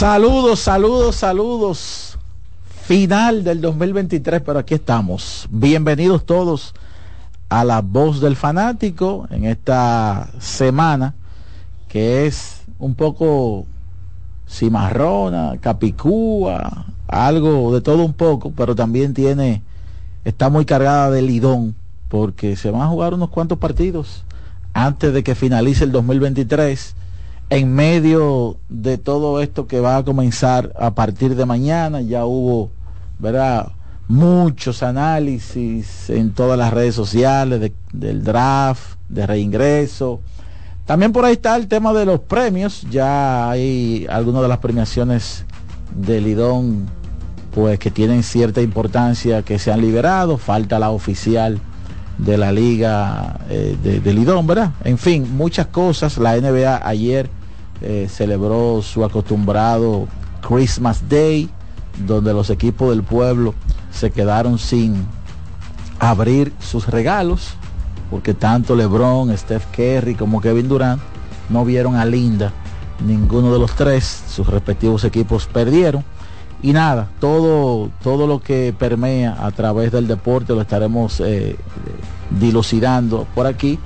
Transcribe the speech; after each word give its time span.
Saludos, 0.00 0.60
saludos, 0.60 1.16
saludos. 1.16 2.18
Final 2.86 3.44
del 3.44 3.60
2023, 3.60 4.40
pero 4.40 4.58
aquí 4.58 4.72
estamos. 4.72 5.46
Bienvenidos 5.50 6.24
todos 6.24 6.72
a 7.50 7.64
la 7.64 7.82
voz 7.82 8.18
del 8.22 8.34
fanático 8.34 9.26
en 9.30 9.44
esta 9.44 10.30
semana 10.38 11.12
que 11.86 12.26
es 12.26 12.62
un 12.78 12.94
poco 12.94 13.66
cimarrona, 14.48 15.58
capicúa, 15.60 16.86
algo 17.06 17.70
de 17.74 17.82
todo 17.82 18.02
un 18.02 18.14
poco, 18.14 18.54
pero 18.56 18.74
también 18.74 19.12
tiene, 19.12 19.62
está 20.24 20.48
muy 20.48 20.64
cargada 20.64 21.10
de 21.10 21.20
lidón 21.20 21.74
porque 22.08 22.56
se 22.56 22.70
van 22.70 22.80
a 22.80 22.88
jugar 22.88 23.12
unos 23.12 23.28
cuantos 23.28 23.58
partidos 23.58 24.24
antes 24.72 25.12
de 25.12 25.22
que 25.22 25.34
finalice 25.34 25.84
el 25.84 25.92
2023 25.92 26.96
en 27.50 27.74
medio 27.74 28.56
de 28.68 28.96
todo 28.96 29.40
esto 29.40 29.66
que 29.66 29.80
va 29.80 29.96
a 29.96 30.04
comenzar 30.04 30.72
a 30.78 30.92
partir 30.92 31.34
de 31.34 31.44
mañana, 31.44 32.00
ya 32.00 32.24
hubo, 32.24 32.70
¿verdad? 33.18 33.72
Muchos 34.06 34.84
análisis 34.84 36.08
en 36.10 36.32
todas 36.32 36.56
las 36.56 36.72
redes 36.72 36.94
sociales 36.94 37.72
del 37.92 38.22
draft, 38.22 38.96
de 39.08 39.26
reingreso. 39.26 40.20
También 40.86 41.12
por 41.12 41.24
ahí 41.24 41.34
está 41.34 41.56
el 41.56 41.66
tema 41.66 41.92
de 41.92 42.06
los 42.06 42.20
premios. 42.20 42.86
Ya 42.90 43.50
hay 43.50 44.06
algunas 44.08 44.42
de 44.42 44.48
las 44.48 44.58
premiaciones 44.58 45.44
de 45.94 46.20
Lidón, 46.20 46.86
pues 47.52 47.78
que 47.80 47.90
tienen 47.90 48.22
cierta 48.22 48.62
importancia 48.62 49.42
que 49.42 49.58
se 49.58 49.72
han 49.72 49.80
liberado. 49.80 50.38
Falta 50.38 50.78
la 50.78 50.90
oficial 50.90 51.60
de 52.18 52.36
la 52.38 52.52
liga 52.52 53.40
eh, 53.48 53.76
de, 53.82 54.00
de 54.00 54.14
Lidón, 54.14 54.46
¿verdad? 54.46 54.72
En 54.84 54.98
fin, 54.98 55.36
muchas 55.36 55.66
cosas. 55.68 56.18
La 56.18 56.36
NBA 56.36 56.80
ayer 56.84 57.30
eh, 57.80 58.08
celebró 58.10 58.82
su 58.82 59.04
acostumbrado 59.04 60.06
Christmas 60.46 61.08
Day, 61.08 61.48
donde 62.06 62.32
los 62.32 62.50
equipos 62.50 62.90
del 62.90 63.02
pueblo 63.02 63.54
se 63.90 64.10
quedaron 64.10 64.58
sin 64.58 65.06
abrir 65.98 66.52
sus 66.60 66.88
regalos, 66.88 67.54
porque 68.10 68.34
tanto 68.34 68.74
LeBron, 68.74 69.36
Steph 69.36 69.66
Curry 69.74 70.14
como 70.14 70.40
Kevin 70.40 70.68
Durant 70.68 71.02
no 71.48 71.64
vieron 71.64 71.96
a 71.96 72.04
Linda, 72.04 72.52
ninguno 73.06 73.52
de 73.52 73.58
los 73.58 73.74
tres, 73.74 74.24
sus 74.28 74.46
respectivos 74.46 75.04
equipos 75.04 75.46
perdieron. 75.46 76.04
Y 76.62 76.72
nada, 76.72 77.08
todo, 77.20 77.90
todo 78.02 78.26
lo 78.26 78.40
que 78.40 78.74
permea 78.78 79.46
a 79.46 79.50
través 79.50 79.92
del 79.92 80.06
deporte 80.06 80.52
lo 80.52 80.60
estaremos 80.60 81.20
eh, 81.20 81.56
dilucidando 82.38 83.26
por 83.34 83.46
aquí 83.46 83.78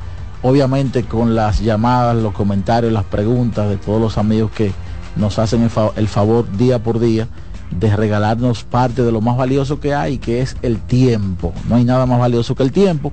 obviamente 0.45 1.05
con 1.05 1.35
las 1.35 1.61
llamadas, 1.61 2.15
los 2.17 2.35
comentarios, 2.35 2.93
las 2.93 3.05
preguntas 3.05 3.67
de 3.67 3.79
todos 3.79 3.99
los 3.99 4.19
amigos 4.19 4.51
que 4.51 4.73
nos 5.17 5.39
hacen 5.39 5.63
el, 5.97 6.09
favor 6.09 6.57
día 6.59 6.83
por 6.83 6.99
día 7.01 7.29
de 7.71 7.97
regalarnos 7.97 8.63
parte 8.63 9.03
de 9.03 9.11
lo 9.11 9.23
más 9.23 9.39
valioso 9.39 9.81
que 9.81 9.95
hay, 9.95 10.19
que 10.19 10.43
es 10.43 10.57
el 10.61 10.81
tiempo. 10.81 11.55
No 11.67 11.77
hay 11.77 11.85
nada 11.85 12.05
más 12.05 12.21
valioso 12.21 12.55
que 12.55 12.63
el 12.63 12.73
tiempo. 12.73 13.11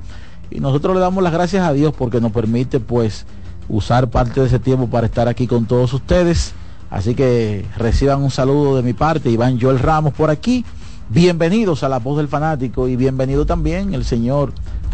Y 0.49 0.59
nosotros 0.59 0.93
le 0.93 0.99
damos 0.99 1.23
las 1.23 1.31
gracias 1.31 1.65
a 1.65 1.71
Dios 1.71 1.93
porque 1.97 2.19
nos 2.19 2.33
permite 2.33 2.81
pues 2.81 3.25
usar 3.69 4.09
parte 4.09 4.41
de 4.41 4.47
ese 4.47 4.59
tiempo 4.59 4.87
para 4.87 5.05
estar 5.05 5.29
aquí 5.29 5.47
con 5.47 5.65
todos 5.65 5.93
ustedes. 5.93 6.51
Así 6.89 7.15
que 7.15 7.65
reciban 7.77 8.21
un 8.21 8.31
saludo 8.31 8.75
de 8.75 8.83
mi 8.83 8.91
parte, 8.91 9.29
Iván 9.29 9.57
Joel 9.57 9.79
Ramos 9.79 10.13
por 10.13 10.29
aquí. 10.29 10.65
Bienvenidos 11.13 11.83
a 11.83 11.89
la 11.89 11.99
voz 11.99 12.15
del 12.15 12.29
fanático 12.29 12.87
y 12.87 12.95
bienvenido 12.95 13.45
también 13.45 13.93
el 13.93 14.05
señor 14.05 14.53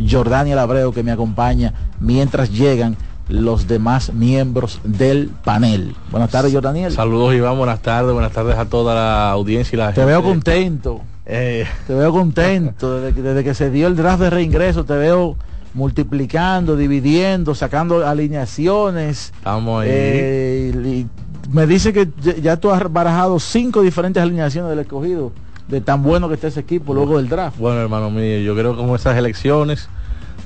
Jordaniel 0.09 0.57
Abreu 0.57 0.91
que 0.91 1.03
me 1.03 1.11
acompaña 1.11 1.75
mientras 1.99 2.51
llegan 2.51 2.97
los 3.29 3.67
demás 3.67 4.11
miembros 4.15 4.81
del 4.83 5.29
panel. 5.43 5.93
Buenas 6.09 6.31
tardes, 6.31 6.51
Jordaniel. 6.51 6.91
Saludos, 6.91 7.35
Iván. 7.35 7.55
Buenas 7.59 7.83
tardes. 7.83 8.13
Buenas 8.13 8.31
tardes 8.31 8.57
a 8.57 8.65
toda 8.65 8.95
la 8.95 9.29
audiencia 9.29 9.75
y 9.75 9.77
la 9.77 9.93
Te 9.93 10.05
veo 10.05 10.23
contento. 10.23 11.01
Eh. 11.27 11.67
Te 11.85 11.93
veo 11.93 12.11
contento. 12.11 12.99
Desde 12.99 13.43
que, 13.43 13.53
se 13.53 13.69
dio 13.69 13.85
el 13.85 13.95
draft 13.95 14.19
de 14.19 14.31
reingreso, 14.31 14.85
te 14.85 14.95
veo 14.95 15.37
multiplicando, 15.75 16.75
dividiendo, 16.75 17.53
sacando 17.53 18.07
alineaciones. 18.07 19.33
Estamos 19.35 19.83
ahí. 19.83 19.89
Eh, 19.91 21.05
me 21.51 21.67
dice 21.67 21.93
que 21.93 22.09
ya 22.41 22.57
tú 22.57 22.71
has 22.71 22.91
barajado 22.91 23.39
cinco 23.39 23.83
diferentes 23.83 24.23
alineaciones 24.23 24.71
del 24.71 24.79
escogido 24.79 25.31
de 25.67 25.81
tan 25.81 26.03
bueno 26.03 26.27
que 26.27 26.35
está 26.35 26.47
ese 26.47 26.61
equipo 26.61 26.93
luego 26.93 27.17
del 27.17 27.29
draft. 27.29 27.57
Bueno, 27.57 27.81
hermano 27.81 28.09
mío, 28.09 28.39
yo 28.39 28.55
creo 28.55 28.75
que 28.75 28.83
con 28.83 28.95
esas 28.95 29.17
elecciones, 29.17 29.89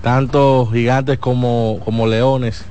tanto 0.01 0.67
gigantes 0.71 1.19
como, 1.19 1.79
como 1.85 2.07
leones 2.07 2.65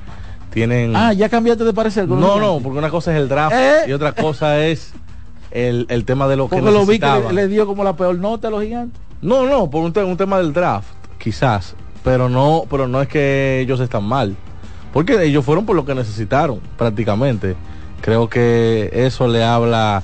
tienen... 0.51 0.95
Ah, 0.95 1.13
ya 1.13 1.29
cambiaste 1.29 1.63
de 1.63 1.73
parecer. 1.73 2.07
No, 2.07 2.39
no, 2.39 2.59
porque 2.61 2.77
una 2.77 2.89
cosa 2.89 3.11
es 3.13 3.21
el 3.21 3.29
draft 3.29 3.55
¿Eh? 3.55 3.75
y 3.87 3.93
otra 3.93 4.11
cosa 4.11 4.65
es 4.65 4.93
el, 5.51 6.03
tema 6.05 6.27
de 6.27 6.35
lo 6.35 6.49
que 6.49 6.61
lo 6.61 6.85
vi 6.85 6.99
que 6.99 7.33
le, 7.33 7.47
dio 7.47 7.65
como 7.65 7.83
la 7.83 7.95
peor 7.95 8.17
nota 8.17 8.49
a 8.49 8.51
los 8.51 8.63
gigantes. 8.63 9.01
No, 9.21 9.45
no, 9.45 9.69
por 9.69 9.83
un, 9.83 9.97
un 9.97 10.17
tema 10.17 10.37
del 10.37 10.51
draft, 10.51 10.89
quizás, 11.19 11.75
pero 12.03 12.27
no, 12.27 12.63
pero 12.69 12.87
no 12.87 13.01
es 13.01 13.07
que 13.07 13.61
ellos 13.61 13.79
están 13.79 14.03
mal, 14.03 14.35
porque 14.91 15.23
ellos 15.23 15.45
fueron 15.45 15.65
por 15.65 15.75
lo 15.75 15.85
que 15.85 15.95
necesitaron 15.95 16.59
prácticamente. 16.77 17.55
Creo 18.01 18.27
que 18.29 18.89
eso 18.91 19.27
le 19.27 19.43
habla 19.43 20.01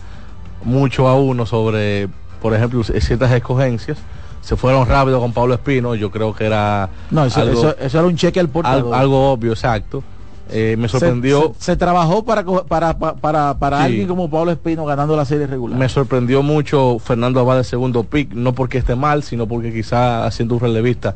mucho 0.63 1.07
a 1.07 1.16
uno 1.16 1.46
sobre 1.47 2.09
por 2.42 2.53
ejemplo, 2.53 2.84
ciertas 2.84 3.31
escogencias. 3.31 3.98
Se 4.42 4.56
fueron 4.56 4.88
rápido 4.88 5.20
con 5.20 5.34
Pablo 5.34 5.56
Espino, 5.56 5.96
yo 5.96 6.09
creo 6.09 6.34
que 6.34 6.46
era... 6.46 6.90
No, 7.12 7.25
eso, 7.25 7.75
eso, 7.78 8.00
era 8.00 8.08
un 8.08 8.16
cheque 8.16 8.40
al 8.40 8.48
portador. 8.48 8.96
Algo, 8.96 9.31
obvio, 9.31 9.52
exacto. 9.52 10.03
Eh, 10.50 10.75
me 10.78 10.88
sorprendió. 10.88 11.53
Se, 11.59 11.75
trabajó 11.75 12.24
para, 12.24 12.46
para, 12.46 12.98
para, 12.98 13.59
para 13.59 13.84
alguien 13.84 14.08
como 14.08 14.30
Pablo 14.30 14.52
Espino 14.52 14.86
ganando 14.86 15.16
la 15.18 15.25
serie 15.25 15.48
regular. 15.48 15.78
Me 15.78 15.90
sorprendió 15.90 16.42
mucho 16.42 17.00
Fernando 17.00 17.42
Abad 17.42 17.57
de 17.57 17.63
segundo 17.66 18.04
pick, 18.04 18.34
no 18.34 18.54
porque 18.54 18.78
esté 18.78 18.95
mal, 18.95 19.24
sino 19.24 19.48
porque 19.48 19.74
quizá 19.74 20.25
haciendo 20.25 20.56
un 20.56 20.62
relevista 20.62 21.16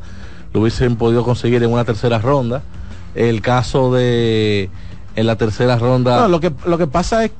lo 0.52 0.60
hubiesen 0.60 0.96
podido 0.96 1.24
conseguir 1.24 1.62
en 1.62 1.72
una 1.72 1.84
tercera 1.84 2.18
ronda. 2.18 2.62
El 3.14 3.40
caso 3.40 3.92
de 3.92 4.70
en 5.16 5.26
la 5.26 5.36
tercera 5.36 5.78
ronda. 5.78 6.20
No, 6.20 6.28
lo 6.28 6.40
que, 6.40 6.52
lo 6.66 6.78
que 6.78 6.86
pasa 6.86 7.24
es 7.24 7.32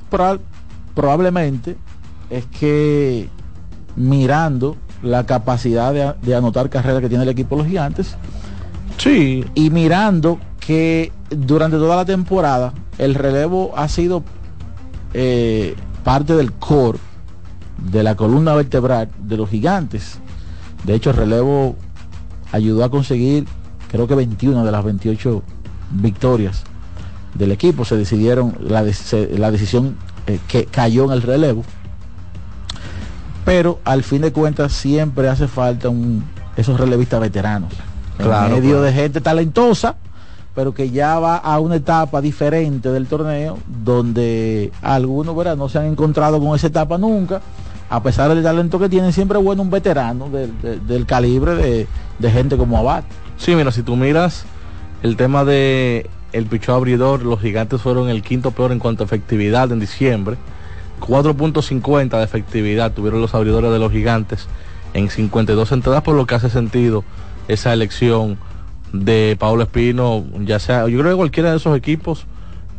probablemente 0.95 1.75
es 2.29 2.45
que 2.45 3.27
mirando 3.95 4.77
la 5.01 5.25
capacidad 5.25 6.15
de, 6.21 6.35
anotar 6.35 6.69
carreras 6.69 7.01
que 7.01 7.09
tiene 7.09 7.23
el 7.23 7.29
equipo 7.29 7.55
los 7.55 7.67
gigantes. 7.67 8.15
Sí. 8.97 9.43
Y 9.55 9.69
mirando 9.69 10.39
que 10.59 11.11
durante 11.29 11.77
toda 11.77 11.97
la 11.97 12.05
temporada 12.05 12.73
el 12.97 13.15
relevo 13.15 13.73
ha 13.75 13.87
sido 13.87 14.23
eh, 15.13 15.75
parte 16.03 16.35
del 16.35 16.53
core 16.53 16.99
de 17.91 18.03
la 18.03 18.15
columna 18.15 18.53
vertebral 18.53 19.09
de 19.19 19.37
los 19.37 19.49
gigantes. 19.49 20.19
De 20.85 20.93
hecho, 20.95 21.09
el 21.09 21.17
relevo 21.17 21.75
ayudó 22.51 22.83
a 22.83 22.89
conseguir, 22.89 23.45
creo 23.89 24.07
que 24.07 24.15
21 24.15 24.63
de 24.63 24.71
las 24.71 24.83
28 24.83 25.43
victorias 25.91 26.63
del 27.33 27.51
equipo. 27.51 27.85
Se 27.85 27.97
decidieron, 27.97 28.55
la, 28.61 28.83
la 28.83 29.51
decisión 29.51 29.97
eh, 30.27 30.39
que 30.47 30.65
cayó 30.65 31.05
en 31.05 31.11
el 31.11 31.21
relevo. 31.21 31.63
Pero 33.45 33.79
al 33.83 34.03
fin 34.03 34.21
de 34.21 34.31
cuentas 34.31 34.71
siempre 34.73 35.27
hace 35.29 35.47
falta 35.47 35.89
un, 35.89 36.23
esos 36.55 36.79
relevistas 36.79 37.19
veteranos. 37.19 37.73
Claro, 38.17 38.47
en 38.47 38.61
medio 38.61 38.75
claro. 38.77 38.83
de 38.83 38.93
gente 38.93 39.21
talentosa, 39.21 39.95
pero 40.55 40.73
que 40.73 40.91
ya 40.91 41.17
va 41.19 41.37
a 41.37 41.59
una 41.59 41.75
etapa 41.77 42.21
diferente 42.21 42.89
del 42.89 43.07
torneo, 43.07 43.57
donde 43.83 44.71
algunos 44.81 45.35
¿verdad? 45.35 45.57
no 45.57 45.67
se 45.69 45.79
han 45.79 45.85
encontrado 45.85 46.39
con 46.39 46.55
esa 46.55 46.67
etapa 46.67 46.97
nunca. 46.97 47.41
A 47.89 48.01
pesar 48.01 48.29
del 48.33 48.41
talento 48.43 48.79
que 48.79 48.89
tienen, 48.89 49.13
siempre 49.13 49.37
es 49.37 49.43
bueno 49.43 49.61
un 49.61 49.69
veterano 49.69 50.29
del, 50.29 50.51
de- 50.61 50.79
del 50.79 51.05
calibre 51.05 51.55
de, 51.55 51.87
de 52.19 52.31
gente 52.31 52.57
como 52.57 52.77
Abad. 52.77 53.03
Sí, 53.37 53.55
mira, 53.55 53.71
si 53.71 53.83
tú 53.83 53.95
miras 53.95 54.45
el 55.03 55.15
tema 55.17 55.43
de 55.43 56.09
el 56.31 56.45
pichó 56.47 56.73
abridor, 56.73 57.23
los 57.23 57.39
gigantes 57.41 57.81
fueron 57.81 58.09
el 58.09 58.23
quinto 58.23 58.51
peor 58.51 58.71
en 58.71 58.79
cuanto 58.79 59.03
a 59.03 59.05
efectividad 59.05 59.71
en 59.71 59.79
diciembre. 59.79 60.37
4.50 61.05 62.17
de 62.17 62.23
efectividad 62.23 62.93
tuvieron 62.93 63.21
los 63.21 63.35
abridores 63.35 63.71
de 63.71 63.79
los 63.79 63.91
gigantes 63.91 64.47
en 64.93 65.09
52 65.09 65.71
entradas, 65.71 66.03
por 66.03 66.15
lo 66.15 66.25
que 66.25 66.35
hace 66.35 66.49
sentido 66.49 67.03
esa 67.47 67.73
elección 67.73 68.37
de 68.93 69.35
Pablo 69.39 69.63
Espino, 69.63 70.23
ya 70.41 70.59
sea, 70.59 70.87
yo 70.87 70.99
creo 70.99 71.11
que 71.11 71.17
cualquiera 71.17 71.51
de 71.51 71.57
esos 71.57 71.75
equipos 71.75 72.25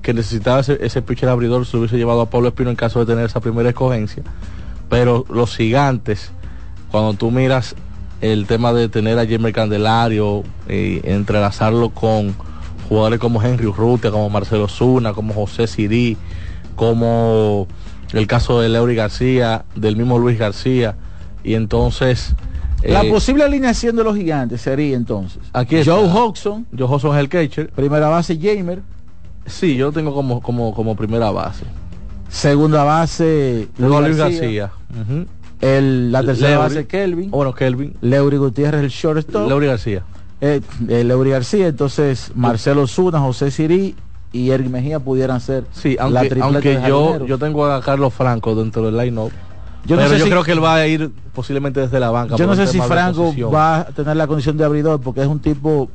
que 0.00 0.14
necesitaba 0.14 0.60
ese, 0.60 0.78
ese 0.80 1.02
pitcher 1.02 1.28
abridor 1.28 1.66
se 1.66 1.76
hubiese 1.76 1.96
llevado 1.96 2.20
a 2.20 2.30
Pablo 2.30 2.48
Espino 2.48 2.70
en 2.70 2.76
caso 2.76 3.00
de 3.00 3.06
tener 3.06 3.26
esa 3.26 3.40
primera 3.40 3.68
escogencia. 3.68 4.22
Pero 4.88 5.24
los 5.28 5.56
gigantes, 5.56 6.30
cuando 6.90 7.14
tú 7.14 7.30
miras 7.30 7.74
el 8.20 8.46
tema 8.46 8.72
de 8.72 8.88
tener 8.88 9.18
a 9.18 9.26
Jamer 9.26 9.52
Candelario 9.52 10.44
y 10.68 11.00
entrelazarlo 11.08 11.90
con 11.90 12.34
jugadores 12.88 13.18
como 13.18 13.42
Henry 13.42 13.66
Urrutia, 13.66 14.10
como 14.10 14.30
Marcelo 14.30 14.68
Zuna, 14.68 15.12
como 15.12 15.34
José 15.34 15.66
Sirí, 15.66 16.16
como 16.76 17.66
el 18.16 18.26
caso 18.26 18.60
de 18.60 18.68
Leury 18.68 18.94
García, 18.94 19.64
del 19.74 19.96
mismo 19.96 20.18
Luis 20.18 20.38
García, 20.38 20.94
y 21.42 21.54
entonces 21.54 22.34
La 22.82 23.02
eh, 23.04 23.10
posible 23.10 23.44
alineación 23.44 23.96
de 23.96 24.04
los 24.04 24.16
gigantes 24.16 24.60
sería 24.60 24.96
entonces 24.96 25.40
Aquí 25.52 25.76
está. 25.76 25.92
Joe 25.92 26.08
Hodgson, 26.08 26.66
Joe 26.76 26.86
Hodgson 26.88 27.14
es 27.16 27.20
el 27.20 27.28
catcher. 27.28 27.70
primera 27.70 28.08
base 28.08 28.38
Jamer, 28.40 28.82
Sí, 29.46 29.76
yo 29.76 29.86
lo 29.86 29.92
tengo 29.92 30.14
como, 30.14 30.40
como, 30.40 30.74
como 30.74 30.96
primera 30.96 31.30
base. 31.30 31.64
segunda 32.28 32.82
base 32.84 33.68
Luis 33.78 34.16
García. 34.16 34.70
Ujú. 34.90 35.26
el, 35.60 36.10
la 36.12 36.22
tercera 36.22 36.50
Leury. 36.50 36.62
base 36.62 36.86
Kelvin, 36.86 37.30
Bueno, 37.30 37.54
Kelvin. 37.54 37.94
Leury 38.00 38.36
Gutiérrez 38.38 38.82
el 38.82 38.88
shortstop, 38.90 39.48
Leury 39.48 39.66
García. 39.66 40.02
eh, 40.40 40.60
eh, 40.88 41.04
Leury 41.04 41.30
García, 41.30 41.68
entonces 41.68 42.32
Marcelo 42.34 42.86
Zuna, 42.86 43.20
José 43.20 43.50
Sirí 43.50 43.94
y 44.34 44.50
Eric 44.50 44.68
Mejía 44.68 44.98
pudieran 45.00 45.40
ser 45.40 45.64
Sí, 45.72 45.94
la 45.96 46.02
aunque, 46.04 46.18
tripleta 46.28 46.44
aunque 46.46 46.78
de 46.80 46.88
yo, 46.88 47.24
yo 47.26 47.38
tengo 47.38 47.64
a 47.66 47.80
Carlos 47.80 48.12
Franco 48.12 48.54
dentro 48.54 48.82
del 48.84 48.96
line-up. 48.98 49.30
Yo 49.86 49.96
no 49.96 50.02
pero 50.02 50.08
sé 50.14 50.18
yo 50.18 50.24
si- 50.24 50.30
creo 50.30 50.42
que 50.44 50.52
él 50.52 50.62
va 50.64 50.74
a 50.76 50.86
ir 50.86 51.10
posiblemente 51.34 51.78
desde 51.80 52.00
la 52.00 52.10
banca. 52.10 52.36
Yo 52.36 52.46
no 52.46 52.54
sé 52.56 52.66
si 52.66 52.80
Franco 52.80 53.32
va 53.52 53.80
a 53.80 53.84
tener 53.86 54.16
la 54.16 54.26
condición 54.26 54.56
de 54.56 54.64
abridor 54.64 55.00
porque 55.00 55.20
es 55.22 55.26
un 55.28 55.38
tipo. 55.40 55.88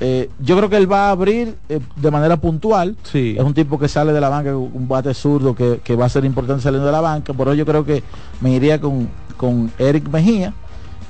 eh, 0.00 0.28
yo 0.40 0.56
creo 0.56 0.68
que 0.68 0.76
él 0.76 0.90
va 0.90 1.06
a 1.08 1.10
abrir 1.10 1.54
eh, 1.68 1.78
de 1.94 2.10
manera 2.10 2.36
puntual. 2.36 2.96
Sí. 3.04 3.36
Es 3.38 3.44
un 3.44 3.54
tipo 3.54 3.78
que 3.78 3.86
sale 3.86 4.12
de 4.12 4.20
la 4.20 4.28
banca, 4.28 4.56
un 4.56 4.88
bate 4.88 5.14
zurdo 5.14 5.54
que, 5.54 5.80
que 5.84 5.94
va 5.94 6.06
a 6.06 6.08
ser 6.08 6.24
importante 6.24 6.62
saliendo 6.62 6.86
de 6.86 6.92
la 6.92 7.00
banca. 7.00 7.32
Por 7.32 7.46
eso 7.48 7.54
yo 7.54 7.64
creo 7.64 7.84
que 7.84 8.02
me 8.40 8.50
iría 8.50 8.80
con, 8.80 9.08
con 9.36 9.70
Eric 9.78 10.08
Mejía 10.08 10.52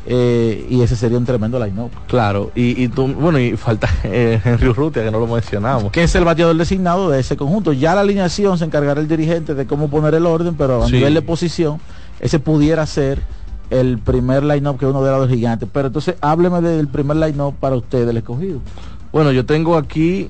eh, 0.06 0.66
y 0.68 0.82
ese 0.82 0.96
sería 0.96 1.16
un 1.18 1.24
tremendo 1.24 1.58
line-up. 1.64 1.90
Claro, 2.08 2.50
y, 2.54 2.82
y 2.82 2.88
tú, 2.88 3.06
bueno, 3.08 3.38
y 3.38 3.56
falta 3.56 3.88
eh, 4.04 4.40
Henry 4.44 4.68
Urrutia, 4.68 5.02
que 5.02 5.10
no 5.10 5.18
lo 5.18 5.26
mencionamos. 5.26 5.90
Que 5.92 6.02
es 6.02 6.14
el 6.14 6.24
bateador 6.24 6.56
designado 6.56 7.08
de 7.10 7.20
ese 7.20 7.36
conjunto. 7.36 7.72
Ya 7.72 7.94
la 7.94 8.02
alineación 8.02 8.58
se 8.58 8.64
encargará 8.64 9.00
el 9.00 9.08
dirigente 9.08 9.54
de 9.54 9.66
cómo 9.66 9.88
poner 9.88 10.14
el 10.14 10.26
orden, 10.26 10.54
pero 10.56 10.82
a 10.82 10.86
Sí. 10.86 10.92
nivel 10.94 11.14
de 11.14 11.22
posición, 11.22 11.78
ese 12.20 12.38
pudiera 12.38 12.84
ser 12.86 13.22
el 13.70 13.98
primer 13.98 14.44
line-up 14.44 14.78
que 14.78 14.86
uno 14.86 15.02
de 15.02 15.10
los 15.10 15.28
gigantes. 15.28 15.68
Pero 15.72 15.86
entonces 15.88 16.16
hábleme 16.20 16.60
del 16.60 16.86
primer 16.88 17.16
line-up 17.16 17.54
para 17.58 17.76
usted, 17.76 18.06
del 18.06 18.18
escogido. 18.18 18.60
Bueno, 19.10 19.32
yo 19.32 19.46
tengo 19.46 19.76
aquí 19.76 20.28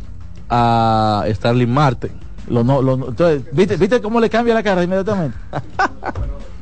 a 0.48 1.24
Starling 1.28 1.70
Marte. 1.72 2.12
Lo 2.48 2.62
no, 2.62 2.80
lo 2.82 2.96
no- 2.96 3.08
entonces, 3.08 3.42
¿viste, 3.52 3.76
¿viste 3.76 4.00
cómo 4.02 4.20
le 4.20 4.28
cambia 4.30 4.54
la 4.54 4.62
cara 4.62 4.84
inmediatamente? 4.84 5.36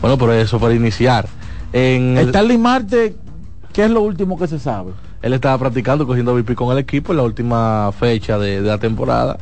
Bueno, 0.00 0.18
por 0.18 0.30
eso, 0.32 0.58
para 0.58 0.74
iniciar. 0.74 1.26
En 1.72 2.18
el- 2.18 2.28
Stanley 2.28 2.58
Marte, 2.58 3.16
¿qué 3.72 3.84
es 3.84 3.90
lo 3.90 4.02
último 4.02 4.38
que 4.38 4.46
se 4.46 4.58
sabe? 4.58 4.92
él 5.22 5.32
estaba 5.32 5.56
practicando, 5.56 6.06
cogiendo 6.06 6.34
VIP 6.34 6.54
con 6.54 6.70
el 6.70 6.76
equipo 6.76 7.12
en 7.12 7.16
la 7.16 7.22
última 7.22 7.90
fecha 7.98 8.36
de, 8.38 8.60
de 8.60 8.68
la 8.68 8.76
temporada. 8.76 9.38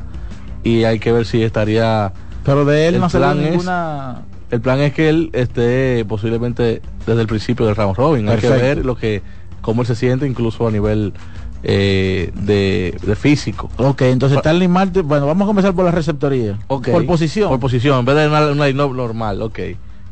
Y 0.63 0.85
hay 0.85 1.01
que 1.01 1.11
ver 1.11 1.27
si 1.27 1.43
estaría 1.43 2.13
Pero 2.45 2.65
de 2.65 2.87
él 2.87 2.95
El 2.95 3.01
no 3.01 3.11
se 3.11 3.19
ve 3.19 3.25
plan 3.25 3.41
es- 3.41 3.51
ninguna... 3.51 4.23
El 4.53 4.61
plan 4.61 4.79
es 4.79 4.93
que 4.93 5.09
él 5.09 5.31
esté 5.33 6.05
posiblemente 6.07 6.83
desde 7.05 7.21
el 7.23 7.27
principio 7.27 7.67
del 7.67 7.75
round 7.75 7.97
robin. 7.97 8.29
Hay 8.29 8.37
que 8.39 8.49
ver 8.51 8.85
lo 8.85 8.95
que, 8.97 9.23
cómo 9.61 9.81
él 9.83 9.89
se 9.89 9.97
siente 9.97 10.25
incluso 10.27 10.69
a 10.69 10.71
nivel 10.71 11.15
eh, 11.63 12.31
de, 12.35 12.99
de 13.03 13.17
físico. 13.17 13.71
Ok, 13.77 14.03
entonces 14.03 14.39
Stanley 14.39 14.69
Marte, 14.69 15.03
bueno, 15.03 15.27
vamos 15.27 15.45
a 15.45 15.47
comenzar 15.47 15.75
por 15.75 15.85
la 15.85 15.91
receptoría. 15.91 16.59
Ok. 16.69 16.89
Por 16.91 17.07
posición. 17.07 17.49
Por 17.51 17.61
posición, 17.61 18.01
en 18.01 18.05
vez 18.05 18.17
de 18.17 18.27
una, 18.29 18.47
una 18.49 18.67
line-up 18.67 18.95
normal, 18.95 19.43
ok. 19.43 19.59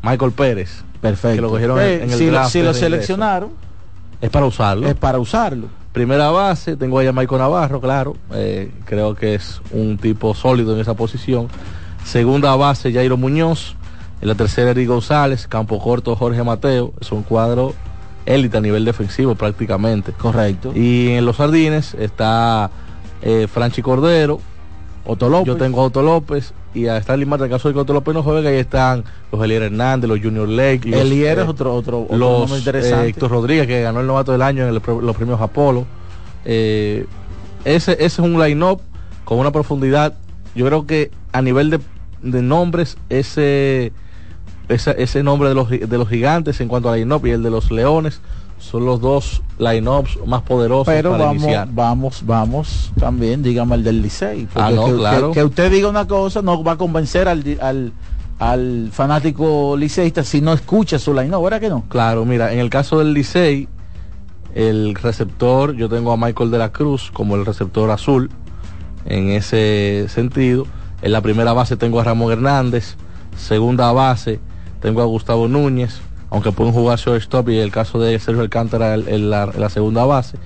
Michael 0.03 0.33
Pérez. 0.33 0.83
Perfecto. 1.01 1.37
que 1.37 1.41
lo 1.41 1.49
cogieron 1.51 1.81
Eh, 1.81 1.95
en- 1.97 2.03
en 2.05 2.11
el 2.13 2.19
si, 2.19 2.27
lo- 2.27 2.33
draft 2.33 2.53
si 2.53 2.59
de 2.59 2.65
lo 2.65 2.73
regreso. 2.73 2.87
seleccionaron, 2.87 3.51
Es 4.21 4.29
para 4.31 4.45
usarlo. 4.47 4.87
es 4.87 4.95
para 4.95 5.19
usarlo. 5.19 5.69
Primera 5.93 6.31
base, 6.31 6.77
tengo 6.77 6.99
ahí 6.99 7.07
a 7.07 7.13
Michael 7.13 7.41
Navarro, 7.41 7.81
claro. 7.81 8.17
eh, 8.35 8.71
creo 8.85 9.15
que 9.15 9.35
es 9.35 9.61
un 9.73 9.97
tipo 9.99 10.35
sólido 10.35 10.75
en 10.75 10.81
esa 10.81 10.95
posición. 10.95 11.49
Segunda 12.05 12.55
base, 12.55 12.93
Jairo 12.93 13.17
Muñoz. 13.17 13.75
En 14.21 14.29
la 14.29 14.35
tercera, 14.35 14.71
Eric 14.73 14.89
González. 14.89 15.47
Campo 15.49 15.79
corto, 15.79 16.15
Jorge 16.15 16.43
Mateo. 16.45 16.93
Es 17.01 17.11
un 17.13 17.23
cuadro 17.23 17.75
élite 18.35 18.57
a 18.57 18.61
nivel 18.61 18.85
defensivo 18.85 19.35
prácticamente. 19.35 20.13
Correcto. 20.13 20.73
Y 20.75 21.11
en 21.11 21.25
los 21.25 21.37
jardines 21.37 21.95
está 21.95 22.71
eh, 23.23 23.47
Franchi 23.53 23.83
Cordero. 23.83 24.41
Otto 25.05 25.29
López. 25.29 25.47
Yo 25.47 25.57
tengo 25.57 25.81
a 25.81 25.85
Otto 25.85 26.03
López 26.03 26.53
y 26.75 26.87
a 26.87 26.99
Stanley 26.99 27.27
Marte. 27.27 27.47
En 27.47 27.51
caso 27.51 27.69
de 27.69 27.75
que 27.75 27.81
Otto 27.81 27.95
López 27.95 28.15
no 28.15 28.23
juegue, 28.23 28.49
ahí 28.49 28.57
están 28.59 29.03
los 29.33 29.43
Elier 29.43 29.63
Hernández, 29.63 30.09
los 30.09 30.21
Junior 30.21 30.49
Lake. 30.49 30.83
Los, 30.85 31.01
Elier 31.01 31.39
es 31.39 31.47
eh, 31.47 31.49
otro, 31.49 31.75
otro, 31.75 32.03
otro 32.03 32.17
los 32.17 32.53
eh, 32.53 32.59
interesante. 32.59 33.09
Héctor 33.09 33.31
Rodríguez 33.31 33.67
que 33.67 33.83
ganó 33.83 34.01
el 34.01 34.07
novato 34.07 34.33
del 34.33 34.43
año 34.43 34.63
en 34.63 34.69
el 34.69 34.83
los 35.03 35.17
premios 35.17 35.41
Apolo 35.41 35.87
Eh, 36.45 37.07
ese, 37.65 37.93
ese 37.93 38.05
es 38.05 38.19
un 38.19 38.41
line-up 38.41 38.81
con 39.25 39.39
una 39.39 39.53
profundidad 39.53 40.15
yo 40.55 40.67
creo 40.67 40.87
que 40.87 41.11
a 41.33 41.43
nivel 41.43 41.71
de, 41.71 41.81
de 42.23 42.43
nombres 42.43 42.97
ese 43.09 43.93
esa- 44.71 44.93
ese 44.93 45.23
nombre 45.23 45.49
de 45.49 45.55
los, 45.55 45.69
de 45.69 45.99
los 45.99 46.09
gigantes 46.09 46.61
en 46.61 46.69
cuanto 46.69 46.91
a 46.91 46.97
line-up 46.97 47.27
y 47.27 47.31
el 47.31 47.43
de 47.43 47.51
los 47.51 47.71
leones 47.71 48.21
son 48.59 48.85
los 48.85 49.01
dos 49.01 49.43
line-ups 49.59 50.19
más 50.27 50.43
poderosos 50.43 50.87
Pero 50.87 51.13
para 51.13 51.25
vamos, 51.27 51.43
iniciar 51.43 51.69
vamos, 51.73 52.23
vamos, 52.27 52.93
también 52.99 53.43
dígame 53.43 53.75
el 53.77 53.85
del 53.85 54.03
Licey. 54.03 54.47
Ah, 54.55 54.71
no, 54.71 54.87
que, 54.87 54.95
claro. 54.97 55.29
que- 55.29 55.35
que 55.41 55.45
usted 55.45 55.71
diga 55.71 55.89
una 55.89 56.07
cosa 56.07 56.43
no 56.43 56.63
va 56.63 56.73
a 56.73 56.77
convencer 56.77 57.27
al, 57.29 57.43
al, 57.63 57.93
al 58.39 58.91
fanático 58.93 59.77
liceísta 59.79 60.25
si 60.25 60.41
no 60.43 60.53
escucha 60.53 60.99
su 60.99 61.13
line, 61.15 61.29
¿no? 61.29 61.43
¿Verdad 61.43 61.61
que 61.61 61.69
no? 61.71 61.85
Claro, 61.89 62.25
mira, 62.27 62.53
en 62.53 62.59
el 62.59 62.69
caso 62.69 62.99
del 62.99 63.15
Licey, 63.15 63.67
el 64.55 64.95
receptor, 64.95 65.75
yo 65.75 65.89
tengo 65.89 66.13
a 66.13 66.17
Michael 66.17 66.51
de 66.51 66.59
la 66.59 66.71
Cruz 66.73 67.11
como 67.13 67.37
el 67.37 67.47
receptor 67.47 67.91
azul, 67.91 68.31
en 69.07 69.31
ese 69.31 70.07
sentido. 70.09 70.67
En 71.03 71.13
la 71.13 71.23
primera 71.23 71.53
base 71.55 71.77
tengo 71.77 71.99
a 72.01 72.05
Ramón 72.05 72.31
Hernández, 72.33 72.97
segunda 73.37 73.91
base 73.93 74.39
tengo 74.81 75.03
a 75.03 75.05
Gustavo 75.05 75.49
Núñez, 75.49 76.01
aunque 76.31 76.53
pueden 76.53 76.73
jugar 76.73 76.99
shortstop 76.99 77.49
y 77.51 77.59
el 77.59 77.71
caso 77.71 78.01
de 78.01 78.19
Sergio 78.19 78.43
Alcántara 78.43 78.95
en, 78.95 79.31
la, 79.31 79.51
en 79.53 79.61
la 79.61 79.69
segunda 79.69 80.05
base. 80.05 80.39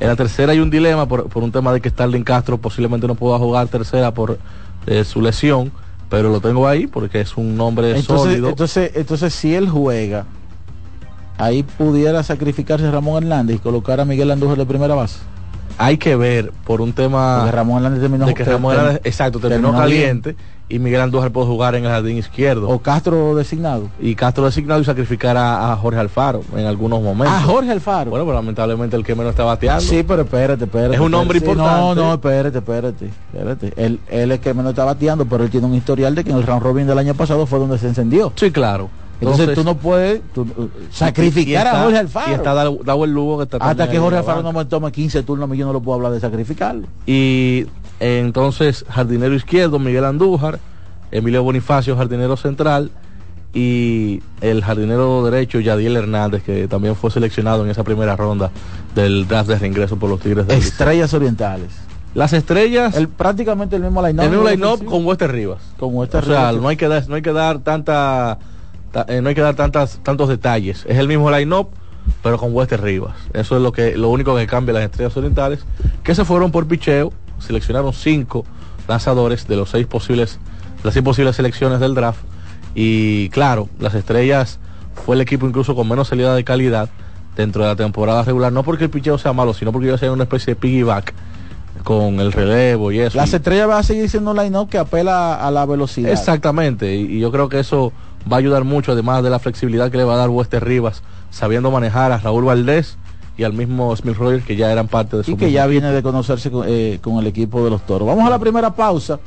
En 0.00 0.08
la 0.08 0.16
tercera 0.16 0.52
hay 0.52 0.58
un 0.60 0.70
dilema 0.70 1.06
por, 1.06 1.28
por 1.28 1.42
un 1.42 1.52
tema 1.52 1.72
de 1.72 1.80
que 1.80 1.88
Starling 1.88 2.24
Castro 2.24 2.58
posiblemente 2.58 3.06
no 3.06 3.14
pueda 3.14 3.38
jugar 3.38 3.68
tercera 3.68 4.12
por 4.12 4.38
eh, 4.86 5.04
su 5.04 5.20
lesión, 5.20 5.72
pero 6.10 6.30
lo 6.30 6.40
tengo 6.40 6.66
ahí 6.68 6.86
porque 6.86 7.20
es 7.20 7.36
un 7.36 7.56
nombre 7.56 7.96
Entonces, 7.96 8.30
sólido. 8.30 8.48
entonces, 8.48 8.90
entonces 8.94 9.32
si 9.32 9.54
él 9.54 9.68
juega, 9.68 10.26
ahí 11.38 11.62
pudiera 11.62 12.22
sacrificarse 12.22 12.90
Ramón 12.90 13.22
Hernández 13.22 13.56
y 13.56 13.58
colocar 13.60 14.00
a 14.00 14.04
Miguel 14.04 14.30
Andújar 14.30 14.58
de 14.58 14.66
primera 14.66 14.94
base. 14.94 15.20
hay 15.78 15.96
que 15.96 16.16
ver 16.16 16.52
por 16.64 16.80
un 16.80 16.92
tema 16.92 17.38
Porque 17.40 17.52
Ramón 17.52 17.76
Hernández 17.78 18.00
terminó 18.00 18.26
de 18.26 18.34
que 18.34 18.44
Ramón 18.44 18.76
Hernández, 18.76 19.00
exacto 19.04 19.38
terminó, 19.38 19.70
terminó 19.70 19.78
caliente 19.78 20.36
y 20.68 20.78
Miguel 20.78 21.02
Andújar 21.02 21.30
puede 21.30 21.46
jugar 21.46 21.74
en 21.74 21.84
el 21.84 21.90
jardín 21.90 22.16
izquierdo 22.16 22.68
o 22.70 22.78
Castro 22.78 23.34
designado. 23.34 23.90
y 24.00 24.14
Castro 24.14 24.44
designado 24.46 24.80
y 24.80 24.84
sacrificar 24.84 25.36
a, 25.36 25.72
a 25.72 25.76
Jorge 25.76 26.00
Alfaro 26.00 26.42
en 26.56 26.64
algunos 26.66 27.02
momentos 27.02 27.36
Ah, 27.38 27.42
Jorge 27.44 27.70
Alfaro. 27.70 28.10
bueno 28.10 28.24
pero 28.24 28.34
lamentablemente 28.36 28.96
el 28.96 29.04
que 29.04 29.14
menos 29.14 29.30
está 29.32 29.44
bateando 29.44 29.82
Sí, 29.82 30.02
pero 30.02 30.22
espérate, 30.22 30.64
espérate. 30.64 30.94
Es 30.94 31.00
un 31.00 31.12
hombre. 31.14 31.38
Sí, 31.38 31.44
importante. 31.44 31.80
No, 31.80 31.94
no, 31.94 32.14
espérate, 32.14 32.58
espérate, 32.58 33.10
espérate. 33.32 33.72
Él, 33.76 34.00
él 34.08 34.32
es 34.32 34.40
que 34.40 34.54
menos 34.54 34.70
está 34.70 34.84
bateando, 34.84 35.26
pero 35.26 35.44
él 35.44 35.50
tiene 35.50 35.66
un 35.66 35.74
historial 35.74 36.14
de 36.14 36.24
que 36.24 36.30
en 36.30 36.36
el 36.38 36.42
round 36.44 36.62
robin 36.62 36.86
del 36.86 36.98
año 36.98 37.14
pasado 37.14 37.44
fue 37.46 37.58
donde 37.58 37.76
se 37.78 37.86
encendió. 37.88 38.32
sí 38.34 38.50
claro 38.50 38.88
Entonces, 39.20 39.54
tú 39.54 39.64
no 39.64 39.76
puedes 39.76 40.22
tú, 40.34 40.42
uh, 40.42 40.68
sacrificar 40.90 41.66
y 41.66 41.66
está- 41.68 41.78
a 41.80 41.82
Jorge 41.82 41.96
y 41.96 42.00
Alfaro. 42.00 42.34
está 42.34 42.54
Dau- 42.54 42.82
Dawel 42.84 43.10
Lugo 43.12 43.36
que 43.38 43.44
está 43.44 43.56
Hasta 43.58 43.88
que 43.90 43.98
Jorge 43.98 44.18
Alfaro 44.18 44.42
no 44.42 44.52
me 44.52 44.64
tome 44.64 44.90
15 44.90 45.22
turnos, 45.22 45.48
yo 45.56 45.66
no 45.66 45.72
lo 45.74 45.80
puedo 45.80 45.96
hablar 45.96 46.12
de 46.12 46.20
sacrificarlo. 46.20 46.86
y 47.06 47.66
Entonces, 48.00 48.84
jardinero 48.88 49.34
izquierdo, 49.34 49.78
Miguel 49.78 50.04
Andújar, 50.04 50.58
Emilio 51.10 51.42
Bonifacio, 51.42 51.96
jardinero 51.96 52.36
central, 52.36 52.90
y 53.54 54.20
el 54.40 54.64
jardinero 54.64 55.24
derecho, 55.24 55.60
Yadiel 55.60 55.96
Hernández, 55.96 56.42
que 56.42 56.66
también 56.66 56.96
fue 56.96 57.10
seleccionado 57.10 57.64
en 57.64 57.70
esa 57.70 57.84
primera 57.84 58.16
ronda 58.16 58.50
del 58.94 59.28
draft 59.28 59.48
de 59.48 59.58
reingreso 59.58 59.96
por 59.96 60.10
los 60.10 60.20
Tigres 60.20 60.46
de 60.48 60.56
Estrellas 60.56 61.14
Orientales. 61.14 61.70
Las 62.14 62.32
estrellas. 62.32 62.96
El, 62.96 63.08
prácticamente 63.08 63.76
el 63.76 63.82
mismo 63.82 64.04
line-up. 64.04 64.24
El 64.24 64.30
mismo 64.30 64.48
line-up 64.48 64.84
con 64.84 65.04
Wester 65.04 65.30
Rivas. 65.30 65.62
Con 65.78 65.94
Wester 65.96 66.22
o 66.22 66.26
sea, 66.26 66.52
no 66.52 66.68
hay 66.68 66.76
que 66.76 66.88
dar, 66.88 67.08
no 67.08 67.14
hay 67.16 67.22
que 67.22 67.32
dar 67.32 67.58
tanta, 67.60 68.38
eh, 69.08 69.20
no 69.20 69.28
hay 69.28 69.34
que 69.34 69.40
dar 69.40 69.54
tantas, 69.54 70.00
tantos 70.02 70.28
detalles. 70.28 70.84
Es 70.88 70.98
el 70.98 71.08
mismo 71.08 71.30
line-up, 71.30 71.68
pero 72.22 72.38
con 72.38 72.54
Wester 72.54 72.80
Rivas. 72.80 73.14
Eso 73.32 73.56
es 73.56 73.62
lo 73.62 73.72
que, 73.72 73.96
lo 73.96 74.10
único 74.10 74.36
que 74.36 74.46
cambia 74.46 74.74
las 74.74 74.84
estrellas 74.84 75.16
orientales, 75.16 75.60
que 76.02 76.14
se 76.14 76.24
fueron 76.24 76.52
por 76.52 76.66
picheo, 76.66 77.12
seleccionaron 77.38 77.92
cinco 77.92 78.44
lanzadores 78.88 79.46
de 79.46 79.56
los 79.56 79.70
seis 79.70 79.86
posibles, 79.86 80.38
las 80.82 80.94
seis 80.94 81.04
posibles 81.04 81.36
selecciones 81.36 81.80
del 81.80 81.94
draft 81.94 82.20
y 82.74 83.28
claro, 83.30 83.68
las 83.78 83.94
estrellas 83.94 84.58
fue 85.06 85.16
el 85.16 85.22
equipo 85.22 85.46
incluso 85.46 85.74
con 85.74 85.88
menos 85.88 86.08
salida 86.08 86.34
de 86.34 86.44
calidad 86.44 86.88
dentro 87.36 87.62
de 87.62 87.68
la 87.68 87.76
temporada 87.76 88.22
regular, 88.22 88.52
no 88.52 88.62
porque 88.62 88.84
el 88.84 88.90
picheo 88.90 89.18
sea 89.18 89.32
malo, 89.32 89.54
sino 89.54 89.72
porque 89.72 89.90
a 89.90 89.98
ser 89.98 90.10
una 90.10 90.24
especie 90.24 90.54
de 90.54 90.60
piggyback 90.60 91.14
con 91.82 92.20
el 92.20 92.32
relevo 92.32 92.92
y 92.92 93.00
eso. 93.00 93.16
Las 93.16 93.32
estrellas 93.34 93.68
va 93.68 93.78
a 93.78 93.82
seguir 93.82 94.08
siendo 94.08 94.30
un 94.30 94.36
line-up 94.36 94.68
que 94.68 94.78
apela 94.78 95.34
a 95.34 95.50
la 95.50 95.66
velocidad. 95.66 96.12
Exactamente, 96.12 96.94
y, 96.94 97.18
yo 97.18 97.30
creo 97.32 97.48
que 97.48 97.60
eso 97.60 97.92
va 98.30 98.36
a 98.36 98.38
ayudar 98.38 98.64
mucho, 98.64 98.92
además 98.92 99.22
de 99.22 99.30
la 99.30 99.38
flexibilidad 99.38 99.90
que 99.90 99.98
le 99.98 100.04
va 100.04 100.14
a 100.14 100.18
dar 100.18 100.30
Wester 100.30 100.64
Rivas, 100.64 101.02
sabiendo 101.30 101.70
manejar 101.70 102.12
a 102.12 102.18
Raúl 102.18 102.44
Valdés 102.44 102.96
y 103.36 103.44
al 103.44 103.52
mismo 103.52 103.94
Smith 103.96 104.16
Rogers, 104.16 104.44
que 104.44 104.56
ya 104.56 104.70
eran 104.70 104.88
parte 104.88 105.16
de 105.16 105.24
su. 105.24 105.32
Y 105.32 105.36
que 105.36 105.50
ya 105.50 105.66
viene 105.66 105.90
de 105.90 106.02
conocerse 106.02 106.50
con, 106.50 106.66
eh, 106.68 106.98
con 107.02 107.18
el 107.18 107.26
equipo 107.26 107.64
de 107.64 107.70
los 107.70 107.82
toros. 107.82 108.06
Vamos 108.06 108.26
a 108.26 108.30
la 108.30 108.38
primera 108.38 108.74
pausa 108.74 109.18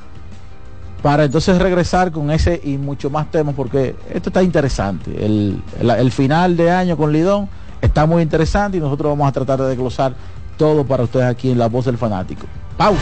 para 1.02 1.26
entonces 1.26 1.58
regresar 1.60 2.12
con 2.12 2.32
ese 2.32 2.60
y 2.64 2.78
mucho 2.78 3.10
más 3.10 3.30
temas 3.32 3.56
porque 3.56 3.96
esto 4.14 4.30
está 4.30 4.44
interesante. 4.44 5.26
El, 5.26 6.12
final 6.12 6.58
de 6.58 6.72
año 6.72 6.98
con 6.98 7.12
Lidón 7.12 7.48
está 7.82 8.06
muy 8.06 8.24
interesante 8.24 8.78
y 8.78 8.80
nosotros 8.80 9.12
vamos 9.12 9.28
a 9.28 9.32
tratar 9.32 9.60
de 9.62 9.70
desglosar 9.70 10.16
todo 10.58 10.84
para 10.84 11.04
ustedes 11.04 11.26
aquí 11.26 11.52
en 11.52 11.60
La 11.60 11.68
Voz 11.68 11.86
del 11.86 11.98
Fanático. 11.98 12.48
Pausa. 12.76 13.02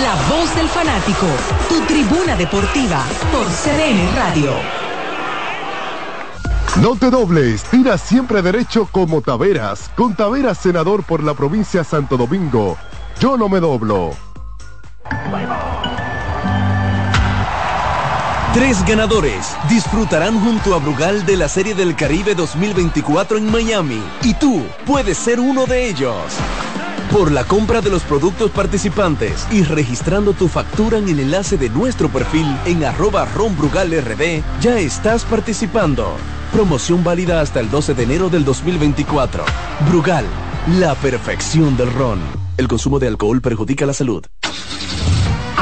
La 0.00 0.34
Voz 0.34 0.54
del 0.54 0.68
Fanático, 0.68 1.26
tu 1.68 1.80
tribuna 1.86 2.36
deportiva 2.36 3.04
por 3.32 3.46
CDN 3.46 4.14
Radio. 4.16 4.81
No 6.80 6.96
te 6.96 7.10
dobles, 7.10 7.64
tira 7.64 7.98
siempre 7.98 8.40
derecho 8.40 8.88
como 8.90 9.20
Taveras, 9.20 9.90
con 9.94 10.14
Taveras 10.14 10.58
senador 10.58 11.04
por 11.04 11.22
la 11.22 11.34
provincia 11.34 11.84
Santo 11.84 12.16
Domingo 12.16 12.78
yo 13.22 13.36
no 13.36 13.48
me 13.48 13.60
doblo. 13.60 14.16
Tres 18.52 18.84
ganadores 18.84 19.56
disfrutarán 19.68 20.40
junto 20.40 20.74
a 20.74 20.78
Brugal 20.78 21.24
de 21.24 21.36
la 21.36 21.48
Serie 21.48 21.76
del 21.76 21.94
Caribe 21.94 22.34
2024 22.34 23.38
en 23.38 23.48
Miami 23.48 24.02
y 24.22 24.34
tú 24.34 24.64
puedes 24.84 25.18
ser 25.18 25.38
uno 25.38 25.66
de 25.66 25.88
ellos. 25.88 26.16
Por 27.12 27.30
la 27.30 27.44
compra 27.44 27.80
de 27.80 27.90
los 27.90 28.02
productos 28.02 28.50
participantes 28.50 29.46
y 29.52 29.62
registrando 29.62 30.32
tu 30.32 30.48
factura 30.48 30.98
en 30.98 31.08
el 31.08 31.20
enlace 31.20 31.56
de 31.56 31.70
nuestro 31.70 32.08
perfil 32.08 32.46
en 32.66 32.84
arroba 32.84 33.24
ronbrugalrd, 33.24 34.42
ya 34.60 34.78
estás 34.80 35.24
participando. 35.24 36.16
Promoción 36.52 37.02
válida 37.02 37.40
hasta 37.40 37.60
el 37.60 37.70
12 37.70 37.94
de 37.94 38.02
enero 38.02 38.28
del 38.28 38.44
2024. 38.44 39.42
Brugal, 39.88 40.26
la 40.78 40.94
perfección 40.94 41.78
del 41.78 41.90
ron. 41.90 42.20
El 42.58 42.68
consumo 42.68 42.98
de 42.98 43.08
alcohol 43.08 43.40
perjudica 43.40 43.86
la 43.86 43.94
salud. 43.94 44.26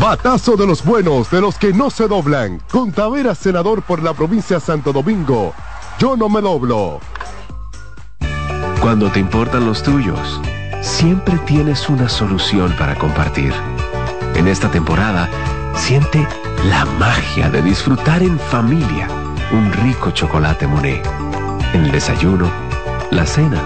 Batazo 0.00 0.56
de 0.56 0.66
los 0.66 0.82
buenos, 0.82 1.30
de 1.30 1.42
los 1.42 1.58
que 1.58 1.74
no 1.74 1.90
se 1.90 2.08
doblan. 2.08 2.62
Con 2.70 2.90
Tavera, 2.90 3.34
senador 3.34 3.82
por 3.82 4.02
la 4.02 4.14
provincia 4.14 4.56
de 4.56 4.64
Santo 4.64 4.94
Domingo. 4.94 5.52
Yo 5.98 6.16
no 6.16 6.30
me 6.30 6.40
doblo. 6.40 7.00
Cuando 8.80 9.10
te 9.10 9.20
importan 9.20 9.66
los 9.66 9.82
tuyos, 9.82 10.40
siempre 10.80 11.36
tienes 11.40 11.90
una 11.90 12.08
solución 12.08 12.74
para 12.78 12.94
compartir. 12.94 13.52
En 14.36 14.48
esta 14.48 14.70
temporada, 14.70 15.28
siente 15.74 16.26
la 16.70 16.86
magia 16.98 17.50
de 17.50 17.60
disfrutar 17.60 18.22
en 18.22 18.38
familia 18.38 19.06
un 19.52 19.70
rico 19.84 20.12
chocolate 20.12 20.66
Monet. 20.66 21.06
En 21.74 21.84
el 21.84 21.92
desayuno, 21.92 22.50
la 23.10 23.26
cena 23.26 23.62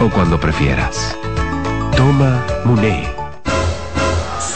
o 0.00 0.10
cuando 0.10 0.40
prefieras. 0.40 1.16
Toma 1.96 2.44
Monet. 2.64 3.15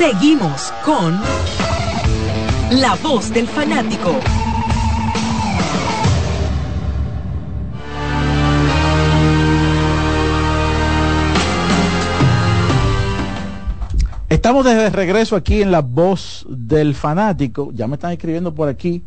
Seguimos 0.01 0.73
con 0.83 1.21
La 2.81 2.97
Voz 3.03 3.31
del 3.35 3.47
Fanático. 3.47 4.15
Estamos 14.31 14.65
de 14.65 14.89
regreso 14.89 15.37
aquí 15.37 15.61
en 15.61 15.71
La 15.71 15.83
Voz 15.83 16.47
del 16.49 16.95
Fanático. 16.95 17.71
Ya 17.75 17.87
me 17.87 17.97
están 17.97 18.13
escribiendo 18.13 18.55
por 18.55 18.71
aquí 18.71 19.03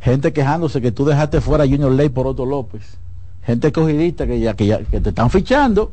gente 0.00 0.32
quejándose 0.32 0.80
que 0.80 0.90
tú 0.90 1.04
dejaste 1.04 1.40
fuera 1.40 1.62
a 1.62 1.68
Junior 1.68 1.92
Ley 1.92 2.08
por 2.08 2.26
Otto 2.26 2.44
López. 2.44 2.98
Gente 3.44 3.70
cogidista 3.70 4.26
que 4.26 4.40
ya, 4.40 4.54
que 4.54 4.66
ya 4.66 4.80
que 4.82 5.00
te 5.00 5.10
están 5.10 5.30
fichando. 5.30 5.92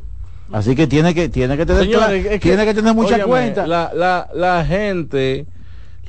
Así 0.52 0.74
que 0.74 0.86
tiene 0.86 1.14
que 1.14 1.28
tiene 1.28 1.56
que 1.56 1.64
tener 1.66 1.82
es 1.84 1.88
que, 2.22 2.38
tiene 2.48 2.64
que 2.64 2.74
tener 2.74 2.94
mucha 2.94 3.16
cuenta. 3.24 3.66
La, 3.66 3.90
la, 3.94 4.28
la 4.34 4.64
gente, 4.64 5.46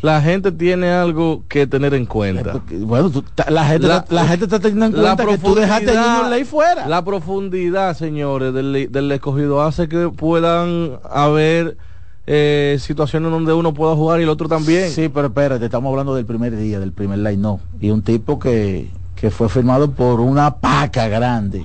la 0.01 0.19
gente 0.21 0.51
tiene 0.51 0.89
algo 0.89 1.43
que 1.47 1.67
tener 1.67 1.93
en 1.93 2.05
cuenta. 2.07 2.53
Bueno, 2.79 3.11
tú- 3.11 3.23
la 3.49 3.65
gente 3.65 3.87
la, 3.87 4.05
la 4.09 4.27
gente 4.27 4.45
está 4.45 4.59
teniendo 4.59 4.85
en 4.87 4.91
cuenta 4.93 5.25
que 5.25 5.37
tú 5.37 5.53
dejaste 5.61 5.85
Junior 6.05 6.29
Ley 6.29 6.43
fuera. 6.43 6.87
La 6.87 7.03
profundidad, 7.05 7.95
señores, 7.95 8.53
del, 8.53 8.91
del 8.91 9.11
escogido 9.11 9.61
hace 9.61 9.87
que 9.87 10.09
puedan 10.09 10.93
haber 11.09 11.77
eh, 12.25 12.77
situaciones 12.79 13.29
donde 13.31 13.53
uno 13.53 13.73
pueda 13.73 13.95
jugar 13.95 14.19
y 14.19 14.23
el 14.23 14.29
otro 14.29 14.47
también. 14.47 14.89
Sí, 14.89 15.09
pero 15.09 15.27
espérate, 15.27 15.65
estamos 15.65 15.89
hablando 15.91 16.15
del 16.15 16.25
primer 16.25 16.55
día, 16.57 16.79
del 16.79 16.93
primer 16.93 17.19
line 17.19 17.37
no. 17.37 17.59
Y 17.79 17.91
un 17.91 18.01
tipo 18.01 18.39
que, 18.39 18.89
que 19.15 19.29
fue 19.29 19.49
firmado 19.49 19.91
por 19.91 20.19
una 20.19 20.55
paca 20.55 21.07
grande. 21.07 21.63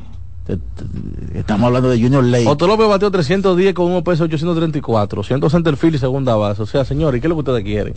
Estamos 1.35 1.67
hablando 1.67 1.91
de 1.91 2.01
Junior 2.01 2.23
Ley. 2.23 2.47
Otto 2.47 2.67
López 2.67 2.89
batió 2.89 3.11
310 3.11 3.75
con 3.75 3.91
un 3.91 4.05
peso 4.05 4.25
834, 4.25 5.23
100 5.23 5.51
centerfield 5.51 5.97
y 5.97 5.99
segunda 5.99 6.37
base. 6.37 6.63
O 6.63 6.67
sea, 6.67 6.85
señores, 6.85 7.21
¿qué 7.21 7.27
es 7.27 7.29
lo 7.29 7.35
que 7.35 7.41
ustedes 7.41 7.65
quieren? 7.65 7.95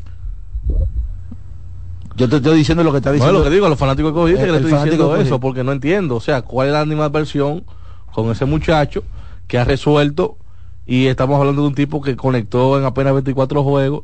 Yo 2.15 2.27
te 2.27 2.37
estoy 2.37 2.57
diciendo 2.57 2.83
lo 2.83 2.91
que 2.91 2.97
está 2.97 3.11
diciendo. 3.11 3.39
lo 3.39 3.45
que 3.45 3.49
digo 3.49 3.65
a 3.65 3.69
los 3.69 3.79
fanáticos 3.79 4.11
de 4.11 4.19
Cogiste, 4.19 4.45
que 4.45 4.51
le 4.51 4.57
estoy 4.57 4.73
diciendo 4.73 5.15
eso, 5.15 5.39
porque 5.39 5.63
no 5.63 5.71
entiendo. 5.71 6.15
O 6.15 6.19
sea, 6.19 6.41
¿cuál 6.41 6.67
es 6.67 6.73
la 6.73 6.81
animadversión 6.81 7.63
con 8.11 8.29
ese 8.31 8.45
muchacho 8.45 9.03
que 9.47 9.57
ha 9.57 9.63
resuelto? 9.63 10.37
Y 10.85 11.05
estamos 11.05 11.39
hablando 11.39 11.61
de 11.61 11.67
un 11.67 11.75
tipo 11.75 12.01
que 12.01 12.15
conectó 12.15 12.77
en 12.77 12.83
apenas 12.83 13.13
24 13.13 13.63
juegos, 13.63 14.03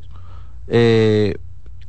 eh, 0.67 1.35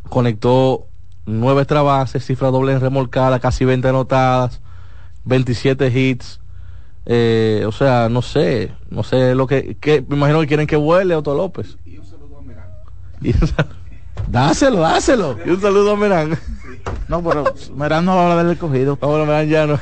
conectó 0.08 0.86
nueve 1.26 1.62
extra 1.62 1.82
bases, 1.82 2.24
cifra 2.24 2.50
doble 2.50 2.72
en 2.72 2.80
remolcada, 2.80 3.38
casi 3.38 3.64
20 3.64 3.86
anotadas, 3.88 4.60
27 5.24 5.86
hits. 5.88 6.40
Eh, 7.06 7.64
o 7.66 7.72
sea, 7.72 8.08
no 8.08 8.20
sé, 8.22 8.72
no 8.90 9.02
sé 9.02 9.34
lo 9.34 9.46
que, 9.46 9.76
que 9.80 10.04
me 10.08 10.16
imagino 10.16 10.40
que 10.40 10.46
quieren 10.48 10.66
que 10.66 10.76
vuele 10.76 11.14
Otto 11.14 11.34
López. 11.34 11.76
Y 11.84 11.98
un 11.98 12.04
saludo 12.04 12.38
a 12.38 12.42
Merán. 12.42 12.68
Dáselo, 14.28 14.80
dáselo. 14.80 15.38
Y 15.44 15.50
un 15.50 15.60
saludo 15.60 15.92
a 15.92 15.96
Merán. 15.96 16.36
No, 17.08 17.22
pero 17.22 17.44
Merán 17.76 18.04
no 18.04 18.12
habla 18.20 18.42
del 18.42 18.52
escogido. 18.52 18.98
No, 19.00 19.08
bueno, 19.08 19.26
Merán 19.26 19.48
ya 19.48 19.66
no. 19.66 19.78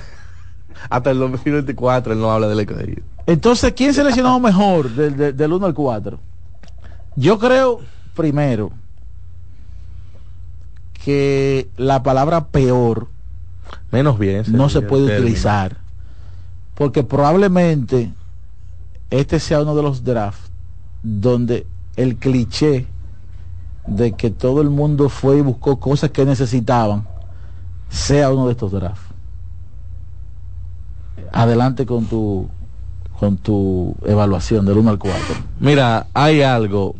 Hasta 0.90 1.10
el 1.10 1.18
2024 1.18 2.12
él 2.12 2.20
no 2.20 2.30
habla 2.30 2.48
del 2.48 2.60
escogido. 2.60 3.02
Entonces, 3.26 3.72
¿quién 3.74 3.94
seleccionó 3.94 4.38
mejor 4.38 4.90
del, 4.90 5.16
del, 5.16 5.36
del 5.36 5.52
1 5.52 5.66
al 5.66 5.74
4? 5.74 6.18
Yo 7.16 7.38
creo, 7.38 7.80
primero, 8.14 8.70
que 11.04 11.68
la 11.76 12.02
palabra 12.02 12.46
peor 12.48 13.08
Menos 13.90 14.18
bien. 14.18 14.44
no 14.48 14.68
se 14.68 14.82
puede 14.82 15.06
término. 15.06 15.24
utilizar. 15.26 15.76
Porque 16.74 17.04
probablemente 17.04 18.12
este 19.10 19.38
sea 19.38 19.62
uno 19.62 19.74
de 19.74 19.82
los 19.82 20.04
drafts 20.04 20.50
donde 21.02 21.66
el 21.96 22.16
cliché 22.16 22.86
de 23.86 24.12
que 24.12 24.30
todo 24.30 24.60
el 24.60 24.70
mundo 24.70 25.08
fue 25.08 25.38
y 25.38 25.42
buscó 25.42 25.78
cosas 25.78 26.10
que 26.10 26.24
necesitaban 26.24 27.06
sea 27.90 28.32
uno 28.32 28.46
de 28.46 28.52
estos 28.52 28.72
drafts. 28.72 29.06
Adelante 31.32 31.86
con 31.86 32.06
tu 32.06 32.48
con 33.18 33.36
tu 33.36 33.94
evaluación 34.04 34.66
del 34.66 34.78
1 34.78 34.90
al 34.90 34.98
4. 34.98 35.20
Mira, 35.60 36.06
hay 36.12 36.42
algo 36.42 36.96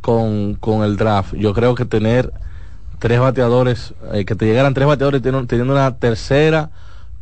con, 0.00 0.54
con 0.54 0.82
el 0.82 0.96
draft. 0.96 1.34
Yo 1.34 1.54
creo 1.54 1.74
que 1.74 1.84
tener 1.84 2.32
tres 2.98 3.20
bateadores, 3.20 3.94
eh, 4.12 4.24
que 4.24 4.34
te 4.34 4.46
llegaran 4.46 4.74
tres 4.74 4.86
bateadores 4.86 5.22
teniendo, 5.22 5.46
teniendo 5.46 5.72
una 5.72 5.96
tercera, 5.96 6.70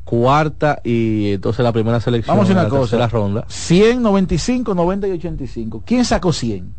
cuarta 0.04 0.80
y 0.84 1.32
entonces 1.34 1.62
la 1.64 1.72
primera 1.72 2.00
selección 2.00 2.36
Vamos 2.36 2.50
a 2.50 2.52
una 2.52 2.62
la 2.64 2.68
cosa. 2.68 2.80
tercera 2.82 3.08
ronda. 3.08 3.44
100, 3.48 4.02
95, 4.02 4.74
90 4.74 5.08
y 5.08 5.10
85. 5.12 5.82
¿Quién 5.86 6.04
sacó 6.04 6.32
100? 6.32 6.74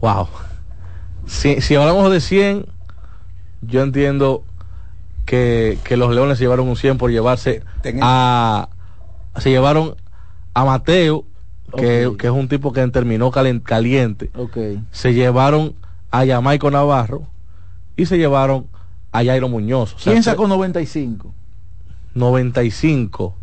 Wow. 0.00 0.28
Si, 1.26 1.60
si 1.60 1.74
hablamos 1.74 2.10
de 2.10 2.20
100, 2.20 2.66
yo 3.62 3.82
entiendo 3.82 4.44
que, 5.24 5.78
que 5.84 5.96
los 5.96 6.14
Leones 6.14 6.38
se 6.38 6.44
llevaron 6.44 6.68
un 6.68 6.76
100 6.76 6.98
por 6.98 7.10
llevarse 7.10 7.62
a... 8.00 8.68
Se 9.38 9.50
llevaron 9.50 9.96
a 10.54 10.64
Mateo, 10.64 11.24
que, 11.76 12.06
Ok. 12.06 12.16
que 12.16 12.26
es 12.28 12.32
un 12.32 12.48
tipo 12.48 12.72
que 12.72 12.86
terminó 12.88 13.30
caliente. 13.30 14.30
Ok. 14.36 14.56
Se 14.92 15.12
llevaron 15.12 15.74
a 16.10 16.24
Yamaico 16.24 16.70
Navarro 16.70 17.24
y 17.96 18.06
se 18.06 18.16
llevaron 18.16 18.66
a 19.12 19.22
Jairo 19.24 19.48
Muñoz. 19.48 19.94
O 19.94 19.98
sea, 19.98 20.12
¿Quién 20.12 20.22
sacó 20.22 20.48
95? 20.48 21.34
95. 22.16 23.34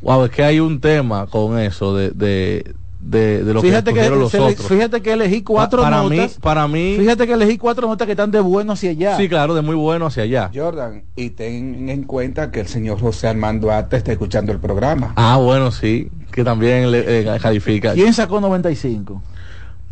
Wow, 0.00 0.24
es 0.24 0.30
que 0.32 0.42
hay 0.42 0.58
un 0.58 0.80
tema 0.80 1.26
con 1.28 1.58
eso 1.58 1.94
de, 1.94 2.10
de, 2.10 2.74
de, 2.98 3.44
de 3.44 3.54
lo 3.54 3.62
fíjate 3.62 3.94
que 3.94 4.00
que, 4.00 4.10
los 4.10 4.32
le- 4.34 4.40
otros. 4.40 4.66
fíjate 4.66 5.00
que 5.00 5.12
elegí 5.12 5.42
cuatro 5.42 5.82
Pa- 5.82 5.90
para 5.90 6.02
notas. 6.02 6.10
mí, 6.32 6.36
para 6.40 6.66
mí, 6.68 6.96
Fíjate 6.98 7.26
que 7.26 7.34
elegí 7.34 7.56
cuatro 7.58 7.86
notas 7.86 8.06
que 8.06 8.12
están 8.12 8.32
de 8.32 8.40
bueno 8.40 8.72
hacia 8.72 8.90
allá. 8.90 9.16
sí, 9.16 9.28
claro, 9.28 9.54
de 9.54 9.62
muy 9.62 9.76
bueno 9.76 10.06
hacia 10.06 10.24
allá. 10.24 10.50
Jordan, 10.52 11.04
y 11.14 11.30
ten 11.30 11.88
en 11.88 12.02
cuenta 12.02 12.50
que 12.50 12.60
el 12.60 12.66
señor 12.66 12.98
José 13.00 13.28
Armando 13.28 13.70
Arte 13.70 13.96
está 13.98 14.10
escuchando 14.10 14.50
el 14.50 14.58
programa. 14.58 15.12
Ah, 15.14 15.36
bueno, 15.36 15.70
sí, 15.70 16.08
que 16.32 16.42
también 16.42 16.90
le 16.90 17.20
eh, 17.20 17.38
califica. 17.40 17.92
¿Quién 17.92 18.12
sacó 18.12 18.40
95? 18.40 19.22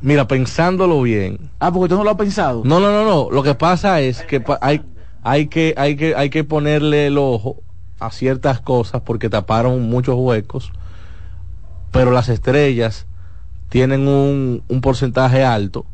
Mira, 0.03 0.27
pensándolo 0.27 1.03
bien. 1.03 1.39
Ah, 1.61 1.71
porque 1.71 1.91
tú 1.91 1.97
no 1.99 2.03
lo 2.05 2.11
has 2.11 2.17
pensado. 2.17 2.63
No, 2.65 2.81
no, 2.81 2.91
no, 2.91 3.05
no. 3.05 3.31
Lo 3.31 3.43
que 3.45 3.55
pasa 3.55 4.01
es 4.01 4.23
que 4.23 4.41
pa- 4.41 4.59
hay, 4.63 4.81
hay 5.23 5.47
que, 5.47 5.75
hay 5.77 5.95
que, 5.95 6.15
hay 6.17 6.31
que 6.31 6.43
ponerle 6.43 7.07
el 7.09 7.19
ojo 7.19 7.59
a 8.01 8.11
ciertas 8.11 8.61
cosas 8.61 9.03
porque 9.05 9.29
taparon 9.29 9.83
muchos 9.89 10.17
huecos, 10.17 10.73
pero 11.93 12.11
las 12.11 12.29
estrellas 12.29 13.07
tienen 13.69 14.09
un, 14.09 14.63
un 14.69 14.81
porcentaje 14.81 15.45
alto 15.45 15.85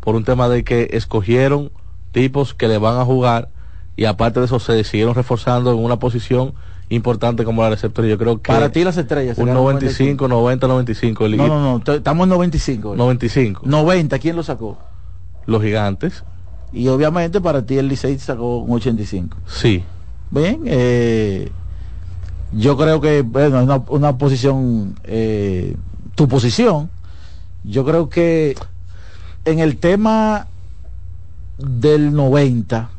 por 0.00 0.14
un 0.14 0.24
tema 0.24 0.48
de 0.48 0.62
que 0.64 0.90
escogieron 0.92 1.70
tipos 2.12 2.54
que 2.54 2.68
le 2.68 2.78
van 2.78 2.98
a 3.00 3.04
jugar 3.04 3.48
y 3.96 4.04
aparte 4.04 4.40
de 4.40 4.46
eso 4.46 4.58
se 4.60 4.84
siguieron 4.84 5.14
reforzando 5.14 5.72
en 5.72 5.78
una 5.78 5.98
posición 5.98 6.54
importante 6.90 7.44
como 7.44 7.62
la 7.62 7.70
receptora. 7.70 8.06
Yo 8.08 8.18
creo 8.18 8.42
que 8.42 8.52
Para 8.52 8.70
ti 8.70 8.84
las 8.84 8.96
estrellas. 8.96 9.38
un 9.38 9.46
serían 9.46 9.54
95, 9.56 10.28
90, 10.28 10.66
95. 10.68 11.24
el- 11.26 11.36
No, 11.36 11.46
no, 11.48 11.80
no, 11.84 11.92
estamos 11.94 12.24
en 12.24 12.28
95. 12.30 12.94
95. 12.96 13.62
90, 13.64 14.18
¿quién 14.18 14.36
lo 14.36 14.42
sacó? 14.42 14.78
Los 15.46 15.62
gigantes. 15.62 16.24
Y 16.72 16.88
obviamente 16.88 17.40
para 17.40 17.64
ti 17.64 17.78
el 17.78 17.88
Licey 17.88 18.18
sacó 18.18 18.58
un 18.58 18.72
85. 18.76 19.38
Sí. 19.46 19.84
Bien, 20.34 20.62
eh, 20.66 21.50
yo 22.52 22.76
creo 22.76 23.00
que, 23.00 23.22
bueno, 23.22 23.58
es 23.58 23.64
una, 23.64 23.82
una 23.88 24.18
posición, 24.18 24.96
eh, 25.04 25.76
tu 26.16 26.26
posición, 26.28 26.90
yo 27.62 27.84
creo 27.84 28.08
que 28.08 28.56
en 29.44 29.60
el 29.60 29.76
tema 29.76 30.48
del 31.58 32.12
90, 32.12 32.90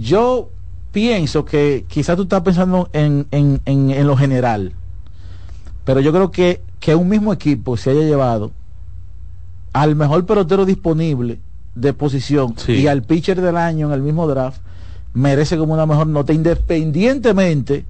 yo 0.00 0.48
pienso 0.92 1.44
que 1.44 1.84
quizás 1.88 2.16
tú 2.16 2.22
estás 2.22 2.42
pensando 2.42 2.88
en, 2.92 3.26
en, 3.30 3.60
en, 3.64 3.90
en 3.90 4.06
lo 4.06 4.16
general, 4.16 4.72
pero 5.84 6.00
yo 6.00 6.12
creo 6.12 6.30
que, 6.30 6.62
que 6.80 6.94
un 6.94 7.08
mismo 7.08 7.32
equipo 7.32 7.76
se 7.76 7.90
haya 7.90 8.02
llevado 8.02 8.52
al 9.72 9.96
mejor 9.96 10.24
pelotero 10.26 10.64
disponible 10.64 11.38
de 11.74 11.92
posición 11.92 12.54
Sí. 12.56 12.72
y 12.72 12.86
al 12.86 13.02
pitcher 13.02 13.40
del 13.40 13.56
año 13.56 13.88
en 13.88 13.92
el 13.94 14.02
mismo 14.02 14.26
draft 14.26 14.60
merece 15.14 15.56
como 15.58 15.74
una 15.74 15.86
mejor 15.86 16.06
nota 16.06 16.32
independientemente 16.32 17.84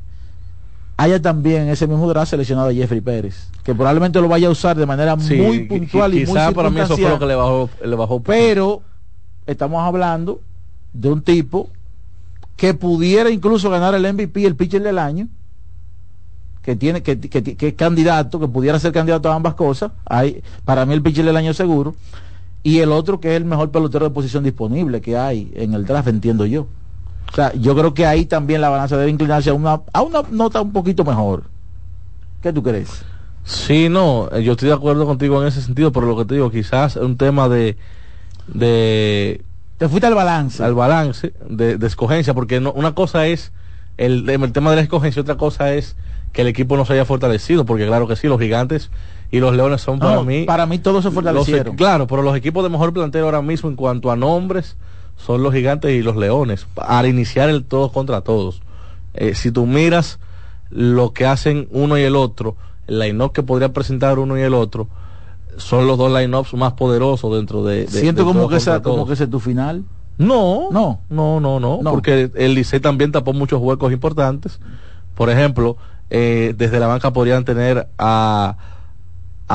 haya 0.97 1.21
también 1.21 1.69
ese 1.69 1.87
mismo 1.87 2.09
draft 2.09 2.31
seleccionado 2.31 2.69
a 2.69 2.75
Jeffrey 2.75 3.01
Pérez 3.01 3.49
que 3.63 3.75
probablemente 3.75 4.21
lo 4.21 4.29
vaya 4.29 4.49
a 4.49 4.51
usar 4.51 4.77
de 4.77 4.87
manera 4.87 5.17
Sí, 5.19 5.37
muy 5.37 5.65
puntual 5.67 6.15
y 6.15 6.19
muy 6.19 6.27
quizá 6.27 6.53
para 6.53 6.71
mí 6.71 6.81
eso 6.81 6.97
fue 6.97 7.09
lo 7.09 7.19
que 7.19 7.27
le 7.27 7.35
bajó, 7.35 7.71
le 7.85 7.97
bajó 7.97 8.23
pero 8.23 8.83
estamos 9.47 9.83
hablando 9.83 10.41
de 10.93 11.11
un 11.11 11.23
tipo 11.23 11.71
que 12.57 12.75
pudiera 12.75 13.31
incluso 13.31 13.71
ganar 13.71 13.95
el 13.95 14.13
MVP 14.13 14.45
el 14.45 14.57
pitcher 14.57 14.83
del 14.83 14.99
año 14.99 15.29
que 16.63 16.77
tiene 16.77 17.03
que, 17.03 17.19
que, 17.19 17.57
que 17.57 17.69
es 17.69 17.75
candidato 17.75 18.39
que 18.39 18.49
pudiera 18.49 18.79
ser 18.79 18.93
candidato 18.93 19.31
a 19.31 19.35
ambas 19.35 19.55
cosas. 19.55 19.91
Hay 20.05 20.43
para 20.65 20.87
mí 20.87 20.95
el 20.95 21.03
pitcher 21.03 21.25
del 21.25 21.37
año 21.37 21.53
seguro. 21.55 21.97
Y 22.63 22.79
el 22.79 22.93
otro 22.93 23.19
que 23.19 23.31
es 23.31 23.37
el 23.37 23.45
mejor 23.45 23.73
pelotero 23.73 24.05
de 24.05 24.15
posición 24.15 24.45
disponible 24.45 25.01
que 25.01 25.17
hay 25.17 25.51
en 25.57 25.75
el 25.75 25.85
draft 25.85 26.07
entiendo 26.07 26.47
yo 26.47 26.69
o 27.31 27.35
sea 27.35 27.53
yo 27.55 27.75
creo 27.77 27.95
que 27.95 28.07
ahí 28.07 28.27
también 28.27 28.61
la 28.61 28.69
balanza 28.69 28.97
debe 28.97 29.11
inclinarse 29.11 29.51
a 29.51 29.55
una 29.55 29.81
a 29.93 30.03
una 30.03 30.23
nota 30.31 30.61
un 30.61 30.73
poquito 30.73 31.05
mejor 31.05 31.45
¿qué 32.43 32.53
tú 32.53 32.63
crees? 32.63 33.05
Sí, 33.45 33.89
no, 33.89 34.29
eh, 34.33 34.43
yo 34.45 34.53
estoy 34.53 34.69
de 34.69 34.75
acuerdo 34.75 35.05
contigo 35.05 35.41
en 35.43 35.49
ese 35.49 35.63
sentido, 35.63 35.91
pero 35.91 36.07
lo 36.07 36.17
que 36.17 36.25
te 36.25 36.35
digo, 36.35 36.51
quizás 36.51 36.95
es 36.97 37.03
un 37.03 37.17
tema 37.17 37.49
de... 37.49 37.77
de 38.47 39.45
te 39.79 39.89
fuiste 39.89 40.07
al 40.07 40.15
balance. 40.15 40.63
Al 40.63 40.75
balance 40.75 41.33
de, 41.49 41.77
de 41.77 41.87
escogencia, 41.87 42.35
porque 42.35 42.61
no, 42.61 42.73
una 42.73 42.95
cosa 42.95 43.27
es 43.27 43.53
el, 43.97 44.29
el 44.29 44.53
tema 44.53 44.71
de 44.71 44.77
la 44.77 44.83
escogencia, 44.83 45.23
otra 45.23 45.37
cosa 45.37 45.75
es 45.75 45.97
que 46.33 46.43
el 46.43 46.49
equipo 46.49 46.77
no 46.77 46.85
se 46.85 46.93
haya 46.93 47.05
fortalecido, 47.05 47.67
porque 47.67 47.87
claro 47.87 48.07
que 48.07 48.15
sí, 48.17 48.29
los 48.29 48.41
gigantes 48.41 48.91
y 49.33 49.41
los 49.41 49.55
leones 49.57 49.81
son 49.81 49.99
para 49.99 50.15
No, 50.15 50.25
mí... 50.25 50.45
para 50.45 50.67
mí 50.67 50.79
todos 50.79 51.03
se 51.03 51.09
los 51.09 51.15
fortalecieron 51.15 51.75
claro, 51.75 52.07
pero 52.07 52.23
los 52.23 52.37
equipos 52.37 52.63
de 52.63 52.71
mejor 52.71 52.93
planteo 52.93 53.25
ahora 53.25 53.43
mismo 53.43 53.69
en 53.69 53.77
cuanto 53.77 54.11
a 54.13 54.17
nombres 54.17 54.77
son 55.17 55.43
los 55.43 55.53
gigantes 55.55 55.93
y 55.93 56.03
los 56.03 56.17
leones, 56.17 56.67
para 56.75 57.07
iniciar 57.09 57.49
el 57.49 57.65
todos 57.65 57.93
contra 57.93 58.21
todos. 58.23 58.61
Eh, 59.15 59.35
si 59.35 59.51
tú 59.53 59.67
miras 59.67 60.19
lo 60.71 61.13
que 61.13 61.27
hacen 61.27 61.69
uno 61.71 61.99
y 61.99 62.03
el 62.03 62.17
otro, 62.17 62.57
el 62.87 62.99
line-up 62.99 63.33
que 63.33 63.43
podría 63.43 63.73
presentar 63.73 64.19
uno 64.19 64.39
y 64.39 64.43
el 64.43 64.55
otro, 64.55 64.89
son 65.59 65.87
los 65.87 65.99
dos 65.99 66.11
line-ups 66.13 66.55
más 66.55 66.73
poderosos 66.73 67.35
dentro 67.37 67.63
de... 67.65 67.81
de- 67.83 67.89
siento 67.89 68.23
de 68.25 68.33
como 68.33 68.49
que 68.49 68.57
esa 68.57 68.83
como 68.83 69.07
que 69.07 69.13
ese 69.13 69.25
es 69.25 69.31
tu 69.31 69.39
final 69.39 69.85
No, 70.19 70.69
no, 70.71 71.01
no, 71.11 71.41
no, 71.41 71.61
no, 71.61 71.81
No. 71.83 71.91
porque 71.91 72.31
el 72.35 72.55
Licey 72.55 72.81
también 72.81 73.13
tapó 73.13 73.33
muchos 73.33 73.61
huecos 73.61 73.93
importantes. 73.93 74.59
Por 75.15 75.29
ejemplo, 75.31 75.77
eh, 76.11 76.55
desde 76.57 76.81
la 76.81 76.87
banca 76.87 77.13
podrían 77.13 77.45
tener 77.45 77.87
a, 77.99 78.57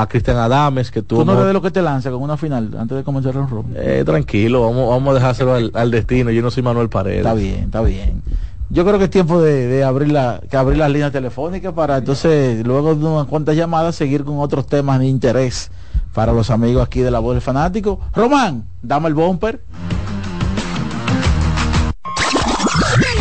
a 0.00 0.06
Cristian 0.06 0.36
Adames, 0.36 0.90
que 0.90 1.02
tuvo... 1.02 1.20
tú 1.20 1.26
no 1.26 1.44
de 1.44 1.52
lo 1.52 1.60
que 1.60 1.70
te 1.70 1.82
lanza 1.82 2.10
con 2.10 2.22
una 2.22 2.36
final 2.36 2.70
antes 2.78 2.96
de 2.96 3.04
comenzar 3.04 3.34
el 3.34 3.48
round 3.48 3.76
Eh, 3.76 4.02
tranquilo, 4.04 4.62
vamos, 4.62 4.88
vamos 4.88 5.10
a 5.10 5.14
dejárselo 5.14 5.54
al, 5.54 5.70
al 5.74 5.90
destino. 5.90 6.30
Yo 6.30 6.40
no 6.42 6.50
soy 6.50 6.62
Manuel 6.62 6.88
Paredes. 6.88 7.18
Está 7.18 7.34
bien, 7.34 7.64
está 7.64 7.82
bien. 7.82 8.22
Yo 8.70 8.84
creo 8.84 8.98
que 8.98 9.04
es 9.04 9.10
tiempo 9.10 9.40
de, 9.40 9.66
de 9.66 9.82
abrir, 9.82 10.12
la, 10.12 10.40
que 10.48 10.56
abrir 10.56 10.78
las 10.78 10.90
líneas 10.90 11.10
telefónicas 11.10 11.72
para 11.72 11.96
entonces, 11.96 12.66
luego 12.66 12.94
de 12.94 13.04
unas 13.06 13.26
cuantas 13.26 13.56
llamadas, 13.56 13.96
seguir 13.96 14.24
con 14.24 14.38
otros 14.38 14.66
temas 14.66 15.00
de 15.00 15.06
interés 15.06 15.70
para 16.12 16.32
los 16.32 16.50
amigos 16.50 16.84
aquí 16.86 17.00
de 17.00 17.10
la 17.10 17.18
voz 17.18 17.34
del 17.34 17.42
fanático. 17.42 17.98
Román, 18.14 18.64
dame 18.82 19.08
el 19.08 19.14
bumper. 19.14 19.62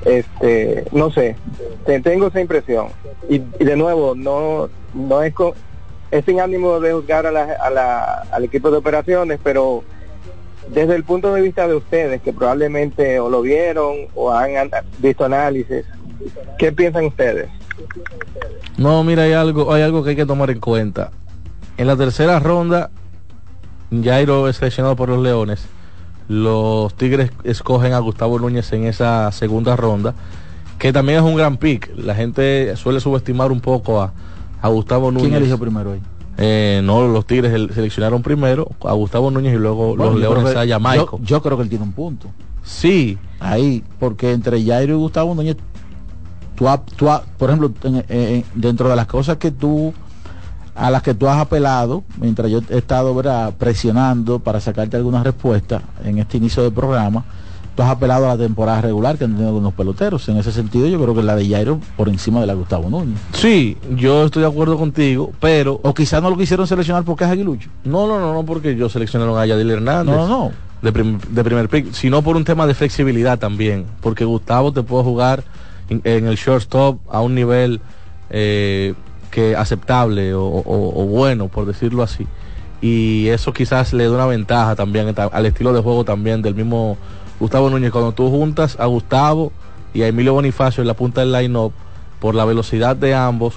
Este, 0.05 0.85
no 0.91 1.11
sé, 1.11 1.35
te- 1.85 1.99
tengo 1.99 2.27
esa 2.27 2.39
impresión. 2.39 2.87
Y, 3.27 3.35
y 3.59 3.65
de 3.65 3.75
nuevo, 3.75 4.15
no 4.15 4.69
no 4.93 5.21
es 5.21 5.33
con, 5.33 5.51
es 6.11 6.23
sin 6.25 6.39
ánimo 6.39 6.79
de 6.79 6.93
juzgar 6.93 7.25
a 7.27 7.31
la, 7.31 7.43
a 7.61 7.69
la- 7.69 8.23
al 8.31 8.43
equipo 8.45 8.71
de 8.71 8.77
operaciones, 8.77 9.39
pero 9.43 9.83
desde 10.73 10.95
el 10.95 11.03
punto 11.03 11.33
de 11.33 11.41
vista 11.41 11.67
de 11.67 11.75
ustedes, 11.75 12.21
que 12.21 12.31
probablemente 12.33 13.19
o 13.19 13.29
lo 13.29 13.41
vieron 13.41 13.95
o 14.15 14.31
han 14.31 14.55
an- 14.57 14.71
visto 14.99 15.25
análisis, 15.25 15.85
¿qué 16.57 16.71
piensan 16.71 17.05
ustedes? 17.05 17.49
No, 18.77 19.03
mira, 19.03 19.23
hay 19.23 19.33
algo, 19.33 19.73
hay 19.73 19.81
algo 19.81 20.03
que 20.03 20.11
hay 20.11 20.15
que 20.15 20.25
tomar 20.25 20.49
en 20.51 20.59
cuenta. 20.59 21.11
En 21.77 21.87
la 21.87 21.95
tercera 21.97 22.39
ronda, 22.39 22.89
Jairo 24.03 24.47
es 24.47 24.57
seleccionado 24.57 24.95
por 24.95 25.09
los 25.09 25.19
Leones. 25.21 25.65
Los 26.27 26.93
Tigres 26.95 27.31
escogen 27.43 27.93
a 27.93 27.99
Gustavo 27.99 28.37
Núñez 28.37 28.71
en 28.73 28.83
esa 28.85 29.31
segunda 29.31 29.75
ronda, 29.75 30.13
que 30.77 30.93
también 30.93 31.19
es 31.19 31.25
un 31.25 31.35
gran 31.35 31.57
pick. 31.57 31.89
La 31.97 32.13
gente 32.15 32.75
suele 32.75 32.99
subestimar 32.99 33.51
un 33.51 33.59
poco 33.61 34.01
a, 34.01 34.13
a 34.61 34.67
Gustavo 34.69 35.11
Núñez. 35.11 35.29
¿Quién 35.29 35.37
eligió 35.37 35.57
primero 35.57 35.93
ahí? 35.93 36.01
Eh, 36.41 36.79
no, 36.85 37.05
los 37.07 37.25
Tigres 37.25 37.51
el- 37.53 37.73
seleccionaron 37.73 38.21
primero 38.21 38.69
a 38.85 38.93
Gustavo 38.93 39.29
Núñez 39.29 39.53
y 39.53 39.57
luego 39.57 39.95
Bueno, 39.95 40.11
los 40.13 40.19
Leones 40.21 40.55
a 40.55 40.65
Jamaico. 40.65 41.17
Yo, 41.19 41.25
yo 41.25 41.41
creo 41.41 41.57
que 41.57 41.63
él 41.63 41.69
tiene 41.69 41.83
un 41.83 41.91
punto. 41.91 42.27
Sí. 42.63 43.17
Ahí, 43.41 43.83
porque 43.99 44.31
entre 44.31 44.63
Jairo 44.63 44.93
y 44.93 44.97
Gustavo 44.97 45.35
Núñez, 45.35 45.57
tú, 46.55 46.65
tú 46.95 47.07
por 47.37 47.49
ejemplo, 47.49 47.71
en- 47.83 48.05
en- 48.07 48.45
dentro 48.55 48.87
de 48.89 48.95
las 48.95 49.07
cosas 49.07 49.35
que 49.37 49.51
tú, 49.51 49.93
a 50.75 50.89
las 50.89 51.01
que 51.03 51.13
tú 51.13 51.27
has 51.27 51.39
apelado, 51.39 52.03
mientras 52.21 52.49
yo 52.49 52.61
he 52.69 52.77
estado 52.77 53.13
¿verdad? 53.13 53.53
presionando 53.57 54.39
para 54.39 54.61
sacarte 54.61 54.95
algunas 54.95 55.25
respuestas 55.25 55.81
en 56.05 56.19
este 56.19 56.37
inicio 56.37 56.63
del 56.63 56.71
programa, 56.71 57.25
tú 57.79 57.83
has 57.83 57.91
apelado 57.91 58.25
a 58.25 58.35
la 58.35 58.37
temporada 58.37 58.81
regular 58.81 59.17
que 59.17 59.23
han 59.23 59.31
tenido 59.31 59.47
algunos 59.47 59.73
peloteros. 59.73 60.27
En 60.27 60.35
ese 60.35 60.51
sentido, 60.51 60.85
yo 60.87 61.01
creo 61.01 61.15
que 61.15 61.23
la 61.23 61.37
de 61.37 61.47
Jairo 61.47 61.79
por 61.95 62.09
encima 62.09 62.41
de 62.41 62.47
la 62.47 62.51
de 62.51 62.59
Gustavo 62.59 62.89
Núñez. 62.89 63.17
Sí, 63.31 63.77
yo 63.95 64.25
estoy 64.25 64.41
de 64.41 64.49
acuerdo 64.49 64.77
contigo, 64.77 65.31
pero... 65.39 65.79
O 65.81 65.93
quizás 65.93 66.21
no 66.21 66.29
lo 66.29 66.35
quisieron 66.35 66.67
seleccionar 66.67 67.05
porque 67.05 67.23
es 67.23 67.29
aguilucho. 67.29 67.69
No, 67.85 68.05
no, 68.05 68.19
no, 68.19 68.33
no, 68.33 68.43
porque 68.43 68.75
yo 68.75 68.89
seleccionaron 68.89 69.39
a 69.39 69.45
Yadil 69.45 69.71
Hernández. 69.71 70.13
No, 70.13 70.27
no. 70.27 70.51
De, 70.81 70.91
prim- 70.91 71.19
de 71.29 71.41
primer 71.41 71.69
pick, 71.69 71.93
sino 71.93 72.21
por 72.21 72.35
un 72.35 72.43
tema 72.43 72.67
de 72.67 72.73
flexibilidad 72.73 73.39
también. 73.39 73.85
Porque 74.01 74.25
Gustavo 74.25 74.73
te 74.73 74.83
puede 74.83 75.05
jugar 75.05 75.45
en, 75.87 76.01
en 76.03 76.27
el 76.27 76.35
shortstop 76.35 76.99
a 77.09 77.21
un 77.21 77.33
nivel 77.33 77.79
eh, 78.29 78.93
que 79.31 79.55
aceptable 79.55 80.33
o, 80.33 80.43
o- 80.43 81.01
o 81.01 81.05
bueno, 81.05 81.47
por 81.47 81.65
decirlo 81.65 82.03
así. 82.03 82.27
Y 82.81 83.27
eso 83.27 83.53
quizás 83.53 83.93
le 83.93 84.03
da 84.03 84.11
una 84.11 84.25
ventaja 84.25 84.75
también 84.75 85.13
ta- 85.15 85.29
al 85.31 85.45
estilo 85.45 85.71
de 85.71 85.79
juego 85.81 86.03
también 86.03 86.41
del 86.41 86.55
mismo 86.55 86.97
Gustavo 87.39 87.69
Núñez. 87.69 87.91
Cuando 87.91 88.11
tú 88.11 88.29
juntas 88.29 88.77
a 88.79 88.85
Gustavo 88.85 89.51
y 89.93 90.01
a 90.03 90.07
Emilio 90.07 90.33
Bonifacio 90.33 90.81
en 90.81 90.87
la 90.87 90.93
punta 90.93 91.21
del 91.21 91.31
line-up, 91.31 91.73
por 92.19 92.35
la 92.35 92.45
velocidad 92.45 92.95
de 92.95 93.15
ambos, 93.15 93.55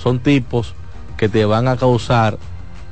son 0.00 0.20
tipos 0.20 0.74
que 1.16 1.28
te 1.28 1.44
van 1.44 1.68
a 1.68 1.76
causar 1.76 2.38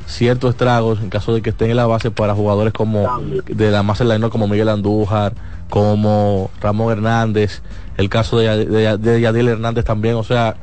ciertos 0.06 0.50
estragos 0.50 1.00
en 1.00 1.10
caso 1.10 1.32
de 1.32 1.42
que 1.42 1.50
estén 1.50 1.70
en 1.70 1.76
la 1.76 1.86
base 1.86 2.10
para 2.10 2.34
jugadores 2.34 2.72
como 2.72 3.08
de 3.46 3.70
la 3.70 3.82
masa 3.82 4.04
del 4.04 4.18
line 4.18 4.30
como 4.30 4.48
Miguel 4.48 4.68
Andújar, 4.68 5.32
como 5.70 6.50
Ramón 6.60 6.92
Hernández, 6.92 7.62
el 7.96 8.08
caso 8.08 8.38
de, 8.38 8.66
de, 8.66 8.98
de 8.98 9.20
Yadiel 9.20 9.48
Hernández 9.48 9.84
también, 9.84 10.16
o 10.16 10.24
sea, 10.24 10.56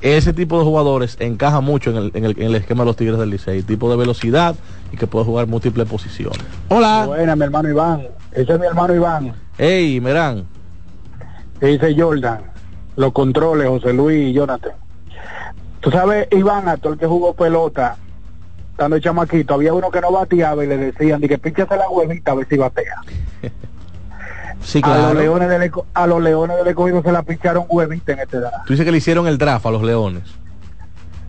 ese 0.00 0.32
tipo 0.32 0.58
de 0.58 0.64
jugadores 0.64 1.16
encaja 1.20 1.60
mucho 1.60 1.90
en 1.90 1.96
el, 1.96 2.10
en 2.14 2.24
el, 2.24 2.30
en 2.32 2.46
el 2.46 2.54
esquema 2.54 2.82
de 2.82 2.86
los 2.86 2.96
Tigres 2.96 3.18
del 3.18 3.30
Licey, 3.30 3.62
tipo 3.62 3.90
de 3.90 3.96
velocidad 3.96 4.56
y 4.92 4.96
que 4.96 5.06
puede 5.06 5.26
jugar 5.26 5.46
múltiples 5.46 5.86
posiciones. 5.86 6.40
Hola. 6.68 7.04
Buena, 7.06 7.36
mi 7.36 7.44
hermano 7.44 7.68
Iván. 7.68 8.06
Ese 8.32 8.52
es 8.52 8.60
mi 8.60 8.66
hermano 8.66 8.94
Iván. 8.94 9.34
Hey, 9.58 10.00
Merán. 10.00 10.46
Dice 11.60 11.94
Jordan. 11.96 12.40
Los 12.96 13.12
controles, 13.12 13.68
José 13.68 13.92
Luis 13.92 14.28
y 14.28 14.32
Jonathan. 14.32 14.72
Tú 15.80 15.90
sabes, 15.90 16.28
Iván, 16.30 16.68
a 16.68 16.76
todo 16.76 16.92
el 16.94 16.98
que 16.98 17.06
jugó 17.06 17.34
pelota, 17.34 17.96
estando 18.72 18.98
chamaquito, 18.98 19.54
había 19.54 19.72
uno 19.72 19.90
que 19.90 20.00
no 20.00 20.12
bateaba 20.12 20.62
y 20.64 20.66
le 20.68 20.76
decían, 20.76 21.20
di 21.20 21.28
que 21.28 21.38
píchase 21.38 21.76
la 21.76 21.88
huevita 21.88 22.32
a 22.32 22.34
ver 22.34 22.46
si 22.48 22.56
batea. 22.56 22.96
Sí, 24.62 24.82
a, 24.84 24.88
los 24.88 24.96
claro. 24.98 25.18
leones 25.20 25.48
del, 25.48 25.62
Eco- 25.62 25.86
a 25.94 26.06
los 26.06 26.20
leones 26.22 26.58
del 26.58 26.66
escogido 26.68 27.02
se 27.02 27.10
la 27.10 27.22
picharon 27.22 27.64
huevita 27.66 28.12
en 28.12 28.18
este 28.18 28.40
draft. 28.40 28.66
Tú 28.66 28.74
dices 28.74 28.84
que 28.84 28.92
le 28.92 28.98
hicieron 28.98 29.26
el 29.26 29.38
draft 29.38 29.64
a 29.64 29.70
los 29.70 29.82
Leones. 29.82 30.22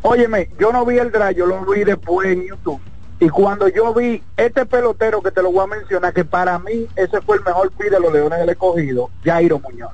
Óyeme, 0.01 0.49
yo 0.59 0.73
no 0.73 0.85
vi 0.85 0.97
el 0.97 1.11
draft, 1.13 1.37
yo 1.37 1.45
lo 1.45 1.63
vi 1.65 1.85
después 1.85 2.27
en 2.29 2.45
YouTube. 2.45 2.81
Y 3.21 3.29
cuando 3.29 3.67
yo 3.67 3.93
vi 3.93 4.23
este 4.35 4.65
pelotero 4.65 5.21
que 5.21 5.29
te 5.29 5.43
lo 5.43 5.51
voy 5.51 5.63
a 5.63 5.67
mencionar, 5.67 6.11
que 6.11 6.25
para 6.25 6.57
mí 6.57 6.87
ese 6.95 7.21
fue 7.21 7.37
el 7.37 7.43
mejor 7.43 7.71
pick 7.71 7.91
de 7.91 7.99
los 7.99 8.11
Leones 8.11 8.39
del 8.39 8.49
Escogido, 8.49 9.11
Jairo 9.23 9.59
Muñoz. 9.59 9.91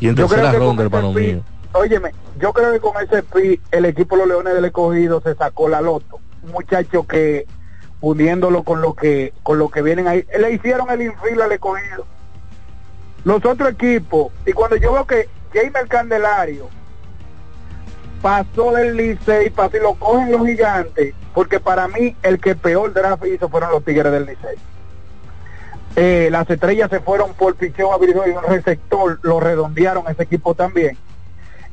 Y 0.00 0.08
en 0.08 0.16
Yo 0.16 0.26
creo 0.26 0.40
tercera 0.40 0.58
ronda, 0.58 0.84
hermano 0.84 1.12
mío. 1.12 1.44
Óyeme, 1.72 2.14
yo 2.38 2.54
creo 2.54 2.72
que 2.72 2.80
con 2.80 2.96
ese 3.02 3.22
pick 3.22 3.60
el 3.72 3.84
equipo 3.84 4.16
de 4.16 4.22
los 4.22 4.28
Leones 4.28 4.54
del 4.54 4.64
Escogido 4.64 5.20
se 5.20 5.34
sacó 5.34 5.68
la 5.68 5.82
loto. 5.82 6.18
Un 6.44 6.52
muchacho 6.52 7.06
que 7.06 7.46
uniéndolo 8.00 8.62
con 8.62 8.80
lo 8.80 8.94
que 8.94 9.34
con 9.42 9.58
lo 9.58 9.68
que 9.68 9.82
vienen 9.82 10.08
ahí, 10.08 10.24
le 10.38 10.52
hicieron 10.52 10.90
el 10.90 11.02
infil 11.02 11.42
al 11.42 11.52
Escogido. 11.52 12.06
Los 13.24 13.44
otros 13.44 13.72
equipos, 13.72 14.32
y 14.46 14.52
cuando 14.52 14.76
yo 14.76 14.94
veo 14.94 15.06
que 15.06 15.28
Jaime 15.52 15.80
Candelario 15.88 16.70
pasó 18.20 18.72
del 18.72 18.96
Licey, 18.96 19.50
pasó 19.50 19.76
y 19.76 19.80
lo 19.80 19.94
cogen 19.94 20.32
los 20.32 20.46
gigantes, 20.46 21.14
porque 21.34 21.60
para 21.60 21.88
mí 21.88 22.16
el 22.22 22.40
que 22.40 22.54
peor 22.54 22.92
draft 22.92 23.24
hizo 23.26 23.48
fueron 23.48 23.70
los 23.70 23.84
Tigres 23.84 24.12
del 24.12 24.26
Licey. 24.26 24.56
Eh, 25.96 26.28
las 26.30 26.48
estrellas 26.48 26.88
se 26.90 27.00
fueron 27.00 27.34
por 27.34 27.56
picheo 27.56 27.92
abridor 27.92 28.28
y 28.28 28.32
un 28.32 28.44
receptor, 28.44 29.18
lo 29.22 29.40
redondearon 29.40 30.04
ese 30.08 30.22
equipo 30.22 30.54
también. 30.54 30.96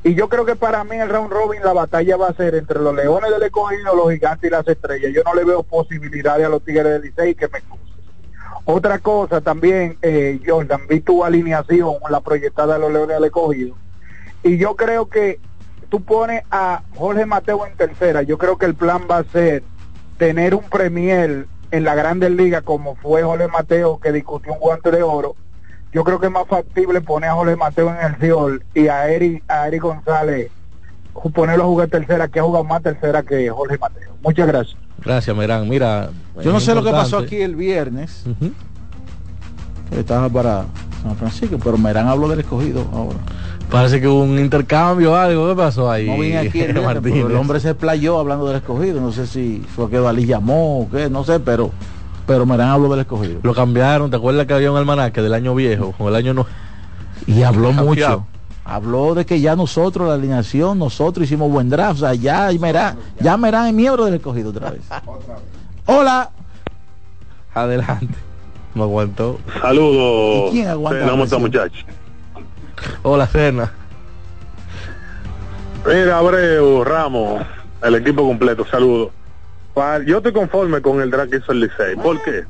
Y 0.03 0.15
yo 0.15 0.29
creo 0.29 0.45
que 0.45 0.55
para 0.55 0.83
mí 0.83 0.95
el 0.95 1.09
round 1.09 1.31
robin 1.31 1.61
la 1.63 1.73
batalla 1.73 2.17
va 2.17 2.29
a 2.29 2.33
ser 2.33 2.55
entre 2.55 2.79
los 2.79 2.95
leones 2.95 3.29
del 3.29 3.43
escogido, 3.43 3.95
los 3.95 4.11
gigantes 4.11 4.47
y 4.47 4.51
las 4.51 4.67
estrellas. 4.67 5.11
Yo 5.13 5.21
no 5.23 5.33
le 5.33 5.43
veo 5.43 5.63
posibilidades 5.63 6.45
a 6.45 6.49
los 6.49 6.63
tigres 6.63 6.85
del 6.85 7.01
Licey 7.01 7.35
que 7.35 7.47
me 7.47 7.59
excusen. 7.59 7.87
Otra 8.65 8.99
cosa 8.99 9.41
también, 9.41 9.97
eh, 10.01 10.39
Jordan, 10.45 10.87
vi 10.87 10.99
tu 11.01 11.23
alineación, 11.23 11.95
la 12.09 12.21
proyectada 12.21 12.75
de 12.75 12.79
los 12.79 12.91
leones 12.91 13.15
del 13.15 13.25
escogido. 13.25 13.75
Y 14.43 14.57
yo 14.57 14.75
creo 14.75 15.09
que 15.09 15.39
tú 15.89 16.01
pones 16.01 16.43
a 16.51 16.81
Jorge 16.95 17.25
Mateo 17.25 17.65
en 17.65 17.75
tercera. 17.75 18.21
Yo 18.21 18.37
creo 18.37 18.57
que 18.57 18.65
el 18.65 18.75
plan 18.75 19.03
va 19.09 19.19
a 19.19 19.23
ser 19.23 19.63
tener 20.17 20.55
un 20.55 20.63
premier 20.63 21.47
en 21.71 21.83
la 21.83 21.95
Grandes 21.95 22.31
Ligas 22.31 22.63
como 22.63 22.95
fue 22.95 23.23
Jorge 23.23 23.47
Mateo 23.47 23.99
que 23.99 24.11
discutió 24.11 24.53
un 24.53 24.59
guante 24.59 24.91
de 24.91 25.03
oro. 25.03 25.35
Yo 25.91 26.03
creo 26.03 26.19
que 26.19 26.27
es 26.27 26.31
más 26.31 26.47
factible 26.47 27.01
poner 27.01 27.29
a 27.29 27.33
Jorge 27.33 27.55
Mateo 27.55 27.89
en 27.89 28.05
el 28.05 28.15
Ciol 28.17 28.63
y 28.73 28.87
a 28.87 29.09
Eri, 29.09 29.41
a 29.47 29.67
Eri 29.67 29.79
González 29.79 30.51
ponerlo 31.33 31.63
a 31.63 31.67
jugar 31.67 31.89
tercera 31.89 32.27
que 32.27 32.39
ha 32.39 32.43
jugado 32.43 32.63
más 32.63 32.81
tercera 32.81 33.23
que 33.23 33.49
Jorge 33.49 33.77
Mateo. 33.77 34.15
Muchas 34.21 34.47
gracias. 34.47 34.77
Gracias, 35.03 35.35
Merán. 35.35 35.67
Mira, 35.67 36.09
Yo 36.41 36.51
no 36.51 36.59
sé 36.59 36.73
lo 36.75 36.83
que 36.83 36.91
pasó 36.91 37.17
aquí 37.17 37.41
el 37.41 37.55
viernes. 37.55 38.25
Estaba 39.91 40.29
para 40.29 40.65
San 41.03 41.15
Francisco, 41.15 41.57
pero 41.63 41.77
Merán 41.77 42.07
habló 42.07 42.27
del 42.27 42.39
escogido 42.39 42.85
ahora. 42.93 43.17
Parece 43.69 43.99
que 43.99 44.07
hubo 44.07 44.23
un 44.23 44.39
intercambio 44.39 45.11
o 45.11 45.15
algo. 45.15 45.49
¿Qué 45.49 45.55
pasó 45.55 45.91
ahí? 45.91 46.07
No 46.07 46.17
vine 46.17 46.37
aquí 46.37 46.47
el 46.61 46.73
viernes, 46.73 46.83
Martínez? 46.83 47.13
pero 47.23 47.27
el 47.29 47.35
hombre 47.35 47.59
se 47.59 47.75
playó 47.75 48.17
hablando 48.19 48.47
del 48.47 48.57
escogido. 48.57 49.01
No 49.01 49.11
sé 49.11 49.27
si 49.27 49.63
fue 49.75 49.89
que 49.89 49.99
Dalí 49.99 50.25
llamó 50.25 50.79
o 50.81 50.89
qué, 50.89 51.09
no 51.09 51.23
sé, 51.23 51.39
pero 51.39 51.71
pero 52.25 52.45
Merán 52.45 52.69
habló 52.69 52.89
del 52.89 52.99
escogido. 53.01 53.39
Lo 53.43 53.53
cambiaron. 53.53 54.09
¿Te 54.09 54.17
acuerdas 54.17 54.45
que 54.47 54.53
había 54.53 54.71
un 54.71 54.77
almanaque 54.77 55.21
del 55.21 55.33
año 55.33 55.55
viejo 55.55 55.93
con 55.97 56.07
el 56.07 56.15
año 56.15 56.33
no? 56.33 56.45
Y 57.25 57.43
habló 57.43 57.69
Cambiado. 57.69 57.85
mucho. 58.19 58.27
Habló 58.65 59.15
de 59.15 59.25
que 59.25 59.39
ya 59.39 59.55
nosotros, 59.55 60.09
la 60.09 60.15
alineación, 60.15 60.77
nosotros 60.77 61.25
hicimos 61.25 61.49
buen 61.49 61.69
draft. 61.69 61.95
O 61.95 61.99
sea, 61.99 62.13
ya 62.15 62.49
Merán, 62.59 62.97
ya 63.21 63.37
Merán 63.37 63.67
es 63.67 63.73
miembro 63.73 64.03
del 64.05 64.15
escogido 64.15 64.49
otra 64.49 64.71
vez. 64.71 64.81
Hola. 65.85 66.29
Adelante. 67.53 68.13
No 68.77 68.83
aguantó. 68.83 69.39
Saludos. 69.59 70.49
¿Y 70.49 70.57
quién 70.57 70.67
aguanta 70.67 70.99
Cena, 70.99 71.11
¿Cómo 71.27 71.47
está? 71.47 71.67
Hola, 73.01 73.25
Cena. 73.25 73.73
Mira, 75.83 76.19
Abreu, 76.19 76.83
Ramos, 76.83 77.43
el 77.81 77.95
equipo 77.95 78.21
completo, 78.21 78.67
saludos. 78.69 79.09
Yo 80.05 80.17
estoy 80.17 80.31
conforme 80.31 80.79
con 80.81 81.01
el 81.01 81.09
draft 81.09 81.31
que 81.31 81.37
hizo 81.37 81.51
el 81.53 81.61
Licey. 81.61 81.95
¿Por 81.95 82.21
qué? 82.21 82.45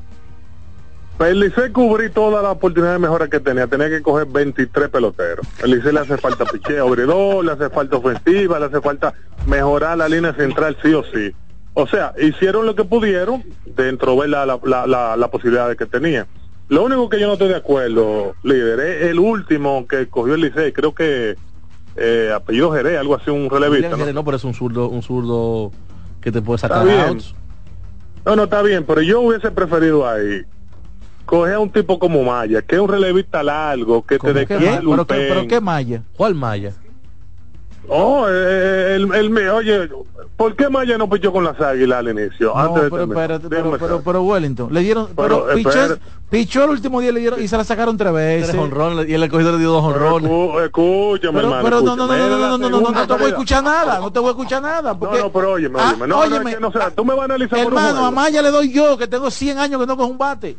El 1.20 1.40
Licey 1.40 1.72
cubrí 1.72 2.10
todas 2.10 2.44
las 2.44 2.52
oportunidades 2.52 3.00
de 3.00 3.08
mejora 3.08 3.30
que 3.30 3.40
tenía. 3.40 3.68
Tenía 3.68 3.88
que 3.90 4.02
coger 4.02 4.28
23 4.28 4.90
peloteros. 4.90 5.48
El 5.64 5.72
Licey 5.72 5.94
le 5.94 6.02
hace 6.02 6.18
falta 6.18 6.44
picheo, 6.44 6.88
abridor, 6.88 7.46
le 7.46 7.54
hace 7.54 7.70
falta 7.70 7.96
ofensiva, 7.96 8.60
le 8.60 8.66
hace 8.66 8.82
falta 8.82 9.14
mejorar 9.46 9.98
la 9.98 10.10
línea 10.10 10.34
central 10.34 10.78
sí 10.84 10.94
o 10.94 11.04
sí. 11.06 11.34
O 11.80 11.86
sea, 11.86 12.16
hicieron 12.20 12.66
lo 12.66 12.74
que 12.74 12.84
pudieron 12.84 13.44
dentro 13.64 14.20
de 14.20 14.28
la, 14.28 14.48
la, 14.48 15.16
la, 15.16 15.28
posibilidad 15.30 15.70
de 15.70 15.76
que 15.76 15.86
tenía. 15.86 16.26
Lo 16.70 16.84
único 16.84 17.08
que 17.08 17.20
yo 17.20 17.28
no 17.28 17.34
estoy 17.34 17.50
de 17.50 17.56
acuerdo, 17.56 18.34
líder, 18.42 18.80
es 18.80 19.04
el 19.12 19.20
último 19.20 19.86
que 19.88 20.08
cogió 20.08 20.34
el 20.34 20.42
Licey. 20.42 20.74
Creo 20.74 20.96
que 20.96 21.36
eh, 21.96 22.32
apellido 22.36 22.72
Jerez, 22.72 22.98
algo 22.98 23.14
así, 23.14 23.30
un 23.30 23.48
relevista. 23.48 23.96
¿no? 23.96 24.12
No, 24.12 24.26
pero 24.26 24.38
es 24.38 24.44
un 24.44 24.56
zurdo, 24.56 24.90
un 24.90 25.04
zurdo 25.04 25.72
que 26.20 26.32
te 26.32 26.42
puede 26.42 26.58
sacar 26.58 26.90
outs. 26.90 27.36
No, 28.26 28.36
no, 28.36 28.46
está 28.46 28.64
bien, 28.64 28.84
pero 28.84 29.02
yo 29.04 29.22
hubiese 29.22 29.52
preferido 29.52 30.10
ahí 30.10 30.42
coger 31.28 31.54
a 31.54 31.60
un 31.60 31.70
tipo 31.70 32.00
como 32.00 32.24
Maya, 32.24 32.64
que 32.64 32.74
es 32.74 32.82
un 32.82 32.90
relevista 32.90 33.44
largo, 33.44 34.04
que 34.04 34.18
te 34.18 34.32
el 34.32 34.48
¿Pero 34.48 35.06
pero 35.06 35.48
qué 35.48 35.62
Maya? 35.62 36.02
¿Cuál 36.18 36.34
Maya? 36.34 36.74
Oh, 37.90 38.26
eh, 38.30 38.96
el, 38.96 39.14
el, 39.16 39.30
me- 39.30 39.50
oye, 39.50 39.90
¿por 40.36 40.56
qué 40.56 40.70
Maya 40.70 40.98
no 40.98 41.10
pichó 41.10 41.32
con 41.32 41.44
las 41.44 41.60
águilas 41.62 42.00
al 42.00 42.10
inicio? 42.10 42.48
No, 42.54 42.60
antes 42.60 42.84
pero 42.92 43.04
espérate, 43.04 43.48
pero, 43.50 43.78
pero, 43.80 44.02
pero 44.02 44.22
Wellington, 44.24 44.74
le 44.74 44.82
dieron, 44.82 45.08
Pero, 45.16 45.46
pero, 45.46 45.56
pichó, 45.56 45.98
pichó 46.30 46.64
el 46.66 46.72
último 46.72 47.00
día 47.00 47.12
le 47.12 47.20
dieron 47.22 47.42
y 47.42 47.48
se 47.48 47.56
la 47.56 47.64
sacaron 47.64 47.96
tres 47.98 48.12
veces. 48.14 48.50
Tres 48.52 48.62
honrones, 48.62 49.08
y 49.08 49.14
el 49.14 49.24
escogido 49.24 49.54
le 49.54 49.60
dio 49.60 49.72
dos 49.72 49.84
honrones. 49.84 50.30
Escú- 50.30 50.64
Escúchame, 50.66 51.34
Pero, 51.40 51.48
hermano. 51.48 51.64
pero 51.64 51.82
no, 51.82 51.96
no, 51.96 52.08
no, 52.08 52.18
no, 52.18 52.18
no, 52.18 52.38
no, 52.38 52.58
no, 52.58 52.58
no, 52.58 52.80
no, 52.82 52.92
no 52.92 53.08
te 53.08 53.14
voy 53.14 53.24
a 53.24 53.28
escuchar 53.30 53.64
nada, 53.64 54.00
no 54.00 54.12
te 54.12 54.20
voy 54.20 54.28
a 54.28 54.32
escuchar 54.32 54.62
nada. 54.62 54.98
Porque, 54.98 55.18
No, 55.18 55.24
no, 55.26 55.32
pero 55.32 55.52
óyeme, 55.54 55.80
Ah, 55.80 55.88
óyeme. 55.92 56.08
No, 56.08 56.16
no, 56.16 56.20
óyeme. 56.22 56.50
es 56.52 56.56
que 56.58 56.62
no 56.62 56.72
sé, 56.72 56.80
tú 56.96 57.06
me 57.06 57.14
vas 57.14 57.22
a 57.22 57.26
analizar 57.26 57.60
hermano, 57.60 58.06
a 58.06 58.12
Maya 58.12 58.42
le 58.42 58.52
doy 58.52 58.72
yo, 58.72 58.98
que 58.98 59.08
tengo 59.08 59.32
100 59.32 59.58
años 59.60 59.80
que 59.80 59.88
no 59.88 59.96
cojo 59.96 60.10
un 60.10 60.18
bate. 60.18 60.58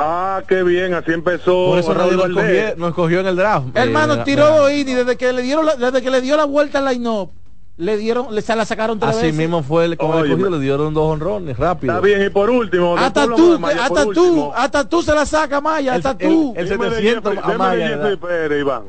Ah, 0.00 0.42
qué 0.46 0.62
bien, 0.62 0.94
así 0.94 1.10
empezó. 1.12 1.66
Por 1.70 1.78
eso 1.80 1.92
Raúl 1.92 2.16
nos 2.16 2.28
cogió, 2.28 2.76
nos 2.76 2.94
cogió 2.94 3.20
en 3.20 3.26
el 3.26 3.36
draft. 3.36 3.66
Hermano, 3.74 4.14
Eh, 4.14 4.22
tiró 4.24 4.70
innings, 4.70 4.98
desde 4.98 5.16
que 5.16 5.32
le 5.32 5.42
dieron 5.42 5.66
la, 5.66 5.74
desde 5.74 6.00
que 6.02 6.10
le 6.10 6.20
dio 6.20 6.36
la 6.36 6.44
vuelta 6.44 6.78
al 6.78 6.84
line-up, 6.84 7.32
le 7.78 7.96
dieron, 7.96 8.32
le, 8.34 8.40
se 8.40 8.54
la 8.54 8.64
sacaron 8.64 8.98
tres 9.00 9.10
Así 9.16 9.22
veces. 9.26 9.38
mismo 9.38 9.62
fue 9.64 9.86
el, 9.86 9.96
con 9.96 10.16
el 10.18 10.24
escogido, 10.26 10.50
le 10.50 10.60
dieron 10.60 10.94
dos 10.94 11.04
honrones 11.12 11.56
rápido. 11.58 11.94
Está 11.94 12.04
bien, 12.06 12.22
y 12.24 12.30
por 12.30 12.48
último, 12.48 12.96
Hasta 12.96 13.26
tú, 13.26 13.58
Maya, 13.58 13.84
hasta 13.86 14.02
tú, 14.04 14.08
último, 14.08 14.52
hasta 14.54 14.88
tú 14.88 15.02
se 15.02 15.14
la 15.14 15.26
saca 15.26 15.60
Maya, 15.60 15.94
hasta 15.94 16.16
tú. 16.16 16.54
el 16.56 16.68
de 16.68 16.76
700 16.76 17.34
Jeffrey- 17.34 17.54
a 17.54 17.58
Maya, 17.58 17.76
de 17.76 17.88
Jeffrey 17.88 18.16
¿verdad? 18.16 18.28
Pérez, 18.28 18.60
Iván. 18.60 18.82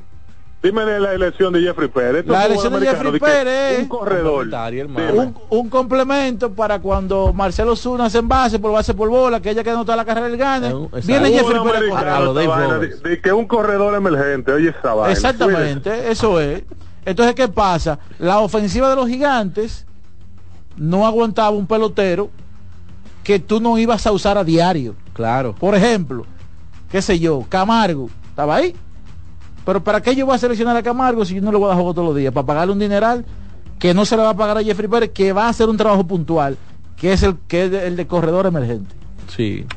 Dime 0.62 0.84
de 0.84 1.00
la 1.00 1.14
elección 1.14 1.54
de 1.54 1.62
Jeffrey 1.62 1.88
Pérez. 1.88 2.20
Esto 2.22 2.34
La 2.34 2.46
elección 2.46 2.74
de 2.74 2.86
Jeffrey 2.86 3.12
de 3.14 3.20
Pérez, 3.20 3.80
Un 3.80 3.88
corredor. 3.88 4.48
Un, 5.16 5.36
un 5.50 5.70
complemento 5.70 6.52
para 6.52 6.80
cuando 6.80 7.32
Marcelo 7.32 7.78
Zuna 7.78 8.06
hace 8.06 8.18
en 8.18 8.28
base 8.28 8.60
por 8.60 8.74
base 8.74 8.94
por 8.94 9.08
bola, 9.10 9.40
que 9.40 9.52
ella 9.52 9.64
que 9.64 9.72
toda 9.72 9.96
la 9.96 10.04
carrera 10.04 10.28
del 10.28 10.38
gane. 10.38 10.68
Viene 11.06 11.30
Un 11.30 11.34
Jeffrey 11.34 11.62
Pérez 11.64 11.90
Roberts. 11.90 13.02
de, 13.04 13.10
de 13.10 13.22
que 13.22 13.32
un 13.32 13.46
corredor 13.48 13.96
emergente, 13.96 14.52
oye 14.52 14.70
esa 14.78 14.94
vaina. 14.94 15.14
Exactamente, 15.14 16.12
eso 16.12 16.42
es. 16.42 16.64
Entonces, 17.06 17.36
¿qué 17.36 17.48
pasa? 17.48 17.98
La 18.18 18.40
ofensiva 18.40 18.90
de 18.90 18.98
los 18.98 19.08
gigantes 19.08 19.86
no 20.76 21.08
aguantaba 21.08 21.52
un 21.52 21.68
pelotero 21.68 22.30
que 23.24 23.40
tú 23.40 23.62
no 23.62 23.78
ibas 23.78 24.06
a 24.06 24.12
usar 24.12 24.38
a 24.38 24.44
diario. 24.44 24.96
Claro. 25.14 25.56
Por 25.56 25.74
ejemplo, 25.74 26.26
qué 26.92 27.02
sé 27.02 27.18
yo, 27.18 27.46
Camargo, 27.48 28.10
estaba 28.30 28.58
ahí. 28.58 28.76
Pero 29.70 29.84
¿para 29.84 30.02
qué 30.02 30.16
yo 30.16 30.26
voy 30.26 30.34
a 30.34 30.40
seleccionar 30.40 30.76
a 30.76 30.82
Camargo 30.82 31.24
si 31.26 31.36
yo 31.36 31.42
no 31.42 31.52
le 31.52 31.60
voy 31.60 31.66
a 31.66 31.68
dar 31.70 31.76
juego 31.76 31.94
todos 31.94 32.08
los 32.08 32.18
días? 32.18 32.34
Para 32.34 32.48
pagarle 32.48 32.74
un 32.74 32.80
dineral 32.80 33.24
que 33.78 33.94
no 33.94 34.04
se 34.04 34.18
le 34.18 34.24
va 34.24 34.32
a 34.32 34.36
pagar 34.36 34.58
a 34.58 34.64
Jeffrey 34.64 34.88
Pérez, 34.88 35.12
que 35.12 35.32
va 35.32 35.46
a 35.46 35.50
hacer 35.50 35.70
un 35.70 35.78
trabajo 35.78 36.08
puntual, 36.08 36.58
que 36.98 37.14
es 37.14 37.22
el 37.22 37.36
que 37.48 37.66
es 37.66 37.74
el 37.74 37.96
de 37.96 38.08
corredor 38.08 38.48
emergente. 38.48 38.96
Sí. 39.28 39.68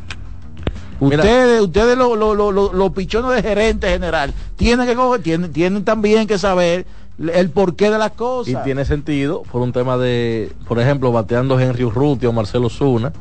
Ustedes, 0.98 1.61
ustedes 1.61 1.98
los 1.98 2.16
lo, 2.16 2.35
lo, 2.35 2.52
lo, 2.52 2.72
los 2.72 2.92
pichones 2.92 3.35
de 3.35 3.42
gerente 3.46 3.87
general, 3.88 4.33
tienen 4.57 4.87
que 4.87 4.94
coger, 4.94 5.20
tienen, 5.20 5.52
tienen 5.52 5.85
también 5.85 6.26
que 6.26 6.38
saber 6.38 6.87
el 7.18 7.50
porqué 7.50 7.90
de 7.90 7.98
las 7.98 8.12
cosas. 8.12 8.55
Y 8.55 8.64
tiene 8.64 8.87
sentido 8.87 9.42
por 9.52 9.61
un 9.61 9.72
tema 9.72 9.98
de, 9.98 10.52
por 10.66 10.81
ejemplo, 10.81 11.12
bateando 11.12 11.61
Henry 11.61 11.85
Urruti 11.85 12.24
o 12.24 12.33
Marcelo 12.33 12.70
Zuna, 12.70 13.12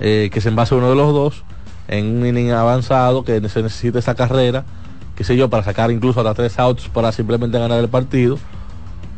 eh, 0.00 0.28
que 0.32 0.40
se 0.40 0.48
envase 0.48 0.74
uno 0.74 0.90
de 0.90 0.96
los 0.96 1.12
dos 1.12 1.44
en 1.86 2.18
un 2.18 2.26
inning 2.26 2.50
avanzado 2.50 3.24
que 3.24 3.48
se 3.48 3.62
necesita 3.62 4.00
esa 4.00 4.16
carrera, 4.16 4.64
qué 5.20 5.24
sé 5.24 5.36
yo, 5.36 5.50
para 5.50 5.62
sacar 5.62 5.90
incluso 5.90 6.18
hasta 6.20 6.32
tres 6.32 6.58
outs 6.58 6.88
para 6.88 7.12
simplemente 7.12 7.58
ganar 7.58 7.78
el 7.78 7.90
partido. 7.90 8.38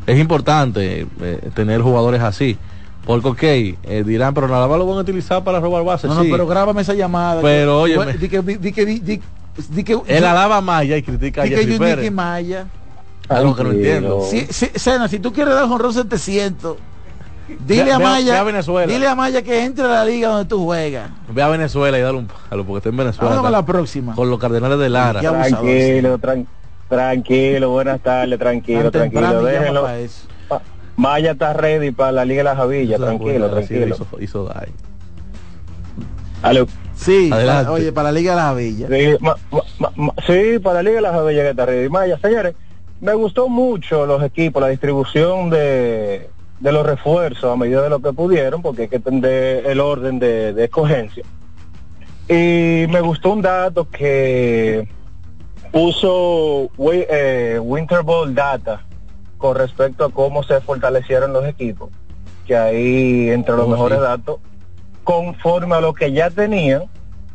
Es 0.04 0.18
importante 0.18 1.06
eh, 1.20 1.50
tener 1.54 1.80
jugadores 1.80 2.20
así. 2.20 2.58
Porque, 3.06 3.28
ok, 3.28 3.42
eh, 3.44 4.02
dirán, 4.04 4.34
pero 4.34 4.48
nada 4.48 4.66
más 4.66 4.78
lo 4.78 4.86
van 4.86 4.98
a 4.98 5.02
utilizar 5.02 5.44
para 5.44 5.60
robar 5.60 5.84
bases. 5.84 6.10
No, 6.10 6.16
no, 6.16 6.22
pero 6.28 6.44
grábame 6.48 6.82
esa 6.82 6.94
llamada. 6.94 7.40
Pero, 7.40 7.82
oye, 7.82 7.94
Bueno, 7.94 8.10
di 8.18 8.28
que, 8.28 8.42
di 8.42 8.72
que, 8.72 8.84
di, 8.84 8.98
di- 8.98 9.20
di 9.68 9.84
que, 9.84 9.96
Él 10.08 10.24
alaba 10.24 10.56
a 10.56 10.60
Maya 10.60 10.96
y 10.96 11.04
critica 11.04 11.42
a 11.42 11.48
que 11.48 11.78
Pérez. 11.78 12.10
Maya. 12.10 12.66
Algo 13.28 13.54
que 13.54 13.62
no 13.62 13.70
entiendo. 13.70 14.22
Si, 14.28 14.46
si, 14.50 14.70
Sena, 14.74 15.06
si 15.06 15.20
tú 15.20 15.32
quieres 15.32 15.54
dar 15.54 15.70
honrón 15.70 15.94
700, 15.94 16.78
dile 17.66 17.84
Ve- 17.84 17.92
a 17.92 17.98
Maya, 17.98 18.32
ve 18.32 18.38
a 18.38 18.42
Venezuela. 18.44 18.92
dile 18.92 19.06
a 19.06 19.14
Maya 19.14 19.42
que 19.42 19.64
entre 19.64 19.84
a 19.84 19.88
la 19.88 20.04
liga 20.04 20.28
donde 20.28 20.44
tú 20.48 20.64
juegas. 20.64 21.10
Ve 21.28 21.42
a 21.42 21.48
Venezuela 21.48 21.98
y 21.98 22.02
dale 22.02 22.18
un 22.18 22.26
palo, 22.26 22.64
porque 22.64 22.78
está 22.78 22.88
en 22.90 22.96
Venezuela. 22.96 23.30
Vamos 23.30 23.44
con 23.44 23.52
la 23.52 23.66
próxima. 23.66 24.14
Con 24.14 24.30
los 24.30 24.38
Cardenales 24.38 24.78
de 24.78 24.88
Lara. 24.88 25.20
Tranquilo, 25.20 26.18
tran- 26.18 26.46
tranquilo, 26.88 27.70
buenas 27.70 28.00
tardes, 28.00 28.38
tranquilo, 28.38 28.90
tranquilo, 28.90 29.42
déjenlo. 29.42 29.88
Maya 30.96 31.32
está 31.32 31.52
ready 31.54 31.90
para 31.90 32.12
la 32.12 32.24
Liga 32.24 32.40
de 32.40 32.44
la 32.44 32.56
Javilla, 32.56 32.98
tranquilo, 32.98 33.50
tranquilo. 33.50 33.86
Hizo, 33.86 34.06
hizo 34.20 34.44
daño. 34.44 34.72
Aló. 36.42 36.66
Sí, 36.94 37.30
Adelante. 37.32 37.64
pa- 37.66 37.70
oye, 37.72 37.92
para 37.92 38.12
la 38.12 38.18
Liga 38.18 38.32
de 38.32 38.36
la 38.36 38.54
Villa. 38.54 38.88
Sí, 38.88 39.16
ma- 39.20 39.36
ma- 39.50 39.62
ma- 39.78 39.92
ma- 39.96 40.14
sí, 40.26 40.58
para 40.58 40.76
la 40.76 40.82
Liga 40.82 40.96
de 40.96 41.02
la 41.02 41.12
Javilla 41.12 41.42
que 41.42 41.50
está 41.50 41.66
ready. 41.66 41.88
Maya, 41.88 42.18
señores, 42.20 42.54
me 43.00 43.14
gustó 43.14 43.48
mucho 43.48 44.06
los 44.06 44.22
equipos, 44.22 44.60
la 44.60 44.68
distribución 44.68 45.50
de, 45.50 46.28
de 46.62 46.70
los 46.72 46.86
refuerzos 46.86 47.52
a 47.52 47.56
medida 47.56 47.82
de 47.82 47.90
lo 47.90 48.00
que 48.00 48.12
pudieron, 48.12 48.62
porque 48.62 48.82
hay 48.82 48.88
que 48.88 48.96
entender 48.96 49.66
el 49.66 49.80
orden 49.80 50.20
de, 50.20 50.52
de 50.52 50.64
escogencia. 50.64 51.24
Y 52.28 52.86
me 52.88 53.00
gustó 53.00 53.32
un 53.32 53.42
dato 53.42 53.88
que 53.90 54.88
puso 55.72 56.70
eh, 56.92 57.58
Winter 57.60 58.02
Data 58.28 58.84
con 59.38 59.56
respecto 59.56 60.04
a 60.04 60.10
cómo 60.10 60.44
se 60.44 60.60
fortalecieron 60.60 61.32
los 61.32 61.44
equipos, 61.46 61.90
que 62.46 62.56
ahí 62.56 63.30
entre 63.30 63.56
los 63.56 63.66
Oh, 63.66 63.70
mejores 63.70 63.98
sí. 63.98 64.04
datos, 64.04 64.38
conforme 65.02 65.74
a 65.74 65.80
lo 65.80 65.94
que 65.94 66.12
ya 66.12 66.30
tenían, 66.30 66.84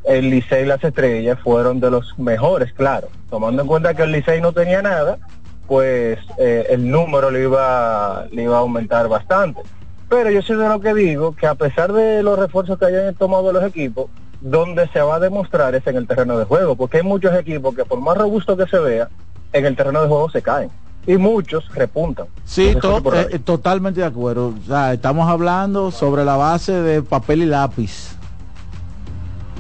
el 0.05 0.29
Licey 0.29 0.63
y 0.63 0.67
las 0.67 0.81
Estrellas 0.81 1.37
fueron 1.43 1.81
de 1.81 1.91
los 1.91 2.17
mejores, 2.17 2.71
claro. 2.71 3.09
Tomando 3.29 3.61
en 3.61 3.67
cuenta 3.67 3.93
que 3.93 4.03
el 4.03 4.13
Licey 4.13 4.39
no 4.39 4.53
tenía 4.53 4.81
nada, 4.81 5.17
pues 5.67 6.19
eh, 6.37 6.67
el 6.69 6.89
número 6.89 7.29
le 7.31 7.43
iba, 7.43 8.25
le 8.31 8.43
iba 8.43 8.55
a 8.57 8.59
aumentar 8.59 9.07
bastante. 9.07 9.61
Pero 10.09 10.31
yo 10.31 10.41
soy 10.41 10.55
de 10.57 10.69
lo 10.69 10.79
que 10.79 10.93
digo 10.93 11.35
que 11.35 11.47
a 11.47 11.55
pesar 11.55 11.91
de 11.91 12.23
los 12.23 12.39
refuerzos 12.39 12.79
que 12.79 12.85
hayan 12.85 13.13
tomado 13.15 13.51
los 13.51 13.63
equipos, 13.63 14.05
donde 14.39 14.87
se 14.89 15.01
va 15.01 15.15
a 15.15 15.19
demostrar 15.19 15.75
es 15.75 15.85
en 15.87 15.97
el 15.97 16.07
terreno 16.07 16.37
de 16.37 16.45
juego, 16.45 16.75
porque 16.75 16.97
hay 16.97 17.03
muchos 17.03 17.33
equipos 17.35 17.75
que 17.75 17.83
por 17.83 17.99
más 17.99 18.17
robusto 18.17 18.55
que 18.55 18.67
se 18.67 18.79
vea, 18.79 19.09
en 19.51 19.65
el 19.65 19.75
terreno 19.75 20.01
de 20.01 20.07
juego 20.07 20.29
se 20.29 20.41
caen. 20.41 20.69
Y 21.05 21.17
muchos 21.17 21.63
repuntan. 21.73 22.27
Sí, 22.45 22.75
to- 22.81 23.01
ahí. 23.13 23.25
eh, 23.31 23.39
totalmente 23.39 24.01
de 24.01 24.05
acuerdo. 24.05 24.49
O 24.61 24.67
sea, 24.67 24.93
estamos 24.93 25.27
hablando 25.29 25.89
sobre 25.91 26.23
la 26.25 26.35
base 26.35 26.73
de 26.73 27.01
papel 27.01 27.43
y 27.43 27.45
lápiz. 27.45 28.15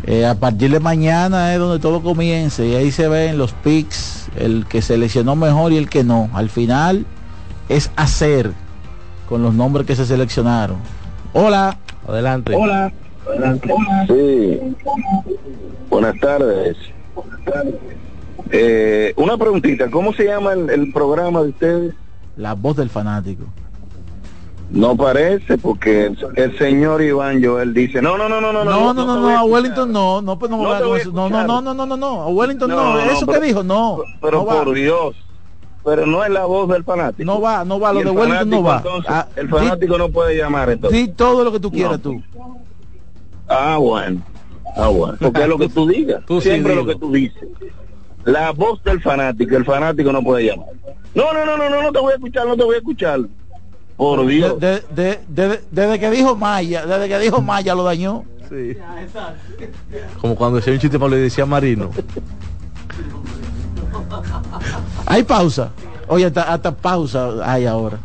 Eh, 0.05 0.25
a 0.25 0.35
partir 0.35 0.71
de 0.71 0.79
mañana 0.79 1.53
es 1.53 1.59
donde 1.59 1.79
todo 1.79 2.01
comienza 2.01 2.63
y 2.63 2.75
ahí 2.75 2.91
se 2.91 3.07
ven 3.07 3.37
los 3.37 3.51
picks, 3.51 4.26
el 4.37 4.65
que 4.67 4.81
seleccionó 4.81 5.35
mejor 5.35 5.71
y 5.71 5.77
el 5.77 5.89
que 5.89 6.03
no. 6.03 6.29
Al 6.33 6.49
final 6.49 7.05
es 7.69 7.91
hacer 7.95 8.51
con 9.27 9.41
los 9.41 9.53
nombres 9.53 9.85
que 9.85 9.95
se 9.95 10.05
seleccionaron. 10.05 10.77
Hola. 11.33 11.77
Adelante. 12.07 12.55
Hola. 12.55 12.91
Sí. 14.07 14.59
Buenas 15.89 16.19
tardes. 16.19 16.77
Eh, 18.51 19.13
una 19.17 19.37
preguntita, 19.37 19.89
¿cómo 19.89 20.13
se 20.13 20.25
llama 20.25 20.53
el, 20.53 20.69
el 20.69 20.93
programa 20.93 21.41
de 21.41 21.49
ustedes? 21.49 21.93
La 22.37 22.53
voz 22.53 22.77
del 22.77 22.89
fanático. 22.89 23.43
No 24.69 24.97
parece 24.97 25.57
porque 25.57 26.07
el, 26.07 26.17
el 26.35 26.57
señor 26.57 27.01
Iván 27.01 27.41
Joel 27.43 27.73
dice, 27.73 28.01
no, 28.01 28.17
no, 28.17 28.27
no, 28.27 28.41
no, 28.41 28.51
no, 28.51 28.65
No, 28.65 28.93
no, 28.93 29.05
no, 29.05 29.19
no, 29.21 29.29
a 29.37 29.43
Wellington 29.45 29.91
no, 29.91 30.21
no, 30.21 30.37
pues 30.37 30.51
no, 30.51 30.57
No 30.57 31.29
no, 31.29 31.45
no, 31.45 31.61
no, 31.61 31.73
no, 31.73 31.85
no, 31.85 31.97
no, 31.97 32.21
a 32.23 32.27
Wellington 32.27 32.69
no, 32.69 32.99
eso 32.99 33.25
pero- 33.25 33.39
que 33.39 33.47
dijo, 33.47 33.63
no. 33.63 33.99
Pero 34.21 34.45
por 34.45 34.73
Dios, 34.73 35.15
pero 35.85 36.05
no 36.05 36.21
es 36.23 36.29
la 36.29 36.45
voz 36.45 36.67
del 36.67 36.83
fanático. 36.83 37.23
No 37.25 37.39
va, 37.39 37.63
no 37.63 37.79
va, 37.79 37.93
lo 37.93 37.99
de 38.01 38.09
el 38.09 38.17
Wellington 38.17 38.49
no 38.49 38.63
va. 38.63 38.77
entonces, 38.77 39.09
Ah, 39.09 39.27
el 39.37 39.47
fanático 39.47 39.97
no 39.97 40.09
puede 40.09 40.35
llamar 40.35 40.69
entonces. 40.69 40.99
Di 40.99 41.13
todo 41.13 41.45
lo 41.45 41.51
que 41.53 41.61
tú 41.61 41.71
quieras 41.71 42.01
tú. 42.01 42.21
Ah, 43.47 43.77
bueno. 43.77 44.21
Ah, 44.75 44.89
bueno. 44.89 45.17
Porque 45.19 45.43
es 45.43 45.47
lo 45.47 45.57
que 45.57 45.69
tú 45.69 45.87
digas. 45.87 46.23
Tú 46.27 46.41
sí 46.41 46.49
Siempre 46.49 46.75
lo 46.75 46.85
que 46.85 46.95
tú 46.95 47.11
dices. 47.11 47.47
La 48.25 48.51
voz 48.51 48.83
del 48.83 49.01
fanático, 49.01 49.55
el 49.55 49.63
fanático 49.63 50.11
no 50.11 50.21
puede 50.21 50.47
llamar. 50.47 50.67
No, 51.15 51.31
no, 51.33 51.45
no, 51.45 51.57
no, 51.57 51.69
no, 51.69 51.81
no 51.81 51.91
te 51.93 51.99
voy 51.99 52.11
a 52.11 52.15
escuchar, 52.15 52.45
no 52.45 52.57
te 52.57 52.63
voy 52.65 52.75
a 52.75 52.79
escuchar. 52.79 53.21
Por 53.97 54.25
Dios. 54.27 54.59
De- 54.59 54.83
de- 54.91 55.19
de- 55.27 55.47
de- 55.47 55.63
desde 55.71 55.99
que 55.99 56.11
dijo 56.11 56.35
Maya, 56.35 56.85
desde 56.85 57.07
que 57.09 57.19
dijo 57.19 57.41
Maya 57.41 57.73
lo 57.75 57.83
dañó. 57.83 58.23
Sí. 58.47 58.77
Como 60.21 60.35
cuando 60.35 60.57
decía 60.57 60.71
un 60.73 60.79
chiste 60.79 60.97
Pablo 60.97 61.17
y 61.17 61.21
decía 61.21 61.45
Marino. 61.45 61.89
Hay 65.05 65.23
pausa. 65.23 65.71
Oye, 66.07 66.25
hasta, 66.25 66.43
hasta 66.43 66.71
pausa 66.71 67.29
hay 67.43 67.65
ahora. 67.65 67.97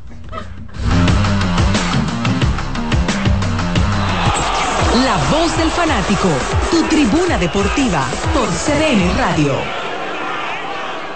La 5.05 5.17
voz 5.31 5.57
del 5.57 5.71
fanático, 5.71 6.29
tu 6.71 6.83
tribuna 6.85 7.39
deportiva 7.39 8.05
por 8.35 8.49
CDN 8.49 9.17
Radio. 9.17 9.82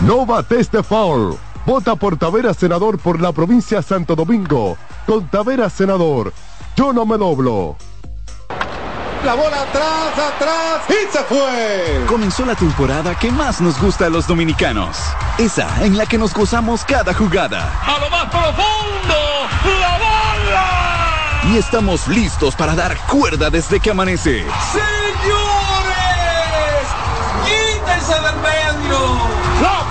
No 0.00 0.26
bates 0.26 0.70
de 0.70 0.82
foul. 0.82 1.38
Vota 1.66 1.96
por 1.96 2.18
Tavera 2.18 2.52
Senador 2.52 2.98
por 2.98 3.20
la 3.20 3.32
provincia 3.32 3.78
de 3.78 3.82
Santo 3.82 4.14
Domingo. 4.14 4.76
Con 5.06 5.28
Tavera 5.28 5.70
Senador. 5.70 6.32
Yo 6.76 6.92
no 6.92 7.06
me 7.06 7.16
doblo. 7.16 7.76
La 9.24 9.34
bola 9.34 9.62
atrás, 9.62 10.18
atrás 10.18 10.82
y 10.90 11.10
se 11.10 11.24
fue. 11.24 12.04
Comenzó 12.06 12.44
la 12.44 12.54
temporada 12.54 13.14
que 13.14 13.30
más 13.30 13.62
nos 13.62 13.80
gusta 13.80 14.04
a 14.06 14.10
los 14.10 14.26
dominicanos. 14.26 14.98
Esa 15.38 15.82
en 15.82 15.96
la 15.96 16.04
que 16.04 16.18
nos 16.18 16.34
gozamos 16.34 16.84
cada 16.84 17.14
jugada. 17.14 17.72
A 17.86 17.98
lo 18.00 18.10
más 18.10 18.24
profundo, 18.26 19.14
la 19.80 19.98
bola. 19.98 21.52
Y 21.52 21.56
estamos 21.56 22.06
listos 22.08 22.54
para 22.54 22.74
dar 22.74 22.98
cuerda 23.06 23.48
desde 23.48 23.80
que 23.80 23.90
amanece. 23.92 24.44
Señores, 24.72 24.84
quítense 27.46 28.12
del 28.12 28.36
medio. 28.42 28.63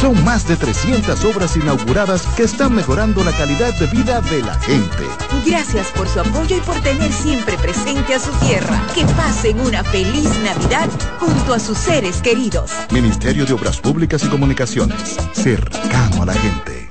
Son 0.00 0.22
más 0.24 0.46
de 0.46 0.56
300 0.56 1.24
obras 1.24 1.56
inauguradas 1.56 2.22
que 2.36 2.42
están 2.42 2.74
mejorando 2.74 3.24
la 3.24 3.32
calidad 3.32 3.72
de 3.78 3.86
vida 3.86 4.20
de 4.20 4.42
la 4.42 4.54
gente. 4.60 5.04
Gracias 5.46 5.88
por 5.88 6.06
su 6.06 6.20
apoyo 6.20 6.56
y 6.56 6.60
por 6.60 6.78
tener 6.80 7.10
siempre 7.12 7.56
presente 7.56 8.14
a 8.14 8.20
su 8.20 8.30
tierra. 8.46 8.80
Que 8.94 9.06
pasen 9.06 9.58
una 9.60 9.82
feliz 9.82 10.28
Navidad 10.44 10.88
junto 11.18 11.54
a 11.54 11.58
sus 11.58 11.78
seres 11.78 12.20
queridos. 12.20 12.72
Ministerio 12.90 13.46
de 13.46 13.54
Obras 13.54 13.78
Públicas 13.78 14.22
y 14.24 14.28
Comunicaciones, 14.28 15.16
cercano 15.32 16.22
a 16.22 16.26
la 16.26 16.34
gente. 16.34 16.88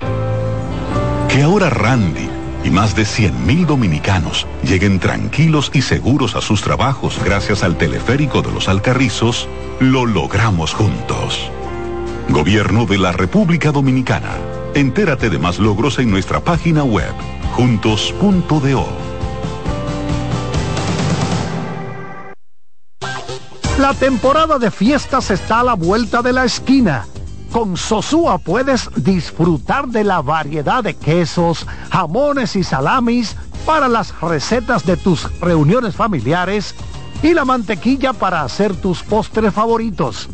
Que 1.30 1.44
ahora 1.44 1.70
Randy 1.70 2.30
y 2.64 2.72
más 2.72 2.96
de 2.96 3.04
100.000 3.04 3.68
dominicanos 3.68 4.48
lleguen 4.64 5.00
tranquilos 5.00 5.70
y 5.74 5.84
seguros 5.84 6.36
a 6.36 6.42
sus 6.42 6.64
trabajos 6.64 7.20
gracias 7.24 7.62
al 7.62 7.78
teleférico 7.78 8.42
de 8.42 8.52
los 8.52 8.68
Alcarrizos, 8.68 9.48
lo 9.80 10.08
logramos 10.08 10.74
juntos. 10.74 11.52
Gobierno 12.30 12.86
de 12.86 12.98
la 12.98 13.12
República 13.12 13.72
Dominicana. 13.72 14.32
Entérate 14.74 15.30
de 15.30 15.38
más 15.38 15.60
logros 15.60 16.00
en 16.00 16.10
nuestra 16.10 16.40
página 16.40 16.84
web, 16.84 17.14
juntos.do. 17.54 18.88
La 23.80 23.94
temporada 23.94 24.58
de 24.58 24.72
fiestas 24.72 25.30
está 25.30 25.60
a 25.60 25.64
la 25.64 25.74
vuelta 25.76 26.22
de 26.22 26.34
la 26.34 26.46
esquina. 26.46 27.06
Con 27.52 27.78
Sosúa 27.78 28.40
puedes 28.40 28.90
disfrutar 28.96 29.88
de 29.88 30.04
la 30.04 30.22
variedad 30.22 30.84
de 30.84 30.96
quesos, 30.96 31.66
jamones 31.92 32.56
y 32.56 32.64
salamis 32.64 33.36
para 33.66 33.88
las 33.88 34.20
recetas 34.20 34.86
de 34.86 34.98
tus 34.98 35.30
reuniones 35.40 35.96
familiares 35.96 36.74
y 37.22 37.34
la 37.34 37.46
mantequilla 37.46 38.14
para 38.14 38.42
hacer 38.42 38.76
tus 38.76 39.04
postres 39.04 39.54
favoritos. 39.54 40.28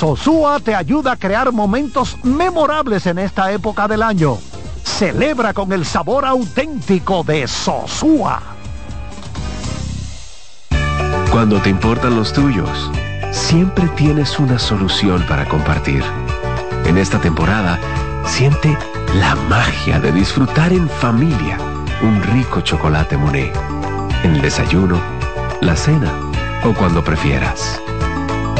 Sosúa 0.00 0.58
te 0.60 0.74
ayuda 0.74 1.12
a 1.12 1.16
crear 1.16 1.52
momentos 1.52 2.16
memorables 2.22 3.04
en 3.04 3.18
esta 3.18 3.52
época 3.52 3.86
del 3.86 4.02
año. 4.02 4.38
Celebra 4.82 5.52
con 5.52 5.74
el 5.74 5.84
sabor 5.84 6.24
auténtico 6.24 7.22
de 7.22 7.46
Sosúa. 7.46 8.40
Cuando 11.30 11.60
te 11.60 11.68
importan 11.68 12.16
los 12.16 12.32
tuyos, 12.32 12.90
siempre 13.30 13.88
tienes 13.88 14.38
una 14.38 14.58
solución 14.58 15.22
para 15.28 15.46
compartir. 15.46 16.02
En 16.86 16.96
esta 16.96 17.20
temporada, 17.20 17.78
siente 18.24 18.78
la 19.16 19.34
magia 19.50 20.00
de 20.00 20.12
disfrutar 20.12 20.72
en 20.72 20.88
familia 20.88 21.58
un 22.00 22.22
rico 22.32 22.62
chocolate 22.62 23.18
Monet. 23.18 23.54
En 24.22 24.36
el 24.36 24.40
desayuno, 24.40 24.98
la 25.60 25.76
cena 25.76 26.10
o 26.64 26.72
cuando 26.72 27.04
prefieras. 27.04 27.82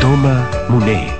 Toma 0.03 0.47
Monet. 0.69 1.20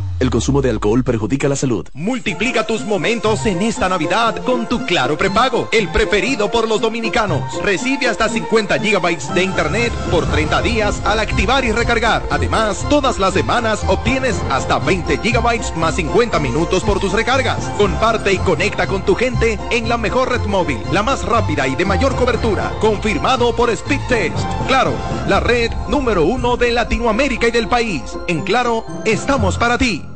El 0.21 0.29
consumo 0.29 0.61
de 0.61 0.69
alcohol 0.69 1.03
perjudica 1.03 1.49
la 1.49 1.55
salud. 1.55 1.87
Multiplica 1.93 2.67
tus 2.67 2.85
momentos 2.85 3.43
en 3.47 3.63
esta 3.63 3.89
Navidad 3.89 4.35
con 4.43 4.69
tu 4.69 4.85
Claro 4.85 5.17
Prepago, 5.17 5.67
el 5.71 5.89
preferido 5.89 6.51
por 6.51 6.67
los 6.67 6.79
dominicanos. 6.79 7.59
Recibe 7.63 8.07
hasta 8.07 8.29
50 8.29 8.77
gigabytes 8.77 9.33
de 9.33 9.41
internet 9.41 9.91
por 10.11 10.27
30 10.27 10.61
días 10.61 11.01
al 11.05 11.19
activar 11.19 11.65
y 11.65 11.71
recargar. 11.71 12.21
Además, 12.29 12.85
todas 12.87 13.17
las 13.17 13.33
semanas 13.33 13.83
obtienes 13.87 14.39
hasta 14.51 14.77
20 14.77 15.17
gigabytes 15.23 15.75
más 15.75 15.95
50 15.95 16.37
minutos 16.39 16.83
por 16.83 16.99
tus 16.99 17.13
recargas. 17.13 17.57
Comparte 17.79 18.31
y 18.31 18.37
conecta 18.37 18.85
con 18.85 19.03
tu 19.03 19.15
gente 19.15 19.57
en 19.71 19.89
la 19.89 19.97
mejor 19.97 20.29
red 20.29 20.45
móvil, 20.45 20.77
la 20.91 21.01
más 21.01 21.25
rápida 21.25 21.67
y 21.67 21.75
de 21.75 21.85
mayor 21.85 22.15
cobertura. 22.15 22.71
Confirmado 22.79 23.55
por 23.55 23.71
Speed 23.71 24.01
Test. 24.07 24.37
Claro, 24.67 24.93
la 25.27 25.39
red 25.39 25.71
número 25.89 26.25
uno 26.25 26.57
de 26.57 26.69
Latinoamérica 26.69 27.47
y 27.47 27.51
del 27.51 27.67
país. 27.67 28.03
En 28.27 28.43
Claro, 28.43 28.85
estamos 29.03 29.57
para 29.57 29.79
ti. 29.79 30.10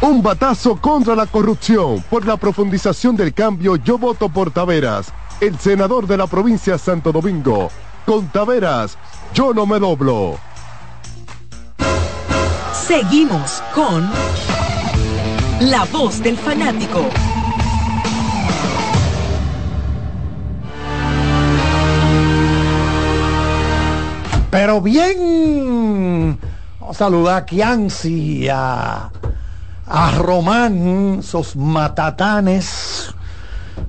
Un 0.00 0.22
batazo 0.22 0.76
contra 0.76 1.16
la 1.16 1.26
corrupción. 1.26 2.04
Por 2.08 2.24
la 2.24 2.36
profundización 2.36 3.16
del 3.16 3.34
cambio, 3.34 3.74
yo 3.76 3.98
voto 3.98 4.28
por 4.28 4.52
Taveras, 4.52 5.12
el 5.40 5.58
senador 5.58 6.06
de 6.06 6.16
la 6.16 6.28
provincia 6.28 6.74
de 6.74 6.78
Santo 6.78 7.10
Domingo. 7.10 7.68
Con 8.06 8.28
Taveras, 8.28 8.96
yo 9.34 9.52
no 9.52 9.66
me 9.66 9.80
doblo. 9.80 10.38
Seguimos 12.72 13.60
con 13.74 14.08
La 15.60 15.84
Voz 15.92 16.22
del 16.22 16.38
Fanático. 16.38 17.04
Pero 24.50 24.80
bien, 24.80 26.38
vamos 26.80 26.96
a 26.96 26.98
saludar 26.98 27.42
a 27.42 27.44
Kianci, 27.44 28.48
a, 28.48 29.10
a 29.88 30.10
Román, 30.12 31.18
esos 31.20 31.56
matatanes. 31.56 33.14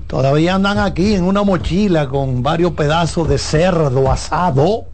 Todavía 0.06 0.54
andan 0.54 0.78
aquí 0.78 1.14
en 1.14 1.24
una 1.24 1.42
mochila 1.42 2.08
con 2.08 2.42
varios 2.42 2.72
pedazos 2.72 3.28
de 3.28 3.38
cerdo 3.38 4.10
asado. 4.10 4.84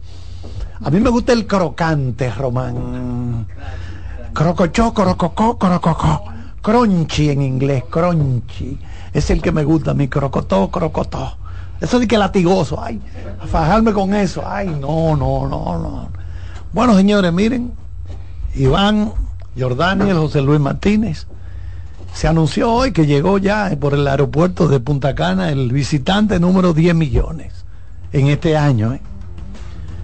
A 0.83 0.89
mí 0.89 0.99
me 0.99 1.09
gusta 1.09 1.33
el 1.33 1.47
crocante, 1.47 2.29
Román. 2.31 3.47
Crocochó, 4.33 4.93
crococó, 4.93 5.57
crococó. 5.57 6.23
Crunchy 6.61 7.29
en 7.29 7.41
inglés, 7.41 7.83
crunchy. 7.89 8.77
Es 9.13 9.29
el 9.29 9.41
que 9.41 9.51
me 9.51 9.63
gusta, 9.63 9.93
mi 9.93 10.07
crocotó, 10.07 10.69
crocotó. 10.69 11.37
Eso 11.79 11.99
de 11.99 12.07
que 12.07 12.17
latigoso, 12.17 12.81
ay, 12.81 12.99
fajarme 13.51 13.93
con 13.93 14.13
eso, 14.13 14.43
ay, 14.45 14.67
no, 14.67 15.15
no, 15.15 15.47
no, 15.47 15.77
no. 15.77 16.09
Bueno, 16.73 16.95
señores, 16.95 17.31
miren, 17.31 17.71
Iván, 18.55 19.13
Jordaniel, 19.57 20.17
José 20.17 20.41
Luis 20.41 20.59
Martínez, 20.59 21.27
se 22.13 22.27
anunció 22.27 22.71
hoy 22.71 22.91
que 22.91 23.05
llegó 23.05 23.37
ya 23.37 23.75
por 23.79 23.93
el 23.93 24.07
aeropuerto 24.07 24.67
de 24.67 24.79
Punta 24.79 25.13
Cana 25.15 25.49
el 25.51 25.71
visitante 25.71 26.39
número 26.39 26.73
10 26.73 26.95
millones 26.95 27.53
en 28.11 28.27
este 28.27 28.57
año. 28.57 28.93
¿eh? 28.93 29.01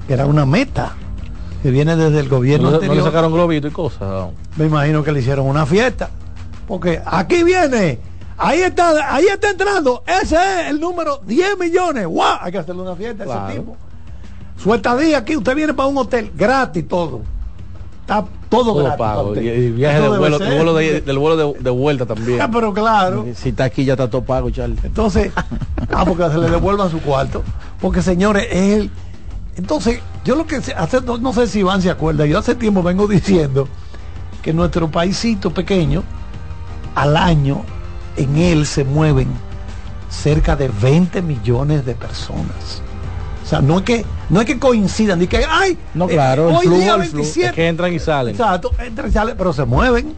Era 0.07 0.25
una 0.25 0.45
meta 0.45 0.93
que 1.61 1.71
viene 1.71 1.95
desde 1.95 2.19
el 2.19 2.29
gobierno 2.29 2.65
No, 2.65 2.71
le- 2.71 2.77
no 2.77 2.81
anterior. 2.83 2.97
le 3.05 3.11
sacaron 3.11 3.33
globito 3.33 3.67
y 3.67 3.71
cosas. 3.71 4.27
Me 4.57 4.65
imagino 4.65 5.03
que 5.03 5.11
le 5.11 5.19
hicieron 5.21 5.47
una 5.47 5.65
fiesta. 5.65 6.09
Porque 6.67 7.01
aquí 7.05 7.43
viene, 7.43 7.99
ahí 8.37 8.61
está, 8.61 9.13
ahí 9.15 9.25
está 9.25 9.49
entrando, 9.49 10.03
ese 10.05 10.35
es 10.35 10.69
el 10.69 10.79
número 10.79 11.19
10 11.25 11.57
millones. 11.59 12.05
¡Guau! 12.07 12.37
Hay 12.41 12.51
que 12.51 12.57
hacerle 12.59 12.81
una 12.83 12.95
fiesta 12.95 13.23
a 13.23 13.25
Claro. 13.25 13.47
ese 13.49 13.59
tipo. 13.59 13.77
Su 14.61 14.73
estadía 14.73 15.17
aquí, 15.17 15.35
usted 15.35 15.55
viene 15.55 15.73
para 15.73 15.87
un 15.89 15.97
hotel 15.97 16.31
gratis 16.37 16.87
todo. 16.87 17.21
Está 18.03 18.25
todo, 18.49 18.73
Todo 18.73 18.83
gratis. 18.83 18.97
pago. 18.99 19.35
Y, 19.35 19.47
y 19.47 19.71
viaje 19.71 20.01
de 20.01 20.07
vuelo, 20.09 20.37
de- 20.39 21.01
del 21.01 21.17
vuelo 21.19 21.37
de, 21.53 21.59
de 21.59 21.69
vuelta 21.69 22.05
también. 22.05 22.41
Ah, 22.41 22.49
pero 22.51 22.73
claro. 22.73 23.25
Si 23.35 23.49
está 23.49 23.63
aquí 23.63 23.85
ya 23.85 23.93
está 23.93 24.09
todo 24.09 24.23
pago, 24.23 24.49
Charlie. 24.49 24.77
Entonces, 24.83 25.31
ah, 25.91 26.03
porque 26.05 26.29
se 26.29 26.37
le 26.37 26.49
devuelvan 26.49 26.91
su 26.91 26.99
cuarto. 27.01 27.41
Porque 27.79 28.01
señores, 28.01 28.47
él. 28.51 28.91
Entonces, 29.55 29.99
yo 30.25 30.35
lo 30.35 30.45
que 30.47 30.57
hace, 30.57 31.01
no, 31.01 31.17
no 31.17 31.31
sé 31.31 31.47
si 31.47 31.59
Iván 31.59 31.81
se 31.81 31.89
acuerda, 31.91 32.25
yo 32.25 32.39
hace 32.39 32.55
tiempo 32.55 32.83
vengo 32.83 33.07
diciendo 33.07 33.67
que 34.41 34.51
nuestro 34.51 34.89
paísito 34.91 35.51
pequeño, 35.51 36.03
al 36.95 37.15
año, 37.15 37.63
en 38.17 38.35
él 38.37 38.65
se 38.65 38.83
mueven 38.83 39.27
cerca 40.09 40.55
de 40.55 40.67
20 40.81 41.21
millones 41.21 41.85
de 41.85 41.95
personas. 41.95 42.81
O 43.43 43.45
sea, 43.45 43.59
no 43.61 43.79
es 43.79 43.83
que, 43.83 44.05
no 44.29 44.39
es 44.39 44.47
que 44.47 44.57
coincidan, 44.57 45.19
ni 45.19 45.27
que, 45.27 45.43
ay, 45.47 45.77
No, 45.93 46.05
eh, 46.05 46.13
claro, 46.13 46.47
hoy 46.47 46.65
flujo, 46.65 46.79
día 46.79 46.95
el 46.95 47.01
flujo, 47.03 47.17
27. 47.17 47.49
es 47.49 47.53
que 47.53 47.67
entran 47.67 47.93
y 47.93 47.99
salen. 47.99 48.35
Exacto, 48.35 48.71
entran 48.79 49.09
y 49.09 49.11
salen, 49.11 49.35
pero 49.37 49.51
se 49.53 49.65
mueven. 49.65 50.13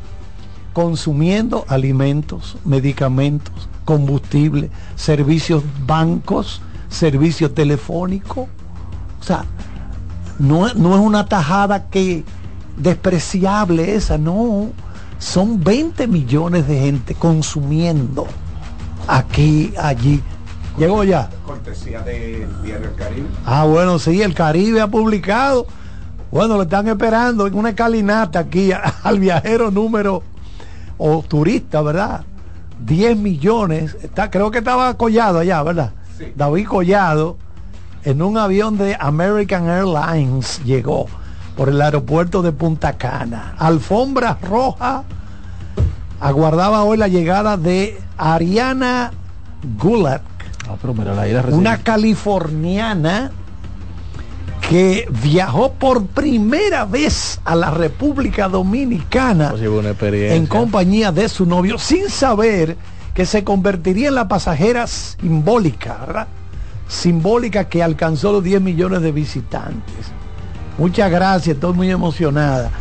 consumiendo 0.73 1.65
alimentos, 1.69 2.57
medicamentos, 2.65 3.69
combustible, 3.85 4.69
servicios 4.95 5.63
bancos, 5.87 6.61
servicio 6.89 7.51
telefónico. 7.51 8.47
O 9.21 9.23
sea, 9.23 9.45
no, 10.37 10.73
no 10.73 10.93
es 10.95 10.99
una 11.01 11.25
tajada 11.25 11.85
que 11.89 12.23
despreciable 12.77 13.95
esa, 13.95 14.17
no. 14.17 14.69
Son 15.17 15.63
20 15.63 16.07
millones 16.07 16.67
de 16.67 16.77
gente 16.77 17.15
consumiendo 17.15 18.27
aquí, 19.07 19.73
allí. 19.77 20.21
Llegó 20.77 21.03
ya. 21.03 21.29
Cortesía 21.45 22.01
del 22.01 22.47
Diario 22.61 22.89
El 22.89 22.95
Caribe. 22.95 23.27
Ah, 23.45 23.65
bueno, 23.65 23.97
sí, 23.97 24.21
el 24.21 24.33
Caribe 24.33 24.81
ha 24.81 24.87
publicado. 24.87 25.67
Bueno, 26.31 26.55
lo 26.55 26.63
están 26.63 26.87
esperando 26.87 27.47
en 27.47 27.55
una 27.55 27.69
escalinata 27.69 28.39
aquí 28.39 28.71
al 29.03 29.19
viajero 29.19 29.71
número 29.71 30.21
o 30.97 31.23
turista, 31.27 31.81
¿verdad? 31.81 32.25
10 32.85 33.17
millones. 33.17 33.95
Está, 34.01 34.29
creo 34.29 34.51
que 34.51 34.57
estaba 34.59 34.93
Collado 34.95 35.39
allá, 35.39 35.63
¿verdad? 35.63 35.91
David 36.35 36.67
Collado 36.67 37.37
en 38.03 38.21
un 38.21 38.37
avión 38.37 38.77
de 38.77 38.95
American 38.99 39.67
Airlines 39.67 40.63
llegó 40.63 41.07
por 41.57 41.69
el 41.69 41.81
aeropuerto 41.81 42.41
de 42.41 42.51
Punta 42.51 42.93
Cana. 42.93 43.55
Alfombra 43.57 44.37
roja 44.41 45.03
aguardaba 46.19 46.83
hoy 46.83 46.97
la 46.97 47.07
llegada 47.07 47.57
de 47.57 47.99
Ariana 48.17 49.11
Gulak, 49.81 50.21
Ah, 50.69 50.75
pero 50.81 50.93
mira, 50.93 51.13
la 51.13 51.27
ida 51.27 51.41
recién. 51.41 51.59
una 51.59 51.77
californiana 51.77 53.31
que 54.69 55.07
viajó 55.21 55.73
por 55.73 56.07
primera 56.07 56.85
vez 56.85 57.39
a 57.45 57.55
la 57.55 57.69
República 57.69 58.49
Dominicana 58.49 59.51
Pues 59.51 59.61
en 59.61 60.47
compañía 60.47 61.11
de 61.11 61.29
su 61.29 61.45
novio 61.45 61.77
sin 61.77 62.09
saber 62.09 62.75
que 63.13 63.25
se 63.25 63.43
convertiría 63.43 64.09
en 64.09 64.15
la 64.15 64.27
pasajera 64.27 64.87
simbólica, 64.87 65.97
¿verdad? 66.05 66.27
Simbólica 66.87 67.69
que 67.69 67.81
alcanzó 67.81 68.31
los 68.31 68.43
10 68.43 68.61
millones 68.61 69.01
de 69.01 69.11
visitantes. 69.11 70.11
Muchas 70.77 71.09
gracias, 71.09 71.55
estoy 71.55 71.73
muy 71.73 71.89
emocionada. 71.89 72.71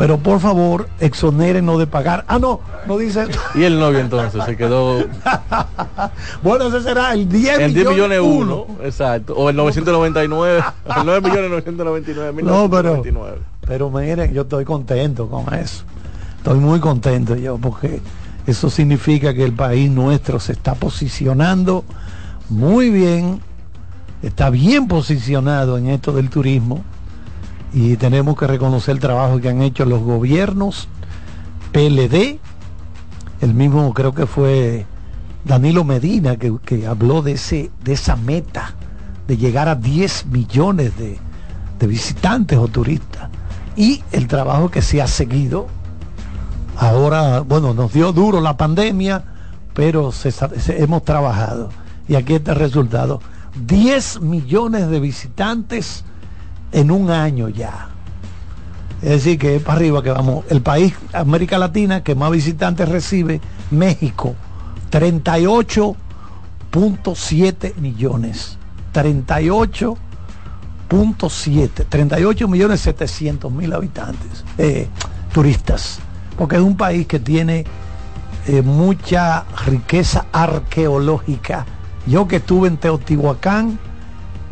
Pero 0.00 0.16
por 0.16 0.40
favor, 0.40 0.88
exonérenos 0.98 1.78
de 1.78 1.86
pagar. 1.86 2.24
Ah, 2.26 2.38
no, 2.38 2.60
no 2.86 2.96
dice. 2.96 3.26
Y 3.54 3.64
el 3.64 3.78
novio 3.78 3.98
entonces 3.98 4.42
se 4.46 4.56
quedó 4.56 4.96
bueno, 6.42 6.68
ese 6.68 6.80
será 6.80 7.12
el 7.12 7.28
10 7.28 7.58
en 7.58 7.74
10 7.74 7.88
millones 7.90 8.20
uno. 8.22 8.64
uno, 8.66 8.82
exacto, 8.82 9.34
o 9.34 9.50
el 9.50 9.56
999, 9.56 10.64
el 10.96 11.04
9 11.04 11.20
millones 11.20 11.50
999 11.50 12.42
No, 12.42 12.70
pero, 12.70 13.02
1999. 13.02 13.38
pero 13.66 13.90
miren, 13.90 14.32
yo 14.32 14.42
estoy 14.42 14.64
contento 14.64 15.28
con 15.28 15.52
eso. 15.52 15.84
Estoy 16.38 16.60
muy 16.60 16.80
contento 16.80 17.36
yo 17.36 17.58
porque 17.58 18.00
eso 18.46 18.70
significa 18.70 19.34
que 19.34 19.44
el 19.44 19.52
país 19.52 19.90
nuestro 19.90 20.40
se 20.40 20.52
está 20.52 20.76
posicionando 20.76 21.84
muy 22.48 22.88
bien, 22.88 23.42
está 24.22 24.48
bien 24.48 24.88
posicionado 24.88 25.76
en 25.76 25.90
esto 25.90 26.12
del 26.12 26.30
turismo 26.30 26.82
y 27.72 27.96
tenemos 27.96 28.36
que 28.36 28.46
reconocer 28.46 28.94
el 28.94 29.00
trabajo 29.00 29.40
que 29.40 29.48
han 29.48 29.62
hecho 29.62 29.84
los 29.84 30.02
gobiernos, 30.02 30.88
PLD, 31.72 32.38
el 33.40 33.54
mismo 33.54 33.94
creo 33.94 34.12
que 34.12 34.26
fue 34.26 34.86
Danilo 35.44 35.84
Medina 35.84 36.36
que, 36.36 36.54
que 36.64 36.86
habló 36.86 37.22
de, 37.22 37.32
ese, 37.32 37.70
de 37.82 37.92
esa 37.92 38.16
meta 38.16 38.74
de 39.26 39.36
llegar 39.36 39.68
a 39.68 39.76
10 39.76 40.26
millones 40.26 40.96
de, 40.98 41.18
de 41.78 41.86
visitantes 41.86 42.58
o 42.58 42.68
turistas 42.68 43.30
y 43.76 44.02
el 44.12 44.26
trabajo 44.26 44.70
que 44.70 44.82
se 44.82 45.00
ha 45.00 45.06
seguido. 45.06 45.68
Ahora, 46.76 47.40
bueno, 47.40 47.74
nos 47.74 47.92
dio 47.92 48.12
duro 48.12 48.40
la 48.40 48.56
pandemia, 48.56 49.22
pero 49.74 50.10
hemos 50.68 51.04
trabajado. 51.04 51.70
Y 52.08 52.16
aquí 52.16 52.34
está 52.34 52.52
el 52.52 52.58
resultado. 52.58 53.20
10 53.66 54.20
millones 54.20 54.88
de 54.88 55.00
visitantes 55.00 56.04
en 56.72 56.90
un 56.90 57.10
año 57.10 57.48
ya. 57.48 57.88
Es 59.02 59.10
decir, 59.10 59.38
que 59.38 59.56
es 59.56 59.62
para 59.62 59.78
arriba 59.78 60.02
que 60.02 60.10
vamos. 60.10 60.44
El 60.50 60.60
país, 60.60 60.92
América 61.12 61.56
Latina, 61.58 62.02
que 62.02 62.14
más 62.14 62.30
visitantes 62.30 62.86
recibe, 62.88 63.40
México, 63.70 64.34
38.7 64.90 67.76
millones. 67.76 68.58
38.7, 68.92 71.86
38 71.88 72.48
millones 72.48 72.80
700 72.80 73.52
mil 73.52 73.72
habitantes, 73.72 74.44
eh, 74.58 74.88
turistas. 75.32 76.00
Porque 76.36 76.56
es 76.56 76.62
un 76.62 76.76
país 76.76 77.06
que 77.06 77.20
tiene 77.20 77.64
eh, 78.46 78.62
mucha 78.62 79.44
riqueza 79.66 80.26
arqueológica. 80.32 81.66
Yo 82.06 82.26
que 82.26 82.36
estuve 82.36 82.68
en 82.68 82.78
Teotihuacán, 82.78 83.78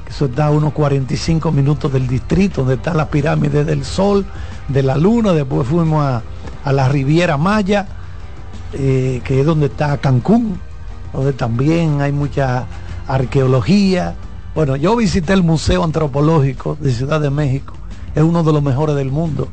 eso 0.09 0.25
está 0.27 0.47
a 0.47 0.51
unos 0.51 0.73
45 0.73 1.53
minutos 1.53 1.93
del 1.93 2.09
distrito, 2.09 2.63
donde 2.63 2.75
está 2.75 2.95
la 2.95 3.09
pirámide 3.09 3.65
del 3.65 3.85
Sol, 3.85 4.25
de 4.69 4.83
la 4.83 4.97
Luna, 4.97 5.33
después 5.33 5.67
fuimos 5.67 6.03
a, 6.03 6.23
a 6.65 6.73
la 6.73 6.89
Riviera 6.89 7.37
Maya, 7.37 7.87
eh, 8.73 9.21
que 9.25 9.41
es 9.41 9.47
donde 9.47 9.67
está 9.67 9.99
Cancún, 9.99 10.59
donde 11.13 11.33
también 11.33 12.01
hay 12.01 12.13
mucha 12.13 12.67
arqueología. 13.07 14.15
Bueno, 14.55 14.77
yo 14.77 14.97
visité 14.97 15.33
el 15.35 15.43
Museo 15.43 15.85
Antropológico 15.85 16.77
de 16.81 16.93
Ciudad 16.93 17.21
de 17.21 17.31
México, 17.31 17.75
es 18.15 18.23
uno 18.23 18.43
de 18.43 18.53
los 18.53 18.63
mejores 18.63 18.97
del 18.97 19.11
mundo. 19.11 19.49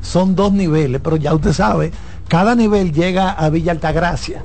Son 0.00 0.34
dos 0.34 0.52
niveles, 0.52 1.00
pero 1.02 1.16
ya 1.16 1.34
usted 1.34 1.52
sabe, 1.52 1.92
cada 2.28 2.54
nivel 2.54 2.92
llega 2.92 3.30
a 3.30 3.50
Villa 3.50 3.72
Altagracia. 3.72 4.42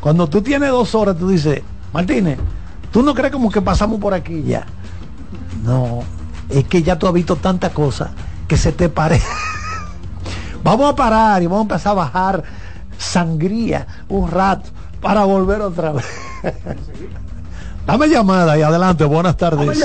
Cuando 0.00 0.26
tú 0.28 0.42
tienes 0.42 0.70
dos 0.70 0.94
horas, 0.94 1.18
tú 1.18 1.28
dices, 1.28 1.62
Martínez, 1.92 2.38
¿tú 2.92 3.02
no 3.02 3.14
crees 3.14 3.32
como 3.32 3.50
que 3.50 3.60
pasamos 3.62 4.00
por 4.00 4.14
aquí 4.14 4.42
ya? 4.42 4.66
No, 5.66 6.04
es 6.48 6.64
que 6.64 6.82
ya 6.82 6.98
tú 6.98 7.08
has 7.08 7.12
visto 7.12 7.36
tanta 7.36 7.70
cosa 7.70 8.10
que 8.46 8.56
se 8.56 8.72
te 8.72 8.88
parece. 8.88 9.26
vamos 10.62 10.92
a 10.92 10.96
parar 10.96 11.42
y 11.42 11.46
vamos 11.46 11.60
a 11.60 11.62
empezar 11.62 11.92
a 11.92 11.94
bajar 11.94 12.44
sangría 12.96 13.86
un 14.08 14.30
rato 14.30 14.70
para 15.00 15.24
volver 15.24 15.60
otra 15.60 15.92
vez. 15.92 16.06
Dame 17.86 18.08
llamada 18.08 18.56
y 18.58 18.62
adelante, 18.62 19.04
buenas 19.04 19.36
tardes. 19.36 19.84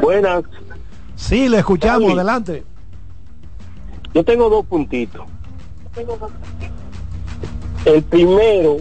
Buenas. 0.00 0.44
Sí, 1.16 1.48
le 1.48 1.58
escuchamos, 1.58 2.12
adelante. 2.12 2.64
Yo 4.14 4.24
tengo 4.24 4.48
dos 4.48 4.64
puntitos. 4.66 5.22
El 7.84 8.02
primero 8.04 8.78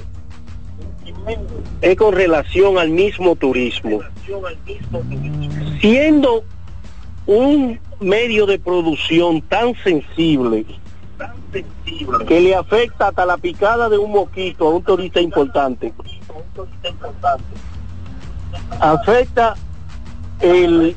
es 1.81 1.95
con 1.95 2.13
relación 2.13 2.77
al 2.77 2.89
mismo 2.89 3.35
turismo. 3.35 4.01
Siendo 5.81 6.43
un 7.25 7.79
medio 7.99 8.45
de 8.45 8.59
producción 8.59 9.41
tan 9.41 9.75
sensible 9.83 10.65
que 12.27 12.41
le 12.41 12.55
afecta 12.55 13.09
hasta 13.09 13.25
la 13.25 13.37
picada 13.37 13.89
de 13.89 13.97
un 13.97 14.11
mosquito 14.11 14.67
a 14.67 14.75
un 14.75 14.83
turista 14.83 15.19
importante. 15.19 15.93
Afecta 18.79 19.55
el 20.39 20.95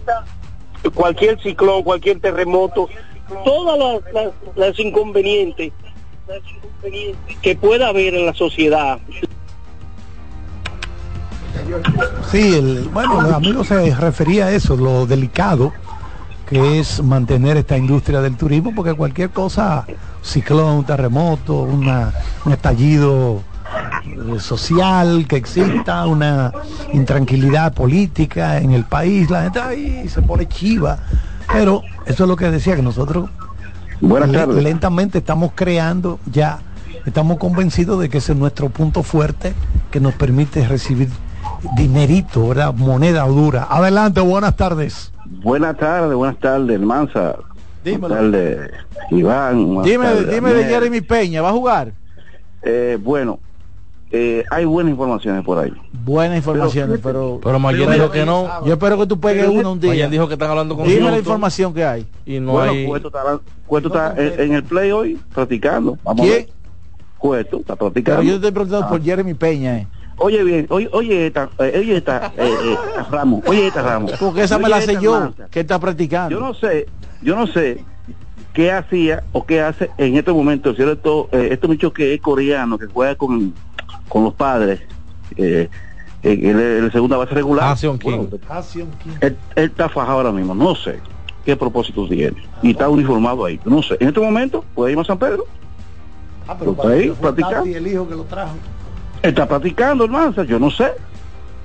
cualquier 0.94 1.40
ciclón, 1.40 1.82
cualquier 1.82 2.20
terremoto, 2.20 2.88
todas 3.44 4.02
las, 4.56 4.78
inconvenientes 4.78 5.72
que 7.42 7.56
pueda 7.56 7.88
haber 7.88 8.14
en 8.14 8.26
la 8.26 8.34
sociedad. 8.34 8.98
Sí, 12.30 12.54
el, 12.54 12.88
bueno, 12.92 13.26
el 13.26 13.32
amigo 13.34 13.64
se 13.64 13.94
refería 13.94 14.46
a 14.46 14.52
eso, 14.52 14.76
lo 14.76 15.06
delicado 15.06 15.72
que 16.46 16.80
es 16.80 17.02
mantener 17.02 17.56
esta 17.56 17.76
industria 17.78 18.20
del 18.20 18.36
turismo, 18.36 18.72
porque 18.74 18.92
cualquier 18.94 19.30
cosa, 19.30 19.86
ciclón, 20.22 20.78
un 20.78 20.84
terremoto, 20.84 21.62
una, 21.62 22.12
un 22.44 22.52
estallido 22.52 23.42
eh, 24.34 24.40
social 24.40 25.26
que 25.28 25.36
exista, 25.36 26.06
una 26.08 26.52
intranquilidad 26.92 27.72
política 27.72 28.58
en 28.58 28.72
el 28.72 28.84
país, 28.84 29.30
la 29.30 29.42
gente 29.44 29.60
ahí 29.60 30.08
se 30.08 30.22
pone 30.22 30.48
chiva. 30.48 30.98
Pero 31.52 31.82
eso 32.04 32.24
es 32.24 32.28
lo 32.28 32.34
que 32.34 32.50
decía, 32.50 32.74
que 32.74 32.82
nosotros 32.82 33.30
le- 34.26 34.38
lentamente 34.62 35.18
estamos 35.18 35.52
creando 35.54 36.18
ya, 36.32 36.58
estamos 37.06 37.38
convencidos 37.38 38.00
de 38.00 38.08
que 38.08 38.18
ese 38.18 38.32
es 38.32 38.38
nuestro 38.38 38.70
punto 38.70 39.04
fuerte 39.04 39.54
que 39.92 40.00
nos 40.00 40.14
permite 40.14 40.66
recibir 40.66 41.08
dinerito, 41.76 42.48
¿verdad? 42.48 42.72
moneda 42.74 43.24
dura. 43.26 43.66
Adelante, 43.70 44.20
buenas 44.20 44.56
tardes. 44.56 45.12
Buenas 45.42 45.76
tardes, 45.76 46.14
buenas 46.14 46.38
tardes, 46.38 46.80
Mansa. 46.80 47.36
Dímelo. 47.84 48.08
Buenas 48.08 48.32
tardes, 48.32 48.70
Iván. 49.10 49.66
buenas 49.66 49.84
Dime, 49.84 50.04
tardes, 50.04 50.30
dime 50.34 50.52
de. 50.54 50.64
Jeremy 50.64 51.00
Peña, 51.00 51.42
¿va 51.42 51.48
a 51.50 51.52
jugar? 51.52 51.92
Eh, 52.62 52.98
bueno, 53.00 53.38
eh, 54.10 54.44
hay 54.50 54.64
buenas 54.64 54.90
informaciones 54.90 55.42
por 55.44 55.58
ahí. 55.58 55.72
Buenas 56.04 56.36
informaciones, 56.38 57.00
pero... 57.02 57.40
Pero 57.42 57.58
Mayer 57.58 57.88
dijo 57.90 58.10
que 58.10 58.26
no. 58.26 58.64
Yo 58.66 58.72
espero 58.74 58.98
que 58.98 59.06
tú 59.06 59.18
pegues 59.20 59.46
Pero- 59.46 59.52
uno 59.60 59.72
un 59.72 59.80
día. 59.80 59.90
Mayer 59.90 60.10
dijo 60.10 60.26
que 60.28 60.34
están 60.34 60.50
hablando 60.50 60.76
con 60.76 60.86
Dime 60.86 61.10
la 61.10 61.18
información 61.18 61.72
que 61.72 61.84
hay. 61.84 62.06
y 62.26 62.38
no 62.40 62.52
bueno, 62.52 62.72
hay 62.72 62.86
Cueto 62.86 63.08
está, 63.08 63.22
Cueto 63.66 63.88
está 63.88 64.14
en, 64.20 64.40
en 64.40 64.54
el 64.54 64.64
play 64.64 64.90
hoy 64.90 65.18
practicando. 65.32 65.96
Vamos 66.04 66.20
a 66.20 66.24
¿Quién? 66.28 66.44
ver. 66.46 66.48
Cueto, 67.18 67.56
está 67.60 67.76
Pero 67.76 67.90
practicando. 67.92 68.22
yo 68.22 68.40
te 68.40 68.48
he 68.48 68.52
preguntado 68.52 68.84
Ah. 68.84 68.88
por 68.88 69.02
Jeremy 69.02 69.34
Peña, 69.34 69.78
eh. 69.78 69.86
Oye 70.22 70.44
bien, 70.44 70.66
oye, 70.68 70.86
oye 70.92 71.26
esta, 71.28 71.48
eh, 71.58 71.76
oye 71.78 71.96
esta, 71.96 72.26
eh, 72.36 72.52
eh, 72.64 72.76
Ramos, 73.10 73.42
oye 73.46 73.68
esta 73.68 73.80
Ramos. 73.80 74.12
Porque 74.20 74.42
esa 74.42 74.58
me 74.58 74.68
la 74.68 74.82
sé 74.82 74.98
yo, 75.00 75.18
Mansa. 75.18 75.46
que 75.50 75.60
está 75.60 75.78
practicando. 75.78 76.30
Yo 76.38 76.40
no 76.44 76.52
sé, 76.52 76.86
yo 77.22 77.34
no 77.36 77.46
sé 77.46 77.82
qué 78.52 78.70
hacía 78.70 79.22
o 79.32 79.46
qué 79.46 79.62
hace 79.62 79.90
en 79.96 80.16
este 80.16 80.30
momento, 80.30 80.74
¿cierto? 80.74 81.28
Eh, 81.32 81.48
este 81.52 81.66
muchacho 81.66 81.92
que 81.94 82.12
es 82.12 82.20
coreano, 82.20 82.76
que 82.76 82.86
juega 82.86 83.14
con, 83.14 83.54
con 84.10 84.24
los 84.24 84.34
padres, 84.34 84.80
eh, 85.38 85.70
la 86.22 86.90
segunda 86.92 87.16
base 87.16 87.34
regular. 87.34 87.74
King. 87.78 87.98
Bueno, 88.02 88.28
Haseon 88.46 88.90
King. 89.02 89.10
él, 89.22 89.36
él 89.56 89.64
está 89.64 89.88
fajado 89.88 90.18
ahora 90.18 90.32
mismo, 90.32 90.54
no 90.54 90.74
sé 90.74 90.98
qué 91.46 91.56
propósito 91.56 92.06
tiene. 92.06 92.36
Y 92.62 92.72
está 92.72 92.90
uniformado 92.90 93.46
ahí, 93.46 93.58
no 93.64 93.82
sé. 93.82 93.96
En 94.00 94.08
este 94.08 94.20
momento 94.20 94.66
puede 94.74 94.92
ir 94.92 94.98
a 94.98 95.04
San 95.04 95.18
Pedro, 95.18 95.46
Ah, 96.46 96.56
pero 96.58 96.74
para 96.74 96.90
ahí. 96.90 97.10
Tati 97.22 97.72
el 97.74 97.86
hijo 97.86 98.06
que 98.06 98.16
lo 98.16 98.24
trajo. 98.24 98.52
Está 99.22 99.46
practicando, 99.46 100.04
hermano, 100.04 100.42
yo 100.44 100.58
no 100.58 100.70
sé. 100.70 100.92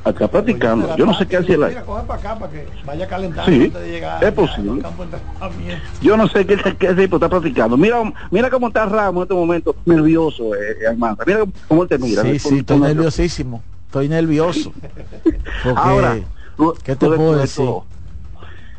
Está 0.05 0.27
practicando, 0.27 0.95
yo 0.97 1.05
no 1.07 1.17
sé 1.17 1.25
qué 1.27 1.37
hace 1.37 1.53
él 1.53 1.63
ahí. 1.63 1.69
Mira, 1.71 1.81
coge 1.83 2.03
para 2.05 2.19
acá 2.19 2.35
para 2.37 2.51
que 2.51 2.67
vaya 2.85 3.07
calentando 3.07 3.51
Sí, 3.51 3.63
antes 3.63 3.81
de 3.81 3.89
llegar 3.89 4.23
es 4.23 4.31
posible. 4.33 4.81
campo 4.83 5.03
de. 5.03 5.77
Yo 5.99 6.15
no 6.15 6.27
sé 6.27 6.45
qué, 6.45 6.57
qué 6.77 6.85
ese 6.85 6.95
tipo 6.95 7.15
está 7.15 7.27
practicando. 7.27 7.75
Mira, 7.75 7.97
mira 8.29 8.51
cómo 8.51 8.67
está 8.67 8.85
Ramos 8.85 9.21
en 9.21 9.23
este 9.23 9.33
momento, 9.33 9.75
nervioso, 9.83 10.53
eh, 10.53 10.85
Almanza. 10.87 11.23
Mira 11.25 11.39
cómo 11.67 11.81
él 11.83 11.89
te 11.89 11.97
mira. 11.97 12.21
Sí, 12.21 12.37
Con- 12.39 12.51
sí, 12.51 12.57
estoy 12.59 12.77
nervio. 12.77 12.93
nerviosísimo. 12.95 13.63
Estoy 13.87 14.07
nervioso. 14.09 14.71
Porque, 15.63 15.79
Ahora, 15.81 16.17
¿qué 16.83 16.95
te 16.95 17.07
puedo 17.07 17.37
decir? 17.37 17.65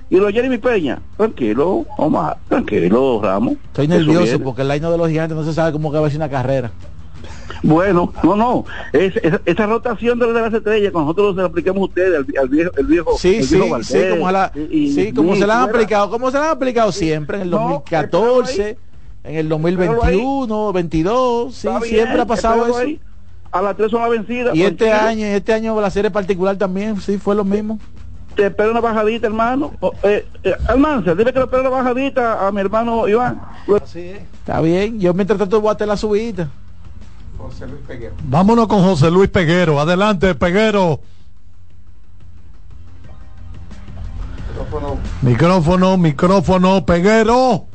Y 0.08 0.18
lo 0.18 0.28
Jeremy 0.30 0.58
Peña, 0.58 1.00
tranquilo, 1.16 1.84
Omar, 1.96 2.36
tranquilo, 2.48 3.20
Ramos. 3.20 3.54
Estoy 3.64 3.88
nervioso 3.88 4.38
porque 4.38 4.62
el 4.62 4.70
año 4.70 4.92
de 4.92 4.98
los 4.98 5.08
gigantes 5.08 5.36
no 5.36 5.42
se 5.42 5.52
sabe 5.52 5.72
cómo 5.72 5.90
que 5.90 5.98
va 5.98 6.06
a 6.06 6.10
ser 6.10 6.18
una 6.20 6.28
carrera. 6.28 6.70
Bueno, 7.66 8.12
no, 8.22 8.36
no. 8.36 8.64
Es, 8.92 9.16
es- 9.16 9.40
esa 9.44 9.66
rotación 9.66 10.18
de, 10.18 10.26
las 10.32 10.52
estrellas, 10.54 10.92
con 10.92 11.02
nosotros 11.02 11.34
se 11.34 11.40
la 11.42 11.48
aplicamos 11.48 11.80
a 11.82 11.84
ustedes, 11.84 12.16
al, 12.18 12.26
al 12.40 12.48
viejo, 12.48 12.70
el 12.76 12.86
viejo. 12.86 13.18
Sí, 13.18 13.36
el 13.36 13.44
sí, 13.44 13.54
viejo 13.56 13.64
sí, 13.82 13.92
Valdés, 13.94 14.14
como, 14.14 14.30
la, 14.32 14.52
y- 14.70 14.92
sí, 14.92 15.12
como 15.12 15.34
y 15.34 15.38
se 15.38 15.46
la 15.46 15.54
han 15.54 15.60
fuera. 15.64 15.78
aplicado, 15.78 16.10
como 16.10 16.30
se 16.30 16.38
la 16.38 16.44
han 16.44 16.50
aplicado 16.56 16.92
siempre 16.92 17.36
en 17.38 17.42
el 17.44 17.50
No, 17.50 17.58
2014, 17.58 18.78
en 19.24 19.34
el 19.34 19.48
2021, 19.48 20.72
22, 20.72 21.54
sí, 21.54 21.68
bien, 21.68 21.82
siempre 21.82 22.20
ha 22.20 22.26
pasado 22.26 22.66
eso. 22.66 22.78
ahí. 22.78 23.00
A 23.52 23.62
las 23.62 23.76
tres 23.76 23.90
son 23.90 24.00
las 24.02 24.10
vencidas. 24.10 24.54
Y 24.54 24.62
este 24.62 24.92
año, 24.92 25.24
este 25.26 25.52
año 25.52 25.80
la 25.80 25.90
serie 25.90 26.10
particular 26.10 26.56
también, 26.56 27.00
sí, 27.00 27.16
fue 27.18 27.34
lo 27.34 27.44
mismo. 27.44 27.78
Te 28.34 28.46
espero 28.46 28.70
una 28.70 28.80
bajadita, 28.80 29.26
hermano. 29.28 29.72
O, 29.80 29.92
eh, 30.02 30.26
eh, 30.44 30.54
Almanza, 30.68 31.14
dile 31.14 31.32
que 31.32 31.38
le 31.38 31.46
espero 31.46 31.62
una 31.62 31.70
bajadita 31.70 32.46
a 32.46 32.52
mi 32.52 32.60
hermano 32.60 33.08
Iván. 33.08 33.40
Está 33.94 34.60
bien, 34.60 35.00
yo 35.00 35.14
mientras 35.14 35.38
tanto 35.38 35.60
voy 35.60 35.70
a 35.70 35.72
hacer 35.72 35.88
la 35.88 35.96
subida. 35.96 36.48
José 37.38 37.66
Luis 37.66 37.80
Peguero. 37.86 38.14
Vámonos 38.24 38.66
con 38.66 38.82
José 38.82 39.10
Luis 39.10 39.28
Peguero. 39.30 39.80
Adelante, 39.80 40.34
Peguero. 40.34 41.00
Micrófono. 44.50 44.96
Micrófono, 45.22 45.96
micrófono, 45.98 46.86
Peguero. 46.86 47.66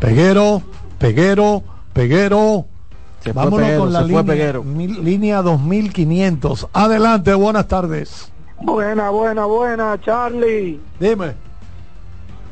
Peguero, 0.00 0.62
Peguero, 0.98 1.62
Peguero. 1.92 2.66
Se 3.20 3.32
Vámonos 3.32 3.60
Peguero, 3.60 3.80
con 3.80 3.92
la 3.92 4.02
línea, 4.02 4.52
mil- 4.64 5.04
línea 5.04 5.42
2500. 5.42 6.68
Adelante, 6.72 7.34
buenas 7.34 7.68
tardes. 7.68 8.32
Buena, 8.60 9.10
buena, 9.10 9.44
buena, 9.46 10.00
Charlie. 10.00 10.80
Dime. 10.98 11.34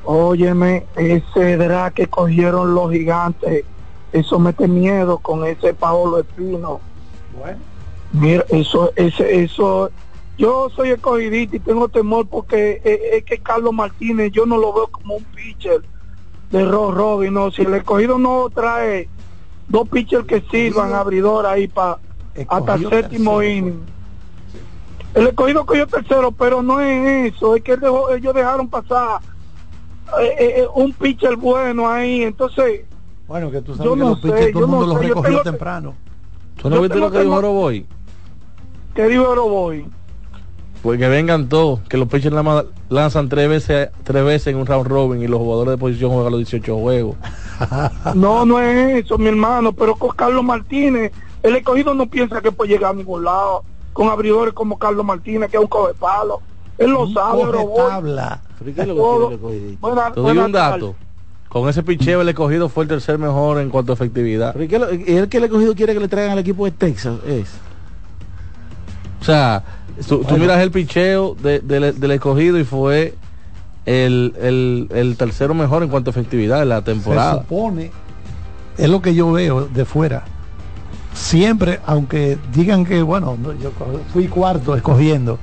Óyeme, 0.04 0.86
ese 0.96 1.56
drag 1.56 1.92
que 1.92 2.06
cogieron 2.06 2.74
los 2.74 2.90
gigantes, 2.92 3.64
eso 4.12 4.38
mete 4.38 4.66
miedo 4.68 5.18
con 5.18 5.44
ese 5.44 5.74
Paolo 5.74 6.20
Espino. 6.20 6.80
Bueno. 7.38 7.58
Mira, 8.12 8.44
eso, 8.48 8.92
ese, 8.96 9.42
eso, 9.44 9.90
yo 10.36 10.68
soy 10.74 10.90
escogidista 10.90 11.56
y 11.56 11.60
tengo 11.60 11.88
temor 11.88 12.26
porque 12.28 12.80
es, 12.84 13.00
es 13.18 13.24
que 13.24 13.38
Carlos 13.38 13.72
Martínez 13.72 14.32
yo 14.32 14.46
no 14.46 14.56
lo 14.58 14.72
veo 14.72 14.88
como 14.88 15.14
un 15.16 15.24
pitcher 15.24 15.82
de 16.50 16.64
Rob 16.64 16.92
Robin, 16.92 17.32
no, 17.34 17.52
si 17.52 17.62
el 17.62 17.74
escogido 17.74 18.18
no 18.18 18.48
trae 18.52 19.08
dos 19.68 19.88
pitchers 19.88 20.26
que 20.26 20.40
sirvan 20.50 20.92
abridor 20.92 21.46
ahí 21.46 21.68
para 21.68 21.98
hasta 22.48 22.74
el 22.74 22.88
séptimo 22.88 23.38
tercero, 23.38 23.56
inning. 23.58 23.80
El 25.14 25.26
escogido 25.28 25.64
cogió 25.64 25.86
tercero, 25.86 26.32
pero 26.32 26.62
no 26.62 26.80
es 26.80 27.34
eso, 27.34 27.54
es 27.54 27.62
que 27.62 27.76
dejó- 27.76 28.10
ellos 28.12 28.34
dejaron 28.34 28.68
pasar 28.68 29.20
eh, 30.20 30.34
eh, 30.38 30.66
un 30.74 30.92
pitcher 30.92 31.36
bueno 31.36 31.88
ahí, 31.88 32.22
entonces 32.24 32.80
Bueno, 33.30 33.48
que 33.52 33.62
tú 33.62 33.76
sabes 33.76 33.84
Yo 33.84 33.94
que 33.94 34.00
no 34.00 34.08
los 34.10 34.20
sé, 34.20 34.28
todo 34.28 34.38
el 34.38 34.52
no 34.54 34.66
mundo 34.66 34.86
los 34.88 34.96
sé, 34.98 35.02
recogió 35.06 35.30
tengo- 35.30 35.42
temprano. 35.44 35.94
¿Tú 36.60 36.68
no 36.68 36.80
viste 36.80 36.98
lo 36.98 37.12
que 37.12 37.20
dijo 37.20 37.34
Oroboy? 37.36 37.86
que 38.92 39.06
dijo 39.06 39.28
Oroboy. 39.28 39.86
Pues 40.82 40.98
que 40.98 41.06
vengan 41.08 41.48
todos, 41.48 41.78
que 41.88 41.96
los 41.96 42.08
pitchers 42.08 42.34
lanzan 42.88 43.28
tres 43.28 43.48
veces, 43.48 43.90
tres 44.02 44.24
veces 44.24 44.48
en 44.48 44.56
un 44.56 44.66
round 44.66 44.88
robin 44.88 45.22
y 45.22 45.28
los 45.28 45.38
jugadores 45.38 45.70
de 45.70 45.78
posición 45.78 46.10
juegan 46.10 46.32
los 46.32 46.40
18 46.40 46.76
juegos. 46.76 47.14
No, 48.16 48.44
no 48.44 48.58
es 48.58 49.04
eso, 49.04 49.16
mi 49.16 49.28
hermano, 49.28 49.72
pero 49.74 49.94
con 49.94 50.10
Carlos 50.16 50.42
Martínez, 50.42 51.12
el 51.44 51.54
escogido 51.54 51.94
no 51.94 52.06
piensa 52.06 52.40
que 52.40 52.50
puede 52.50 52.70
llegar 52.72 52.90
a 52.90 52.94
ningún 52.96 53.22
lado 53.22 53.62
con 53.92 54.08
abridores 54.08 54.54
como 54.54 54.76
Carlos 54.76 55.04
Martínez, 55.06 55.48
que 55.52 55.56
es 55.56 55.62
un 55.62 55.68
coge 55.68 55.94
palo. 55.94 56.40
Él 56.78 56.90
lo 56.90 57.04
Un 57.04 57.14
sabe, 57.14 57.44
Oroboy. 57.44 57.76
tabla. 57.76 58.42
¿Pero 58.58 58.74
qué 58.74 58.80
es 58.80 58.88
lo 58.88 59.28
que 59.28 59.34
el 59.34 59.78
Te 60.14 60.20
doy 60.20 60.38
un 60.38 60.50
dato. 60.52 60.96
Con 61.50 61.68
ese 61.68 61.82
picheo 61.82 62.22
el 62.22 62.28
escogido 62.28 62.68
fue 62.68 62.84
el 62.84 62.88
tercer 62.88 63.18
mejor 63.18 63.60
en 63.60 63.68
cuanto 63.70 63.92
a 63.92 63.94
efectividad. 63.96 64.52
¿Pero 64.54 64.64
y 64.64 64.68
qué 64.68 64.76
es 64.76 64.80
lo- 64.80 64.94
y 64.94 65.16
el 65.16 65.28
que 65.28 65.36
el 65.38 65.44
escogido 65.44 65.74
quiere 65.74 65.92
que 65.94 66.00
le 66.00 66.08
traigan 66.08 66.32
al 66.32 66.38
equipo 66.38 66.64
de 66.64 66.70
Texas 66.70 67.14
es? 67.26 67.48
O 69.20 69.24
sea, 69.24 69.64
tú, 70.08 70.22
tú 70.24 70.36
miras 70.38 70.60
el 70.60 70.70
picheo 70.70 71.34
de- 71.34 71.58
del- 71.60 71.98
del 71.98 72.10
escogido 72.12 72.56
y 72.58 72.64
fue 72.64 73.14
el, 73.84 74.32
el, 74.40 74.86
el 74.94 75.16
tercero 75.16 75.52
mejor 75.52 75.82
en 75.82 75.88
cuanto 75.88 76.10
a 76.10 76.12
efectividad 76.12 76.60
de 76.60 76.66
la 76.66 76.76
Se 76.78 76.82
temporada. 76.82 77.40
supone, 77.42 77.90
es 78.78 78.88
lo 78.88 79.02
que 79.02 79.14
yo 79.14 79.32
veo 79.32 79.66
de 79.66 79.84
fuera. 79.84 80.22
Siempre, 81.14 81.80
aunque 81.84 82.38
digan 82.54 82.86
que, 82.86 83.02
bueno, 83.02 83.36
no, 83.42 83.52
yo 83.54 83.72
fui 84.12 84.28
cuarto 84.28 84.76
escogiendo, 84.76 85.38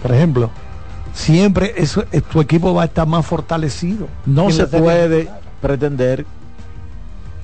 por 0.00 0.12
ejemplo, 0.14 0.50
siempre 1.12 1.74
eso, 1.76 2.04
eh, 2.12 2.20
tu 2.20 2.40
equipo 2.40 2.74
va 2.74 2.82
a 2.82 2.84
estar 2.86 3.06
más 3.06 3.26
fortalecido. 3.26 4.08
No 4.26 4.50
se 4.50 4.66
serie 4.66 4.80
puede 4.80 5.30
pretender 5.60 6.26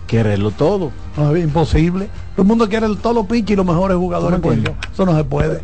quererlo 0.06 0.50
todo. 0.50 0.92
No, 1.16 1.34
es 1.34 1.44
imposible. 1.44 2.08
Todo 2.34 2.42
el 2.42 2.48
mundo 2.48 2.68
quiere 2.68 2.86
el, 2.86 2.98
todos 2.98 3.16
los 3.16 3.26
pinches 3.26 3.54
y 3.54 3.56
los 3.56 3.66
mejores 3.66 3.96
jugadores. 3.96 4.40
¿Cómo 4.40 4.54
que 4.54 4.62
coño. 4.62 4.78
Eso 4.92 5.04
no 5.04 5.16
se 5.16 5.24
puede. 5.24 5.60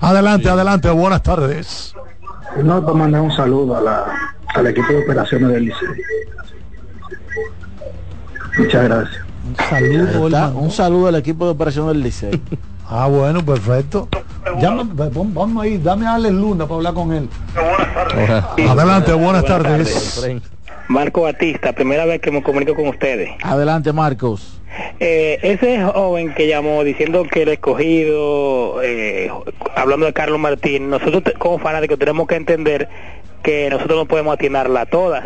Adelante, 0.00 0.48
adelante. 0.48 0.90
Buenas 0.90 1.22
tardes. 1.22 1.94
No, 2.62 2.80
para 2.80 2.94
mandar 2.94 3.20
un 3.22 3.32
saludo 3.32 3.76
a 3.76 3.80
la, 3.80 4.04
al 4.54 4.66
equipo 4.66 4.88
de 4.88 4.98
operaciones 4.98 5.48
del 5.50 5.64
Liceo. 5.66 5.90
Muchas 8.58 8.84
gracias. 8.84 9.25
Un 9.48 9.56
saludo. 9.68 10.26
Está, 10.26 10.48
un 10.48 10.70
saludo 10.70 11.06
al 11.08 11.16
equipo 11.16 11.44
de 11.44 11.50
operación 11.52 11.86
del 11.88 12.02
Licey. 12.02 12.40
Ah, 12.88 13.06
bueno, 13.08 13.44
perfecto. 13.44 14.08
Llama- 14.60 14.84
vam- 14.84 15.32
vamos 15.34 15.64
ahí, 15.64 15.76
dame 15.78 16.06
a 16.06 16.14
Alex 16.14 16.34
Luna 16.34 16.64
para 16.66 16.76
hablar 16.76 16.94
con 16.94 17.12
él. 17.12 17.28
Adelante, 18.68 19.12
buenas 19.12 19.44
tardes. 19.44 20.24
Marco 20.88 21.22
Batista, 21.22 21.72
primera 21.72 22.04
vez 22.04 22.20
que 22.20 22.30
me 22.30 22.42
comunico 22.42 22.74
con 22.76 22.86
ustedes. 22.88 23.30
Adelante, 23.42 23.92
Marcos. 23.92 24.60
Eh, 25.00 25.38
ese 25.42 25.82
joven 25.84 26.32
que 26.34 26.46
llamó 26.46 26.84
diciendo 26.84 27.24
que 27.30 27.42
el 27.42 27.48
escogido, 27.48 28.80
eh, 28.82 29.30
hablando 29.74 30.06
de 30.06 30.12
Carlos 30.12 30.38
Martín, 30.38 30.90
nosotros 30.90 31.22
como 31.38 31.58
fanáticos 31.58 31.98
tenemos 31.98 32.26
que 32.28 32.36
entender 32.36 32.88
que 33.42 33.68
nosotros 33.70 33.98
no 33.98 34.06
podemos 34.06 34.34
atinarla 34.34 34.82
a 34.82 34.86
todas. 34.86 35.24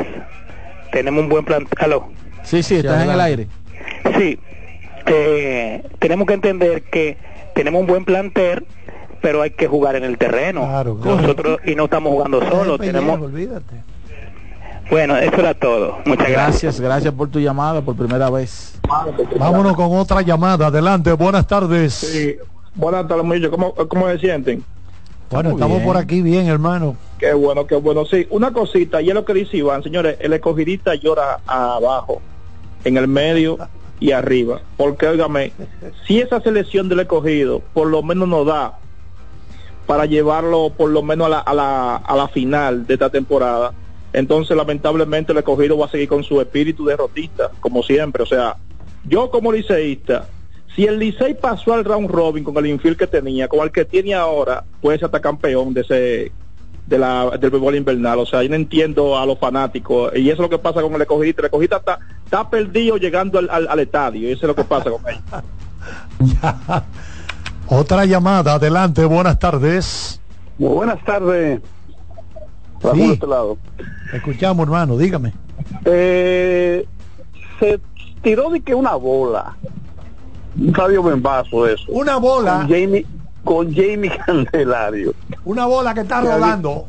Tenemos 0.93 1.25
un 1.25 1.29
buen 1.29 1.45
plan. 1.45 1.67
¿Aló? 1.79 2.09
Sí, 2.43 2.63
sí, 2.63 2.77
estás 2.77 3.05
en 3.05 3.11
el 3.11 3.21
aire. 3.21 3.47
Sí, 4.19 4.39
eh, 5.07 5.83
tenemos 5.99 6.27
que 6.27 6.35
entender 6.35 6.83
que 6.83 7.17
tenemos 7.55 7.81
un 7.81 7.87
buen 7.87 8.05
plantel, 8.05 8.67
pero 9.21 9.43
hay 9.43 9.51
que 9.51 9.67
jugar 9.67 9.97
en 9.97 10.05
el 10.05 10.19
terreno. 10.19 10.63
Claro, 10.63 10.97
claro. 10.99 11.21
Nosotros 11.21 11.59
y 11.65 11.75
no 11.75 11.85
estamos 11.85 12.13
jugando 12.13 12.41
solos, 12.49 12.79
tenemos. 12.81 13.21
olvídate. 13.21 13.75
Bueno, 14.91 15.17
eso 15.17 15.37
era 15.37 15.55
todo. 15.55 15.99
Muchas 16.05 16.29
gracias. 16.29 16.35
Gracias, 16.35 16.81
gracias 16.81 17.15
por 17.15 17.29
tu 17.31 17.39
llamada 17.39 17.81
por 17.81 17.95
primera 17.97 18.29
vez. 18.29 18.81
Vámonos 19.39 19.75
con 19.77 19.97
otra 19.97 20.21
llamada. 20.23 20.67
Adelante, 20.67 21.13
buenas 21.13 21.47
tardes. 21.47 21.95
Sí. 21.95 22.37
Buenas 22.75 23.07
tardes, 23.07 23.25
muchachos. 23.25 23.51
¿Cómo, 23.51 23.73
¿Cómo 23.75 24.09
se 24.09 24.19
sienten? 24.19 24.65
Bueno, 25.31 25.51
Muy 25.51 25.57
estamos 25.59 25.77
bien. 25.79 25.87
por 25.87 25.97
aquí 25.97 26.23
bien, 26.23 26.49
hermano. 26.49 26.97
Qué 27.19 27.33
bueno, 27.35 27.65
qué 27.67 27.77
bueno. 27.77 28.05
Sí, 28.05 28.27
una 28.31 28.53
cosita, 28.53 29.01
y 29.01 29.09
es 29.11 29.15
lo 29.15 29.25
que 29.25 29.33
dice 29.35 29.59
Iván, 29.59 29.83
señores, 29.85 30.17
el 30.19 30.33
escogidista 30.33 30.97
llora 30.97 31.39
abajo, 31.47 32.21
en 32.85 32.97
el 32.97 33.09
medio 33.09 33.59
y 33.99 34.13
arriba. 34.13 34.61
Porque, 34.77 35.07
óigame, 35.07 35.53
si 36.07 36.21
esa 36.21 36.41
selección 36.41 36.89
del 36.89 37.01
escogido 37.01 37.61
por 37.75 37.87
lo 37.89 38.03
menos 38.03 38.29
nos 38.29 38.47
da 38.47 38.79
para 39.87 40.07
llevarlo 40.07 40.71
por 40.77 40.91
lo 40.91 41.03
menos 41.03 41.27
a 41.27 41.31
la, 41.31 41.39
a 41.41 41.55
la, 41.55 41.97
a 41.97 42.17
la 42.17 42.29
final 42.29 42.87
de 42.87 42.95
esta 42.95 43.11
temporada, 43.11 43.73
Entonces, 44.13 44.57
lamentablemente, 44.57 45.33
el 45.33 45.39
escogido 45.39 45.79
va 45.79 45.87
a 45.87 45.91
seguir 45.91 46.09
con 46.09 46.25
su 46.25 46.41
espíritu 46.41 46.85
derrotista, 46.85 47.51
como 47.61 47.83
siempre. 47.83 48.23
O 48.23 48.27
sea, 48.27 48.57
yo 49.05 49.31
como 49.31 49.53
liceísta, 49.53 50.27
si 50.75 50.85
el 50.85 50.99
Licey 50.99 51.35
pasó 51.35 51.75
al 51.75 51.85
round 51.85 52.11
robin 52.11 52.45
con 52.45 52.57
el 52.57 52.67
infield 52.67 52.97
que 52.97 53.07
tenía, 53.07 53.49
con 53.49 53.61
el 53.61 53.71
que 53.71 53.85
tiene 53.85 54.15
ahora, 54.15 54.65
puede 54.81 54.99
ser 54.99 55.07
hasta 55.07 55.21
campeón 55.21 55.75
de 55.75 55.81
ese 55.83 56.33
de 56.91 56.99
la, 56.99 57.31
del 57.39 57.51
béisbol 57.51 57.77
invernal. 57.77 58.19
O 58.19 58.27
sea, 58.27 58.43
yo 58.43 58.49
no 58.51 58.57
entiendo 58.57 59.17
a 59.17 59.25
los 59.25 59.39
fanáticos. 59.39 60.13
Y 60.17 60.27
eso 60.29 60.35
es 60.35 60.39
lo 60.41 60.51
que 60.51 60.59
pasa 60.59 60.83
con 60.83 60.93
el 60.95 61.01
escogidista. 61.01 61.41
El 61.41 61.47
escogidista 61.47 61.77
está, 61.79 61.99
está 62.25 62.51
perdido 62.51 62.99
llegando 62.99 63.39
al, 63.39 63.49
al- 63.49 63.69
al 63.69 63.79
estadio. 63.81 64.29
Y 64.29 64.33
eso 64.33 64.43
es 64.43 64.49
lo 64.49 64.55
que 64.55 64.65
pasa 64.65 64.91
con 64.91 65.01
ellos. 65.09 65.23
Ya. 66.43 66.85
Otra 67.69 68.05
llamada, 68.05 68.55
adelante, 68.55 69.05
buenas 69.07 69.39
tardes. 69.39 70.21
Muy 70.59 70.75
buenas 70.75 71.03
tardes. 71.05 71.61
Sí. 72.93 72.99
de 73.01 73.13
este 73.15 73.27
lado. 73.27 73.57
Escuchamos, 74.13 74.65
hermano, 74.65 74.99
dígame. 74.99 75.33
Eh, 75.87 76.85
se 77.59 77.81
tiró 78.23 78.51
de 78.51 78.61
que 78.61 78.75
una 78.75 78.95
bola. 78.97 79.57
Un 80.59 80.75
radio 80.75 81.03
Bembazo 81.03 81.67
eso. 81.67 81.85
Una 81.89 82.17
bola. 82.19 82.59
Con 82.59 82.69
Jamie, 82.69 83.07
con 83.45 83.75
Jamie 83.75 84.11
Candelario. 84.27 85.15
Una 85.45 85.67
bola 85.67 85.95
que 85.95 86.01
está 86.01 86.21
rodando. 86.21 86.87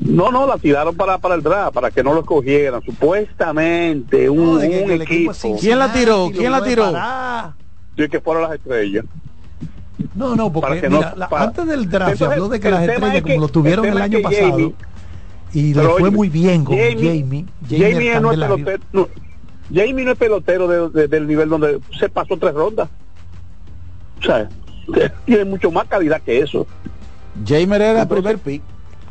No, 0.00 0.30
no, 0.30 0.46
la 0.46 0.58
tiraron 0.58 0.94
para, 0.94 1.18
para 1.18 1.34
el 1.34 1.42
draft, 1.42 1.74
para 1.74 1.90
que 1.90 2.04
no 2.04 2.14
lo 2.14 2.20
escogieran. 2.20 2.80
Supuestamente 2.82 4.30
un, 4.30 4.44
No, 4.44 4.56
de 4.56 4.70
que- 4.70 4.80
un 4.82 4.86
que 4.86 4.94
el 4.94 5.02
equipo 5.02 5.32
¿Quién 5.60 5.78
la 5.78 5.92
tiró? 5.92 6.30
¿Quién 6.32 6.52
la 6.52 6.62
tiró? 6.62 6.92
Sí, 7.96 8.08
que 8.08 8.20
fueron 8.20 8.44
las 8.44 8.52
estrellas. 8.52 9.04
No, 10.14 10.34
no, 10.36 10.52
porque 10.52 10.68
Para 10.68 10.80
que 10.80 10.88
mira, 10.88 11.10
no- 11.10 11.16
la- 11.16 11.28
para- 11.28 11.44
antes 11.44 11.66
del 11.66 11.88
draft 11.88 12.16
se 12.16 12.24
habló 12.24 12.48
de 12.48 12.60
que 12.60 12.70
las 12.70 12.82
estrellas, 12.88 13.14
es 13.16 13.22
que- 13.22 13.34
como 13.34 13.40
lo 13.40 13.48
tuvieron 13.48 13.84
el 13.86 13.98
año 14.00 14.18
pasado, 14.22 14.48
Jamie- 14.50 14.74
y 15.52 15.74
le 15.74 15.82
fue 15.82 16.10
muy 16.10 16.28
bien 16.28 16.64
con 16.64 16.76
Jamie- 16.76 17.20
Jamie. 17.20 17.44
Jamie, 17.68 18.20
no 18.20 18.32
es 18.32 18.38
Candelario. 18.38 18.64
pelotero. 18.64 18.82
no, 18.92 19.08
Jamie 19.74 20.04
no 20.04 20.12
es 20.12 20.18
pelotero 20.18 20.68
de- 20.68 20.88
de- 21.00 21.08
del 21.08 21.26
nivel 21.26 21.48
donde 21.48 21.80
se 21.98 22.08
pasó 22.08 22.36
tres 22.36 22.54
rondas. 22.54 22.88
O 24.20 24.22
sea, 24.24 24.48
tiene 25.24 25.44
mucho 25.44 25.70
más 25.70 25.86
calidad 25.86 26.20
que 26.22 26.40
eso. 26.40 26.66
Jamer 27.46 27.80
era 27.82 28.02
el 28.02 28.08
primer 28.08 28.38
pick. 28.38 28.62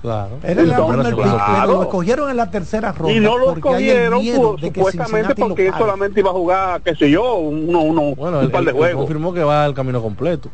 Claro. 0.01 0.39
Era 0.43 0.61
el 0.61 0.71
primer 0.73 1.05
pick, 1.15 1.23
claro. 1.23 1.43
pero 1.61 1.67
lo 1.73 1.81
escogieron 1.83 2.29
en 2.31 2.37
la 2.37 2.49
tercera 2.49 2.91
ronda. 2.91 3.13
Y 3.13 3.19
no 3.19 3.37
lo 3.37 3.51
el 3.51 3.57
escogieron 3.57 4.21
que 4.21 4.67
supuestamente 4.67 5.35
porque 5.35 5.67
él 5.67 5.73
solamente 5.77 6.19
iba 6.19 6.29
a 6.31 6.33
jugar, 6.33 6.81
qué 6.81 6.95
sé 6.95 7.09
yo, 7.11 7.35
uno, 7.35 7.81
uno, 7.81 8.15
Bueno, 8.15 8.39
un 8.39 8.45
él, 8.45 8.51
par 8.51 8.63
de 8.63 8.71
juegos. 8.71 8.97
confirmó 9.01 9.33
que 9.33 9.43
va 9.43 9.63
al 9.65 9.73
camino 9.73 10.01
completo. 10.01 10.49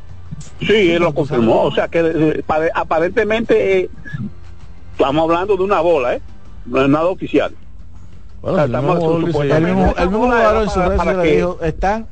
Sí, 0.60 0.92
él 0.92 1.02
lo 1.02 1.14
confirmó. 1.14 1.64
O 1.64 1.72
sea 1.74 1.88
que 1.88 2.00
eh, 2.00 2.44
pare- 2.46 2.72
aparentemente 2.74 3.80
eh, 3.80 3.90
estamos 4.92 5.24
hablando 5.24 5.56
de 5.56 5.64
una 5.64 5.80
bola, 5.82 6.16
¿eh? 6.16 6.22
No 6.66 6.82
es 6.82 6.90
nada 6.90 7.06
oficial. 7.06 7.54
Bueno, 8.42 8.56
O 8.56 8.56
sea, 8.58 8.66
el 8.66 8.72
mismo 8.72 9.44
El 9.44 9.62
mismo, 9.64 9.94
el 9.98 10.10
mismo 10.10 10.26
jugador 10.26 10.64
en 10.64 10.70
su 10.70 10.80
red 10.82 11.22
dijo, 11.24 11.58
están 11.62 12.08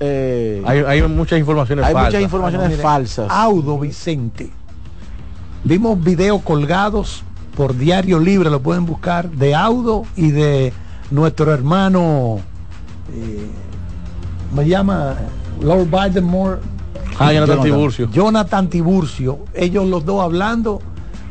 eh, 0.00 0.62
Hay, 0.66 0.78
hay 0.80 1.02
muchas 1.08 1.38
informaciones 1.38 1.84
hay 1.84 1.92
falsas. 1.92 2.12
muchas 2.12 2.22
informaciones 2.22 2.68
Mire, 2.70 2.82
falsas. 2.82 3.26
Audo 3.30 3.78
Vicente. 3.78 4.50
Vimos 5.64 6.02
videos 6.02 6.42
colgados 6.42 7.22
por 7.56 7.76
Diario 7.76 8.18
Libre, 8.18 8.50
lo 8.50 8.60
pueden 8.62 8.86
buscar, 8.86 9.30
de 9.30 9.54
Audo 9.54 10.04
y 10.16 10.30
de 10.30 10.72
nuestro 11.10 11.52
hermano, 11.52 12.40
eh, 13.14 13.46
me 14.54 14.66
llama 14.66 15.16
Lord 15.60 15.86
Bidenmore. 15.86 16.56
Ah, 17.18 17.32
Jonathan 17.32 17.62
Tiburcio. 17.62 18.10
Jonathan 18.10 18.68
Tiburcio. 18.70 19.38
Ellos 19.54 19.86
los 19.86 20.04
dos 20.04 20.22
hablando 20.22 20.80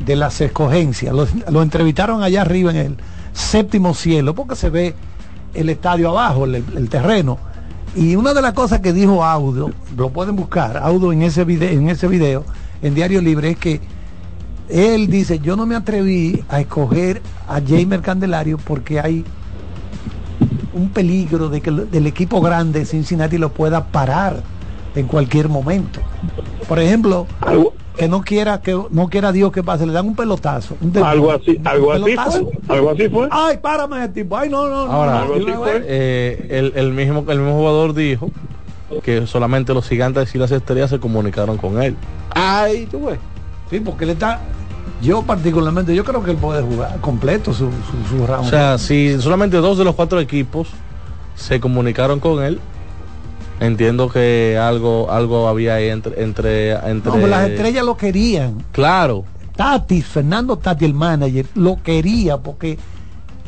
de 0.06 0.16
las 0.16 0.40
escogencias. 0.40 1.12
Los- 1.14 1.30
Lo, 1.50 1.60
entrevistaron 1.62 2.22
allá 2.22 2.42
arriba 2.42 2.70
en 2.70 2.76
el 2.76 2.96
séptimo 3.32 3.92
cielo, 3.92 4.34
porque 4.34 4.54
se 4.54 4.70
ve 4.70 4.94
el 5.54 5.68
estadio 5.68 6.10
abajo, 6.10 6.44
el, 6.44 6.54
el 6.76 6.88
terreno. 6.88 7.38
Y 7.94 8.16
una 8.16 8.32
de 8.32 8.40
las 8.40 8.54
cosas 8.54 8.80
que 8.80 8.92
dijo 8.92 9.22
Audo, 9.24 9.70
lo 9.96 10.10
pueden 10.10 10.34
buscar, 10.36 10.78
Audo 10.78 11.12
en 11.12 11.22
ese 11.22 11.44
video, 11.44 11.68
en 11.70 11.88
ese 11.90 12.08
video, 12.08 12.44
en 12.80 12.94
Diario 12.94 13.20
Libre, 13.20 13.50
es 13.50 13.58
que 13.58 13.80
él 14.70 15.08
dice, 15.08 15.38
yo 15.40 15.56
no 15.56 15.66
me 15.66 15.74
atreví 15.74 16.42
a 16.48 16.60
escoger 16.60 17.20
a 17.46 17.60
Jamer 17.60 18.00
Candelario 18.00 18.56
porque 18.56 18.98
hay 18.98 19.24
un 20.72 20.88
peligro 20.88 21.50
de 21.50 21.60
que 21.60 21.68
el- 21.68 22.06
equipo 22.06 22.40
grande 22.40 22.86
Cincinnati 22.86 23.36
lo 23.36 23.52
pueda 23.52 23.84
parar 23.88 24.42
en 24.94 25.06
cualquier 25.06 25.50
momento. 25.50 26.00
Por 26.66 26.78
ejemplo, 26.78 27.26
que 27.96 28.08
no 28.08 28.22
quiera 28.22 28.60
que 28.60 28.78
no 28.90 29.08
quiera 29.08 29.32
Dios 29.32 29.52
que 29.52 29.62
pase, 29.62 29.86
le 29.86 29.92
dan 29.92 30.06
un 30.06 30.16
pelotazo. 30.16 30.76
un 30.80 30.96
Algo 31.02 31.32
así, 31.32 31.56
un 31.58 31.66
algo 31.66 31.92
así 31.92 32.02
pelotazo. 32.04 32.50
fue. 32.66 32.76
Algo 32.76 32.90
así 32.90 33.08
fue. 33.08 33.28
Ay, 33.30 33.58
párame 33.58 33.98
ese 33.98 34.08
tipo. 34.08 34.36
Ay, 34.36 34.48
no, 34.48 34.68
no, 34.68 34.86
no, 34.86 34.92
Ahora, 34.92 35.24
no, 35.26 35.64
eh, 35.66 36.46
el, 36.50 36.72
el 36.74 36.92
mismo, 36.92 37.24
el 37.28 37.38
mismo 37.38 37.54
jugador 37.54 37.94
dijo 37.94 38.30
que 39.02 39.26
solamente 39.26 39.72
los 39.74 39.88
gigantes 39.88 40.34
y 40.34 40.38
las 40.38 40.50
estrellas 40.52 40.90
se 40.90 40.98
comunicaron 40.98 41.56
con 41.56 41.82
él. 41.82 41.96
Ay, 42.34 42.86
tú 42.90 43.06
ves. 43.06 43.18
Sí, 43.70 43.80
porque 43.80 44.04
él 44.04 44.10
está. 44.10 44.40
Yo 45.00 45.22
particularmente, 45.22 45.94
yo 45.94 46.04
creo 46.04 46.22
que 46.22 46.30
él 46.30 46.36
puede 46.36 46.62
jugar 46.62 46.98
completo 47.00 47.52
su, 47.52 47.68
su, 47.70 48.16
su 48.16 48.26
round. 48.26 48.46
O 48.46 48.50
sea, 48.50 48.78
si 48.78 49.20
solamente 49.20 49.56
dos 49.56 49.76
de 49.78 49.84
los 49.84 49.94
cuatro 49.94 50.20
equipos 50.20 50.68
se 51.34 51.58
comunicaron 51.58 52.20
con 52.20 52.42
él, 52.44 52.60
entiendo 53.66 54.08
que 54.08 54.58
algo 54.60 55.10
algo 55.10 55.48
había 55.48 55.74
ahí 55.76 55.88
entre 55.88 56.22
entre 56.22 56.72
entre 56.72 57.12
no, 57.12 57.18
pues 57.18 57.28
las 57.28 57.48
estrellas 57.50 57.84
lo 57.84 57.96
querían. 57.96 58.62
Claro. 58.72 59.24
Tati, 59.56 60.00
Fernando 60.02 60.56
Tati, 60.56 60.84
el 60.84 60.94
manager, 60.94 61.46
lo 61.54 61.82
quería 61.82 62.38
porque 62.38 62.78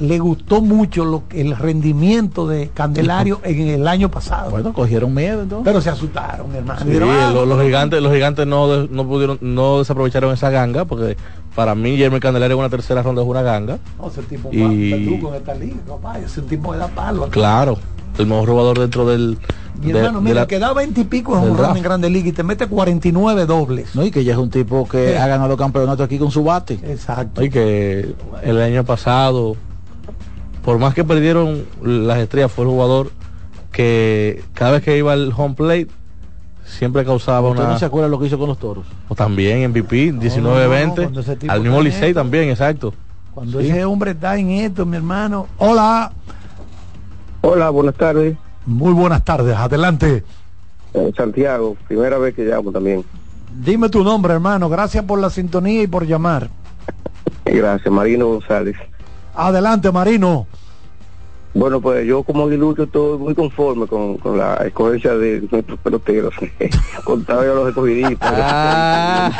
le 0.00 0.18
gustó 0.18 0.60
mucho 0.60 1.04
lo, 1.04 1.28
que- 1.28 1.40
el 1.40 1.56
rendimiento 1.56 2.48
de 2.48 2.68
Candelario 2.74 3.40
en 3.44 3.68
el 3.68 3.86
año 3.86 4.10
pasado. 4.10 4.50
Bueno, 4.50 4.72
cogieron 4.72 5.14
miedo 5.14 5.42
entonces. 5.42 5.64
Pero 5.64 5.80
se 5.80 5.88
asustaron, 5.90 6.52
hermano. 6.54 6.80
Sí, 6.84 6.98
ah, 7.00 7.30
lo- 7.32 7.46
los, 7.46 7.62
gigantes 7.62 8.02
los 8.02 8.12
gigantes 8.12 8.44
no 8.46 8.66
de- 8.68 8.88
no 8.88 9.06
pudieron 9.06 9.38
no 9.40 9.78
desaprovecharon 9.78 10.34
esa 10.34 10.50
ganga 10.50 10.84
porque 10.84 11.16
para 11.54 11.74
mí 11.76 11.96
Jeremy 11.96 12.18
Candelario 12.20 12.54
en 12.56 12.60
una 12.60 12.70
tercera 12.70 13.02
ronda 13.02 13.22
es 13.22 13.28
una 13.28 13.42
ganga. 13.42 13.78
no, 13.98 14.08
ese 14.08 14.22
tipo 14.22 14.48
Y- 14.52 14.56
es 14.58 14.64
un 14.64 14.90
verdugo 15.06 15.28
en 15.30 15.34
esta 15.36 15.54
liga, 15.54 15.76
papá. 15.88 16.18
Ese 16.18 16.42
tipo 16.42 16.74
da 16.76 16.88
palo. 16.88 17.28
Claro, 17.30 17.78
el 18.18 18.26
mejor 18.26 18.48
robador 18.48 18.78
dentro 18.80 19.06
del 19.06 19.38
Mi 19.80 19.92
de- 19.92 19.98
hermano, 19.98 20.20
mira, 20.20 20.42
la- 20.42 20.46
que 20.46 20.58
da 20.58 20.72
20 20.72 21.00
y 21.00 21.04
pico 21.04 21.36
en 21.36 21.50
un 21.50 21.76
en 21.76 21.82
Grande 21.82 22.08
Liga 22.08 22.28
y 22.28 22.32
te 22.32 22.42
mete 22.42 22.66
49 22.66 23.44
dobles. 23.46 23.94
No, 23.94 24.04
y 24.04 24.10
que 24.10 24.22
ya 24.24 24.32
es 24.32 24.38
un 24.38 24.50
tipo 24.50 24.88
que 24.88 25.12
Sí. 25.12 25.16
ha 25.16 25.26
ganado 25.26 25.56
campeonatos 25.56 26.04
aquí 26.06 26.18
con 26.18 26.30
su 26.30 26.44
bate. 26.44 26.74
Exacto. 26.84 27.42
Y 27.42 27.50
que 27.50 28.14
el 28.42 28.60
año 28.60 28.84
pasado, 28.84 29.56
por 30.64 30.78
más 30.78 30.94
que 30.94 31.02
perdieron 31.04 31.64
las 31.82 32.18
estrellas, 32.18 32.52
fue 32.52 32.64
el 32.64 32.70
jugador 32.70 33.10
que 33.72 34.44
cada 34.54 34.70
vez 34.72 34.82
que 34.82 34.96
iba 34.96 35.12
al 35.12 35.32
home 35.36 35.54
plate 35.56 35.88
siempre 36.64 37.04
causaba 37.04 37.50
¿Usted 37.50 37.62
una... 37.64 37.72
no 37.72 37.78
se 37.78 37.84
acuerda 37.84 38.08
lo 38.08 38.18
que 38.20 38.26
hizo 38.26 38.38
con 38.38 38.48
los 38.48 38.58
toros? 38.58 38.86
O 39.08 39.14
también 39.16 39.68
MVP, 39.70 40.12
19-20, 40.12 41.18
ese 41.20 41.36
tipo 41.36 41.52
al 41.52 41.60
mismo 41.60 41.82
Licey 41.82 42.10
esto. 42.10 42.20
también, 42.20 42.48
exacto. 42.48 42.94
Cuando 43.34 43.60
Sí. 43.60 43.68
ese 43.68 43.84
hombre 43.84 44.12
está 44.12 44.38
en 44.38 44.50
esto, 44.50 44.86
mi 44.86 44.96
hermano. 44.96 45.48
Hola. 45.58 46.12
Hola, 47.42 47.70
buenas 47.70 47.94
tardes. 47.96 48.36
Muy 48.66 48.92
buenas 48.92 49.24
tardes. 49.24 49.56
Adelante. 49.56 50.24
Eh, 50.94 51.12
Santiago, 51.16 51.76
primera 51.88 52.18
vez 52.18 52.34
que 52.34 52.44
llamo 52.44 52.70
también. 52.72 53.04
Dime 53.64 53.88
tu 53.88 54.02
nombre, 54.04 54.32
hermano. 54.34 54.68
Gracias 54.68 55.04
por 55.04 55.18
la 55.18 55.30
sintonía 55.30 55.82
y 55.82 55.86
por 55.86 56.06
llamar. 56.06 56.48
Gracias, 57.44 57.92
Marino 57.92 58.26
González. 58.28 58.76
Adelante, 59.34 59.90
Marino. 59.92 60.46
Bueno, 61.52 61.80
pues 61.80 62.04
yo 62.04 62.24
como 62.24 62.44
aguilucho 62.44 62.82
estoy 62.84 63.16
muy 63.18 63.32
conforme 63.34 63.86
con, 63.86 64.16
con 64.18 64.36
la 64.38 64.54
escogencia 64.66 65.14
de 65.14 65.46
nuestros 65.52 65.78
peloteros. 65.78 66.34
Contaba 67.04 67.44
yo 67.44 67.54
los 67.54 67.68
escogidistas. 67.68 68.32
Ah, 68.36 69.30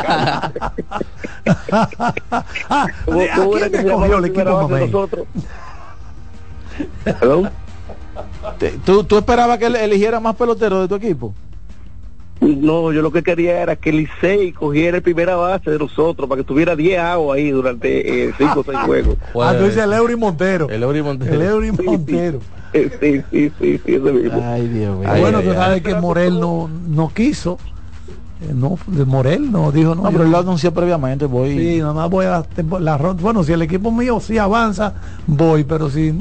¿Cómo- 3.05 3.21
¿A 3.21 3.69
quién 3.69 3.75
escogió 3.75 4.19
el 4.19 4.25
equipo 4.27 4.69
¿Tú, 8.85 9.05
¿Tú 9.05 9.19
esperabas 9.19 9.59
que 9.59 9.67
él 9.67 9.77
eligiera 9.77 10.21
más 10.21 10.35
peloteros 10.37 10.83
de 10.83 10.89
tu 10.89 10.95
equipo? 10.95 11.35
No, 12.41 12.93
yo 12.93 13.01
lo 13.01 13.11
que 13.11 13.23
quería 13.23 13.63
era 13.63 13.77
que 13.77 13.91
Licey 13.93 14.53
cogiera 14.53 14.99
el 14.99 15.03
primera 15.03 15.35
base 15.37 15.71
de 15.71 15.79
nosotros 15.79 16.29
para 16.29 16.41
que 16.43 16.45
tuviera 16.47 16.77
10 16.77 16.99
aguas 17.01 17.37
ahí 17.39 17.51
durante 17.51 18.33
5 18.37 18.61
o 18.61 18.65
6 18.65 18.79
juegos. 18.85 19.17
Ah, 19.41 19.55
tú 19.57 19.65
dices 19.65 19.83
el 19.83 19.93
Eury 19.93 20.17
Montero. 20.17 20.69
El 20.69 20.83
Eury 20.83 21.03
Montero. 21.03 21.33
El 21.35 21.43
Eury 21.43 21.73
Montero. 21.73 22.41
Eh, 22.75 22.91
Sí, 23.01 23.23
sí, 23.31 23.53
sí, 23.61 23.81
sí, 23.87 23.95
ese 23.95 24.01
mismo. 24.13 24.43
Ay, 24.45 24.67
Dios 24.67 24.99
mío. 24.99 25.09
Ay, 25.09 25.21
bueno, 25.21 25.39
ay, 25.39 25.45
tú 25.45 25.51
ay. 25.51 25.57
sabes 25.57 25.83
que 25.83 25.95
Morel 25.95 26.41
no, 26.41 26.69
no 26.89 27.09
quiso. 27.15 27.57
Eh, 28.43 28.51
No, 28.53 28.77
Morel 29.07 29.53
no 29.53 29.71
dijo 29.71 29.95
no. 29.95 30.03
No, 30.03 30.09
yo 30.11 30.11
pero 30.11 30.25
él 30.25 30.33
lo 30.33 30.39
anunció 30.39 30.75
previamente, 30.75 31.27
voy. 31.27 31.57
Sí, 31.57 31.79
nada 31.79 31.93
más 31.93 32.11
voy 32.11 32.27
a 32.27 32.45
la 32.81 32.99
ronda. 32.99 33.23
Bueno, 33.23 33.45
si 33.45 33.53
el 33.53 33.63
equipo 33.63 33.93
mío 33.93 34.19
sí 34.19 34.39
avanza, 34.39 34.93
voy, 35.29 35.63
pero 35.63 35.89
si 35.89 36.21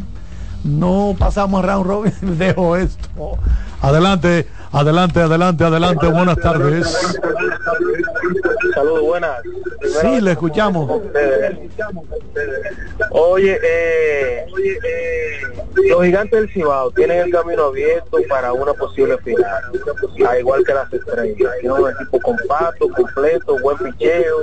no 0.64 1.16
pasamos 1.18 1.64
a 1.64 1.68
round 1.68 1.86
robin, 1.86 2.14
dejo 2.38 2.76
esto. 2.76 3.38
Adelante, 3.82 4.48
Adelante, 4.74 5.20
adelante, 5.20 5.64
adelante. 5.64 6.08
Buenas 6.08 6.36
tardes. 6.38 7.12
Saludos, 8.74 9.02
buenas. 9.02 9.40
Sí, 10.02 10.20
le 10.20 10.32
escuchamos. 10.32 11.02
Oye, 13.12 13.60
eh, 13.64 14.46
los 15.88 16.04
gigantes 16.04 16.40
del 16.40 16.50
Cibao 16.50 16.90
tienen 16.92 17.20
el 17.20 17.32
camino 17.32 17.66
abierto 17.66 18.18
para 18.28 18.52
una 18.52 18.74
posible 18.74 19.16
final, 19.20 19.46
al 20.28 20.40
igual 20.40 20.64
que 20.66 20.74
las 20.74 20.92
estrellas. 20.92 21.52
Tienen 21.62 21.80
un 21.80 21.92
equipo 21.92 22.20
compacto, 22.22 22.90
completo, 22.90 23.60
buen 23.60 23.78
picheo, 23.78 24.38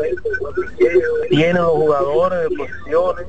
tienen 1.28 1.56
los 1.56 1.72
jugadores 1.72 2.48
de 2.48 2.56
posiciones. 2.56 3.26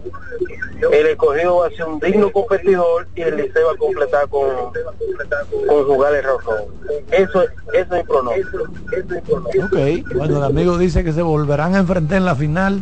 El 0.91 1.05
escogido 1.07 1.57
va 1.57 1.67
a 1.67 1.69
ser 1.71 1.85
un 1.85 1.99
digno 1.99 2.31
competidor 2.31 3.07
y 3.15 3.21
el 3.21 3.37
Liceo 3.37 3.67
va 3.67 3.73
a 3.73 3.77
completar 3.77 4.27
con, 4.29 4.49
con 5.67 5.85
jugar 5.85 6.15
el. 6.15 6.25
Eso, 7.11 7.43
eso 7.73 7.95
es 7.95 8.05
pronóstico. 8.05 8.63
Ok, 9.65 10.15
bueno, 10.15 10.37
el 10.37 10.43
amigo 10.43 10.77
dice 10.77 11.03
que 11.03 11.13
se 11.13 11.21
volverán 11.21 11.75
a 11.75 11.79
enfrentar 11.79 12.17
en 12.17 12.25
la 12.25 12.35
final 12.35 12.81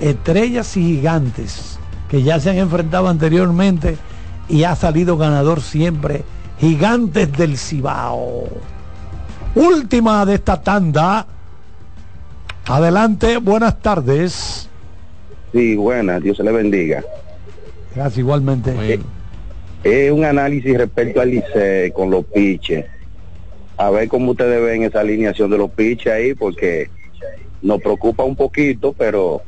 estrellas 0.00 0.76
y 0.76 0.82
gigantes 0.96 1.78
que 2.08 2.22
ya 2.22 2.38
se 2.40 2.50
han 2.50 2.56
enfrentado 2.58 3.08
anteriormente 3.08 3.96
y 4.48 4.64
ha 4.64 4.74
salido 4.76 5.16
ganador 5.18 5.60
siempre 5.60 6.22
gigantes 6.58 7.30
del 7.36 7.58
Cibao 7.58 8.44
última 9.54 10.24
de 10.24 10.34
esta 10.34 10.62
tanda 10.62 11.26
adelante 12.66 13.38
buenas 13.38 13.80
tardes 13.80 14.68
Sí, 15.52 15.76
buenas, 15.76 16.22
Dios 16.22 16.36
se 16.36 16.44
le 16.44 16.52
bendiga. 16.52 17.02
gracias 17.94 18.18
igualmente 18.18 18.72
Eh, 18.94 19.00
Es 19.84 20.12
un 20.12 20.24
análisis 20.24 20.76
respecto 20.76 21.20
al 21.20 21.30
Licey 21.30 21.90
con 21.92 22.10
los 22.10 22.24
piches. 22.26 22.84
A 23.78 23.90
ver 23.90 24.08
cómo 24.08 24.32
ustedes 24.32 24.60
ven 24.62 24.82
esa 24.82 25.00
alineación 25.00 25.50
de 25.50 25.58
los 25.58 25.70
piches 25.70 26.12
ahí, 26.12 26.34
porque 26.34 26.90
nos 27.62 27.80
preocupa 27.80 28.24
un 28.24 28.34
poquito, 28.36 28.92
pero 28.92 29.42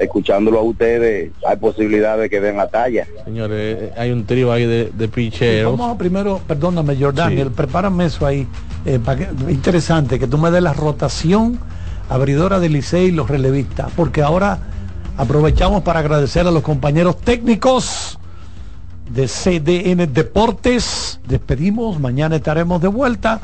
escuchándolo 0.00 0.58
a 0.58 0.62
ustedes 0.62 1.32
hay 1.46 1.56
posibilidad 1.56 2.18
de 2.18 2.28
que 2.30 2.40
den 2.40 2.56
la 2.56 2.68
talla. 2.68 3.06
Señores, 3.24 3.78
eh, 3.80 3.92
hay 3.96 4.10
un 4.12 4.24
trío 4.26 4.52
ahí 4.52 4.66
de, 4.66 4.90
de 4.92 5.08
picheros. 5.08 5.76
Vamos 5.78 5.94
a 5.94 5.98
primero, 5.98 6.40
perdóname, 6.46 6.96
Jordaniel, 6.96 7.50
prepárame 7.50 8.06
eso 8.06 8.26
ahí. 8.26 8.46
eh, 8.86 8.98
para 9.04 9.18
que- 9.18 9.52
interesante 9.52 10.18
que 10.18 10.26
tú 10.26 10.38
me 10.38 10.50
des 10.50 10.62
la 10.62 10.72
rotación 10.72 11.58
abridora 12.08 12.58
del 12.60 12.72
Licey 12.72 13.06
y 13.08 13.10
los 13.12 13.28
relevistas, 13.28 13.90
porque 13.94 14.22
ahora 14.22 14.58
aprovechamos 15.18 15.82
para 15.82 16.00
agradecer 16.00 16.46
a 16.46 16.50
los 16.50 16.62
compañeros 16.62 17.18
técnicos 17.20 18.18
de 19.12 19.26
CDN 19.26 20.12
Deportes. 20.12 21.20
Despedimos, 21.26 21.98
mañana 22.00 22.36
estaremos 22.36 22.80
de 22.80 22.88
vuelta. 22.88 23.40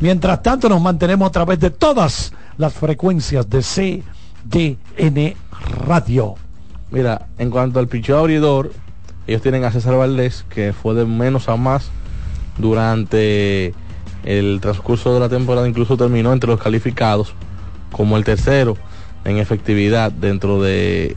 Mientras 0.00 0.42
tanto, 0.42 0.68
nos 0.68 0.80
mantenemos 0.80 1.28
a 1.28 1.32
través 1.32 1.58
de 1.60 1.70
todas 1.70 2.32
las 2.56 2.72
frecuencias 2.72 3.48
de 3.50 3.60
CDN 3.62 5.34
Radio. 5.86 6.36
Mira, 6.90 7.26
en 7.38 7.50
cuanto 7.50 7.80
al 7.80 7.88
picheo 7.88 8.18
abridor, 8.18 8.72
ellos 9.26 9.42
tienen 9.42 9.64
a 9.64 9.72
César 9.72 9.96
Valdés, 9.96 10.44
que 10.48 10.72
fue 10.72 10.94
de 10.94 11.04
menos 11.04 11.48
a 11.48 11.56
más 11.56 11.90
durante 12.56 13.74
el 14.24 14.60
transcurso 14.60 15.12
de 15.12 15.20
la 15.20 15.28
temporada, 15.28 15.68
incluso 15.68 15.96
terminó 15.96 16.32
entre 16.32 16.50
los 16.50 16.60
calificados 16.60 17.34
como 17.92 18.16
el 18.16 18.24
tercero 18.24 18.76
en 19.24 19.38
efectividad 19.38 20.12
dentro 20.12 20.62
de, 20.62 21.16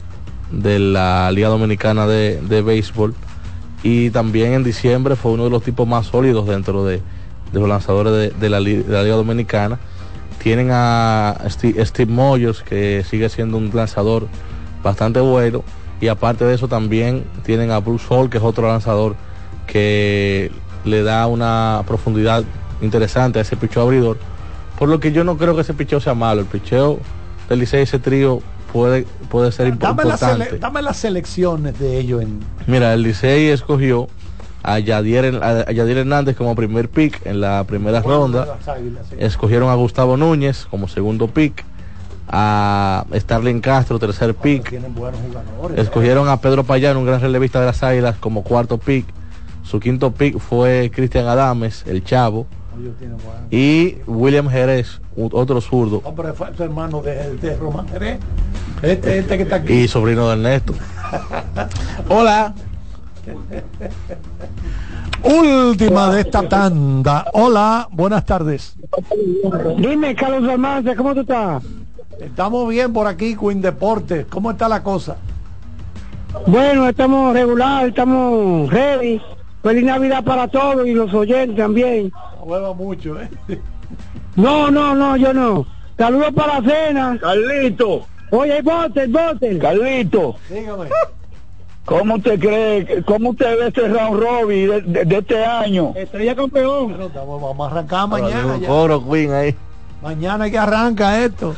de 0.50 0.78
la 0.78 1.30
Liga 1.30 1.48
Dominicana 1.48 2.06
de, 2.06 2.40
de 2.40 2.62
Béisbol. 2.62 3.14
Y 3.82 4.10
también 4.10 4.52
en 4.52 4.64
diciembre 4.64 5.16
fue 5.16 5.32
uno 5.32 5.44
de 5.44 5.50
los 5.50 5.62
tipos 5.62 5.86
más 5.88 6.06
sólidos 6.06 6.46
dentro 6.46 6.84
de, 6.84 7.00
los 7.52 7.68
lanzadores 7.68 8.38
de, 8.38 8.48
la, 8.48 8.60
Liga 8.60 9.16
Dominicana. 9.16 9.78
Tienen 10.42 10.70
a 10.72 11.36
Steve, 11.48 11.84
Steve 11.84 12.54
que 12.68 13.04
sigue 13.08 13.28
siendo 13.28 13.56
un 13.56 13.70
lanzador 13.72 14.28
bastante 14.82 15.20
bueno. 15.20 15.62
Y 16.00 16.08
aparte 16.08 16.44
de 16.44 16.54
eso 16.54 16.68
también 16.68 17.24
tienen 17.44 17.70
a 17.70 17.78
Bruce 17.78 18.06
Hall, 18.08 18.28
que 18.28 18.38
es 18.38 18.44
otro 18.44 18.66
lanzador 18.66 19.14
que 19.66 20.50
le 20.84 21.02
da 21.02 21.26
una 21.26 21.82
profundidad 21.86 22.44
interesante 22.80 23.38
a 23.38 23.42
ese 23.42 23.56
picheo 23.56 23.82
abridor. 23.82 24.18
Por 24.78 24.88
lo 24.88 24.98
que 24.98 25.12
yo 25.12 25.22
no 25.22 25.36
creo 25.36 25.54
que 25.54 25.60
ese 25.60 25.74
picheo 25.74 26.00
sea 26.00 26.14
malo. 26.14 26.40
El 26.40 26.46
picheo 26.46 26.98
del 27.48 27.60
Licey, 27.60 27.82
ese 27.82 27.98
trío, 27.98 28.42
puede, 28.72 29.06
puede 29.28 29.52
ser 29.52 29.76
Dame, 29.78 30.02
importante. 30.02 30.58
dame 30.58 30.82
las 30.82 30.96
selecciones 30.96 31.78
de 31.78 31.98
ellos 31.98 32.22
en 32.22 32.40
Mira, 32.66 32.94
el 32.94 33.02
Licey 33.02 33.48
escogió 33.48 34.08
a 34.62 34.78
Yadier, 34.78 35.42
a 35.42 35.70
Yadier 35.70 35.98
Hernández 35.98 36.36
como 36.36 36.54
primer 36.54 36.88
pick 36.88 37.24
en 37.26 37.40
la 37.40 37.64
primera 37.64 38.00
ronda. 38.00 38.46
las 38.46 38.68
Águilas, 38.68 39.06
sí. 39.10 39.16
Escogieron 39.18 39.68
a 39.68 39.74
Gustavo 39.74 40.16
Núñez 40.16 40.66
como 40.70 40.88
segundo 40.88 41.28
pick. 41.28 41.64
A 42.34 43.04
Starling 43.12 43.60
Castro, 43.60 43.98
tercer 43.98 44.34
pick. 44.34 44.70
Tienen 44.70 44.94
buenos 44.94 45.20
jugadores. 45.20 45.78
Escogieron 45.78 46.28
a 46.28 46.40
Pedro 46.40 46.64
Payán, 46.64 46.96
un 46.96 47.04
gran 47.04 47.20
relevista 47.20 47.60
de 47.60 47.66
las 47.66 47.82
Águilas, 47.82 48.16
como 48.18 48.42
cuarto 48.42 48.78
pick. 48.78 49.04
Su 49.64 49.80
quinto 49.80 50.12
pick 50.12 50.38
fue 50.38 50.90
Cristian 50.94 51.26
Adames, 51.26 51.84
el 51.86 52.02
chavo. 52.04 52.46
Y 53.50 53.96
William 54.06 54.48
Jerez, 54.48 55.00
otro 55.16 55.60
zurdo. 55.60 56.00
Hombre, 56.04 56.32
fue 56.32 56.50
tu 56.52 56.62
hermano 56.62 57.02
de, 57.02 57.36
de 57.36 57.56
Román 57.56 57.88
Jerez. 57.88 58.18
Este, 58.82 59.18
este 59.18 59.36
que 59.36 59.42
está 59.44 59.56
aquí. 59.56 59.72
Y 59.72 59.88
sobrino 59.88 60.26
de 60.28 60.32
Ernesto. 60.32 60.74
Hola. 62.08 62.54
Última 65.22 66.12
de 66.12 66.20
esta 66.22 66.48
tanda. 66.48 67.26
Hola, 67.32 67.88
buenas 67.92 68.24
tardes. 68.24 68.74
Dime, 69.78 70.14
Carlos 70.14 70.50
Almanza, 70.50 70.96
¿cómo 70.96 71.14
tú 71.14 71.20
estás? 71.20 71.62
Estamos 72.20 72.68
bien 72.68 72.92
por 72.92 73.06
aquí, 73.06 73.36
Queen 73.36 73.60
Deportes. 73.60 74.26
¿Cómo 74.26 74.50
está 74.50 74.68
la 74.68 74.82
cosa? 74.82 75.16
Bueno, 76.46 76.88
estamos 76.88 77.34
regular, 77.34 77.86
estamos 77.86 78.70
ready. 78.70 79.20
Feliz 79.62 79.84
Navidad 79.84 80.24
para 80.24 80.48
todos 80.48 80.86
y 80.86 80.92
los 80.92 81.12
oyentes 81.14 81.56
también. 81.56 82.12
No 82.42 82.48
hueva 82.48 82.74
mucho, 82.74 83.20
¿eh? 83.20 83.30
No, 84.36 84.70
no, 84.70 84.94
no, 84.94 85.16
yo 85.16 85.32
no. 85.32 85.64
Saludos 85.96 86.32
para 86.34 86.60
la 86.60 86.68
cena. 86.68 87.18
Carlito, 87.20 88.04
Oye, 88.30 88.60
bote, 88.62 89.06
bote. 89.06 89.58
Carlito, 89.58 90.34
Dígame. 90.50 90.86
¿cómo 91.84 92.14
usted 92.16 92.40
cree, 92.40 93.02
cómo 93.04 93.30
usted 93.30 93.58
ve 93.58 93.66
este 93.68 93.86
round 93.88 94.20
robin 94.20 94.70
de, 94.70 94.80
de- 94.82 95.04
de 95.04 95.18
este 95.18 95.44
año? 95.44 95.92
Estrella 95.94 96.34
campeón. 96.34 96.94
Pero 96.96 97.10
vamos 97.40 97.68
a 97.68 97.70
arrancar 97.70 98.08
mañana. 98.08 98.56
ya. 98.58 98.66
Coro 98.66 99.06
Queen 99.08 99.32
ahí. 99.32 99.54
Mañana 100.02 100.50
que 100.50 100.58
arranca 100.58 101.22
esto. 101.22 101.54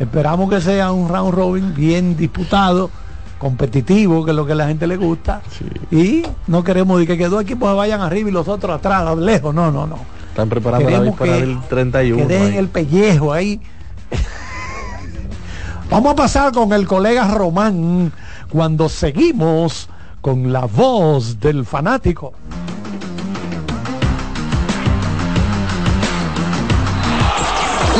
Esperamos 0.00 0.50
que 0.50 0.60
sea 0.60 0.90
un 0.90 1.08
round 1.08 1.34
robin 1.34 1.74
bien 1.74 2.16
disputado, 2.16 2.90
competitivo, 3.38 4.24
que 4.24 4.30
es 4.32 4.36
lo 4.36 4.44
que 4.46 4.52
a 4.52 4.56
la 4.56 4.66
gente 4.66 4.86
le 4.86 4.96
gusta. 4.96 5.42
Y 5.92 6.22
no 6.48 6.64
queremos 6.64 7.04
que, 7.04 7.16
que 7.16 7.28
dos 7.28 7.42
equipos 7.42 7.68
se 7.70 7.76
vayan 7.76 8.00
arriba 8.00 8.28
y 8.30 8.32
los 8.32 8.48
otros 8.48 8.74
atrás, 8.76 9.16
lejos. 9.18 9.54
No, 9.54 9.70
no, 9.70 9.86
no. 9.86 10.15
Están 10.36 10.50
preparando 10.50 10.90
la 10.90 11.00
víspera 11.00 11.32
que- 11.32 11.40
del 11.40 11.58
31. 11.66 12.18
que 12.18 12.26
dejen 12.34 12.52
ahí. 12.52 12.58
el 12.58 12.68
pellejo 12.68 13.32
ahí. 13.32 13.58
Vamos 15.90 16.12
a 16.12 16.14
pasar 16.14 16.52
con 16.52 16.74
el 16.74 16.86
colega 16.86 17.26
Román 17.28 18.12
cuando 18.50 18.90
seguimos 18.90 19.88
con 20.20 20.52
la 20.52 20.66
voz 20.66 21.40
del 21.40 21.64
fanático. 21.64 22.34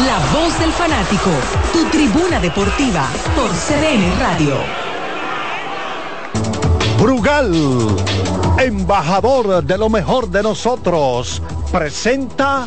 La 0.06 0.18
voz 0.38 0.58
del 0.58 0.70
fanático, 0.72 1.30
tu 1.72 1.84
tribuna 1.86 2.38
deportiva 2.38 3.06
por 3.34 3.50
CDN 3.50 4.12
Radio. 4.20 4.85
Brugal, 6.98 7.52
embajador 8.58 9.62
de 9.62 9.76
lo 9.76 9.90
mejor 9.90 10.30
de 10.30 10.42
nosotros, 10.42 11.42
presenta 11.70 12.66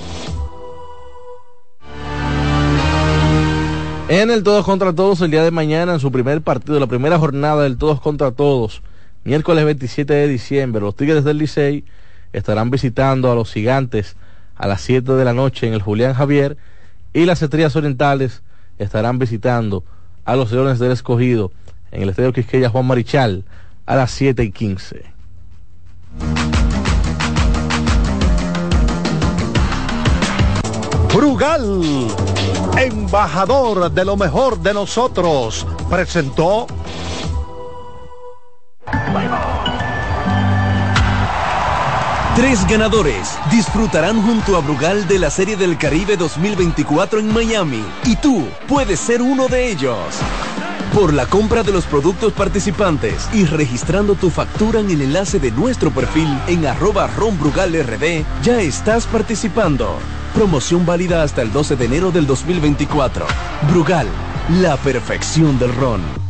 En 4.07 4.29
el 4.31 4.43
Todos 4.43 4.65
contra 4.65 4.93
Todos 4.93 5.21
el 5.21 5.31
día 5.31 5.43
de 5.43 5.51
mañana, 5.51 5.93
en 5.93 5.99
su 5.99 6.11
primer 6.11 6.41
partido, 6.41 6.79
la 6.79 6.87
primera 6.87 7.17
jornada 7.17 7.63
del 7.63 7.77
Todos 7.77 8.01
contra 8.01 8.31
Todos, 8.31 8.81
miércoles 9.23 9.65
27 9.65 10.13
de 10.13 10.27
diciembre, 10.27 10.81
los 10.81 10.95
Tigres 10.95 11.23
del 11.23 11.37
Licey 11.37 11.83
estarán 12.31 12.69
visitando 12.69 13.31
a 13.31 13.35
los 13.35 13.51
Gigantes 13.51 14.15
a 14.55 14.67
las 14.67 14.81
7 14.81 15.13
de 15.13 15.25
la 15.25 15.33
noche 15.33 15.67
en 15.67 15.73
el 15.73 15.81
Julián 15.81 16.13
Javier 16.13 16.57
y 17.13 17.25
las 17.25 17.41
Estrellas 17.41 17.75
Orientales 17.75 18.43
estarán 18.77 19.17
visitando 19.19 19.83
a 20.25 20.35
los 20.35 20.51
Leones 20.51 20.79
del 20.79 20.91
Escogido 20.91 21.51
en 21.91 22.03
el 22.03 22.09
Estadio 22.09 22.33
Quisqueya 22.33 22.69
Juan 22.69 22.85
Marichal 22.85 23.43
a 23.89 23.95
las 23.95 24.11
7 24.11 24.43
y 24.43 24.51
15. 24.51 25.03
Brugal, 31.15 32.07
embajador 32.77 33.91
de 33.91 34.05
lo 34.05 34.15
mejor 34.15 34.59
de 34.59 34.75
nosotros, 34.75 35.65
presentó 35.89 36.67
Tres 42.35 42.65
ganadores 42.67 43.37
disfrutarán 43.51 44.21
junto 44.21 44.55
a 44.55 44.61
Brugal 44.61 45.07
de 45.07 45.17
la 45.17 45.31
Serie 45.31 45.57
del 45.57 45.79
Caribe 45.79 46.15
2024 46.15 47.19
en 47.19 47.33
Miami 47.33 47.83
y 48.05 48.15
tú 48.17 48.47
puedes 48.67 48.99
ser 48.99 49.23
uno 49.23 49.47
de 49.47 49.71
ellos. 49.71 49.97
Por 50.93 51.13
la 51.13 51.27
compra 51.27 51.61
de 51.63 51.71
los 51.71 51.85
productos 51.85 52.33
participantes 52.33 53.29
y 53.31 53.45
registrando 53.45 54.15
tu 54.15 54.29
factura 54.29 54.79
en 54.79 54.89
el 54.89 55.01
enlace 55.03 55.39
de 55.39 55.51
nuestro 55.51 55.91
perfil 55.91 56.27
en 56.47 56.65
arroba 56.65 57.07
ronbrugalrd, 57.07 58.25
ya 58.41 58.59
estás 58.59 59.05
participando. 59.05 59.99
Promoción 60.33 60.85
válida 60.85 61.21
hasta 61.23 61.41
el 61.41 61.51
12 61.51 61.75
de 61.75 61.85
enero 61.85 62.11
del 62.11 62.25
2024. 62.25 63.25
Brugal, 63.71 64.07
la 64.61 64.77
perfección 64.77 65.59
del 65.59 65.75
ron. 65.75 66.28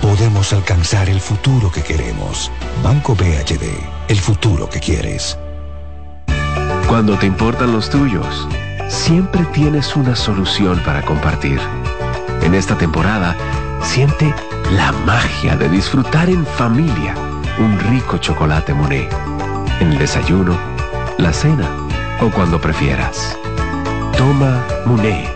podemos 0.00 0.52
alcanzar 0.52 1.08
el 1.08 1.20
futuro 1.20 1.70
que 1.70 1.82
queremos. 1.82 2.50
Banco 2.82 3.14
BHD, 3.14 3.64
el 4.08 4.18
futuro 4.18 4.68
que 4.68 4.80
quieres. 4.80 5.38
Cuando 6.88 7.18
te 7.18 7.26
importan 7.26 7.72
los 7.72 7.90
tuyos, 7.90 8.48
siempre 8.88 9.44
tienes 9.52 9.96
una 9.96 10.14
solución 10.14 10.80
para 10.84 11.02
compartir. 11.02 11.60
En 12.42 12.54
esta 12.54 12.78
temporada, 12.78 13.36
siente 13.82 14.32
la 14.72 14.92
magia 14.92 15.56
de 15.56 15.68
disfrutar 15.68 16.28
en 16.28 16.46
familia 16.46 17.14
un 17.58 17.78
rico 17.78 18.18
chocolate 18.18 18.74
Monet. 18.74 19.12
En 19.80 19.92
el 19.92 19.98
desayuno, 19.98 20.56
la 21.18 21.32
cena 21.32 21.68
o 22.20 22.30
cuando 22.30 22.60
prefieras. 22.60 23.36
Toma 24.16 24.64
Monet. 24.86 25.35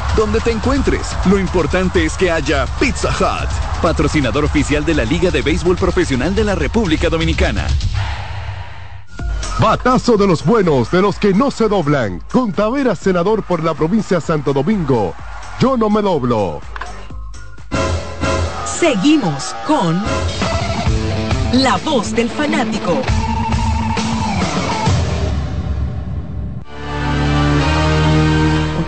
Donde 0.15 0.41
te 0.41 0.51
encuentres, 0.51 1.15
lo 1.25 1.39
importante 1.39 2.03
es 2.03 2.17
que 2.17 2.29
haya 2.29 2.65
Pizza 2.79 3.09
Hut, 3.09 3.49
patrocinador 3.81 4.43
oficial 4.43 4.83
de 4.83 4.93
la 4.93 5.05
Liga 5.05 5.31
de 5.31 5.41
Béisbol 5.41 5.77
Profesional 5.77 6.35
de 6.35 6.43
la 6.43 6.53
República 6.53 7.09
Dominicana. 7.09 7.65
Batazo 9.59 10.17
de 10.17 10.27
los 10.27 10.43
buenos, 10.43 10.91
de 10.91 11.01
los 11.01 11.17
que 11.17 11.33
no 11.33 11.49
se 11.49 11.69
doblan. 11.69 12.21
Con 12.31 12.51
Tavera, 12.51 12.95
senador 12.95 13.43
por 13.43 13.63
la 13.63 13.73
provincia 13.73 14.17
de 14.17 14.21
Santo 14.21 14.51
Domingo. 14.51 15.13
Yo 15.59 15.77
no 15.77 15.89
me 15.89 16.01
doblo. 16.01 16.59
Seguimos 18.65 19.55
con 19.65 20.01
La 21.53 21.77
Voz 21.85 22.13
del 22.13 22.29
Fanático. 22.29 23.01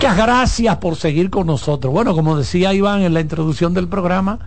Muchas 0.04 0.18
gracias 0.18 0.76
por 0.76 0.96
seguir 0.96 1.30
con 1.30 1.46
nosotros. 1.46 1.90
Bueno, 1.90 2.14
como 2.14 2.36
decía 2.36 2.74
Iván 2.74 3.00
en 3.00 3.14
la 3.14 3.22
introducción 3.22 3.72
del 3.72 3.88
programa, 3.88 4.38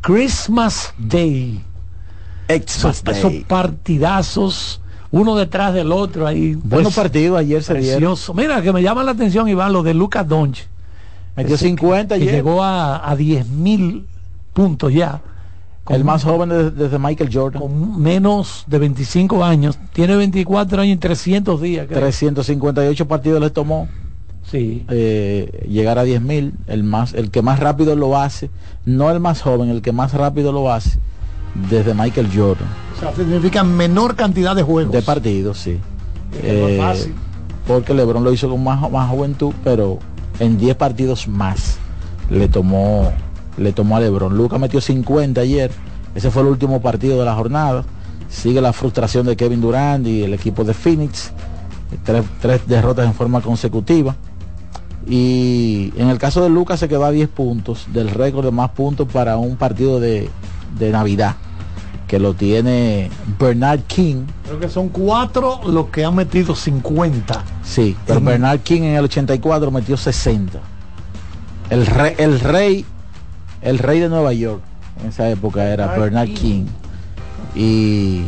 Christmas 0.00 0.94
Day. 0.96 1.62
Esos, 2.48 3.02
esos 3.06 3.34
partidazos, 3.46 4.80
uno 5.10 5.36
detrás 5.36 5.74
del 5.74 5.92
otro 5.92 6.26
ahí. 6.26 6.54
Buenos 6.54 6.94
partidos 6.94 7.38
ayer 7.38 7.62
se 7.62 7.74
dieron. 7.74 7.98
precioso. 8.00 8.32
Mira, 8.32 8.62
que 8.62 8.72
me 8.72 8.80
llama 8.82 9.04
la 9.04 9.10
atención, 9.10 9.50
Iván, 9.50 9.74
lo 9.74 9.82
de 9.82 9.92
Lucas 9.92 10.26
Donch. 10.26 10.66
Metió 11.36 11.56
Ese 11.56 11.66
50 11.66 12.16
que 12.16 12.22
ayer. 12.22 12.34
llegó 12.36 12.62
a, 12.62 13.06
a 13.06 13.14
10 13.14 13.48
mil 13.48 14.06
puntos 14.54 14.94
ya. 14.94 15.20
El 15.90 16.04
más 16.04 16.24
joven 16.24 16.48
desde, 16.48 16.70
desde 16.70 16.98
Michael 16.98 17.28
Jordan. 17.30 17.60
Con 17.60 18.00
menos 18.00 18.64
de 18.66 18.78
25 18.78 19.44
años. 19.44 19.78
Tiene 19.92 20.16
24 20.16 20.80
años 20.80 20.94
y 20.94 20.98
300 20.98 21.60
días. 21.60 21.86
creo. 21.86 21.98
358 22.00 23.06
partidos 23.06 23.42
le 23.42 23.50
tomó 23.50 23.88
Sí. 24.50 24.84
eh, 24.90 25.64
llegar 25.68 25.98
a 25.98 26.04
10.000 26.04 26.52
el 26.66 26.84
más 26.84 27.14
el 27.14 27.30
que 27.30 27.40
más 27.42 27.58
rápido 27.60 27.96
lo 27.96 28.18
hace 28.18 28.50
no 28.84 29.10
el 29.10 29.18
más 29.20 29.40
joven 29.40 29.70
el 29.70 29.80
que 29.82 29.92
más 29.92 30.12
rápido 30.12 30.52
lo 30.52 30.70
hace 30.70 30.98
desde 31.70 31.94
Michael 31.94 32.28
Jordan. 32.34 32.66
O 32.96 33.00
sea, 33.00 33.14
significa 33.14 33.62
menor 33.62 34.14
cantidad 34.16 34.54
de 34.56 34.62
juegos. 34.62 34.92
de 34.92 35.02
partidos 35.02 35.58
sí. 35.58 35.78
No 36.32 36.38
Eh, 36.48 36.78
fácil. 36.80 37.14
porque 37.66 37.94
LeBron 37.94 38.24
lo 38.24 38.32
hizo 38.32 38.48
con 38.50 38.62
más, 38.64 38.90
más 38.90 39.08
juventud 39.10 39.52
pero 39.62 39.98
en 40.40 40.58
10 40.58 40.76
partidos 40.76 41.28
más 41.28 41.78
le 42.30 42.48
tomó 42.48 43.12
le 43.58 43.72
tomó 43.72 43.96
a 43.96 44.00
LeBron. 44.00 44.36
Luca 44.36 44.56
metió 44.58 44.80
50 44.80 45.40
ayer. 45.42 45.70
Ese 46.14 46.30
fue 46.30 46.40
el 46.42 46.48
último 46.48 46.80
partido 46.80 47.18
de 47.18 47.24
la 47.26 47.34
jornada. 47.34 47.84
Sigue 48.30 48.60
la 48.62 48.72
frustración 48.72 49.26
de 49.26 49.36
Kevin 49.36 49.60
Durant 49.60 50.06
y 50.06 50.22
el 50.24 50.32
equipo 50.32 50.64
de 50.64 50.72
Phoenix. 50.72 51.32
Tres, 52.02 52.24
tres 52.40 52.62
derrotas 52.66 53.04
en 53.06 53.12
forma 53.12 53.42
consecutiva 53.42 54.16
Y 55.06 55.92
en 55.96 56.08
el 56.08 56.18
caso 56.18 56.42
de 56.42 56.48
Lucas 56.50 56.78
se 56.80 56.88
quedó 56.88 57.04
a 57.04 57.10
10 57.10 57.28
puntos 57.28 57.86
del 57.92 58.08
récord 58.10 58.44
de 58.44 58.50
más 58.52 58.70
puntos 58.70 59.08
para 59.12 59.36
un 59.36 59.56
partido 59.56 59.98
de, 60.00 60.30
de 60.78 60.90
Navidad, 60.92 61.34
que 62.06 62.18
lo 62.20 62.34
tiene 62.34 63.10
Bernard 63.38 63.80
King. 63.88 64.24
Creo 64.46 64.60
que 64.60 64.68
son 64.68 64.88
cuatro 64.90 65.60
los 65.66 65.86
que 65.88 66.04
han 66.04 66.14
metido 66.14 66.54
50. 66.54 67.42
Sí, 67.64 67.96
pero 68.06 68.18
En- 68.20 68.24
Bernard 68.26 68.60
King 68.60 68.82
en 68.82 68.94
el 68.96 69.04
84 69.04 69.70
metió 69.70 69.96
60. 69.96 70.60
El 71.70 71.86
rey, 71.86 72.14
el 72.18 72.38
rey, 72.40 72.84
el 73.62 73.78
rey 73.78 73.98
de 73.98 74.08
Nueva 74.08 74.32
York 74.32 74.60
en 75.00 75.08
esa 75.08 75.28
época 75.30 75.64
era 75.64 75.86
Bernard 75.88 76.00
Bernard 76.28 76.28
King. 76.38 76.64
Y 77.54 78.22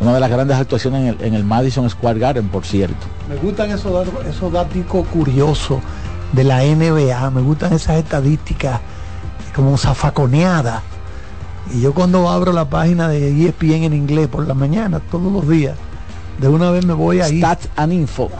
una 0.00 0.14
de 0.14 0.20
las 0.20 0.30
grandes 0.30 0.56
actuaciones 0.56 1.00
en 1.02 1.06
el, 1.08 1.26
en 1.26 1.34
el 1.34 1.44
Madison 1.44 1.88
Square 1.88 2.18
Garden, 2.18 2.48
por 2.48 2.64
cierto. 2.64 3.06
Me 3.28 3.36
gustan 3.36 3.70
esos, 3.70 4.08
esos 4.28 4.52
datos 4.52 4.84
curiosos 5.12 5.80
de 6.32 6.44
la 6.44 6.62
NBA, 6.62 7.30
me 7.30 7.40
gustan 7.40 7.72
esas 7.72 7.96
estadísticas 7.96 8.80
como 9.54 9.76
zafaconeadas. 9.78 10.82
Y 11.74 11.80
yo 11.80 11.94
cuando 11.94 12.28
abro 12.28 12.52
la 12.52 12.68
página 12.68 13.08
de 13.08 13.46
ESPN 13.46 13.84
en 13.84 13.94
inglés 13.94 14.28
por 14.28 14.46
la 14.46 14.54
mañana, 14.54 15.00
todos 15.00 15.32
los 15.32 15.48
días, 15.48 15.76
de 16.38 16.48
una 16.48 16.70
vez 16.70 16.84
me 16.84 16.92
voy 16.94 17.20
ahí. 17.20 17.38
Stats 17.38 17.68
and 17.76 17.92
Info. 17.92 18.30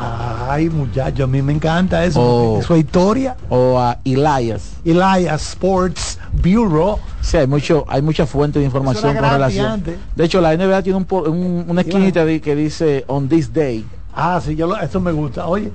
Ay, 0.48 0.68
muchacho, 0.68 1.24
a 1.24 1.26
mí 1.26 1.40
me 1.42 1.52
encanta 1.52 2.04
eso. 2.04 2.20
O- 2.20 2.60
Eso 2.60 2.74
es 2.74 2.80
historia. 2.80 3.36
O 3.48 3.78
a 3.78 3.98
Elias. 4.04 4.72
Elias 4.84 5.42
Sports 5.52 6.18
Bureau. 6.32 6.98
Sí, 7.22 7.36
hay 7.38 7.46
mucho, 7.46 7.84
hay 7.88 8.02
mucha 8.02 8.26
fuente 8.26 8.58
de 8.58 8.64
información 8.66 9.14
con 9.14 9.30
relación. 9.30 9.66
antes. 9.66 9.98
De 10.14 10.24
hecho, 10.24 10.40
la 10.40 10.52
NBA 10.56 10.82
tiene 10.82 10.98
un, 10.98 11.06
un- 11.10 11.64
una 11.68 11.80
esquinita 11.80 12.24
di- 12.24 12.40
que 12.40 12.54
dice 12.54 13.04
on 13.08 13.28
this 13.28 13.52
day. 13.52 13.84
Ah, 14.14 14.40
sí, 14.44 14.54
yo 14.56 14.66
lo- 14.66 14.76
eso 14.78 15.00
me 15.00 15.12
gusta. 15.12 15.46
Oye, 15.46 15.72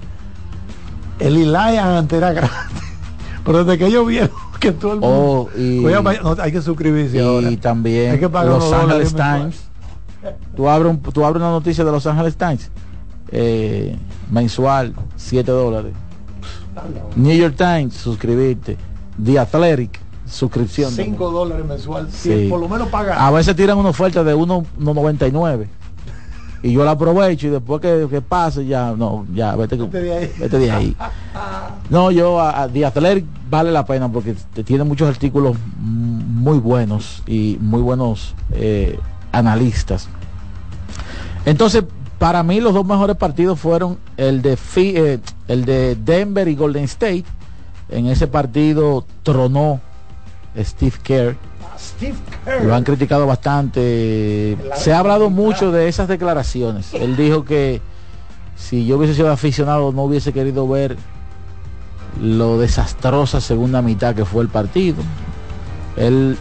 el 1.19 1.37
Elias 1.37 1.83
antes 1.85 2.17
era 2.17 2.31
grande. 2.33 2.55
Pero 3.43 3.63
desde 3.63 3.79
que 3.83 3.91
yo 3.91 4.05
vieron 4.05 4.29
que 4.59 4.71
todo 4.71 4.93
el 4.93 4.99
mundo. 4.99 5.49
Oh, 5.53 5.59
y- 5.59 5.83
Oye, 5.83 5.97
vaya, 5.97 6.21
no, 6.21 6.35
hay 6.39 6.51
que 6.51 6.61
suscribirse 6.61 7.17
y 7.17 7.19
ahora. 7.19 7.49
también 7.59 8.11
Hay 8.11 8.19
que 8.19 8.29
pagar 8.29 8.47
Los 8.59 8.71
Angeles 8.71 9.13
Times. 9.15 9.61
Tú 10.55 10.69
abres, 10.69 10.91
un- 10.91 10.99
tú 11.01 11.25
abres 11.25 11.41
una 11.41 11.51
noticia 11.51 11.83
de 11.83 11.91
Los 11.91 12.05
Angeles 12.07 12.35
Times 12.35 12.69
eh, 13.31 13.95
mensual, 14.29 14.93
7 15.15 15.51
dólares. 15.51 15.93
New 17.15 17.35
York 17.35 17.55
Times, 17.57 17.93
suscribirte. 17.95 18.77
The 19.23 19.39
Athletic, 19.39 19.99
suscripción. 20.25 20.91
5 20.91 21.31
dólares 21.31 21.65
mensual. 21.65 22.07
Sí. 22.11 22.47
Por 22.49 22.59
lo 22.59 22.67
menos 22.69 22.87
paga. 22.89 23.25
A 23.25 23.31
veces 23.31 23.55
tiran 23.55 23.77
una 23.77 23.89
oferta 23.89 24.23
de 24.23 24.35
1.99 24.35 25.67
y 26.63 26.73
yo 26.73 26.85
la 26.85 26.91
aprovecho 26.91 27.47
y 27.47 27.49
después 27.49 27.81
que, 27.81 28.05
que 28.07 28.21
pase 28.21 28.65
ya 28.67 28.93
no 28.95 29.25
ya 29.33 29.55
vete, 29.55 29.77
Vete 29.77 29.99
de 29.99 30.13
ahí. 30.13 30.31
vete 30.39 30.59
de 30.59 30.71
ahí. 30.71 30.95
No, 31.89 32.11
yo 32.11 32.39
a, 32.39 32.61
a 32.63 32.67
The 32.69 32.85
Athletic 32.85 33.25
vale 33.49 33.71
la 33.71 33.83
pena 33.85 34.09
porque 34.09 34.35
te 34.53 34.63
tiene 34.63 34.83
muchos 34.85 35.09
artículos 35.09 35.57
muy 35.79 36.59
buenos 36.59 37.21
y 37.27 37.57
muy 37.59 37.81
buenos 37.81 38.33
eh, 38.51 38.97
analistas. 39.31 40.07
Entonces, 41.45 41.83
para 42.19 42.43
mí 42.43 42.59
los 42.61 42.73
dos 42.73 42.85
mejores 42.85 43.15
partidos 43.17 43.59
fueron 43.59 43.97
el 44.17 44.41
de 44.41 44.57
Fi- 44.57 44.93
eh, 44.95 45.19
el 45.47 45.65
de 45.65 45.95
Denver 45.95 46.47
y 46.47 46.55
Golden 46.55 46.83
State. 46.83 47.25
En 47.89 48.07
ese 48.07 48.27
partido 48.27 49.05
tronó 49.23 49.81
Steve 50.57 50.95
Kerr. 51.03 51.35
Steve 51.79 52.15
Kerr. 52.45 52.63
Lo 52.63 52.75
han 52.75 52.83
criticado 52.83 53.25
bastante. 53.25 54.55
Se 54.75 54.93
ha 54.93 54.99
hablado 54.99 55.29
mucho 55.29 55.71
de 55.71 55.87
esas 55.87 56.07
declaraciones. 56.07 56.93
Él 56.93 57.15
dijo 57.17 57.43
que 57.43 57.81
si 58.55 58.85
yo 58.85 58.97
hubiese 58.97 59.15
sido 59.15 59.31
aficionado 59.31 59.91
no 59.91 60.03
hubiese 60.03 60.31
querido 60.31 60.67
ver 60.67 60.95
lo 62.21 62.59
desastrosa 62.59 63.41
segunda 63.41 63.81
mitad 63.81 64.13
que 64.13 64.25
fue 64.25 64.43
el 64.43 64.49
partido. 64.49 64.97
Él 65.97 66.37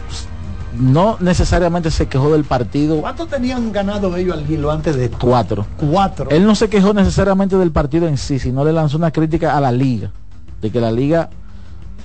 no 0.77 1.17
necesariamente 1.19 1.91
se 1.91 2.07
quejó 2.07 2.31
del 2.31 2.43
partido 2.43 3.01
¿Cuánto 3.01 3.27
tenían 3.27 3.71
ganado 3.71 4.15
ellos 4.15 4.37
al 4.37 4.49
hilo 4.49 4.71
antes 4.71 4.95
de 4.95 5.05
esto? 5.05 5.17
cuatro. 5.19 5.65
Cuatro. 5.77 6.29
Él 6.29 6.45
no 6.45 6.55
se 6.55 6.69
quejó 6.69 6.93
necesariamente 6.93 7.57
del 7.57 7.71
partido 7.71 8.07
en 8.07 8.17
sí, 8.17 8.39
sino 8.39 8.63
le 8.63 8.71
lanzó 8.71 8.97
una 8.97 9.11
crítica 9.11 9.57
a 9.57 9.61
la 9.61 9.71
liga. 9.71 10.11
De 10.61 10.69
que 10.69 10.79
la 10.79 10.91
liga, 10.91 11.29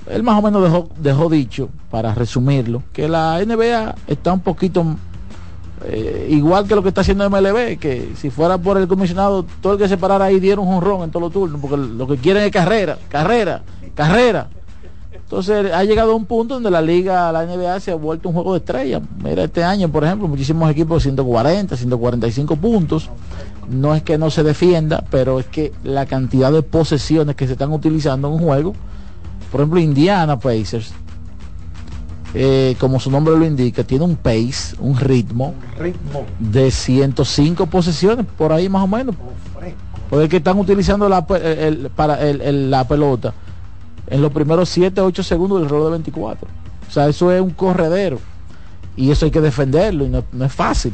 él 0.09 0.23
más 0.23 0.37
o 0.39 0.41
menos 0.41 0.63
dejó, 0.63 0.89
dejó 0.97 1.29
dicho, 1.29 1.69
para 1.91 2.13
resumirlo, 2.13 2.83
que 2.91 3.07
la 3.07 3.39
NBA 3.45 3.95
está 4.07 4.33
un 4.33 4.39
poquito 4.39 4.83
eh, 5.85 6.27
igual 6.31 6.67
que 6.67 6.75
lo 6.75 6.81
que 6.81 6.89
está 6.89 7.01
haciendo 7.01 7.29
MLB, 7.29 7.77
que 7.77 8.13
si 8.15 8.29
fuera 8.29 8.57
por 8.57 8.77
el 8.77 8.87
comisionado, 8.87 9.45
todo 9.61 9.73
el 9.73 9.79
que 9.79 9.87
se 9.87 9.97
parara 9.97 10.25
ahí 10.25 10.39
diera 10.39 10.59
un 10.59 10.67
jonrón 10.67 11.03
en 11.03 11.11
todos 11.11 11.23
los 11.23 11.33
turnos, 11.33 11.61
porque 11.61 11.77
lo 11.77 12.07
que 12.07 12.17
quieren 12.17 12.43
es 12.43 12.51
carrera, 12.51 12.97
carrera, 13.09 13.61
carrera. 13.93 14.49
Entonces 15.27 15.73
ha 15.73 15.83
llegado 15.83 16.13
a 16.13 16.15
un 16.15 16.23
punto 16.25 16.53
donde 16.53 16.71
la 16.71 16.81
liga, 16.81 17.29
la 17.33 17.45
NBA 17.45 17.81
se 17.81 17.91
ha 17.91 17.95
vuelto 17.95 18.29
un 18.29 18.35
juego 18.35 18.53
de 18.53 18.59
estrellas. 18.59 19.01
Mira, 19.21 19.43
este 19.43 19.61
año, 19.61 19.89
por 19.89 20.05
ejemplo, 20.05 20.25
muchísimos 20.29 20.71
equipos 20.71 21.03
de 21.03 21.09
140, 21.09 21.75
145 21.75 22.55
puntos. 22.55 23.09
No 23.69 23.93
es 23.93 24.03
que 24.03 24.17
no 24.17 24.29
se 24.29 24.43
defienda, 24.43 25.03
pero 25.11 25.41
es 25.41 25.45
que 25.47 25.73
la 25.83 26.05
cantidad 26.05 26.49
de 26.53 26.61
posesiones 26.63 27.35
que 27.35 27.45
se 27.45 27.53
están 27.53 27.73
utilizando 27.73 28.29
en 28.29 28.35
un 28.35 28.39
juego, 28.39 28.73
por 29.51 29.59
ejemplo, 29.59 29.81
Indiana 29.81 30.39
Pacers, 30.39 30.93
eh, 32.33 32.77
como 32.79 32.99
su 33.01 33.11
nombre 33.11 33.37
lo 33.37 33.45
indica, 33.45 33.83
tiene 33.83 34.05
un 34.05 34.15
pace, 34.15 34.75
un 34.79 34.97
ritmo 34.97 35.53
Ritmo. 35.77 36.23
de 36.39 36.71
105 36.71 37.65
posesiones, 37.65 38.25
por 38.37 38.53
ahí 38.53 38.69
más 38.69 38.83
o 38.83 38.87
menos. 38.87 39.15
Porque 40.09 40.29
que 40.29 40.37
están 40.37 40.57
utilizando 40.57 41.09
la, 41.09 41.25
el- 41.43 41.89
para 41.93 42.21
el- 42.25 42.39
el- 42.41 42.71
la 42.71 42.87
pelota 42.87 43.33
en 44.07 44.21
los 44.21 44.31
primeros 44.31 44.69
7, 44.69 45.01
8 45.01 45.23
segundos 45.23 45.59
del 45.59 45.69
reloj 45.69 45.85
de 45.85 45.91
24. 45.91 46.47
O 46.87 46.91
sea, 46.91 47.07
eso 47.07 47.31
es 47.31 47.41
un 47.41 47.51
corredero. 47.51 48.19
Y 48.95 49.11
eso 49.11 49.25
hay 49.25 49.31
que 49.31 49.41
defenderlo 49.41 50.05
y 50.05 50.09
no, 50.09 50.23
no 50.31 50.45
es 50.45 50.53
fácil. 50.53 50.93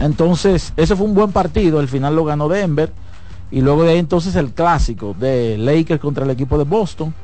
Entonces, 0.00 0.72
ese 0.76 0.94
fue 0.94 1.06
un 1.06 1.14
buen 1.14 1.32
partido. 1.32 1.78
Al 1.78 1.88
final 1.88 2.14
lo 2.16 2.24
ganó 2.24 2.48
Denver. 2.48 2.92
Y 3.50 3.62
luego 3.62 3.84
de 3.84 3.92
ahí 3.92 3.98
entonces 3.98 4.36
el 4.36 4.52
clásico 4.52 5.14
de 5.18 5.56
Lakers 5.56 6.00
contra 6.00 6.24
el 6.24 6.30
equipo 6.30 6.58
de 6.58 6.64
Boston. 6.64 7.14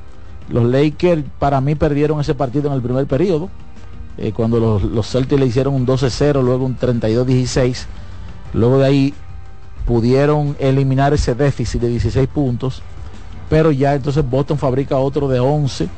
Los 0.49 0.65
Lakers 0.65 1.25
para 1.39 1.61
mí 1.61 1.75
perdieron 1.75 2.21
ese 2.21 2.35
partido 2.35 2.69
en 2.69 2.75
el 2.75 2.83
primer 2.83 3.07
periodo. 3.07 3.51
eh, 4.17 4.33
cuando 4.33 4.61
los, 4.61 4.83
los 4.85 5.11
Celtics 5.11 5.41
le 5.41 5.47
hicieron 5.47 5.75
un 5.75 5.87
12-0, 5.87 6.43
luego 6.43 6.65
un 6.65 6.79
32-16. 6.79 7.87
Luego 8.55 8.79
de 8.79 8.87
ahí 8.87 9.15
pudieron 9.87 10.57
eliminar 10.61 11.13
ese 11.13 11.35
déficit 11.35 11.81
de 11.83 11.89
16 11.89 12.29
puntos. 12.29 12.83
Pero 13.49 13.71
ya 13.71 13.95
entonces 13.95 14.29
Boston 14.29 14.59
fabrica 14.59 14.97
otro 14.99 15.29
de 15.29 15.41
11 15.41 15.89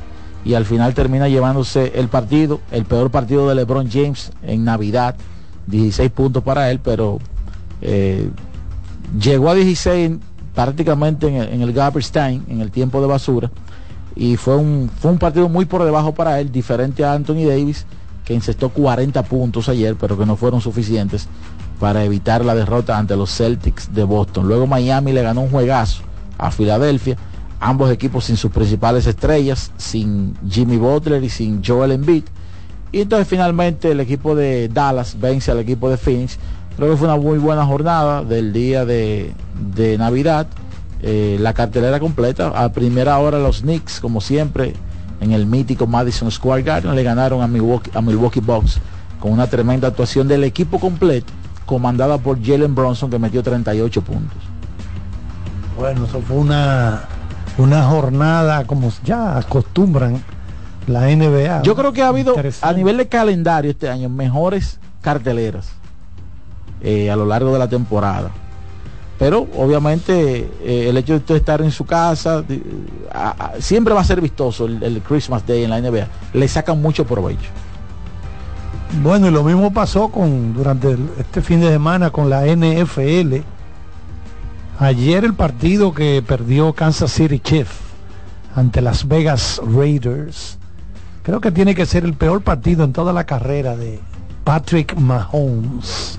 y 0.45 0.55
al 0.55 0.65
final 0.65 0.95
termina 0.95 1.29
llevándose 1.29 1.93
el 1.97 2.09
partido, 2.09 2.61
el 2.71 2.85
peor 2.85 3.11
partido 3.11 3.49
de 3.49 3.55
LeBron 3.55 3.91
James 3.91 4.33
en 4.43 4.65
Navidad. 4.65 5.17
16 5.67 6.11
puntos 6.13 6.43
para 6.45 6.71
él, 6.71 6.79
pero 6.79 7.19
eh, 7.81 8.31
llegó 9.21 9.51
a 9.51 9.55
16 9.55 10.13
prácticamente 10.55 11.29
en 11.29 11.35
el, 11.35 11.49
en 11.49 11.63
el 11.63 11.75
en 12.49 12.61
el 12.61 12.71
tiempo 12.71 13.01
de 13.01 13.07
basura. 13.07 13.51
Y 14.15 14.37
fue 14.37 14.57
un, 14.57 14.91
fue 15.01 15.11
un 15.11 15.19
partido 15.19 15.49
muy 15.49 15.67
por 15.67 15.85
debajo 15.85 16.15
para 16.15 16.41
él, 16.41 16.51
diferente 16.51 17.05
a 17.05 17.13
Anthony 17.13 17.45
Davis, 17.47 17.85
que 18.25 18.35
encestó 18.35 18.71
40 18.71 19.23
puntos 19.25 19.69
ayer, 19.69 19.95
pero 19.97 20.17
que 20.17 20.25
no 20.25 20.37
fueron 20.37 20.61
suficientes 20.61 21.29
para 21.79 22.05
evitar 22.05 22.45
la 22.45 22.55
derrota 22.55 22.97
ante 22.97 23.17
los 23.17 23.31
Celtics 23.31 23.93
de 23.93 24.05
Boston. 24.05 24.49
Luego 24.49 24.67
Miami 24.67 25.13
le 25.13 25.23
ganó 25.23 25.43
un 25.43 25.51
juegazo 25.51 26.03
a 26.39 26.51
Filadelfia, 26.51 27.17
ambos 27.61 27.91
equipos 27.91 28.25
sin 28.25 28.37
sus 28.37 28.51
principales 28.51 29.07
estrellas, 29.07 29.73
sin 29.77 30.35
Jimmy 30.49 30.77
Butler 30.77 31.23
y 31.23 31.29
sin 31.29 31.65
Joel 31.65 31.93
Embiid. 31.93 32.25
Y 32.93 33.01
entonces 33.03 33.27
finalmente 33.29 33.91
el 33.91 34.01
equipo 34.01 34.35
de 34.35 34.69
Dallas 34.69 35.17
vence 35.21 35.51
al 35.51 35.59
equipo 35.59 35.91
de 35.91 35.97
Phoenix. 35.97 36.39
Creo 36.77 36.91
que 36.91 36.97
fue 36.97 37.09
una 37.09 37.17
muy 37.17 37.39
buena 37.39 37.65
jornada 37.65 38.23
del 38.23 38.53
día 38.53 38.85
de, 38.85 39.35
Navidad. 39.99 40.47
Eh, 41.03 41.37
la 41.41 41.53
cartelera 41.53 42.01
completa. 42.01 42.49
A 42.49 42.73
primera 42.73 43.19
hora 43.19 43.39
los 43.39 43.63
Knicks, 43.63 44.01
como 44.01 44.21
siempre, 44.21 44.75
en 45.21 45.33
el 45.33 45.47
mítico 45.47 45.87
Madison 45.87 46.31
Square 46.31 46.63
Garden, 46.63 46.95
le 46.95 47.03
ganaron 47.03 47.43
a 47.43 47.47
Milwaukee, 47.47 47.91
a 47.95 48.01
Milwaukee 48.01 48.41
Bucks 48.41 48.81
con 49.21 49.33
una 49.33 49.47
tremenda 49.47 49.89
actuación 49.89 50.29
del 50.29 50.45
equipo 50.45 50.79
completo, 50.79 51.33
comandada 51.65 52.19
por 52.19 52.43
Jalen 52.45 52.75
Bronson, 52.75 53.11
que 53.11 53.19
metió 53.19 53.43
38 53.43 54.03
puntos. 54.03 54.39
Bueno, 55.77 56.05
eso 56.05 56.21
fue 56.21 56.37
una, 56.37 57.03
una 57.59 57.85
jornada 57.85 58.65
como 58.67 58.93
ya 59.05 59.39
acostumbran 59.39 60.23
la 60.87 61.07
NBA. 61.09 61.63
Yo 61.63 61.75
creo 61.75 61.93
que 61.93 62.03
ha 62.03 62.09
habido 62.09 62.35
a 62.63 62.73
nivel 62.73 62.97
de 62.99 63.09
calendario 63.09 63.71
este 63.71 63.89
año 63.89 64.09
mejores 64.09 64.79
carteleras 65.01 65.69
eh, 66.83 67.11
a 67.11 67.17
lo 67.17 67.25
largo 67.27 67.53
de 67.53 67.59
la 67.59 67.69
temporada. 67.69 68.31
Pero 69.19 69.47
obviamente 69.57 70.51
eh, 70.63 70.89
el 70.91 70.97
hecho 70.99 71.15
de 71.15 71.19
usted 71.21 71.37
estar 71.37 71.63
en 71.63 71.71
su 71.71 71.87
casa 71.87 72.43
de- 72.43 72.63
a- 73.13 73.31
a- 73.31 73.61
siempre 73.61 73.95
va 73.95 74.03
a 74.03 74.05
ser 74.05 74.21
vistoso 74.21 74.67
el, 74.67 74.83
el 74.83 75.01
Christmas 75.01 75.47
Day 75.47 75.65
en 75.65 75.71
la 75.71 75.81
NBA. 75.81 76.07
Le 76.35 76.47
sacan 76.49 76.81
mucho 76.83 77.07
provecho. 77.07 77.49
Bueno, 79.03 79.27
y 79.27 79.31
lo 79.31 79.43
mismo 79.43 79.73
pasó 79.73 80.09
con 80.09 80.53
durante 80.55 80.91
el- 80.91 81.09
este 81.19 81.41
fin 81.43 81.61
de 81.61 81.71
semana 81.71 82.11
con 82.11 82.29
la 82.31 82.45
NFL. 82.47 83.37
Ayer 84.79 85.25
el 85.25 85.33
partido 85.35 85.95
que 85.95 86.23
perdió 86.27 86.75
Kansas 86.75 87.11
City 87.11 87.41
Chiefs 87.41 87.75
ante 88.55 88.83
Las 88.83 89.09
Vegas 89.09 89.61
Raiders. 89.65 90.59
Creo 91.23 91.41
que 91.41 91.51
tiene 91.51 91.75
que 91.75 91.87
ser 91.87 92.05
el 92.05 92.13
peor 92.15 92.43
partido 92.43 92.85
en 92.85 92.93
toda 92.93 93.13
la 93.15 93.25
carrera 93.25 93.75
de 93.77 94.01
Patrick 94.45 94.95
Mahomes. 94.97 96.19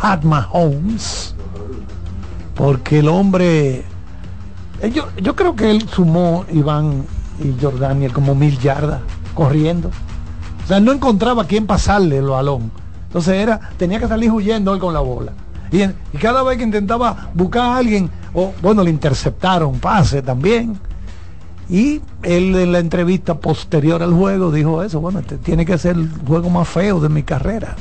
Pat 0.00 0.24
Mahomes. 0.24 1.34
Porque 2.54 3.00
el 3.00 3.08
hombre... 3.08 3.84
eh, 4.80 4.90
Yo, 4.92 5.08
yo 5.20 5.36
creo 5.36 5.54
que 5.54 5.70
él 5.70 5.86
sumó 5.88 6.46
Iván 6.50 7.04
y 7.38 7.62
Jordaniel 7.62 8.12
como 8.14 8.34
mil 8.34 8.58
yardas 8.58 9.00
corriendo. 9.34 9.90
O 10.64 10.68
sea, 10.68 10.80
no 10.80 10.92
encontraba 10.92 11.42
a 11.42 11.46
quién 11.46 11.66
pasarle 11.66 12.16
el 12.18 12.26
balón. 12.26 12.70
Entonces 13.08 13.34
era, 13.34 13.60
tenía 13.76 13.98
que 13.98 14.08
salir 14.08 14.30
huyendo 14.30 14.72
él 14.72 14.80
con 14.80 14.94
la 14.94 15.00
bola. 15.00 15.32
Y, 15.72 15.82
y 15.82 16.18
cada 16.20 16.42
vez 16.42 16.58
que 16.58 16.64
intentaba 16.64 17.30
buscar 17.34 17.62
a 17.62 17.76
alguien, 17.76 18.10
o 18.34 18.52
bueno, 18.62 18.82
le 18.82 18.90
interceptaron 18.90 19.78
pase 19.78 20.22
también. 20.22 20.78
Y 21.68 22.00
él 22.24 22.54
en 22.56 22.72
la 22.72 22.80
entrevista 22.80 23.34
posterior 23.38 24.02
al 24.02 24.12
juego 24.12 24.50
dijo 24.50 24.82
eso, 24.82 24.98
bueno, 25.00 25.20
este 25.20 25.36
tiene 25.38 25.64
que 25.64 25.78
ser 25.78 25.94
el 25.96 26.10
juego 26.26 26.50
más 26.50 26.66
feo 26.68 26.98
de 26.98 27.08
mi 27.08 27.22
carrera. 27.22 27.76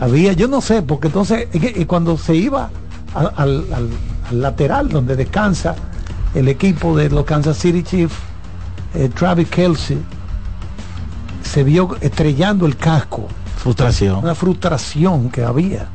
Había, 0.00 0.32
yo 0.32 0.48
no 0.48 0.60
sé, 0.60 0.82
porque 0.82 1.06
entonces 1.06 1.48
cuando 1.86 2.18
se 2.18 2.34
iba 2.34 2.68
al, 3.14 3.26
al- 3.36 3.66
al- 3.72 3.88
al 4.28 4.42
lateral 4.42 4.88
donde 4.88 5.14
descansa 5.14 5.76
el 6.34 6.48
equipo 6.48 6.96
de 6.96 7.08
los 7.08 7.24
Kansas 7.24 7.56
City 7.56 7.82
Chiefs, 7.84 8.16
eh, 8.94 9.08
Travis 9.14 9.48
Kelsey, 9.48 9.98
se 11.42 11.62
vio 11.62 11.96
estrellando 12.00 12.66
el 12.66 12.76
casco. 12.76 13.28
Frustración. 13.58 14.18
Una 14.18 14.34
frustración 14.34 15.30
que 15.30 15.44
había. 15.44 15.86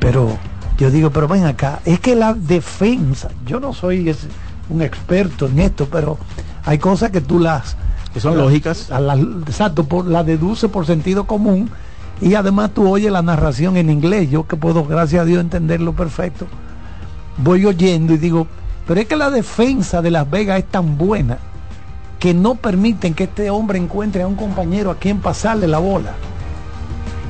Pero 0.00 0.36
yo 0.78 0.90
digo, 0.90 1.10
pero 1.10 1.28
ven 1.28 1.44
acá, 1.46 1.80
es 1.84 2.00
que 2.00 2.14
la 2.14 2.34
defensa, 2.34 3.28
yo 3.46 3.60
no 3.60 3.72
soy 3.72 4.08
ese- 4.08 4.28
un 4.68 4.82
experto 4.82 5.46
en 5.46 5.58
esto, 5.60 5.88
pero 5.90 6.18
hay 6.64 6.78
cosas 6.78 7.10
que 7.10 7.20
tú 7.20 7.38
las... 7.38 7.76
Que 8.12 8.20
son 8.20 8.36
las- 8.36 8.46
lógicas. 8.46 8.90
a 8.90 9.00
la- 9.00 9.14
exacto, 9.14 9.84
por, 9.84 10.06
la 10.06 10.24
deduce 10.24 10.68
por 10.68 10.86
sentido 10.86 11.24
común 11.26 11.70
y 12.20 12.34
además 12.34 12.70
tú 12.74 12.88
oyes 12.88 13.12
la 13.12 13.22
narración 13.22 13.76
en 13.76 13.90
inglés, 13.90 14.30
yo 14.30 14.46
que 14.46 14.56
puedo, 14.56 14.84
gracias 14.84 15.22
a 15.22 15.24
Dios, 15.24 15.40
entenderlo 15.40 15.92
perfecto. 15.94 16.46
Voy 17.38 17.64
oyendo 17.66 18.14
y 18.14 18.16
digo, 18.18 18.46
pero 18.86 19.00
es 19.00 19.06
que 19.06 19.16
la 19.16 19.30
defensa 19.30 20.00
de 20.00 20.10
Las 20.10 20.28
Vegas 20.30 20.58
es 20.60 20.64
tan 20.66 20.96
buena 20.96 21.38
que 22.18 22.32
no 22.32 22.54
permiten 22.54 23.12
que 23.12 23.24
este 23.24 23.50
hombre 23.50 23.78
encuentre 23.78 24.22
a 24.22 24.26
un 24.26 24.36
compañero 24.36 24.90
a 24.90 24.96
quien 24.96 25.20
pasarle 25.20 25.68
la 25.68 25.78
bola. 25.78 26.12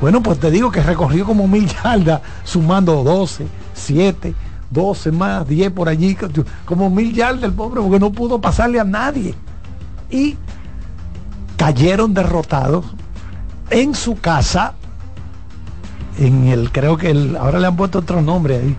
Bueno, 0.01 0.23
pues 0.23 0.39
te 0.39 0.51
digo 0.51 0.71
que 0.71 0.83
recorrió 0.83 1.25
como 1.25 1.49
mil 1.49 1.67
yardas, 1.67 2.21
sumando 2.45 3.03
12, 3.03 3.47
7, 3.75 4.35
12 4.71 5.13
más, 5.13 5.49
10 5.49 5.71
por 5.73 5.89
allí, 5.89 6.17
como 6.65 6.91
mil 6.91 7.15
yardas 7.15 7.45
el 7.45 7.53
pobre, 7.53 7.81
porque 7.81 7.99
no 7.99 8.13
pudo 8.13 8.41
pasarle 8.41 8.79
a 8.79 8.85
nadie. 8.85 9.35
Y 10.11 10.37
cayeron 11.57 12.15
derrotados 12.15 12.85
en 13.71 13.95
su 13.95 14.17
casa, 14.17 14.75
en 16.19 16.49
el, 16.49 16.71
creo 16.71 16.97
que 16.97 17.11
el, 17.11 17.37
ahora 17.37 17.59
le 17.59 17.67
han 17.67 17.77
puesto 17.77 18.01
otro 18.01 18.23
nombre 18.23 18.57
ahí, 18.57 18.77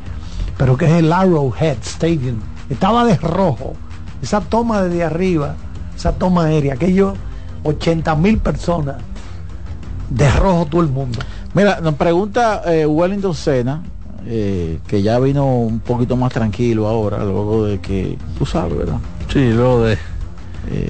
pero 0.57 0.77
que 0.77 0.85
es 0.85 0.91
el 0.91 1.11
Arrowhead 1.11 1.77
Stadium. 1.83 2.39
Estaba 2.69 3.05
de 3.05 3.15
rojo. 3.15 3.73
Esa 4.21 4.41
toma 4.41 4.81
desde 4.81 5.03
arriba, 5.03 5.55
esa 5.95 6.13
toma 6.13 6.45
aérea, 6.45 6.73
aquellos 6.73 7.15
80 7.63 8.15
mil 8.15 8.37
personas, 8.39 8.97
de 10.09 10.29
rojo 10.31 10.67
todo 10.69 10.81
el 10.81 10.87
mundo. 10.87 11.19
Mira, 11.53 11.79
nos 11.81 11.95
pregunta 11.95 12.61
eh, 12.65 12.85
Wellington 12.85 13.33
Sena, 13.33 13.83
eh, 14.25 14.79
que 14.87 15.01
ya 15.01 15.19
vino 15.19 15.45
un 15.45 15.79
poquito 15.79 16.15
más 16.15 16.31
tranquilo 16.33 16.87
ahora, 16.87 17.23
luego 17.23 17.65
de 17.65 17.79
que, 17.79 18.17
tú 18.37 18.45
sabes, 18.45 18.77
¿verdad? 18.77 18.99
Sí, 19.31 19.51
luego 19.51 19.83
de, 19.83 19.97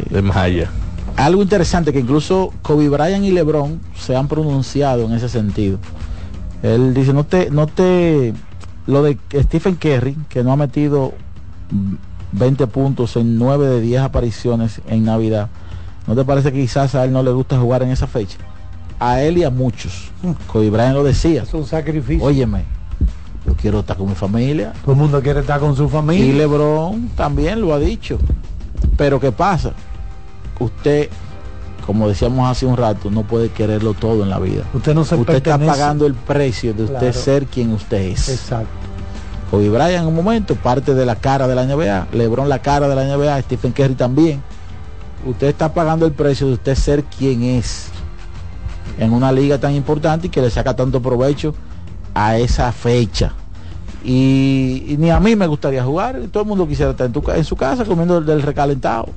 de 0.09 0.21
Maya. 0.21 0.69
Algo 1.15 1.41
interesante 1.41 1.91
que 1.91 1.99
incluso 1.99 2.53
Kobe 2.61 2.89
Bryant 2.89 3.25
y 3.25 3.31
LeBron 3.31 3.81
se 3.95 4.15
han 4.15 4.27
pronunciado 4.27 5.05
en 5.05 5.13
ese 5.13 5.29
sentido. 5.29 5.79
Él 6.61 6.93
dice, 6.93 7.13
no 7.13 7.23
te, 7.23 7.49
no 7.49 7.67
te, 7.67 8.33
lo 8.85 9.03
de 9.03 9.17
Stephen 9.33 9.75
Curry, 9.75 10.15
que 10.29 10.43
no 10.43 10.51
ha 10.51 10.55
metido 10.55 11.13
20 12.33 12.67
puntos 12.67 13.15
en 13.15 13.37
9 13.37 13.67
de 13.67 13.81
10 13.81 14.01
apariciones 14.01 14.81
en 14.87 15.05
Navidad, 15.05 15.49
¿no 16.07 16.15
te 16.15 16.23
parece 16.23 16.51
que 16.51 16.61
quizás 16.61 16.95
a 16.95 17.03
él 17.03 17.11
no 17.11 17.23
le 17.23 17.31
gusta 17.31 17.59
jugar 17.59 17.83
en 17.83 17.89
esa 17.89 18.07
fecha? 18.07 18.37
A 18.99 19.21
él 19.21 19.37
y 19.37 19.43
a 19.43 19.49
muchos. 19.49 20.11
Kobe 20.47 20.69
Bryant 20.69 20.95
lo 20.95 21.03
decía. 21.03 21.43
Es 21.43 21.53
un 21.53 21.65
sacrificio. 21.65 22.23
Óyeme, 22.25 22.63
yo 23.45 23.53
quiero 23.55 23.79
estar 23.81 23.95
con 23.97 24.09
mi 24.09 24.15
familia. 24.15 24.73
Todo 24.83 24.93
el 24.93 24.97
mundo 24.97 25.21
quiere 25.21 25.41
estar 25.41 25.59
con 25.59 25.75
su 25.75 25.87
familia. 25.87 26.25
Y 26.25 26.33
LeBron 26.33 27.09
también 27.15 27.61
lo 27.61 27.73
ha 27.73 27.79
dicho. 27.79 28.17
Pero 28.97 29.19
¿qué 29.19 29.31
pasa? 29.31 29.73
Usted, 30.59 31.09
como 31.85 32.09
decíamos 32.09 32.49
hace 32.49 32.65
un 32.65 32.75
rato, 32.75 33.11
no 33.11 33.21
puede 33.23 33.49
quererlo 33.49 33.93
todo 33.93 34.23
en 34.23 34.29
la 34.31 34.39
vida. 34.39 34.63
Usted 34.73 34.95
no 34.95 35.05
se 35.05 35.15
Usted 35.15 35.35
está 35.35 35.51
pertenece. 35.57 35.79
pagando 35.79 36.05
el 36.07 36.15
precio 36.15 36.73
de 36.73 36.83
usted 36.85 36.97
Claro. 36.99 37.13
ser 37.13 37.45
quien 37.45 37.71
usted 37.73 37.97
es. 38.01 38.29
Exacto. 38.29 38.67
Kobe 39.51 39.69
Bryant 39.69 40.01
en 40.01 40.07
un 40.07 40.15
momento, 40.15 40.55
parte 40.55 40.93
de 40.95 41.05
la 41.05 41.15
cara 41.15 41.47
de 41.47 41.55
la 41.55 41.63
NBA. 41.65 42.07
LeBron 42.13 42.49
la 42.49 42.59
cara 42.59 42.87
de 42.89 42.95
la 42.95 43.03
NBA. 43.05 43.39
Stephen 43.43 43.71
Curry 43.71 43.93
también. 43.93 44.41
Usted 45.25 45.47
está 45.47 45.73
pagando 45.73 46.05
el 46.05 46.11
precio 46.13 46.47
de 46.47 46.53
usted 46.53 46.75
ser 46.75 47.03
quien 47.03 47.43
es 47.43 47.89
en 48.97 49.13
una 49.13 49.31
liga 49.31 49.57
tan 49.57 49.73
importante 49.73 50.27
y 50.27 50.29
que 50.29 50.41
le 50.41 50.49
saca 50.49 50.75
tanto 50.75 51.01
provecho 51.01 51.53
a 52.13 52.37
esa 52.37 52.71
fecha. 52.71 53.33
Y, 54.03 54.85
y 54.87 54.97
ni 54.97 55.09
a 55.09 55.19
mí 55.19 55.35
me 55.35 55.47
gustaría 55.47 55.83
jugar. 55.83 56.19
Todo 56.31 56.43
el 56.43 56.49
mundo 56.49 56.67
quisiera 56.67 56.91
estar 56.91 57.07
en, 57.07 57.13
tu 57.13 57.23
en 57.29 57.43
su 57.43 57.55
casa 57.55 57.83
comiendo 57.85 58.21
del 58.21 58.41
recalentado. 58.41 59.09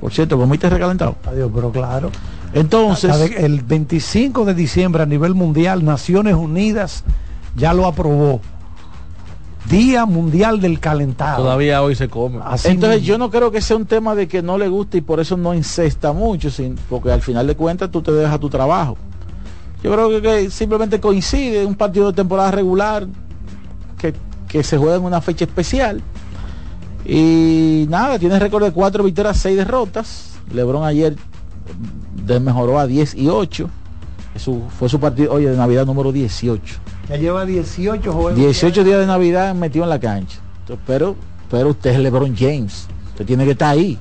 Por 0.00 0.12
cierto, 0.12 0.38
¿comiste 0.38 0.68
recalentado? 0.68 1.16
Adiós, 1.26 1.50
pero 1.54 1.70
claro. 1.72 2.10
Entonces, 2.52 3.32
el 3.36 3.62
25 3.62 4.44
de 4.44 4.54
diciembre 4.54 5.02
a 5.02 5.06
nivel 5.06 5.34
mundial, 5.34 5.84
Naciones 5.84 6.34
Unidas 6.34 7.04
ya 7.56 7.74
lo 7.74 7.86
aprobó. 7.86 8.40
Día 9.68 10.06
Mundial 10.06 10.60
del 10.60 10.78
Calentado. 10.80 11.42
Todavía 11.42 11.82
hoy 11.82 11.94
se 11.94 12.08
come. 12.08 12.38
Así 12.44 12.68
Entonces 12.68 13.00
mismo. 13.00 13.14
yo 13.14 13.18
no 13.18 13.30
creo 13.30 13.50
que 13.50 13.60
sea 13.60 13.76
un 13.76 13.86
tema 13.86 14.14
de 14.14 14.28
que 14.28 14.42
no 14.42 14.58
le 14.58 14.68
guste 14.68 14.98
y 14.98 15.00
por 15.00 15.18
eso 15.20 15.36
no 15.36 15.54
incesta 15.54 16.12
mucho, 16.12 16.50
sin- 16.50 16.76
porque 16.88 17.10
al 17.10 17.22
final 17.22 17.46
de 17.46 17.56
cuentas 17.56 17.90
tú 17.90 18.02
te 18.02 18.12
dejas 18.12 18.38
tu 18.38 18.48
trabajo. 18.48 18.96
Yo 19.82 19.92
creo 19.92 20.08
que, 20.10 20.22
que 20.22 20.50
simplemente 20.50 21.00
coincide 21.00 21.64
un 21.66 21.74
partido 21.74 22.06
de 22.08 22.12
temporada 22.12 22.50
regular 22.50 23.06
que, 23.98 24.14
que 24.48 24.62
se 24.62 24.78
juega 24.78 24.96
en 24.96 25.02
una 25.04 25.20
fecha 25.20 25.44
especial. 25.44 26.02
Y 27.04 27.86
nada, 27.88 28.18
tiene 28.18 28.38
récord 28.38 28.64
de 28.64 28.72
4 28.72 29.04
victorias, 29.04 29.36
6 29.38 29.56
derrotas. 29.56 30.34
Lebron 30.52 30.84
ayer 30.84 31.16
desmejoró 32.24 32.78
a 32.78 32.86
10 32.86 33.14
y 33.14 33.28
8. 33.28 33.68
Eso 34.34 34.62
fue 34.78 34.88
su 34.88 34.98
partido, 35.00 35.32
oye, 35.32 35.50
de 35.50 35.56
Navidad 35.56 35.86
número 35.86 36.12
18. 36.12 36.76
Ya 37.08 37.16
lleva 37.16 37.44
18 37.46 38.12
juegos. 38.12 38.36
18 38.36 38.84
días 38.84 38.98
de 39.00 39.06
Navidad 39.06 39.54
metido 39.54 39.84
en 39.84 39.90
la 39.90 40.00
cancha. 40.00 40.38
Entonces, 40.60 40.84
pero, 40.86 41.14
pero 41.50 41.70
usted 41.70 41.90
es 41.92 41.98
LeBron 42.00 42.34
James. 42.36 42.86
Usted 43.10 43.24
tiene 43.26 43.44
que 43.44 43.52
estar 43.52 43.70
ahí. 43.70 43.98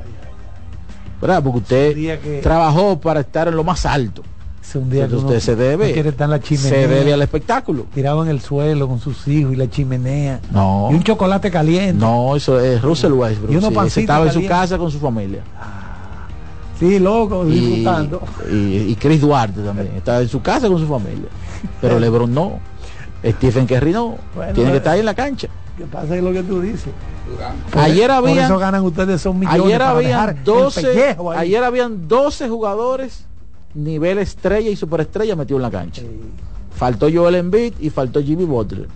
¿Verdad? 1.21 1.43
Porque 1.43 1.57
usted 1.59 1.93
que- 2.21 2.39
trabajó 2.41 2.99
para 2.99 3.21
estar 3.21 3.47
en 3.47 3.55
lo 3.55 3.63
más 3.63 3.85
alto. 3.85 4.23
Es 4.61 4.75
un 4.75 4.89
día 4.89 5.01
que 5.01 5.05
Entonces 5.05 5.23
uno 5.25 5.29
usted 5.37 5.39
se 5.45 5.51
no 5.55 5.57
debe. 5.61 5.93
quiere 5.93 6.09
estar 6.09 6.25
en 6.25 6.31
la 6.31 6.39
chimenea. 6.39 6.69
se 6.71 6.87
debe 6.87 7.13
al 7.13 7.21
espectáculo. 7.21 7.85
Tirado 7.93 8.23
en 8.23 8.29
el 8.29 8.41
suelo 8.41 8.87
con 8.87 8.99
sus 8.99 9.27
hijos 9.27 9.53
y 9.53 9.55
la 9.55 9.69
chimenea. 9.69 10.39
No. 10.51 10.89
Y 10.91 10.95
un 10.95 11.03
chocolate 11.03 11.51
caliente. 11.51 11.93
No, 12.03 12.35
eso 12.35 12.59
es 12.59 12.81
Russell 12.81 13.11
Westbrook. 13.13 13.51
Y 13.51 13.57
unos 13.57 13.71
sí, 13.71 13.79
ese 13.87 14.01
estaba 14.01 14.25
en 14.25 14.33
su 14.33 14.45
casa 14.47 14.77
con 14.79 14.89
su 14.89 14.99
familia. 14.99 15.41
Sí, 16.79 16.99
loco, 16.99 17.45
Y, 17.47 17.51
disfrutando. 17.59 18.21
y, 18.51 18.55
y 18.91 18.95
Chris 18.99 19.21
Duarte 19.21 19.61
también. 19.61 19.91
Estaba 19.95 20.19
en 20.21 20.27
su 20.27 20.41
casa 20.41 20.67
con 20.67 20.79
su 20.79 20.87
familia. 20.87 21.29
Pero 21.79 21.99
LeBron 21.99 22.33
no. 22.33 22.59
Stephen 23.31 23.65
Curry 23.65 23.91
no. 23.91 24.17
Bueno, 24.35 24.53
tiene 24.53 24.71
que 24.71 24.77
estar 24.77 24.93
ahí 24.93 24.99
en 24.99 25.05
la 25.05 25.15
cancha. 25.15 25.47
¿Qué 25.77 25.85
pasa 25.85 26.15
es 26.15 26.23
lo 26.23 26.31
que 26.31 26.43
tú 26.43 26.61
dices? 26.61 26.89
Por- 27.71 27.81
Ayer 27.81 28.07
por 28.07 28.15
había 28.29 28.45
eso 28.45 28.57
ganan 28.59 28.83
ustedes 28.83 29.19
son 29.21 29.39
millones 29.39 29.61
Ayer 29.65 29.81
habían 29.81 30.29
el 30.37 30.43
12, 30.43 30.81
pellejo 30.83 31.31
ahí. 31.31 31.37
ayer 31.39 31.63
habían 31.63 32.07
12 32.07 32.47
jugadores 32.47 33.25
nivel 33.73 34.19
estrella 34.19 34.69
y 34.69 34.75
superestrella 34.75 35.35
metido 35.35 35.57
en 35.57 35.63
la 35.63 35.71
cancha. 35.71 36.01
Faltó 36.75 37.07
Joel 37.13 37.35
Embiid 37.35 37.73
y 37.79 37.89
faltó 37.89 38.21
Jimmy 38.21 38.45
Butler. 38.45 38.87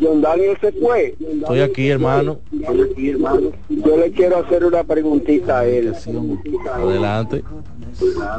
Don 0.00 0.22
Daniel 0.22 0.56
se 0.62 0.72
fue. 0.72 1.14
Estoy 1.20 1.60
aquí, 1.60 1.90
hermano. 1.90 2.38
Yo 2.50 3.96
le 3.98 4.10
quiero 4.12 4.38
hacer 4.38 4.64
una 4.64 4.82
preguntita 4.82 5.58
a 5.58 5.66
él. 5.66 5.94
Adelante. 6.72 7.44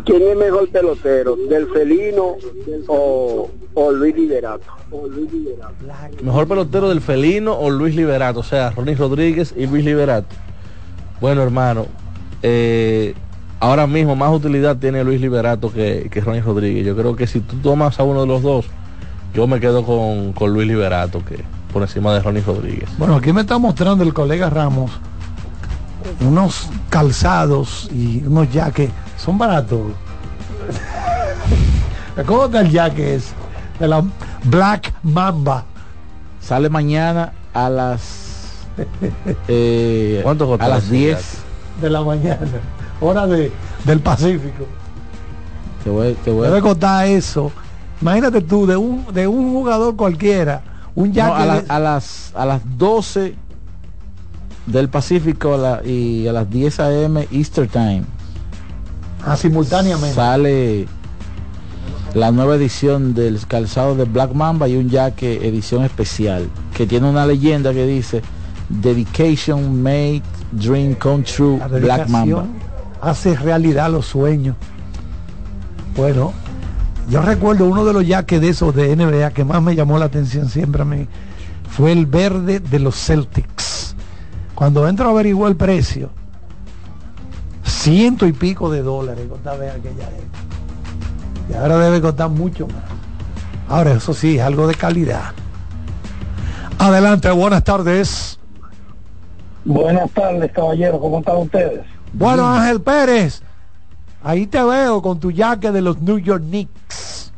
¿Quién 0.06 0.24
es 0.24 0.38
mejor 0.38 0.70
pelotero? 0.70 1.36
¿Del 1.36 1.68
Felino 1.68 2.36
o, 2.88 3.52
o 3.76 3.92
Luis 3.92 4.16
Liberato? 4.16 4.66
Mejor 6.24 6.48
pelotero 6.48 6.90
del 6.90 7.00
Felino 7.00 7.60
o 7.60 7.70
Luis 7.70 7.96
Liberato, 7.96 8.40
o 8.40 8.44
sea, 8.44 8.72
Ronnie 8.72 8.96
Rodríguez 8.96 9.54
y 9.56 9.68
Luis 9.68 9.86
Liberato. 9.86 10.36
Bueno, 11.22 11.44
hermano, 11.44 11.86
eh, 12.42 13.14
ahora 13.64 13.88
mismo 13.88 14.16
más 14.16 14.32
utilidad 14.32 14.76
tiene 14.76 15.04
Luis 15.06 15.22
Liberato 15.22 15.72
que, 15.72 16.10
que 16.12 16.20
Ronnie 16.20 16.42
Rodríguez. 16.42 16.86
Yo 16.86 16.96
creo 16.98 17.16
que 17.16 17.28
si 17.28 17.40
tú 17.40 17.56
tomas 17.58 17.98
a 17.98 18.04
uno 18.04 18.22
de 18.22 18.28
los 18.28 18.42
dos, 18.42 18.66
yo 19.34 19.48
me 19.48 19.62
quedo 19.62 19.86
con, 19.86 20.34
con 20.34 20.54
Luis 20.54 20.68
Liberato 20.68 21.24
que 21.24 21.44
por 21.72 21.82
encima 21.82 22.14
de 22.14 22.20
Ronnie 22.20 22.44
Rodríguez. 22.44 22.90
Bueno, 22.98 23.16
aquí 23.16 23.32
me 23.32 23.42
está 23.42 23.58
mostrando 23.58 24.04
el 24.04 24.14
colega 24.14 24.50
Ramos 24.50 24.92
unos 26.20 26.68
calzados 26.90 27.90
y 27.94 28.22
unos 28.26 28.50
jaques. 28.54 28.90
Son 29.18 29.38
baratos. 29.38 29.80
¿Cómo 32.26 32.46
está 32.46 32.62
el 32.62 32.72
jaque 32.72 33.16
es? 33.16 33.34
De 33.80 33.88
la 33.88 34.04
Black 34.44 34.94
Mamba. 35.04 35.64
Sale 36.42 36.70
mañana 36.70 37.32
a 37.54 37.70
las 37.70 38.68
eh, 39.48 40.20
¿Cuánto 40.22 40.48
costó 40.48 40.66
a 40.66 40.68
las 40.68 40.84
ese 40.84 40.94
10 40.94 41.16
jaque? 41.16 41.28
de 41.82 41.90
la 41.90 42.02
mañana, 42.02 42.40
hora 43.04 43.28
de, 43.28 43.52
del 43.86 44.00
Pacífico. 44.00 44.66
te 45.84 45.90
voy, 45.90 46.14
te 46.24 46.32
voy 46.32 46.46
a- 46.48 46.50
Debe 46.50 46.62
costar 46.62 47.08
eso. 47.08 47.52
Imagínate 48.02 48.42
tú, 48.42 48.66
de 48.66 48.76
un, 48.78 49.06
de 49.14 49.28
un 49.28 49.52
jugador 49.54 49.96
cualquiera, 49.96 50.62
un 50.96 51.12
No, 51.14 51.34
a, 51.36 51.46
la- 51.46 51.62
de- 51.62 51.66
a 51.70 51.80
las 51.80 52.32
a 52.36 52.46
las 52.46 52.62
12 52.78 53.36
del 54.66 54.90
Pacífico 54.90 55.56
a 55.56 55.58
la- 55.58 55.82
y 55.86 56.28
a 56.28 56.34
las 56.34 56.50
10 56.50 56.80
a.m. 56.80 57.28
Easter 57.32 57.68
Time 57.68 58.04
ah, 59.26 59.36
simultáneamente. 59.36 60.16
sale 60.16 60.88
la 62.14 62.32
nueva 62.32 62.56
edición 62.56 63.14
del 63.14 63.40
calzado 63.48 63.96
de 63.96 64.06
Black 64.06 64.34
Mamba 64.34 64.68
y 64.68 64.76
un 64.78 64.90
jaque 64.90 65.48
edición 65.48 65.84
especial 65.84 66.48
que 66.76 66.86
tiene 66.86 67.10
una 67.10 67.26
leyenda 67.26 67.74
que 67.74 67.86
dice 67.86 68.22
Dedication 68.70 69.82
Make 69.82 70.22
Dream 70.52 70.94
Come 70.96 71.24
True 71.24 71.58
La 71.60 71.68
Black 71.68 72.08
Mamba. 72.10 72.46
Hace 73.04 73.36
realidad 73.36 73.92
los 73.92 74.06
sueños. 74.06 74.56
Bueno, 75.96 76.34
yo 77.10 77.22
recuerdo 77.22 77.66
uno 77.66 77.86
de 77.86 77.94
los 77.94 78.06
jaques 78.06 78.40
de 78.40 78.50
esos 78.50 78.74
de 78.74 78.96
NBA 78.96 79.32
que 79.32 79.44
más 79.44 79.62
me 79.62 79.76
llamó 79.76 80.00
la 80.00 80.06
atención 80.06 80.50
siempre 80.50 80.82
a 80.82 80.86
mí 80.86 81.08
fue 81.70 81.92
el 81.92 82.06
verde 82.06 82.60
de 82.60 82.80
los 82.80 82.96
Celtics. 82.96 83.96
Cuando 84.56 84.88
entro 84.88 85.10
a 85.10 85.22
el 85.22 85.56
precio, 85.56 86.12
ciento 87.66 88.26
y 88.28 88.32
pico 88.32 88.72
de 88.72 88.84
dólares 88.84 89.28
aquella. 89.46 90.10
Y 91.50 91.54
ahora 91.56 91.80
debe 91.80 92.00
costar 92.00 92.30
mucho 92.30 92.68
más. 92.68 92.84
Ahora, 93.68 93.94
eso 93.94 94.14
sí, 94.14 94.38
es 94.38 94.44
algo 94.44 94.68
de 94.68 94.76
calidad. 94.76 95.32
Adelante, 96.78 97.30
buenas 97.32 97.64
tardes. 97.64 98.40
Buenas 99.66 100.12
tardes, 100.12 100.52
caballero. 100.52 101.00
¿Cómo 101.00 101.20
están 101.20 101.38
ustedes? 101.38 101.93
Bueno, 102.14 102.46
Ángel 102.48 102.82
Pérez, 102.82 103.42
ahí 104.24 104.46
te 104.48 104.62
veo 104.64 105.02
con 105.02 105.20
tu 105.20 105.32
jaque 105.36 105.72
de 105.72 105.82
los 105.82 106.00
New 106.02 106.20
York 106.20 106.44
Knicks. 106.44 107.32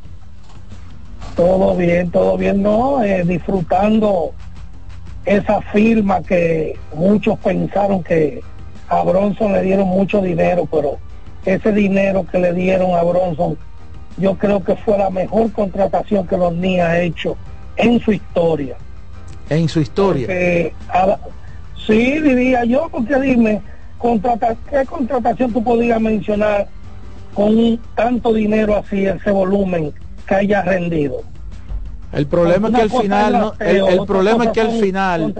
Todo 1.36 1.76
bien, 1.76 2.12
todo 2.12 2.38
bien, 2.38 2.62
¿no? 2.62 3.04
Eh, 3.04 3.24
disfrutando 3.26 4.32
esa 5.26 5.62
firma 5.62 6.22
que 6.22 6.78
muchos 6.94 7.38
pensaron 7.40 8.04
que 8.04 8.42
a 8.90 9.02
Bronson 9.04 9.54
le 9.54 9.62
dieron 9.64 9.88
mucho 9.88 10.22
dinero, 10.22 10.68
pero 10.72 10.98
ese 11.46 11.72
dinero 11.72 12.26
que 12.30 12.40
le 12.40 12.54
dieron 12.54 12.94
a 12.96 13.04
Bronson, 13.04 13.58
yo 14.18 14.38
creo 14.38 14.64
que 14.64 14.76
fue 14.78 14.98
la 14.98 15.10
mejor 15.10 15.52
contratación 15.52 16.28
que 16.28 16.38
los 16.38 16.54
Knicks 16.54 16.82
ha 16.84 17.00
hecho 17.00 17.36
en 17.78 18.00
su 18.00 18.12
historia. 18.12 18.76
En 19.50 19.68
su 19.68 19.80
historia. 19.80 20.28
Porque, 20.28 20.74
a- 20.90 21.18
sí, 21.86 22.20
diría 22.22 22.64
yo, 22.66 22.88
porque 22.92 23.20
dime, 23.20 23.62
contrata, 24.06 24.56
¿qué 24.69 24.86
contratación 24.86 25.52
tú 25.52 25.64
podías 25.64 25.99
mencionar 25.99 26.68
con 27.34 27.80
tanto 27.95 28.34
dinero 28.34 28.77
así, 28.77 29.06
ese 29.06 29.32
volumen 29.32 29.91
que 30.27 30.36
haya 30.36 30.61
rendido? 30.61 31.22
El 32.14 32.27
problema 32.27 32.69
es 32.69 32.76
que 32.76 32.82
al 32.82 32.90
final 32.91 33.34
no, 33.34 33.53
el, 33.60 34.06
problema 34.06 34.45
es 34.45 34.52
que 34.52 34.61
al 34.61 34.72
final 34.72 35.34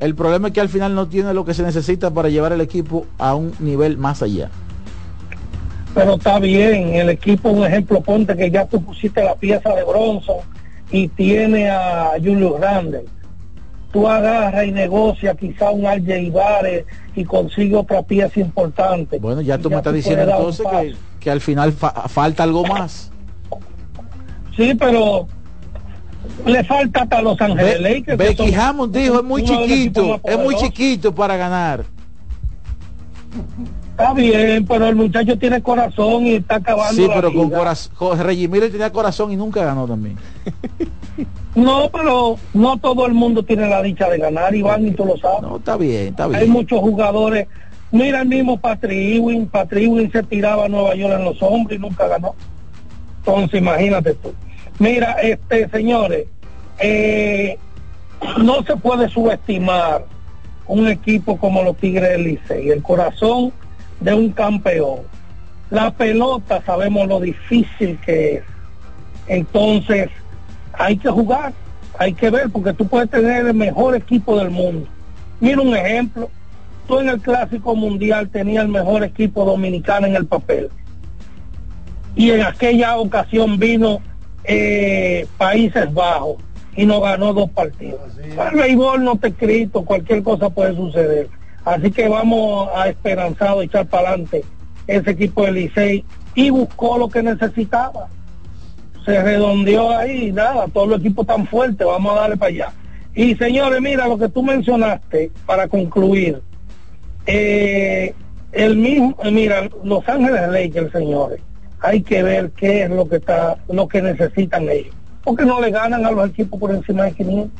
el 0.00 0.14
problema 0.14 0.48
es 0.48 0.54
que 0.54 0.60
al 0.60 0.68
final 0.68 0.94
no 0.94 1.08
tiene 1.08 1.32
lo 1.32 1.44
que 1.44 1.54
se 1.54 1.62
necesita 1.62 2.10
para 2.10 2.28
llevar 2.28 2.52
el 2.52 2.60
equipo 2.60 3.06
a 3.18 3.34
un 3.34 3.52
nivel 3.60 3.96
más 3.96 4.20
allá. 4.22 4.50
pero 5.94 6.16
está 6.16 6.38
bien, 6.38 6.94
el 6.94 7.08
equipo, 7.08 7.50
un 7.50 7.64
ejemplo, 7.64 8.00
ponte 8.02 8.36
que 8.36 8.50
ya 8.50 8.66
tú 8.66 8.82
pusiste 8.82 9.22
la 9.22 9.36
pieza 9.36 9.74
de 9.74 9.84
Bronson 9.84 10.38
y 10.90 11.08
tiene 11.08 11.70
a 11.70 12.10
Julius 12.18 12.60
Randle. 12.60 13.04
Tú 13.92 14.08
agarras 14.08 14.64
y 14.66 14.72
negocia 14.72 15.34
quizá 15.34 15.70
un 15.70 15.82
RJ 15.84 16.18
Ibares 16.22 16.84
y 17.14 17.24
consigue 17.24 17.76
otra 17.76 18.02
pieza 18.02 18.40
importante. 18.40 19.18
Bueno, 19.18 19.42
ya 19.42 19.58
tú 19.58 19.68
me 19.68 19.76
estás 19.76 19.92
tú 19.92 19.96
diciendo 19.96 20.22
entonces 20.22 20.66
que, 20.70 20.94
que 21.20 21.30
al 21.30 21.40
final 21.42 21.72
fa- 21.72 22.08
falta 22.08 22.42
algo 22.42 22.64
más. 22.64 23.10
Sí, 24.56 24.74
pero 24.78 25.26
le 26.46 26.64
falta 26.64 27.02
hasta 27.02 27.20
Los 27.20 27.38
Ángeles 27.40 27.74
Be- 27.74 27.80
Lakers. 27.80 28.04
que 28.06 28.16
Becky 28.16 28.50
son 28.52 28.60
Hammond 28.60 28.96
dijo 28.96 29.16
es 29.18 29.24
muy 29.24 29.44
chiquito, 29.44 30.20
es 30.24 30.38
muy 30.38 30.54
chiquito 30.56 31.14
para 31.14 31.36
ganar. 31.36 31.84
Está 33.92 34.14
bien, 34.14 34.64
pero 34.66 34.88
el 34.88 34.96
muchacho 34.96 35.38
tiene 35.38 35.62
corazón 35.62 36.26
y 36.26 36.36
está 36.36 36.56
acabando. 36.56 36.94
Sí, 36.94 37.06
la 37.06 37.14
pero 37.14 37.32
con 37.32 37.50
corazón, 37.50 38.18
Reggie 38.18 38.48
Miller 38.48 38.72
tenía 38.72 38.90
corazón 38.90 39.32
y 39.32 39.36
nunca 39.36 39.64
ganó 39.64 39.86
también. 39.86 40.16
No, 41.54 41.90
pero 41.92 42.38
no 42.54 42.78
todo 42.78 43.04
el 43.04 43.12
mundo 43.12 43.42
tiene 43.42 43.68
la 43.68 43.82
dicha 43.82 44.08
de 44.08 44.16
ganar, 44.16 44.54
Iván, 44.54 44.86
y 44.86 44.92
tú 44.92 45.04
lo 45.04 45.18
sabes. 45.18 45.42
No, 45.42 45.58
está 45.58 45.76
bien, 45.76 46.08
está 46.08 46.26
bien. 46.26 46.40
Hay 46.40 46.48
muchos 46.48 46.80
jugadores. 46.80 47.46
Mira 47.90 48.22
el 48.22 48.28
mismo 48.28 48.58
Patrick 48.58 49.16
Ewing. 49.16 49.46
Patrick 49.48 49.84
Ewing 49.84 50.10
se 50.10 50.22
tiraba 50.22 50.64
a 50.64 50.68
Nueva 50.68 50.94
York 50.94 51.14
en 51.14 51.24
los 51.26 51.42
hombres 51.42 51.78
y 51.78 51.82
nunca 51.82 52.08
ganó. 52.08 52.34
Entonces, 53.18 53.60
imagínate 53.60 54.14
tú. 54.14 54.32
Mira, 54.78 55.12
este, 55.22 55.68
señores, 55.68 56.26
eh, 56.78 57.58
no 58.42 58.62
se 58.62 58.74
puede 58.76 59.10
subestimar 59.10 60.06
un 60.66 60.88
equipo 60.88 61.36
como 61.36 61.62
los 61.62 61.76
Tigres 61.76 62.08
del 62.12 62.24
Licey, 62.24 62.70
el 62.70 62.82
corazón 62.82 63.52
de 64.02 64.14
un 64.14 64.30
campeón. 64.32 65.00
La 65.70 65.90
pelota 65.90 66.62
sabemos 66.64 67.08
lo 67.08 67.20
difícil 67.20 67.98
que 68.04 68.34
es. 68.34 68.42
Entonces, 69.26 70.10
hay 70.72 70.96
que 70.96 71.08
jugar, 71.08 71.52
hay 71.98 72.12
que 72.12 72.30
ver, 72.30 72.50
porque 72.50 72.72
tú 72.72 72.86
puedes 72.86 73.10
tener 73.10 73.46
el 73.46 73.54
mejor 73.54 73.94
equipo 73.94 74.38
del 74.38 74.50
mundo. 74.50 74.86
Mira 75.40 75.60
un 75.60 75.74
ejemplo, 75.76 76.30
tú 76.86 77.00
en 77.00 77.08
el 77.08 77.20
Clásico 77.20 77.74
Mundial 77.74 78.28
tenías 78.28 78.64
el 78.64 78.70
mejor 78.70 79.02
equipo 79.04 79.44
dominicano 79.44 80.06
en 80.06 80.16
el 80.16 80.26
papel. 80.26 80.68
Y 82.14 82.30
en 82.30 82.42
aquella 82.42 82.98
ocasión 82.98 83.58
vino 83.58 84.00
eh, 84.44 85.26
Países 85.38 85.92
Bajos 85.94 86.36
y 86.76 86.84
nos 86.84 87.02
ganó 87.02 87.32
dos 87.32 87.50
partidos. 87.50 88.00
El 88.18 88.58
béisbol 88.58 89.04
no 89.04 89.16
te 89.16 89.28
escrito, 89.28 89.84
cualquier 89.84 90.22
cosa 90.22 90.50
puede 90.50 90.74
suceder. 90.74 91.28
Así 91.64 91.90
que 91.90 92.08
vamos 92.08 92.68
a 92.74 92.88
esperanzado 92.88 93.62
echar 93.62 93.86
para 93.86 94.10
adelante 94.10 94.44
ese 94.86 95.10
equipo 95.10 95.44
de 95.44 95.52
Licey 95.52 96.04
y 96.34 96.50
buscó 96.50 96.98
lo 96.98 97.08
que 97.08 97.22
necesitaba 97.22 98.08
se 99.04 99.22
redondeó 99.22 99.96
ahí 99.96 100.32
nada, 100.32 100.66
todo 100.68 100.94
el 100.94 101.00
equipo 101.00 101.24
tan 101.24 101.46
fuerte, 101.46 101.84
vamos 101.84 102.12
a 102.12 102.20
darle 102.20 102.36
para 102.36 102.48
allá. 102.50 102.72
Y 103.14 103.34
señores, 103.34 103.80
mira 103.80 104.08
lo 104.08 104.18
que 104.18 104.28
tú 104.28 104.42
mencionaste 104.42 105.30
para 105.44 105.68
concluir. 105.68 106.40
Eh, 107.26 108.14
el 108.52 108.76
mismo, 108.76 109.16
mira, 109.30 109.68
Los 109.84 110.08
Ángeles 110.08 110.48
Lakers, 110.48 110.92
señores, 110.92 111.40
hay 111.80 112.02
que 112.02 112.22
ver 112.22 112.50
qué 112.50 112.84
es 112.84 112.90
lo 112.90 113.08
que 113.08 113.16
está, 113.16 113.56
lo 113.68 113.88
que 113.88 114.02
necesitan 114.02 114.68
ellos. 114.68 114.94
Porque 115.24 115.44
no 115.44 115.60
le 115.60 115.70
ganan 115.70 116.04
a 116.04 116.10
los 116.10 116.30
equipos 116.30 116.58
por 116.58 116.72
encima 116.72 117.04
de 117.04 117.12
500. 117.12 117.50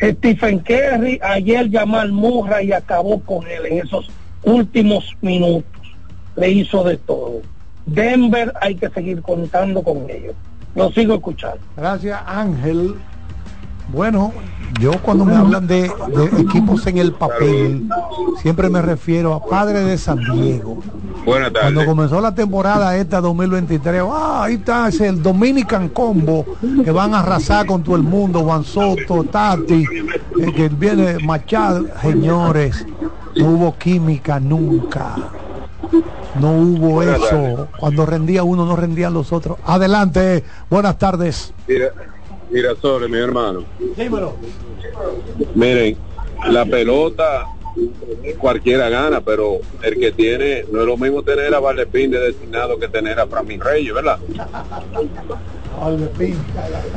Stephen 0.00 0.60
Curry 0.60 1.20
ayer 1.22 1.68
llamó 1.68 1.98
al 1.98 2.12
Murra 2.12 2.62
y 2.62 2.72
acabó 2.72 3.20
con 3.20 3.46
él 3.46 3.66
en 3.66 3.78
esos 3.86 4.10
últimos 4.42 5.16
minutos. 5.20 5.70
Le 6.36 6.50
hizo 6.50 6.84
de 6.84 6.96
todo. 6.96 7.42
Denver 7.86 8.52
hay 8.60 8.74
que 8.74 8.88
seguir 8.90 9.22
contando 9.22 9.82
con 9.82 10.08
ellos. 10.08 10.34
Lo 10.74 10.90
sigo 10.90 11.14
escuchando. 11.14 11.60
Gracias 11.76 12.20
Ángel. 12.26 12.94
Bueno, 13.88 14.32
yo 14.80 14.92
cuando 15.02 15.24
me 15.24 15.36
hablan 15.36 15.66
de, 15.66 15.82
de 15.82 16.40
equipos 16.40 16.86
en 16.86 16.98
el 16.98 17.12
papel, 17.12 17.88
siempre 18.42 18.68
me 18.68 18.82
refiero 18.82 19.34
a 19.34 19.44
Padre 19.44 19.80
de 19.80 19.98
San 19.98 20.18
Diego. 20.32 20.78
Buenas 21.24 21.52
tardes. 21.52 21.72
Cuando 21.72 21.86
comenzó 21.90 22.20
la 22.20 22.34
temporada 22.34 22.96
esta 22.96 23.20
2023, 23.20 24.02
ah, 24.10 24.44
ahí 24.44 24.54
está, 24.54 24.88
es 24.88 25.00
el 25.00 25.22
Dominican 25.22 25.88
Combo, 25.90 26.44
que 26.84 26.90
van 26.90 27.14
a 27.14 27.20
arrasar 27.20 27.66
con 27.66 27.82
todo 27.82 27.96
el 27.96 28.02
mundo, 28.02 28.40
Juan 28.40 28.64
Soto, 28.64 29.24
Tati, 29.24 29.84
eh, 30.40 30.52
que 30.54 30.68
viene 30.68 31.18
Machado. 31.24 31.86
Señores, 32.02 32.84
no 33.36 33.46
hubo 33.46 33.76
química 33.78 34.40
nunca. 34.40 35.14
No 36.40 36.50
hubo 36.52 36.90
Buenas 36.94 37.18
eso. 37.18 37.28
tardes. 37.28 37.58
Cuando 37.78 38.06
rendía 38.06 38.42
uno, 38.42 38.66
no 38.66 38.74
rendían 38.76 39.14
los 39.14 39.32
otros. 39.32 39.58
Adelante, 39.64 40.42
buenas 40.68 40.98
tardes. 40.98 41.54
Mira, 41.68 41.86
mira 42.54 42.76
sobre 42.76 43.08
mi 43.08 43.18
hermano. 43.18 43.64
Dímelo. 43.96 44.36
Miren, 45.56 45.96
la 46.48 46.64
pelota 46.64 47.48
cualquiera 48.38 48.88
gana, 48.88 49.20
pero 49.20 49.58
el 49.82 49.98
que 49.98 50.12
tiene, 50.12 50.64
no 50.70 50.82
es 50.82 50.86
lo 50.86 50.96
mismo 50.96 51.22
tener 51.24 51.52
a 51.52 51.58
Valepín 51.58 52.12
de 52.12 52.20
destinado 52.20 52.78
que 52.78 52.86
tener 52.86 53.18
a 53.18 53.26
Framín 53.26 53.60
Reyes, 53.60 53.92
¿verdad? 53.92 54.20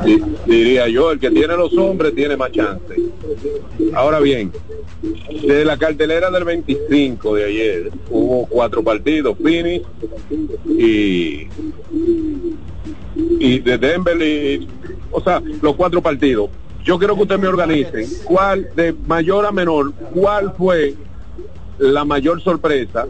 Di- 0.04 0.22
diría 0.46 0.88
yo, 0.88 1.10
el 1.12 1.18
que 1.18 1.30
tiene 1.30 1.56
los 1.56 1.76
hombres 1.76 2.14
tiene 2.14 2.36
más 2.36 2.52
chance. 2.52 2.94
Ahora 3.94 4.20
bien, 4.20 4.52
de 5.46 5.64
la 5.64 5.76
cartelera 5.76 6.30
del 6.30 6.44
25 6.44 7.34
de 7.36 7.44
ayer 7.44 7.90
hubo 8.10 8.46
cuatro 8.46 8.82
partidos, 8.82 9.36
Phoenix 9.42 9.84
y 10.66 11.46
y 13.40 13.58
de 13.60 13.78
Denver 13.78 14.20
y, 14.20 14.68
o 15.10 15.20
sea, 15.20 15.42
los 15.62 15.74
cuatro 15.76 16.00
partidos. 16.02 16.50
Yo 16.84 16.98
quiero 16.98 17.14
que 17.16 17.22
ustedes 17.22 17.40
me 17.40 17.48
organicen 17.48 18.06
cuál 18.24 18.68
de 18.74 18.94
mayor 19.06 19.44
a 19.46 19.52
menor, 19.52 19.92
cuál 20.14 20.52
fue 20.56 20.94
la 21.78 22.04
mayor 22.04 22.40
sorpresa 22.42 23.06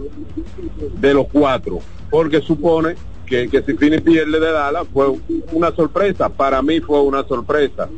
de 1.01 1.15
los 1.15 1.27
cuatro, 1.29 1.79
porque 2.11 2.41
supone 2.41 2.95
que, 3.29 3.49
que 3.49 3.63
si 3.63 3.75
Phoenix 3.75 4.03
pierde 4.03 4.41
de 4.41 4.51
Dallas 4.53 4.87
fue 4.93 5.07
una 5.53 5.71
sorpresa, 5.73 6.29
para 6.29 6.63
mí 6.63 6.81
fue 6.81 7.01
una 7.03 7.25
sorpresa, 7.25 7.89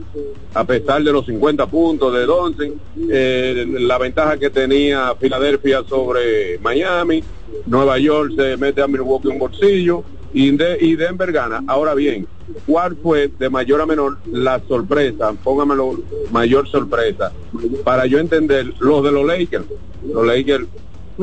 a 0.54 0.64
pesar 0.64 1.02
de 1.02 1.12
los 1.12 1.26
50 1.26 1.66
puntos 1.66 2.12
de 2.12 2.26
Doncic, 2.26 2.72
eh, 3.10 3.64
la 3.80 3.98
ventaja 3.98 4.36
que 4.36 4.50
tenía 4.50 5.14
Filadelfia 5.18 5.82
sobre 5.88 6.58
Miami, 6.58 7.22
Nueva 7.66 7.98
York 7.98 8.32
se 8.36 8.56
mete 8.56 8.82
a 8.82 8.86
Milwaukee 8.88 9.28
un 9.28 9.38
bolsillo 9.38 10.02
y, 10.32 10.50
de- 10.56 10.78
y 10.80 10.96
Denver 10.96 11.32
gana. 11.32 11.62
Ahora 11.66 11.94
bien, 11.94 12.26
¿cuál 12.66 12.96
fue 12.96 13.28
de 13.38 13.48
mayor 13.50 13.80
a 13.80 13.86
menor 13.86 14.18
la 14.32 14.60
sorpresa? 14.66 15.32
Póngamelo 15.44 15.98
mayor 16.30 16.68
sorpresa, 16.68 17.32
para 17.84 18.06
yo 18.06 18.18
entender 18.18 18.72
los 18.80 19.02
de 19.04 19.12
los 19.12 19.26
Lakers. 19.26 19.64
Los 20.12 20.26
Lakers 20.26 20.66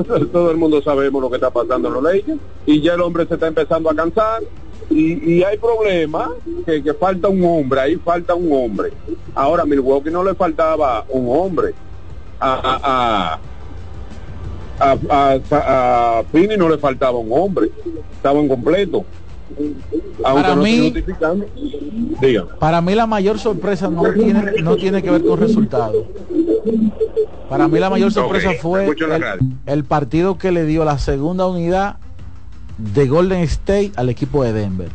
todo 0.32 0.52
el 0.52 0.58
mundo 0.58 0.82
sabemos 0.82 1.22
lo 1.22 1.30
que 1.30 1.36
está 1.36 1.50
pasando 1.50 1.88
en 1.88 1.94
los 1.94 2.04
Lakers 2.04 2.40
y 2.66 2.82
ya 2.82 2.94
el 2.94 3.02
hombre 3.02 3.26
se 3.26 3.36
está 3.36 3.48
empezando 3.48 3.90
a 3.90 3.96
cansar 3.96 4.44
y, 4.90 5.44
hay 5.44 5.58
problemas 5.58 6.30
que, 6.66 6.94
falta 6.94 7.28
un 7.28 7.44
hombre, 7.44 7.82
ahí 7.82 7.96
falta 7.98 8.36
un 8.36 8.50
hombre. 8.54 8.94
Ahora 9.36 9.66
Milwaukee 9.66 10.10
no 10.10 10.24
le 10.24 10.34
faltaba 10.34 11.04
un 11.10 11.28
hombre. 11.30 11.74
A, 12.40 12.54
a, 12.64 13.40
a, 14.80 14.98
a, 15.10 16.20
a, 16.20 16.24
no 16.58 16.70
le 16.70 16.78
faltaba 16.78 17.18
un 17.18 17.32
hombre, 17.34 17.70
estaban 18.16 18.48
completos. 18.48 19.04
Para 20.22 20.56
mí-. 20.56 20.94
Para 22.60 22.82
mí 22.82 22.96
la 22.96 23.08
mayor 23.08 23.40
sorpresa 23.40 23.90
no 23.90 24.04
tiene, 24.14 24.62
no 24.62 24.76
tiene 24.76 25.02
que 25.02 25.12
ver 25.12 25.24
con 25.24 25.40
resultados. 25.40 26.06
Para 27.50 27.68
mí 27.68 27.80
la 27.80 27.90
mayor 27.90 28.12
sorpresa 28.12 28.52
fue 28.62 28.86
el, 28.86 28.96
el 29.66 29.84
partido 29.84 30.38
que 30.38 30.52
le 30.52 30.66
dio 30.66 30.84
la 30.84 31.00
segunda 31.00 31.48
unidad 31.48 31.98
de 32.78 33.08
Golden 33.08 33.42
State 33.42 33.92
al 33.96 34.10
equipo 34.10 34.44
de 34.44 34.54
Denver. 34.54 34.90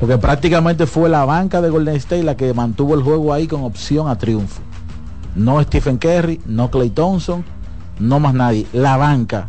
Porque 0.00 0.18
prácticamente 0.18 0.86
fue 0.86 1.08
la 1.08 1.24
banca 1.24 1.62
de 1.62 1.70
Golden 1.70 1.96
State 1.96 2.24
la 2.24 2.36
que 2.36 2.52
mantuvo 2.52 2.94
el 2.94 3.02
juego 3.02 3.32
ahí 3.32 3.46
con 3.46 3.62
opción 3.62 4.08
a 4.08 4.18
triunfo. 4.18 4.60
No 5.34 5.62
Stephen 5.62 5.98
Curry, 5.98 6.40
no 6.46 6.70
Clay 6.70 6.90
Thompson, 6.90 7.44
no 7.98 8.20
más 8.20 8.34
nadie. 8.34 8.66
La 8.72 8.96
banca. 8.96 9.48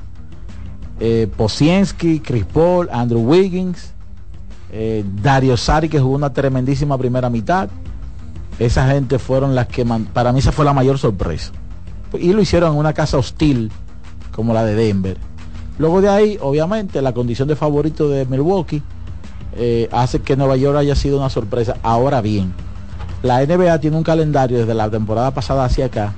Eh, 1.00 1.28
Posiensky, 1.36 2.20
Chris 2.20 2.46
Paul, 2.46 2.90
Andrew 2.92 3.22
Wiggins, 3.22 3.94
eh, 4.72 5.04
Dario 5.22 5.58
Sari 5.58 5.90
que 5.90 6.00
jugó 6.00 6.16
una 6.16 6.34
tremendísima 6.34 6.98
primera 6.98 7.30
mitad. 7.30 7.70
Esa 8.60 8.88
gente 8.88 9.20
fueron 9.20 9.54
las 9.54 9.68
que 9.68 9.86
para 10.14 10.32
mí 10.32 10.40
esa 10.40 10.52
fue 10.52 10.64
la 10.64 10.74
mayor 10.74 10.98
sorpresa. 10.98 11.52
Y 12.14 12.32
lo 12.32 12.42
hicieron 12.42 12.74
en 12.74 12.80
una 12.80 12.94
casa 12.94 13.18
hostil 13.18 13.72
como 14.32 14.54
la 14.54 14.64
de 14.64 14.76
Denver. 14.76 15.18
Luego 15.78 16.02
de 16.02 16.10
ahí, 16.10 16.38
obviamente, 16.42 17.02
la 17.02 17.14
condición 17.14 17.48
de 17.50 17.56
favorito 17.56 18.08
de 18.08 18.26
Milwaukee 18.26 18.82
eh, 19.58 19.90
hace 19.92 20.22
que 20.22 20.36
Nueva 20.36 20.56
York 20.56 20.78
haya 20.78 20.96
sido 20.96 21.18
una 21.18 21.30
sorpresa. 21.30 21.78
Ahora 21.84 22.22
bien, 22.22 22.54
la 23.24 23.46
NBA 23.46 23.80
tiene 23.80 23.98
un 23.98 24.04
calendario 24.04 24.60
desde 24.60 24.74
la 24.74 24.90
temporada 24.90 25.32
pasada 25.32 25.66
hacia 25.66 25.86
acá, 25.86 26.14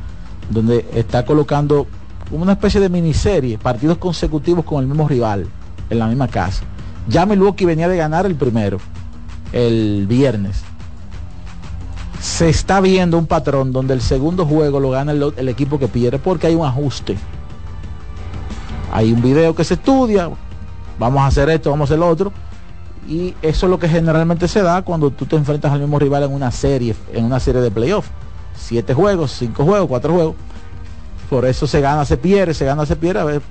donde 0.50 0.86
está 0.94 1.26
colocando 1.26 1.88
una 2.32 2.54
especie 2.54 2.80
de 2.80 2.90
miniserie, 2.90 3.58
partidos 3.58 3.98
consecutivos 3.98 4.66
con 4.66 4.82
el 4.82 4.88
mismo 4.88 5.08
rival, 5.08 5.48
en 5.90 6.00
la 6.00 6.08
misma 6.08 6.28
casa. 6.28 6.64
Ya 7.08 7.26
Milwaukee 7.26 7.66
venía 7.66 7.88
de 7.88 7.98
ganar 7.98 8.26
el 8.26 8.36
primero, 8.36 8.80
el 9.54 10.06
viernes. 10.08 10.64
Se 12.20 12.50
está 12.50 12.82
viendo 12.82 13.18
un 13.18 13.28
patrón 13.28 13.72
donde 13.72 13.94
el 13.94 14.02
segundo 14.02 14.46
juego 14.46 14.80
lo 14.80 14.90
gana 14.90 15.14
el, 15.14 15.50
equipo 15.50 15.80
que 15.80 15.88
pierde 15.88 16.20
porque 16.20 16.48
hay 16.48 16.56
un 16.56 16.66
ajuste. 16.66 17.18
Hay 18.92 19.14
un 19.14 19.22
video 19.22 19.56
que 19.56 19.64
se 19.64 19.76
estudia, 19.76 20.30
vamos 21.00 21.22
a 21.22 21.28
hacer 21.28 21.50
esto, 21.50 21.70
vamos 21.70 21.90
a 21.90 21.94
hacer 21.94 22.04
otro. 22.04 22.34
Y 23.08 23.36
eso 23.42 23.68
es 23.68 23.70
lo 23.70 23.80
que 23.80 23.88
generalmente 23.88 24.50
se 24.50 24.62
da 24.62 24.82
cuando 24.82 25.12
tú 25.12 25.26
te 25.26 25.38
enfrentas 25.38 25.72
al 25.72 25.80
mismo 25.80 25.98
rival 25.98 26.24
en 26.24 26.34
una 26.34 26.52
serie, 26.52 26.94
en 27.14 27.24
una 27.24 27.40
serie 27.40 27.62
de 27.62 27.72
playoffs. 27.72 28.10
Siete 28.54 28.94
juegos, 28.94 29.32
cinco 29.32 29.64
juegos, 29.64 29.88
cuatro 29.88 30.14
juegos. 30.14 30.36
Por 31.30 31.46
eso 31.46 31.68
se 31.68 31.82
gana, 31.82 32.06
se 32.06 32.18
pierde, 32.18 32.54
se 32.54 32.66
gana, 32.66 32.86
se 32.86 32.96
pierde. 32.96 33.20
A 33.20 33.26
ver, 33.26 33.42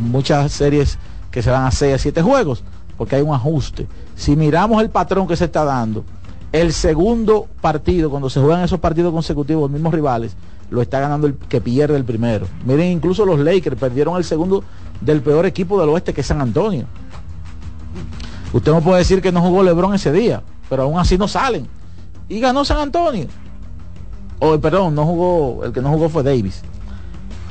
muchas 0.00 0.52
series 0.52 0.98
que 1.30 1.42
se 1.42 1.50
van 1.50 1.64
a 1.64 1.70
seis 1.70 1.94
a 1.94 1.98
siete 1.98 2.22
juegos, 2.22 2.62
porque 2.96 3.16
hay 3.16 3.22
un 3.22 3.34
ajuste. 3.34 3.86
Si 4.14 4.36
miramos 4.36 4.82
el 4.82 4.90
patrón 4.90 5.26
que 5.26 5.36
se 5.36 5.46
está 5.46 5.64
dando, 5.64 6.04
el 6.52 6.72
segundo 6.72 7.46
partido, 7.60 8.10
cuando 8.10 8.30
se 8.30 8.40
juegan 8.40 8.62
esos 8.62 8.80
partidos 8.80 9.12
consecutivos, 9.12 9.62
los 9.62 9.70
mismos 9.70 9.92
rivales, 9.92 10.36
lo 10.70 10.82
está 10.82 11.00
ganando 11.00 11.26
el 11.26 11.34
que 11.34 11.60
pierde 11.60 11.96
el 11.96 12.04
primero. 12.04 12.46
Miren, 12.64 12.92
incluso 12.92 13.24
los 13.24 13.38
Lakers 13.38 13.76
perdieron 13.76 14.16
el 14.16 14.24
segundo 14.24 14.64
del 15.00 15.22
peor 15.22 15.46
equipo 15.46 15.80
del 15.80 15.88
oeste 15.90 16.12
que 16.12 16.20
es 16.20 16.26
San 16.26 16.40
Antonio. 16.40 16.86
Usted 18.52 18.72
no 18.72 18.80
puede 18.80 18.98
decir 18.98 19.20
que 19.20 19.32
no 19.32 19.40
jugó 19.42 19.62
Lebron 19.62 19.94
ese 19.94 20.12
día, 20.12 20.42
pero 20.68 20.84
aún 20.84 20.98
así 20.98 21.18
no 21.18 21.28
salen. 21.28 21.66
Y 22.28 22.40
ganó 22.40 22.64
San 22.64 22.78
Antonio. 22.78 23.26
O 24.40 24.58
perdón, 24.58 24.94
no 24.94 25.04
jugó, 25.04 25.64
el 25.64 25.72
que 25.72 25.80
no 25.80 25.90
jugó 25.90 26.08
fue 26.08 26.22
Davis. 26.22 26.62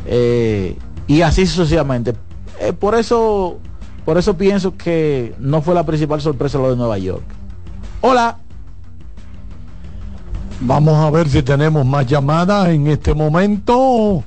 Eh, 0.08 0.78
y 1.06 1.22
así 1.22 1.46
sucesivamente. 1.46 2.16
Eh, 2.60 2.74
por 2.74 2.96
eso, 2.96 3.60
por 4.06 4.18
eso 4.18 4.38
pienso 4.38 4.76
que 4.76 5.36
no 5.40 5.62
fue 5.62 5.76
la 5.76 5.86
principal 5.86 6.22
sorpresa 6.22 6.58
lo 6.58 6.70
de 6.70 6.78
Nueva 6.78 6.98
York. 6.98 7.24
Hola. 8.02 8.40
Vamos 10.60 10.96
a 10.96 11.12
ver 11.12 11.30
si 11.30 11.44
tenemos 11.44 11.86
más 11.86 12.08
llamadas 12.08 12.70
en 12.70 12.88
este 12.88 13.14
momento. 13.14 14.24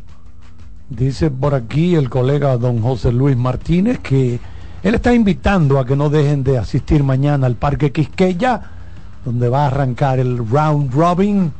Dice 0.89 1.31
por 1.31 1.55
aquí 1.55 1.97
el 1.97 2.09
colega 2.09 2.57
don 2.57 2.82
José 2.82 3.11
Luis 3.11 3.36
Martínez 3.36 3.98
que 3.98 4.39
él 4.82 4.94
está 4.94 5.12
invitando 5.12 5.78
a 5.78 5.85
que 5.85 5.97
no 5.97 6.09
dejen 6.09 6.43
de 6.43 6.59
asistir 6.59 7.02
mañana 7.02 7.47
al 7.47 7.55
Parque 7.55 7.93
Quisqueya, 7.93 8.61
donde 9.24 9.48
va 9.48 9.65
a 9.65 9.66
arrancar 9.66 10.19
el 10.19 10.39
round 10.48 10.93
robin. 10.94 11.52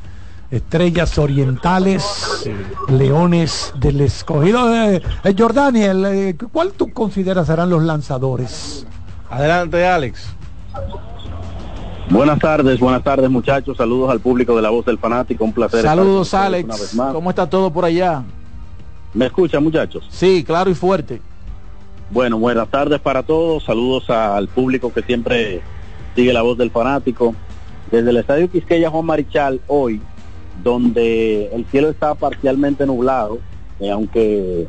Estrellas 0.51 1.17
Orientales, 1.17 2.49
Leones 2.89 3.73
del 3.79 4.01
Escogido. 4.01 4.75
Eh, 4.75 5.01
eh, 5.23 5.35
Jordaniel, 5.39 6.05
eh, 6.07 6.37
¿cuál 6.53 6.73
tú 6.73 6.93
consideras 6.93 7.47
serán 7.47 7.71
los 7.71 7.83
lanzadores? 7.85 8.85
Adelante, 9.31 9.87
Alex. 9.87 10.35
Buenas 12.09 12.41
tardes, 12.41 12.81
buenas 12.81 13.05
tardes 13.05 13.31
muchachos, 13.31 13.77
saludos 13.77 14.11
al 14.11 14.19
público 14.19 14.57
de 14.57 14.63
la 14.63 14.71
voz 14.71 14.85
del 14.85 14.99
fanático, 14.99 15.45
un 15.45 15.53
placer. 15.53 15.83
Saludos 15.83 16.33
una 16.33 16.47
Alex. 16.47 16.69
vez 16.69 16.95
más. 16.97 17.13
¿Cómo 17.13 17.31
está 17.31 17.49
todo 17.49 17.73
por 17.73 17.85
allá? 17.85 18.25
¿Me 19.15 19.27
escuchan 19.27 19.63
muchachos? 19.63 20.05
Sí, 20.11 20.43
claro 20.43 20.69
y 20.71 20.75
fuerte. 20.75 21.23
Bueno, 22.11 22.37
buenas 22.41 22.69
tardes 22.69 22.99
para 23.01 23.23
todos, 23.23 23.63
saludos 23.63 24.11
al 24.11 24.49
público 24.49 24.93
que 24.93 25.03
siempre 25.03 25.63
sigue 26.17 26.33
la 26.33 26.43
voz 26.43 26.59
del 26.59 26.73
fanático. 26.73 27.37
Desde 27.93 28.11
el 28.11 28.17
Estadio 28.17 28.51
Quisqueya 28.51 28.91
Juan 28.91 29.05
Marichal, 29.05 29.61
hoy 29.69 30.01
donde 30.63 31.47
el 31.53 31.65
cielo 31.67 31.89
está 31.89 32.15
parcialmente 32.15 32.87
nublado, 32.87 33.39
eh, 33.81 33.91
aunque 33.91 34.67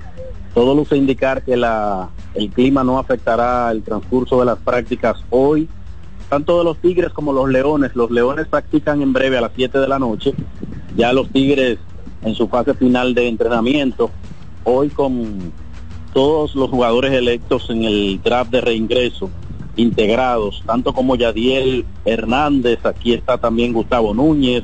todo 0.53 0.75
luce 0.75 0.97
indicar 0.97 1.43
que 1.43 1.55
la, 1.55 2.09
el 2.33 2.49
clima 2.49 2.83
no 2.83 2.99
afectará 2.99 3.71
el 3.71 3.83
transcurso 3.83 4.39
de 4.39 4.45
las 4.45 4.57
prácticas 4.59 5.17
hoy. 5.29 5.69
Tanto 6.29 6.57
de 6.57 6.63
los 6.63 6.77
Tigres 6.77 7.11
como 7.11 7.33
los 7.33 7.49
Leones. 7.49 7.95
Los 7.95 8.09
Leones 8.09 8.47
practican 8.47 9.01
en 9.01 9.11
breve 9.11 9.37
a 9.37 9.41
las 9.41 9.51
7 9.55 9.79
de 9.79 9.87
la 9.87 9.99
noche. 9.99 10.33
Ya 10.95 11.11
los 11.11 11.29
Tigres 11.29 11.77
en 12.23 12.35
su 12.35 12.47
fase 12.47 12.73
final 12.73 13.13
de 13.13 13.27
entrenamiento. 13.27 14.11
Hoy 14.63 14.89
con 14.89 15.51
todos 16.13 16.55
los 16.55 16.69
jugadores 16.69 17.13
electos 17.13 17.69
en 17.69 17.83
el 17.83 18.21
draft 18.21 18.51
de 18.51 18.61
reingreso 18.61 19.29
integrados, 19.77 20.61
tanto 20.65 20.93
como 20.93 21.15
Yadiel 21.15 21.85
Hernández, 22.03 22.85
aquí 22.85 23.13
está 23.13 23.37
también 23.37 23.71
Gustavo 23.71 24.13
Núñez, 24.13 24.63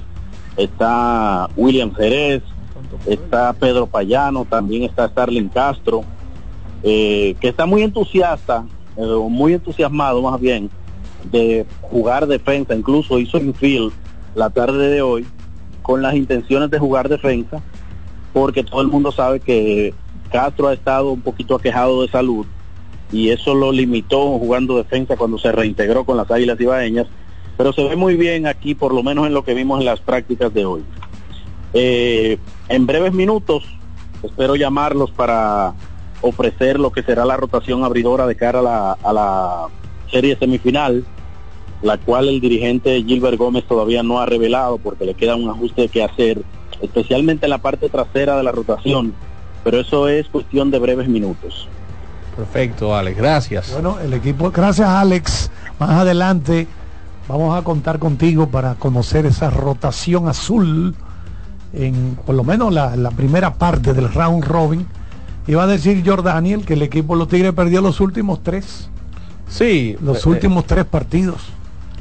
está 0.58 1.50
William 1.56 1.94
Jerez, 1.94 2.44
está 3.06 3.54
Pedro 3.54 3.88
Payano, 3.88 4.46
también 4.46 4.84
está 4.84 5.08
Starling 5.08 5.50
Castro, 5.50 6.04
eh, 6.84 7.36
que 7.40 7.50
está 7.50 7.66
muy 7.66 7.84
entusiasta, 7.84 8.66
eh, 8.98 9.06
muy 9.30 9.54
entusiasmado 9.54 10.22
más 10.22 10.40
bien, 10.40 10.70
de 11.32 11.66
jugar 11.82 12.28
defensa, 12.28 12.76
incluso 12.76 13.20
hizo 13.20 13.38
infield 13.38 13.92
la 14.36 14.50
tarde 14.50 14.90
de 14.90 15.02
hoy 15.02 15.26
con 15.82 16.02
las 16.02 16.16
intenciones 16.16 16.70
de 16.70 16.80
jugar 16.80 17.10
defensa, 17.10 17.62
porque 18.34 18.64
todo 18.64 18.82
el 18.82 18.88
mundo 18.88 19.12
sabe 19.12 19.40
que 19.40 19.94
Castro 20.32 20.68
ha 20.68 20.74
estado 20.74 21.12
un 21.12 21.22
poquito 21.22 21.56
aquejado 21.56 22.02
de 22.02 22.10
salud 22.10 22.46
y 23.12 23.30
eso 23.30 23.56
lo 23.56 23.72
limitó 23.72 24.38
jugando 24.38 24.78
defensa 24.78 25.16
cuando 25.16 25.38
se 25.38 25.52
reintegró 25.52 26.04
con 26.04 26.18
las 26.18 26.30
Águilas 26.30 26.60
Ibaeñas, 26.60 27.08
pero 27.58 27.74
se 27.74 27.84
ve 27.84 27.96
muy 27.96 28.16
bien 28.16 28.46
aquí, 28.46 28.76
por 28.76 28.94
lo 28.94 29.04
menos 29.04 29.26
en 29.26 29.34
lo 29.34 29.44
que 29.44 29.56
vimos 29.56 29.80
en 29.80 29.86
las 29.86 30.00
prácticas 30.00 30.54
de 30.54 30.66
hoy. 30.66 30.84
Eh, 31.74 32.38
en 32.70 32.86
breves 32.86 33.14
minutos 33.14 33.64
espero 34.24 34.56
llamarlos 34.56 35.12
para 35.12 35.74
ofrecer 36.22 36.80
lo 36.80 36.92
que 36.92 37.04
será 37.04 37.26
la 37.26 37.38
rotación 37.38 37.84
abridora 37.84 38.26
de 38.26 38.36
cara 38.36 38.60
a 38.60 38.62
la, 38.62 38.92
a 38.94 39.14
la 39.14 39.68
serie 40.12 40.38
semifinal, 40.38 41.06
la 41.82 41.98
cual 41.98 42.30
el 42.30 42.40
dirigente 42.40 43.04
Gilbert 43.04 43.38
Gómez 43.38 43.66
todavía 43.66 44.02
no 44.04 44.20
ha 44.20 44.26
revelado 44.26 44.78
porque 44.78 45.06
le 45.06 45.14
queda 45.14 45.36
un 45.36 45.50
ajuste 45.50 45.90
que 45.90 46.04
hacer, 46.04 46.42
especialmente 46.82 47.46
en 47.46 47.52
la 47.52 47.60
parte 47.60 47.90
trasera 47.90 48.38
de 48.38 48.44
la 48.44 48.52
rotación, 48.52 49.14
pero 49.64 49.80
eso 49.80 50.08
es 50.08 50.28
cuestión 50.28 50.72
de 50.72 50.80
breves 50.80 51.08
minutos. 51.08 51.68
Perfecto, 52.36 52.96
Alex, 52.96 53.18
gracias. 53.18 53.74
Bueno, 53.74 54.00
el 54.00 54.14
equipo, 54.14 54.52
gracias 54.52 54.88
Alex. 54.88 55.52
Más 55.80 55.92
adelante 55.92 56.68
vamos 57.28 57.58
a 57.58 57.64
contar 57.64 58.00
contigo 58.00 58.48
para 58.48 58.76
conocer 58.76 59.26
esa 59.26 59.50
rotación 59.50 60.28
azul 60.28 60.96
en 61.74 62.18
por 62.26 62.36
lo 62.36 62.44
menos 62.44 62.74
la, 62.74 62.96
la 62.96 63.12
primera 63.12 63.54
parte 63.56 63.94
del 63.94 64.12
round 64.14 64.44
robin. 64.46 64.86
Iba 65.48 65.64
a 65.64 65.68
decir 65.68 66.04
Jordaniel 66.06 66.66
que 66.66 66.74
el 66.74 66.82
equipo 66.82 67.14
de 67.14 67.20
los 67.20 67.28
Tigres 67.30 67.54
perdió 67.54 67.82
los 67.82 68.00
últimos 68.00 68.44
tres. 68.44 68.90
Sí. 69.48 69.96
Los 70.02 70.26
eh, 70.26 70.30
últimos 70.30 70.66
tres 70.66 70.86
partidos. 70.86 71.38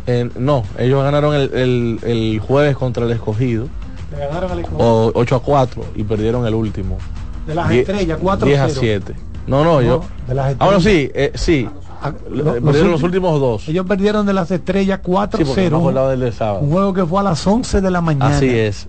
eh, 0.06 0.28
no, 0.38 0.64
ellos 0.78 1.02
ganaron 1.04 1.34
el, 1.34 1.52
el- 1.54 2.00
el 2.04 2.40
jueves 2.40 2.76
contra 2.76 3.04
el 3.04 3.12
escogido. 3.12 3.68
Le 4.12 4.18
ganaron 4.26 4.50
al 4.52 4.58
equipo. 4.60 4.76
O 4.78 5.12
8 5.14 5.36
a 5.36 5.40
4 5.42 5.84
y 5.96 6.04
perdieron 6.04 6.46
el 6.46 6.54
último. 6.54 6.98
De 7.46 7.54
las 7.54 7.68
Die- 7.68 7.80
estrellas, 7.80 8.18
4 8.20 8.46
10 8.48 8.60
a 8.60 8.68
7. 8.68 9.14
No, 9.46 9.62
no, 9.64 9.80
yo. 9.80 10.02
de 10.26 10.34
las 10.34 10.56
Ah, 10.58 10.64
bueno, 10.64 10.80
sí, 10.80 11.08
eh, 11.14 11.30
sí. 11.34 11.68
Le- 12.30 12.42
Lo- 12.42 12.52
perdieron 12.54 12.90
los 12.92 13.00
ulti- 13.00 13.04
últimos 13.04 13.40
dos. 13.40 13.68
Ellos 13.68 13.86
perdieron 13.86 14.26
de 14.26 14.32
las 14.32 14.50
estrellas 14.50 15.00
4-0. 15.02 15.54
Sí, 15.54 16.64
un 16.64 16.70
juego 16.70 16.92
que 16.92 17.04
fue 17.06 17.20
a 17.20 17.22
las 17.24 17.46
11 17.46 17.80
de 17.80 17.90
la 17.90 18.00
mañana. 18.00 18.36
Así 18.36 18.48
es. 18.48 18.86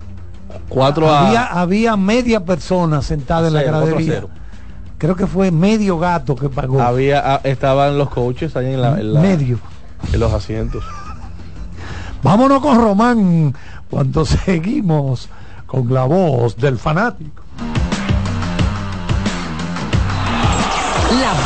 4 0.68 1.08
a. 1.10 1.26
había, 1.28 1.44
había 1.46 1.96
media 1.96 2.44
persona 2.44 3.02
sentada 3.02 3.48
en 3.48 3.54
la 3.54 3.62
gradería. 3.62 4.24
Creo 4.98 5.14
que 5.14 5.26
fue 5.26 5.50
medio 5.50 5.98
gato 5.98 6.34
que 6.34 6.48
pagó. 6.48 6.80
Había, 6.82 7.34
ah, 7.34 7.40
estaban 7.44 7.96
los 7.98 8.08
coaches 8.10 8.56
ahí 8.56 8.74
en 8.74 8.80
la, 8.82 8.98
en 9.00 9.14
la- 9.14 9.20
Medio. 9.20 9.58
en 10.12 10.18
los 10.20 10.32
asientos. 10.32 10.82
Vámonos 12.22 12.60
con 12.60 12.78
Román 12.80 13.54
cuando 13.90 14.24
seguimos 14.26 15.28
con 15.66 15.92
la 15.92 16.04
voz 16.04 16.56
del 16.56 16.78
fanático. 16.78 17.42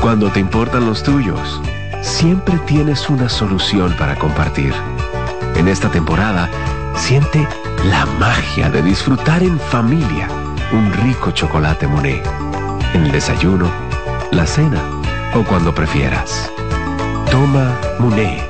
Cuando 0.00 0.30
te 0.30 0.40
importan 0.40 0.86
los 0.86 1.02
tuyos, 1.02 1.60
siempre 2.00 2.58
tienes 2.66 3.10
una 3.10 3.28
solución 3.28 3.94
para 3.98 4.16
compartir. 4.16 4.72
En 5.56 5.68
esta 5.68 5.90
temporada, 5.90 6.48
siente 6.96 7.46
la 7.84 8.06
magia 8.18 8.70
de 8.70 8.82
disfrutar 8.82 9.42
en 9.42 9.60
familia 9.60 10.26
un 10.72 10.90
rico 11.04 11.32
chocolate 11.32 11.86
Monet. 11.86 12.26
En 12.94 13.04
el 13.04 13.12
desayuno, 13.12 13.70
la 14.30 14.46
cena 14.46 14.80
o 15.34 15.44
cuando 15.44 15.74
prefieras. 15.74 16.50
Toma 17.30 17.78
Monet. 17.98 18.49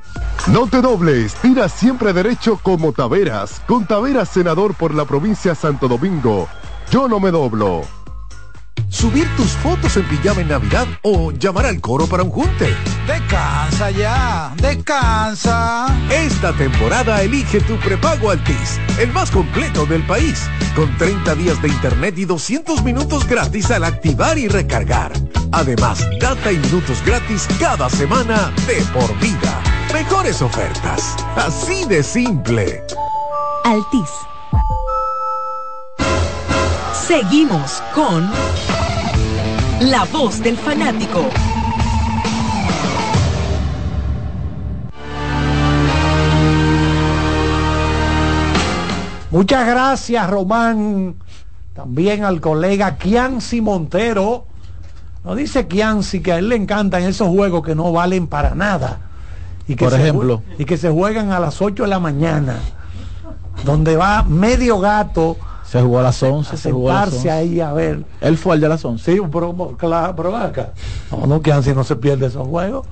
No 0.47 0.67
te 0.67 0.81
dobles, 0.81 1.35
tira 1.35 1.69
siempre 1.69 2.13
derecho 2.13 2.57
como 2.61 2.93
Taveras. 2.93 3.61
Con 3.67 3.85
Taveras, 3.85 4.29
senador 4.29 4.73
por 4.73 4.93
la 4.93 5.05
provincia 5.05 5.53
Santo 5.53 5.87
Domingo. 5.87 6.49
Yo 6.89 7.07
no 7.07 7.19
me 7.19 7.29
doblo. 7.29 7.83
Subir 8.89 9.27
tus 9.37 9.51
fotos 9.51 9.95
en 9.97 10.07
pijama 10.09 10.41
en 10.41 10.49
Navidad 10.49 10.87
o 11.03 11.31
llamar 11.31 11.67
al 11.67 11.79
coro 11.79 12.07
para 12.07 12.23
un 12.23 12.31
junte. 12.31 12.75
Descansa 13.05 13.91
ya, 13.91 14.51
descansa. 14.57 15.85
Esta 16.09 16.51
temporada 16.53 17.21
elige 17.21 17.61
tu 17.61 17.77
prepago 17.77 18.31
Altis, 18.31 18.79
el 18.99 19.13
más 19.13 19.29
completo 19.29 19.85
del 19.85 20.05
país, 20.07 20.49
con 20.75 20.97
30 20.97 21.35
días 21.35 21.61
de 21.61 21.69
internet 21.69 22.17
y 22.17 22.25
200 22.25 22.83
minutos 22.83 23.27
gratis 23.27 23.69
al 23.69 23.83
activar 23.83 24.37
y 24.39 24.47
recargar. 24.47 25.13
Además, 25.51 26.05
data 26.19 26.51
y 26.51 26.57
minutos 26.57 27.01
gratis 27.05 27.47
cada 27.59 27.89
semana 27.89 28.51
de 28.67 28.81
por 28.91 29.17
vida. 29.19 29.70
Mejores 29.93 30.41
ofertas, 30.41 31.17
así 31.35 31.83
de 31.85 32.01
simple. 32.01 32.81
Altis. 33.65 34.09
Seguimos 36.93 37.83
con 37.93 38.29
La 39.81 40.05
Voz 40.05 40.41
del 40.41 40.55
Fanático. 40.57 41.25
Muchas 49.29 49.67
gracias, 49.67 50.29
Román. 50.29 51.15
También 51.73 52.23
al 52.23 52.39
colega 52.39 52.97
Kianci 52.97 53.59
Montero. 53.59 54.45
Nos 55.25 55.35
dice 55.35 55.67
Kianci 55.67 56.21
que 56.21 56.31
a 56.31 56.37
él 56.37 56.47
le 56.47 56.55
encantan 56.55 57.03
esos 57.03 57.27
juegos 57.27 57.63
que 57.65 57.75
no 57.75 57.91
valen 57.91 58.27
para 58.27 58.55
nada. 58.55 59.10
Y 59.71 59.75
que 59.75 59.85
Por 59.85 59.93
se 59.93 60.01
ejemplo. 60.01 60.41
Y 60.57 60.65
que 60.65 60.77
se 60.77 60.89
juegan 60.89 61.31
a 61.31 61.39
las 61.39 61.61
8 61.61 61.83
de 61.83 61.89
la 61.89 61.99
mañana. 61.99 62.57
Donde 63.65 63.95
va 63.95 64.23
medio 64.23 64.79
gato 64.79 65.37
Se 65.63 65.81
jugó 65.81 65.99
a 65.99 66.03
las 66.03 66.21
11. 66.21 66.55
a 66.55 66.57
se 66.57 66.71
jugó 66.71 66.89
a 66.91 66.93
las 66.93 67.09
sentarse 67.09 67.29
11. 67.29 67.31
ahí 67.31 67.61
a 67.61 67.73
ver. 67.73 68.03
Él 68.21 68.37
fue 68.37 68.55
el 68.55 68.61
de 68.61 68.69
las 68.69 68.83
11. 68.83 69.13
Sí, 69.13 69.21
pero, 69.31 69.75
claro, 69.77 70.15
pero 70.15 70.35
acá. 70.35 70.71
No, 71.11 71.27
no, 71.27 71.41
Kianci 71.41 71.73
no 71.73 71.83
se 71.83 71.95
pierde 71.95 72.27
esos 72.27 72.47
juegos. 72.47 72.85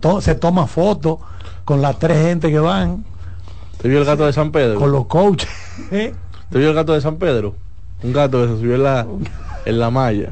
To- 0.00 0.20
se 0.20 0.34
toma 0.34 0.66
fotos 0.66 1.18
con 1.64 1.80
las 1.82 1.98
tres 1.98 2.20
gente 2.26 2.50
que 2.50 2.58
van, 2.58 3.04
¿Te 3.80 3.88
vio 3.88 3.98
el 3.98 4.04
gato 4.04 4.24
de 4.26 4.32
San 4.32 4.50
Pedro? 4.50 4.78
con 4.78 4.90
los 4.92 5.06
coaches. 5.06 5.48
¿eh? 5.90 6.14
¿Te 6.50 6.58
vio 6.58 6.68
el 6.70 6.74
gato 6.74 6.92
de 6.94 7.00
San 7.00 7.16
Pedro? 7.16 7.54
Un 8.02 8.12
gato 8.12 8.40
que 8.42 8.48
se 8.48 8.60
subió 8.60 8.74
en 8.76 8.82
la, 8.82 9.06
en 9.64 9.78
la 9.78 9.90
malla. 9.90 10.30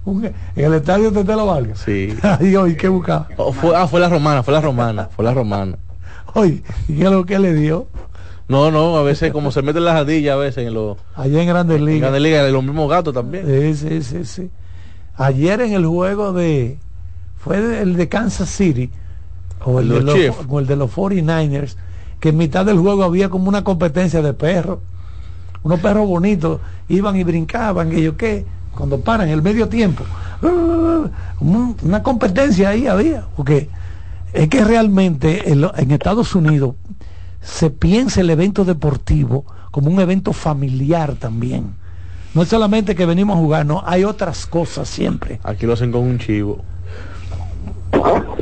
Un- 0.04 0.24
En 0.24 0.34
el 0.64 0.74
estadio 0.74 1.10
de 1.10 1.24
Telo 1.24 1.46
Vargas. 1.46 1.80
Sí. 1.84 2.14
Ay, 2.22 2.56
hoy, 2.56 2.76
¿qué 2.76 2.88
buscaba? 2.88 3.28
Oh, 3.36 3.52
fue, 3.52 3.74
ah, 3.76 3.86
fue 3.86 4.00
la 4.00 4.08
romana, 4.08 4.42
fue 4.42 4.54
la 4.54 4.60
romana, 4.60 5.08
fue 5.14 5.24
la 5.24 5.34
romana. 5.34 5.78
Oye, 6.34 6.62
¿y 6.88 6.94
qué 6.96 7.04
es 7.04 7.10
lo 7.10 7.24
que 7.26 7.38
le 7.38 7.52
dio? 7.54 7.86
No, 8.48 8.70
no, 8.72 8.96
a 8.96 9.02
veces 9.04 9.32
como 9.32 9.52
se 9.52 9.62
meten 9.62 9.84
las 9.84 9.94
ardillas 9.94 10.34
a 10.34 10.36
veces 10.36 10.66
en 10.66 10.74
los 10.74 10.96
Allá 11.14 11.40
en 11.40 11.48
Grandes 11.48 11.78
en 11.78 11.84
Ligas. 11.84 12.00
Grandes 12.00 12.22
Ligas, 12.22 12.50
los 12.52 12.64
mismos 12.64 12.90
gatos 12.90 13.14
también. 13.14 13.46
Sí, 13.46 13.74
sí, 13.76 14.02
sí, 14.02 14.24
sí. 14.24 14.50
Ayer 15.16 15.60
en 15.60 15.72
el 15.74 15.86
juego 15.86 16.32
de. 16.32 16.78
Fue 17.38 17.60
de- 17.60 17.82
el 17.82 17.94
de 17.96 18.08
Kansas 18.08 18.48
City. 18.50 18.90
O 19.64 19.78
el, 19.78 19.88
de 19.88 19.94
de 19.94 20.00
los 20.00 20.04
los, 20.06 20.14
Chiefs. 20.16 20.38
o 20.48 20.58
el 20.60 20.66
de 20.66 20.76
los 20.76 20.90
49ers. 20.90 21.76
Que 22.18 22.30
en 22.30 22.38
mitad 22.38 22.66
del 22.66 22.78
juego 22.78 23.04
había 23.04 23.28
como 23.28 23.48
una 23.48 23.62
competencia 23.62 24.20
de 24.20 24.32
perros. 24.34 24.80
Unos 25.62 25.78
perros 25.80 26.08
bonitos. 26.08 26.60
Iban 26.88 27.16
y 27.16 27.22
brincaban. 27.24 27.88
Que 27.90 28.02
yo 28.02 28.16
qué. 28.16 28.44
Cuando 28.80 28.98
paran 29.02 29.28
el 29.28 29.42
medio 29.42 29.68
tiempo. 29.68 30.04
un- 30.40 31.76
Una 31.82 32.02
competencia 32.02 32.70
ahí 32.70 32.86
había. 32.86 33.26
Porque 33.36 33.68
es 34.32 34.48
que 34.48 34.64
realmente 34.64 35.50
en, 35.52 35.60
lo- 35.60 35.76
en 35.76 35.90
Estados 35.90 36.34
Unidos 36.34 36.76
se 37.42 37.68
piensa 37.68 38.22
el 38.22 38.30
evento 38.30 38.64
deportivo 38.64 39.44
como 39.70 39.90
un 39.90 40.00
evento 40.00 40.32
familiar 40.32 41.16
también. 41.16 41.74
No 42.32 42.40
es 42.40 42.48
solamente 42.48 42.94
que 42.94 43.04
venimos 43.04 43.36
a 43.36 43.40
jugar, 43.40 43.66
no, 43.66 43.82
hay 43.84 44.04
otras 44.04 44.46
cosas 44.46 44.88
siempre. 44.88 45.40
Aquí 45.44 45.66
lo 45.66 45.74
hacen 45.74 45.92
con 45.92 46.00
un 46.02 46.18
chivo. 46.18 46.64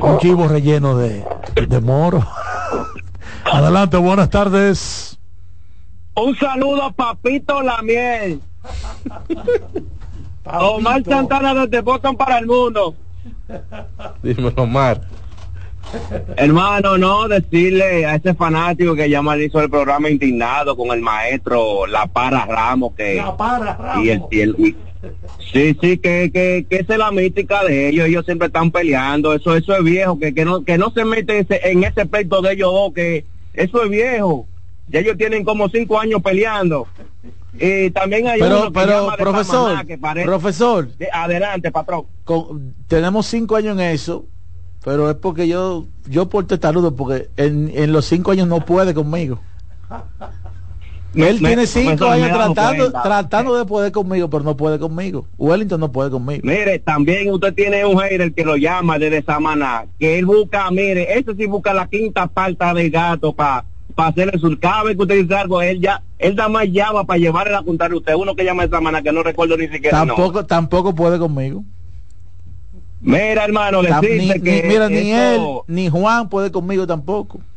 Un 0.00 0.18
chivo 0.20 0.46
relleno 0.46 0.96
de, 0.96 1.24
de 1.68 1.80
moro. 1.80 2.24
Adelante, 3.44 3.96
buenas 3.96 4.30
tardes. 4.30 5.18
Un 6.14 6.36
saludo 6.36 6.84
a 6.84 6.92
Papito 6.92 7.60
La 7.60 7.82
Omar 10.52 11.02
Santana 11.04 11.54
desde 11.66 11.80
Boston 11.82 12.16
para 12.16 12.38
el 12.38 12.46
mundo. 12.46 12.94
Dímelo, 14.22 14.52
Omar. 14.56 15.00
Hermano, 16.36 16.98
no 16.98 17.28
decirle 17.28 18.04
a 18.04 18.16
ese 18.16 18.34
fanático 18.34 18.94
que 18.94 19.08
ya 19.08 19.22
mal 19.22 19.40
hizo 19.40 19.60
el 19.60 19.70
programa 19.70 20.10
indignado 20.10 20.76
con 20.76 20.90
el 20.90 21.00
maestro 21.00 21.86
La 21.86 22.06
Para 22.06 22.44
Ramos 22.44 22.92
que 22.94 23.14
La 23.14 23.34
para, 23.36 23.74
Ramos. 23.74 24.04
y 24.04 24.10
el, 24.10 24.22
y 24.30 24.40
el- 24.40 24.54
y- 24.58 24.76
sí 25.50 25.76
sí 25.80 25.96
que, 25.96 26.30
que, 26.30 26.66
que 26.68 26.76
esa 26.76 26.92
es 26.94 26.98
la 26.98 27.10
mística 27.10 27.64
de 27.64 27.88
ellos 27.88 28.06
ellos 28.08 28.24
siempre 28.26 28.48
están 28.48 28.70
peleando 28.70 29.32
eso 29.32 29.54
eso 29.56 29.74
es 29.76 29.82
viejo 29.84 30.18
que, 30.18 30.34
que 30.34 30.44
no 30.44 30.62
que 30.64 30.76
no 30.76 30.90
se 30.90 31.04
mete 31.06 31.38
ese- 31.38 31.60
en 31.70 31.84
ese 31.84 32.04
pleito 32.04 32.42
de 32.42 32.52
ellos 32.52 32.70
dos 32.72 32.92
que 32.92 33.24
eso 33.54 33.82
es 33.84 33.88
viejo 33.90 34.46
ya 34.88 34.98
ellos 35.00 35.16
tienen 35.16 35.44
como 35.44 35.68
cinco 35.70 35.98
años 36.00 36.20
peleando 36.20 36.86
y 37.58 37.90
también 37.90 38.26
hay 38.28 38.40
Pero, 38.40 38.56
uno 38.62 38.66
que 38.66 38.72
pero, 38.80 39.10
de 39.10 39.16
profesor, 39.16 39.68
Samaná, 39.70 39.84
que 39.84 39.98
parece- 39.98 40.26
profesor, 40.26 40.88
de- 40.96 41.08
adelante 41.12 41.70
patrón 41.70 42.04
con- 42.24 42.74
tenemos 42.86 43.26
cinco 43.26 43.56
años 43.56 43.74
en 43.78 43.80
eso, 43.80 44.26
pero 44.84 45.08
es 45.10 45.16
porque 45.16 45.48
yo, 45.48 45.86
yo 46.06 46.28
por 46.28 46.46
testarudo, 46.46 46.94
porque 46.94 47.28
en, 47.36 47.70
en 47.74 47.92
los 47.92 48.04
cinco 48.04 48.30
años 48.32 48.48
no 48.48 48.64
puede 48.64 48.92
conmigo. 48.94 49.40
Él 51.14 51.40
Me- 51.40 51.48
tiene 51.48 51.66
cinco 51.66 52.04
me 52.04 52.12
años 52.12 52.28
tratando, 52.28 52.82
cuenta. 52.90 53.02
tratando 53.02 53.56
de 53.56 53.64
poder 53.64 53.90
conmigo, 53.92 54.28
pero 54.28 54.44
no 54.44 54.56
puede 54.56 54.78
conmigo. 54.78 55.26
Wellington 55.38 55.80
no 55.80 55.90
puede 55.90 56.10
conmigo. 56.10 56.42
Mire, 56.44 56.78
también 56.80 57.32
usted 57.32 57.54
tiene 57.54 57.84
un 57.84 57.98
hater 57.98 58.32
que 58.34 58.44
lo 58.44 58.56
llama 58.56 58.98
desde 58.98 59.22
Samaná, 59.22 59.86
que 59.98 60.18
él 60.18 60.26
busca, 60.26 60.70
mire, 60.70 61.18
ese 61.18 61.34
sí 61.34 61.46
busca 61.46 61.72
la 61.72 61.88
quinta 61.88 62.26
parte 62.26 62.62
del 62.74 62.90
gato 62.90 63.32
para 63.32 63.64
para 63.98 64.10
hacerle 64.10 64.38
su 64.38 64.56
cada 64.60 64.84
vez 64.84 64.94
que 64.96 65.02
usted 65.02 65.16
dice 65.22 65.34
algo, 65.34 65.60
él 65.60 65.80
ya, 65.80 66.00
él 66.20 66.36
nada 66.36 66.48
más 66.48 66.66
llama 66.70 67.02
para 67.02 67.18
llevarle 67.18 67.56
a 67.56 67.62
contar 67.62 67.90
a 67.90 67.96
usted, 67.96 68.14
uno 68.14 68.36
que 68.36 68.44
llama 68.44 68.62
esta 68.62 68.76
semana 68.76 69.02
que 69.02 69.10
no 69.10 69.24
recuerdo 69.24 69.56
ni 69.56 69.66
siquiera. 69.66 69.98
Tampoco, 70.06 70.46
tampoco 70.46 70.94
puede 70.94 71.18
conmigo. 71.18 71.64
Mira, 73.00 73.44
hermano, 73.44 73.82
decirte 73.82 74.16
ni, 74.18 74.28
ni- 74.28 74.40
que 74.40 74.62
mira, 74.68 74.88
ni 74.88 75.10
él, 75.10 75.40
ni 75.66 75.88
Juan 75.88 76.28
puede 76.28 76.52
conmigo 76.52 76.86
tampoco. 76.86 77.40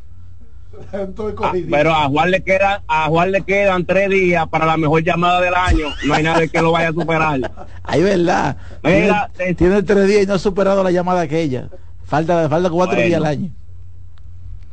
Ah, 1.43 1.51
pero 1.69 1.91
a 1.93 2.07
Juan 2.09 2.31
le 2.31 2.41
queda, 2.41 2.81
a 2.87 3.05
Juan 3.07 3.31
le 3.31 3.41
quedan 3.43 3.85
tres 3.85 4.09
días 4.09 4.47
para 4.47 4.65
la 4.65 4.77
mejor 4.77 5.03
llamada 5.03 5.39
del 5.39 5.53
año. 5.53 5.85
No 6.07 6.15
hay 6.15 6.23
nadie 6.23 6.49
que 6.49 6.59
lo 6.59 6.71
vaya 6.71 6.89
a 6.89 6.93
superar. 6.93 7.39
Ahí 7.83 8.01
verdad. 8.01 8.57
Mira, 8.83 9.29
tiene, 9.37 9.53
tiene 9.53 9.83
tres 9.83 10.07
días 10.07 10.23
y 10.23 10.25
no 10.25 10.33
ha 10.33 10.39
superado 10.39 10.83
la 10.83 10.89
llamada 10.89 11.21
aquella. 11.21 11.67
Falta, 12.03 12.49
falta 12.49 12.71
cuatro 12.71 12.95
Bueno. 12.95 13.07
días 13.07 13.17
al 13.21 13.25
año. 13.27 13.51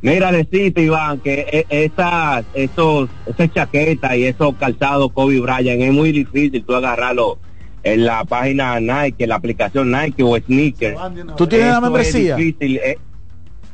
Mira, 0.01 0.31
decirte, 0.31 0.81
Iván, 0.81 1.19
que 1.19 1.45
e- 1.51 1.65
esas, 1.85 2.45
esos, 2.53 3.09
esas 3.25 3.51
chaquetas 3.51 4.15
y 4.15 4.25
esos 4.25 4.55
calzados 4.55 5.11
Kobe 5.11 5.39
Bryant 5.41 5.81
es 5.81 5.91
muy 5.91 6.11
difícil 6.13 6.63
tú 6.63 6.73
agarrarlo 6.73 7.37
en 7.83 8.05
la 8.05 8.23
página 8.23 8.79
Nike, 8.79 9.23
en 9.23 9.29
la 9.29 9.35
aplicación 9.35 9.91
Nike 9.91 10.23
o 10.23 10.37
Sneaker. 10.37 10.95
¿Tú 11.35 11.47
tienes 11.47 11.67
la 11.69 11.75
es 11.77 11.81
membresía? 11.81 12.35
difícil, 12.37 12.77
eh. 12.77 12.97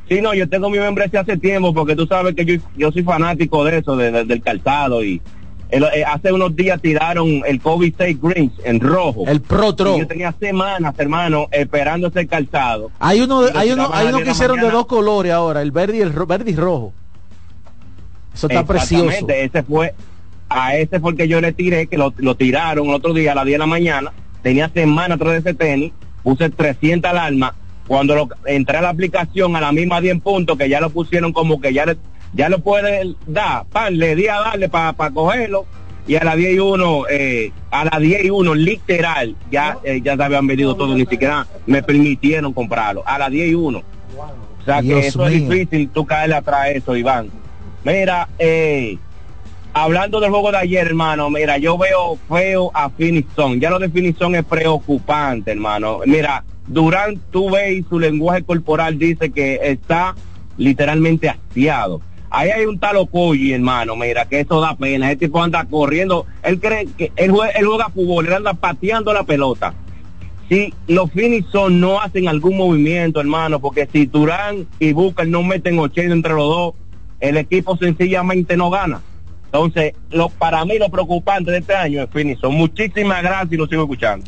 Sí, 0.08 0.20
no, 0.20 0.34
yo 0.34 0.48
tengo 0.48 0.70
mi 0.70 0.78
membresía 0.78 1.20
hace 1.20 1.36
tiempo 1.36 1.72
porque 1.74 1.96
tú 1.96 2.06
sabes 2.06 2.34
que 2.34 2.44
yo, 2.44 2.54
yo 2.76 2.92
soy 2.92 3.02
fanático 3.02 3.64
de 3.64 3.78
eso, 3.78 3.96
de- 3.96 4.10
de- 4.12 4.24
del 4.24 4.40
calzado 4.42 5.04
y 5.04 5.20
el- 5.70 5.84
eh, 5.84 6.04
hace 6.06 6.32
unos 6.32 6.54
días 6.54 6.80
tiraron 6.80 7.42
el 7.46 7.60
Kobe 7.60 7.92
6 7.96 8.18
Greens 8.20 8.52
en 8.64 8.80
rojo. 8.80 9.24
El 9.26 9.40
Pro 9.40 9.74
Tro. 9.74 9.96
Y 9.96 10.00
Yo 10.00 10.06
tenía 10.06 10.32
semanas, 10.38 10.94
hermano, 10.98 11.48
esperando 11.50 12.08
ese 12.08 12.26
calzado. 12.26 12.90
Hay 12.98 13.20
uno, 13.20 13.42
hay 13.54 13.72
uno, 13.72 13.90
hay 13.92 14.06
uno 14.08 14.16
10 14.18 14.24
que 14.28 14.30
hicieron 14.32 14.60
de 14.60 14.70
dos 14.70 14.86
colores 14.86 15.32
ahora, 15.32 15.62
el 15.62 15.70
verde 15.72 15.98
y 15.98 16.00
el 16.00 16.12
ro- 16.12 16.26
verde 16.26 16.50
y 16.52 16.56
rojo. 16.56 16.92
Eso 18.34 18.48
está 18.48 18.64
precioso. 18.64 19.26
Ese 19.28 19.62
fue, 19.62 19.94
a 20.48 20.76
ese 20.76 21.00
fue 21.00 21.12
el 21.12 21.16
que 21.16 21.28
yo 21.28 21.40
le 21.40 21.52
tiré, 21.52 21.86
que 21.86 21.96
lo, 21.96 22.12
lo 22.18 22.34
tiraron 22.36 22.88
el 22.88 22.94
otro 22.94 23.12
día 23.14 23.32
a 23.32 23.34
las 23.34 23.44
10 23.46 23.54
de 23.54 23.58
la 23.58 23.66
mañana. 23.66 24.12
Tenía 24.42 24.68
semana 24.68 25.14
atrás 25.14 25.32
de 25.32 25.38
ese 25.38 25.54
tenis, 25.54 25.92
puse 26.22 26.50
300 26.50 27.10
alarmas. 27.10 27.52
Cuando 27.88 28.14
lo, 28.14 28.28
entré 28.46 28.78
a 28.78 28.82
la 28.82 28.88
aplicación 28.90 29.54
a 29.56 29.60
la 29.60 29.72
misma 29.72 30.00
10 30.00 30.20
puntos, 30.20 30.58
que 30.58 30.68
ya 30.68 30.80
lo 30.80 30.90
pusieron 30.90 31.32
como 31.32 31.60
que 31.60 31.72
ya 31.72 31.86
le, 31.86 31.96
ya 32.32 32.48
lo 32.48 32.60
puede 32.60 33.14
dar, 33.26 33.64
pan, 33.66 33.98
le 33.98 34.14
di 34.14 34.28
a 34.28 34.40
darle 34.40 34.68
para 34.68 35.10
cogerlo. 35.10 35.66
Y 36.08 36.14
a 36.14 36.22
las 36.22 36.36
10 36.36 36.54
y 36.54 36.58
1, 36.60 37.08
eh, 37.10 37.52
a 37.72 37.84
las 37.84 38.00
10 38.00 38.26
y 38.26 38.30
1, 38.30 38.54
literal, 38.54 39.34
ya, 39.50 39.78
eh, 39.82 40.00
ya 40.00 40.16
se 40.16 40.22
habían 40.22 40.46
vendido 40.46 40.76
todo, 40.76 40.94
ni 40.94 41.04
siquiera 41.04 41.48
me 41.66 41.82
permitieron 41.82 42.52
comprarlo. 42.52 43.02
A 43.04 43.18
las 43.18 43.30
10 43.30 43.50
y 43.50 43.54
1. 43.54 43.78
O 43.78 44.64
sea 44.64 44.82
Dios 44.82 45.00
que 45.00 45.06
eso 45.08 45.26
es 45.26 45.32
difícil, 45.32 45.88
tú 45.88 46.06
caerle 46.06 46.36
atrás 46.36 46.60
a 46.60 46.70
eso, 46.70 46.96
Iván. 46.96 47.28
Mira, 47.84 48.28
eh, 48.38 48.98
hablando 49.72 50.20
del 50.20 50.30
juego 50.30 50.50
de 50.50 50.58
ayer, 50.58 50.86
hermano, 50.86 51.28
mira, 51.28 51.58
yo 51.58 51.76
veo 51.76 52.18
feo 52.28 52.70
a 52.72 52.88
Finison. 52.88 53.60
Ya 53.60 53.70
lo 53.70 53.78
de 53.78 53.90
Finison 53.90 54.34
es 54.34 54.44
preocupante, 54.44 55.50
hermano. 55.50 56.00
Mira, 56.06 56.44
Durán, 56.66 57.20
tú 57.30 57.50
ves 57.50 57.78
y 57.78 57.82
su 57.82 57.98
lenguaje 57.98 58.42
corporal 58.42 58.98
dice 58.98 59.30
que 59.30 59.60
está 59.62 60.14
literalmente 60.56 61.28
hastiado. 61.28 62.00
Ahí 62.36 62.50
hay 62.50 62.66
un 62.66 62.78
tal 62.78 62.96
hermano, 63.50 63.96
mira, 63.96 64.26
que 64.26 64.40
eso 64.40 64.60
da 64.60 64.76
pena. 64.76 65.06
Ese 65.06 65.20
tipo 65.20 65.42
anda 65.42 65.64
corriendo. 65.64 66.26
Él 66.42 66.60
cree 66.60 66.86
que 66.86 67.10
él 67.16 67.30
juega, 67.30 67.50
él 67.52 67.64
juega 67.64 67.88
fútbol, 67.88 68.26
él 68.26 68.34
anda 68.34 68.52
pateando 68.52 69.14
la 69.14 69.22
pelota. 69.22 69.72
Si 70.46 70.74
los 70.86 71.10
Finison 71.12 71.80
no 71.80 71.98
hacen 71.98 72.28
algún 72.28 72.58
movimiento, 72.58 73.20
hermano, 73.20 73.58
porque 73.58 73.88
si 73.90 74.04
Durán 74.04 74.66
y 74.78 74.92
Booker 74.92 75.26
no 75.26 75.42
meten 75.42 75.78
80 75.78 76.12
entre 76.12 76.34
los 76.34 76.44
dos, 76.44 76.74
el 77.20 77.38
equipo 77.38 77.74
sencillamente 77.78 78.54
no 78.54 78.68
gana. 78.68 79.00
Entonces, 79.46 79.94
lo, 80.10 80.28
para 80.28 80.62
mí 80.66 80.76
lo 80.78 80.90
preocupante 80.90 81.50
de 81.50 81.60
este 81.60 81.74
año 81.74 82.02
es 82.02 82.10
Finison. 82.10 82.54
Muchísimas 82.54 83.22
gracias 83.22 83.52
y 83.52 83.56
lo 83.56 83.66
sigo 83.66 83.84
escuchando. 83.84 84.26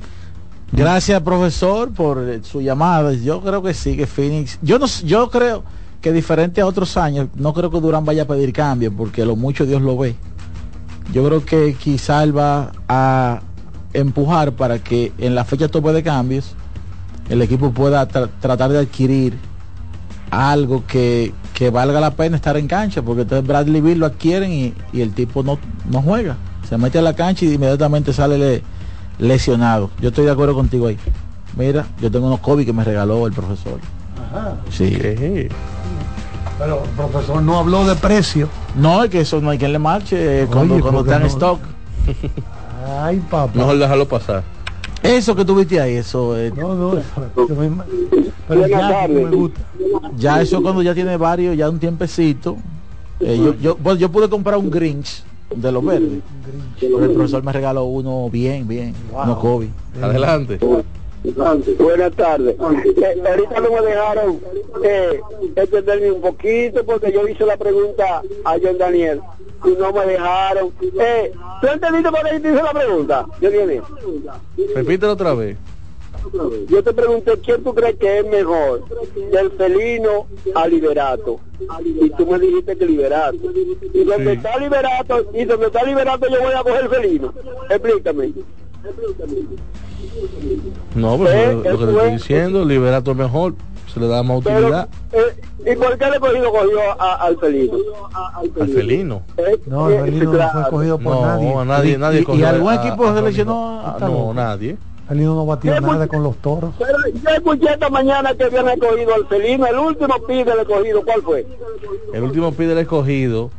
Gracias, 0.72 1.20
profesor, 1.20 1.92
por 1.92 2.42
su 2.42 2.62
llamada. 2.62 3.12
Yo 3.12 3.42
creo 3.42 3.62
que 3.62 3.74
sí, 3.74 3.98
que 3.98 4.06
Phoenix. 4.06 4.58
Yo 4.62 4.78
no, 4.78 4.86
yo 5.04 5.28
creo 5.28 5.62
que 6.00 6.12
diferente 6.12 6.60
a 6.60 6.66
otros 6.66 6.96
años, 6.96 7.28
no 7.34 7.52
creo 7.52 7.70
que 7.70 7.80
Durán 7.80 8.04
vaya 8.04 8.22
a 8.22 8.26
pedir 8.26 8.52
cambio, 8.52 8.92
porque 8.94 9.24
lo 9.24 9.36
mucho 9.36 9.66
Dios 9.66 9.82
lo 9.82 9.96
ve. 9.96 10.14
Yo 11.12 11.24
creo 11.26 11.44
que 11.44 11.74
quizá 11.74 12.22
él 12.22 12.36
va 12.36 12.72
a 12.88 13.40
empujar 13.94 14.52
para 14.52 14.78
que 14.78 15.12
en 15.18 15.34
la 15.34 15.44
fecha 15.44 15.68
tope 15.68 15.92
de 15.92 16.02
cambios 16.02 16.54
el 17.30 17.40
equipo 17.42 17.70
pueda 17.72 18.06
tra- 18.08 18.28
tratar 18.40 18.70
de 18.70 18.78
adquirir 18.78 19.34
algo 20.30 20.84
que, 20.86 21.32
que 21.54 21.70
valga 21.70 22.00
la 22.00 22.10
pena 22.12 22.36
estar 22.36 22.56
en 22.56 22.68
cancha, 22.68 23.02
porque 23.02 23.22
entonces 23.22 23.46
Bradley 23.46 23.80
Bill 23.80 23.98
lo 23.98 24.06
adquieren 24.06 24.52
y, 24.52 24.74
y 24.92 25.00
el 25.00 25.12
tipo 25.14 25.42
no, 25.42 25.58
no 25.90 26.02
juega. 26.02 26.36
Se 26.68 26.76
mete 26.76 26.98
a 26.98 27.02
la 27.02 27.14
cancha 27.16 27.44
y 27.46 27.54
inmediatamente 27.54 28.12
sale 28.12 28.36
le- 28.38 28.62
lesionado. 29.18 29.90
Yo 30.00 30.10
estoy 30.10 30.26
de 30.26 30.30
acuerdo 30.30 30.54
contigo 30.54 30.86
ahí. 30.86 30.98
Mira, 31.56 31.86
yo 32.00 32.10
tengo 32.10 32.26
unos 32.26 32.40
Kobe 32.40 32.64
que 32.66 32.72
me 32.74 32.84
regaló 32.84 33.26
el 33.26 33.32
profesor. 33.32 33.80
Ajá. 34.30 34.56
Sí. 34.70 35.48
Pero 36.58 36.82
el 36.84 36.90
profesor 36.90 37.42
no 37.42 37.58
habló 37.58 37.84
de 37.86 37.94
precio. 37.94 38.48
No, 38.74 39.04
es 39.04 39.10
que 39.10 39.20
eso 39.20 39.40
no 39.40 39.50
hay 39.50 39.58
quien 39.58 39.72
le 39.72 39.78
marche 39.78 40.42
eh, 40.42 40.46
cuando, 40.46 40.74
Oye, 40.74 40.82
cuando 40.82 40.98
¿por 41.04 41.06
qué 41.08 41.12
está 41.12 41.16
en 41.16 41.22
no? 41.22 41.28
stock. 41.28 41.60
Ay, 43.00 43.20
papá. 43.30 43.52
Mejor 43.54 43.78
déjalo 43.78 44.08
pasar. 44.08 44.42
Eso 45.02 45.36
que 45.36 45.44
tuviste 45.44 45.80
ahí, 45.80 45.94
eso 45.94 46.36
eh, 46.36 46.52
No, 46.56 46.74
no, 46.74 46.90
me- 46.94 47.02
pero 48.48 48.66
ya 48.66 49.06
me 49.08 49.30
gusta. 49.30 49.60
ya 50.16 50.40
eso 50.42 50.60
cuando 50.60 50.82
ya 50.82 50.92
tiene 50.94 51.16
varios, 51.16 51.56
ya 51.56 51.70
un 51.70 51.78
tiempecito. 51.78 52.56
eh, 53.20 53.38
yo, 53.42 53.54
yo, 53.54 53.76
bueno, 53.76 53.98
yo 54.00 54.10
pude 54.10 54.28
comprar 54.28 54.56
un 54.58 54.68
Grinch 54.70 55.22
de 55.54 55.70
los 55.70 55.84
verdes. 55.84 56.20
Pero 56.80 57.04
el 57.04 57.10
profesor 57.12 57.44
me 57.44 57.52
regaló 57.52 57.84
uno 57.84 58.28
bien, 58.30 58.66
bien, 58.66 58.94
uno 59.12 59.38
Kobe. 59.38 59.68
Adelante. 60.02 60.58
Buenas 61.24 62.12
tardes. 62.14 62.54
Eh, 62.54 63.22
ahorita 63.28 63.60
no 63.60 63.72
me 63.72 63.82
dejaron 63.82 64.40
eh, 64.84 65.20
entenderme 65.56 66.12
un 66.12 66.20
poquito 66.20 66.84
porque 66.84 67.12
yo 67.12 67.26
hice 67.26 67.44
la 67.44 67.56
pregunta 67.56 68.22
a 68.44 68.56
John 68.62 68.78
Daniel 68.78 69.20
y 69.64 69.70
no 69.70 69.92
me 69.92 70.06
dejaron. 70.06 70.72
Eh, 70.80 71.32
¿Tú 71.60 71.66
entendiste 71.66 72.10
por 72.10 72.22
qué 72.22 72.40
te 72.40 72.52
hice 72.52 72.62
la 72.62 72.72
pregunta? 72.72 73.26
Yo 73.40 73.50
dije, 73.50 73.82
Repítelo 74.74 75.12
otra 75.12 75.34
vez. 75.34 75.56
yo 76.68 76.82
te 76.82 76.92
pregunté 76.92 77.32
quién 77.44 77.64
tú 77.64 77.74
crees 77.74 77.96
que 77.96 78.18
es 78.18 78.26
mejor, 78.26 78.84
del 79.32 79.50
felino 79.52 80.26
a 80.54 80.68
liberato. 80.68 81.40
Y 81.84 82.10
tú 82.10 82.26
me 82.26 82.38
dijiste 82.38 82.76
que 82.76 82.86
liberato. 82.86 83.38
Y 83.92 84.04
donde 84.04 84.34
está 84.34 84.56
liberato, 84.58 85.30
y 85.34 85.44
donde 85.44 85.66
está 85.66 85.82
liberato 85.82 86.26
yo 86.28 86.40
voy 86.40 86.54
a 86.54 86.62
coger 86.62 86.88
felino. 86.88 87.34
Explícame. 87.68 88.32
No, 90.94 91.18
pero 91.18 91.30
Eh, 91.30 91.52
lo 91.54 91.62
que 91.62 91.68
te 91.68 91.92
estoy 91.92 92.06
es- 92.08 92.12
diciendo, 92.14 92.64
liberato 92.64 93.14
mejor, 93.14 93.54
se 93.92 94.00
le 94.00 94.08
da 94.08 94.22
más 94.22 94.40
Pero, 94.44 94.58
utilidad 94.58 94.88
eh, 95.12 95.72
¿Y 95.72 95.76
por 95.76 95.98
qué 95.98 96.04
el 96.04 96.20
cogido 96.20 96.50
cogió 96.52 96.78
a- 97.00 97.14
al 97.26 97.38
felino? 97.38 97.74
al 98.60 98.68
felino. 98.68 99.22
Eh, 99.36 99.58
No, 99.66 99.90
el 99.90 100.04
Felino 100.04 100.32
no 100.32 100.50
fue 100.50 100.70
cogido 100.70 100.98
por 100.98 101.14
No, 101.14 101.22
nadie. 101.26 101.54
a 101.54 101.64
nadie, 101.64 101.92
Y- 101.92 101.96
nadie 101.98 102.18
y- 102.18 102.22
y 102.22 102.24
cogió 102.24 102.48
algún 102.48 102.72
a- 102.72 102.74
equipo 102.76 103.14
seleccionó 103.14 103.80
a- 103.80 103.98
No, 104.00 104.32
nadie. 104.34 104.76
Felino 105.08 105.34
no 105.34 105.46
batió 105.46 105.80
nada 105.80 106.06
con 106.06 106.22
los 106.22 106.36
toros. 106.36 106.70
Pero 106.78 106.92
yo 107.22 107.30
escuché 107.30 107.72
esta 107.72 107.88
mañana 107.88 108.34
que 108.34 108.44
habían 108.44 108.68
escogido 108.68 109.14
al 109.14 109.26
felino, 109.26 109.66
el 109.66 109.76
último 109.78 110.14
pide 110.26 110.44
del 110.44 110.60
escogido, 110.60 111.02
¿cuál 111.02 111.22
fue? 111.22 111.46
El 112.12 112.22
último 112.22 112.52
pide 112.52 112.68
del 112.68 112.78
escogido 112.78 113.50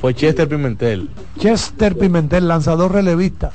fue 0.00 0.14
Chester 0.14 0.48
Pimentel. 0.48 1.08
Chester 1.38 1.96
Pimentel, 1.96 2.48
lanzador 2.48 2.92
relevista. 2.92 3.52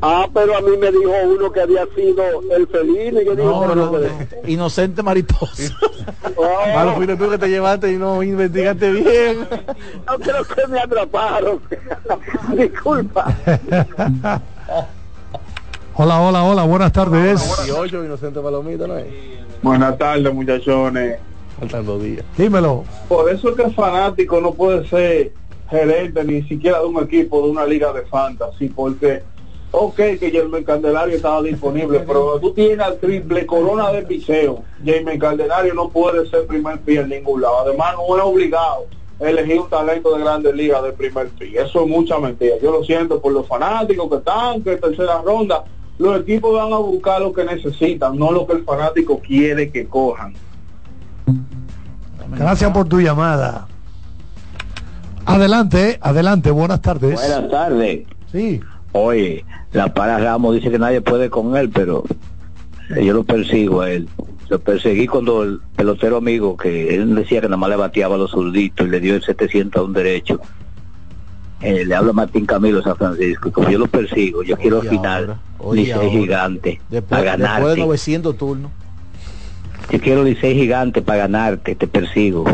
Ah, 0.00 0.26
pero 0.32 0.56
a 0.56 0.60
mí 0.60 0.76
me 0.76 0.90
dijo 0.90 1.12
uno 1.24 1.52
que 1.52 1.60
había 1.60 1.86
sido 1.94 2.22
el 2.54 2.66
felino 2.66 3.20
y 3.20 3.24
yo 3.24 3.36
digo, 3.36 3.50
No, 3.50 3.60
pero 3.60 3.74
no, 3.74 3.90
no, 3.92 4.48
inocente 4.48 5.02
mariposa. 5.02 5.74
Oh, 6.34 6.74
Malo 6.74 6.94
fuiste 6.94 7.16
tú 7.16 7.30
que 7.30 7.38
te 7.38 7.48
llevaste 7.48 7.92
y 7.92 7.96
no 7.96 8.22
investigaste 8.22 8.90
bien. 8.90 9.46
no 10.06 10.18
creo 10.18 10.44
que 10.44 10.66
me 10.66 10.80
atraparon. 10.80 11.60
Disculpa. 12.56 13.36
Hola, 15.94 16.20
hola, 16.20 16.42
hola, 16.42 16.62
buenas 16.64 16.90
tardes. 16.92 17.40
18 17.64 18.04
inocente 18.04 18.40
palomita, 18.40 18.86
¿no 18.86 18.96
es? 18.98 19.06
Buenas 19.62 19.98
tardes, 19.98 20.32
muchachones. 20.32 21.18
Faltan 21.60 21.84
dos 21.86 22.02
días. 22.02 22.24
Dímelo. 22.36 22.84
Por 23.08 23.30
eso 23.30 23.50
es 23.50 23.56
que 23.56 23.62
el 23.64 23.74
fanático 23.74 24.40
no 24.40 24.52
puede 24.54 24.88
ser 24.88 25.32
gerente 25.70 26.24
ni 26.24 26.42
siquiera 26.42 26.80
de 26.80 26.86
un 26.86 27.02
equipo, 27.02 27.42
de 27.44 27.50
una 27.50 27.64
liga 27.66 27.92
de 27.92 28.02
fantasy, 28.02 28.68
porque, 28.68 29.22
ok, 29.72 29.96
que 29.96 30.30
Jeremy 30.30 30.62
Candelario 30.64 31.16
estaba 31.16 31.42
disponible, 31.42 32.00
pero 32.06 32.38
tú 32.38 32.52
tienes 32.52 32.80
al 32.80 32.98
triple 32.98 33.44
corona 33.46 33.90
de 33.90 34.02
piseo. 34.02 34.62
Jeremy 34.84 35.18
Candelario 35.18 35.74
no 35.74 35.88
puede 35.88 36.28
ser 36.30 36.46
primer 36.46 36.78
pie 36.80 37.00
en 37.00 37.08
ningún 37.08 37.42
lado. 37.42 37.60
Además, 37.60 37.94
no 37.96 38.16
es 38.16 38.22
obligado 38.22 38.86
elegir 39.18 39.60
un 39.60 39.68
talento 39.68 40.16
de 40.16 40.22
grandes 40.22 40.54
ligas 40.54 40.82
de 40.82 40.92
primer 40.92 41.28
pie. 41.28 41.60
Eso 41.60 41.82
es 41.82 41.88
mucha 41.88 42.18
mentira. 42.18 42.56
Yo 42.62 42.72
lo 42.72 42.84
siento 42.84 43.20
por 43.20 43.32
los 43.32 43.46
fanáticos 43.46 44.08
que 44.10 44.16
están, 44.16 44.62
que 44.62 44.76
tercera 44.76 45.22
ronda. 45.22 45.64
Los 45.98 46.20
equipos 46.20 46.54
van 46.54 46.72
a 46.72 46.78
buscar 46.78 47.20
lo 47.20 47.32
que 47.32 47.44
necesitan, 47.44 48.18
no 48.18 48.32
lo 48.32 48.46
que 48.46 48.54
el 48.54 48.64
fanático 48.64 49.20
quiere 49.20 49.70
que 49.70 49.86
cojan. 49.86 50.34
Gracias 52.36 52.70
por 52.72 52.88
tu 52.88 53.00
llamada. 53.00 53.68
Adelante, 55.24 55.98
adelante, 56.00 56.50
buenas 56.50 56.80
tardes. 56.80 57.14
Buenas 57.14 57.50
tardes. 57.50 58.06
Sí. 58.32 58.60
Oye, 58.92 59.44
la 59.72 59.92
para 59.92 60.18
Ramos 60.18 60.54
dice 60.54 60.70
que 60.70 60.78
nadie 60.78 61.00
puede 61.00 61.30
con 61.30 61.56
él, 61.56 61.70
pero 61.70 62.04
yo 63.00 63.12
lo 63.12 63.24
persigo 63.24 63.80
a 63.80 63.90
él. 63.90 64.08
Lo 64.48 64.58
perseguí 64.58 65.06
cuando 65.06 65.42
el 65.44 65.60
pelotero 65.76 66.18
amigo, 66.18 66.56
que 66.56 66.94
él 66.94 67.14
decía 67.14 67.40
que 67.40 67.46
nada 67.46 67.56
más 67.56 67.70
le 67.70 67.76
bateaba 67.76 68.16
a 68.16 68.18
los 68.18 68.32
zurditos 68.32 68.86
y 68.86 68.90
le 68.90 69.00
dio 69.00 69.14
el 69.14 69.22
700 69.22 69.80
a 69.80 69.84
un 69.84 69.92
derecho. 69.94 70.40
Eh, 71.62 71.84
le 71.86 71.94
habla 71.94 72.10
a 72.10 72.12
Martín 72.12 72.44
Camilo 72.44 72.82
San 72.82 72.96
Francisco. 72.96 73.50
Como 73.50 73.70
yo 73.70 73.78
lo 73.78 73.86
persigo, 73.86 74.42
yo 74.42 74.56
quiero 74.56 74.82
oye, 75.58 75.82
Licey 75.82 76.10
gigante. 76.10 76.80
Después, 76.90 77.20
para 77.20 77.36
después 77.36 77.38
de 77.38 77.48
ganarte. 77.54 77.80
900 77.80 78.36
turnos. 78.36 78.70
Yo 79.90 80.00
quiero 80.00 80.24
Licey 80.24 80.54
gigante 80.54 81.00
para 81.00 81.18
ganarte. 81.20 81.74
Te 81.76 81.86
persigo. 81.86 82.44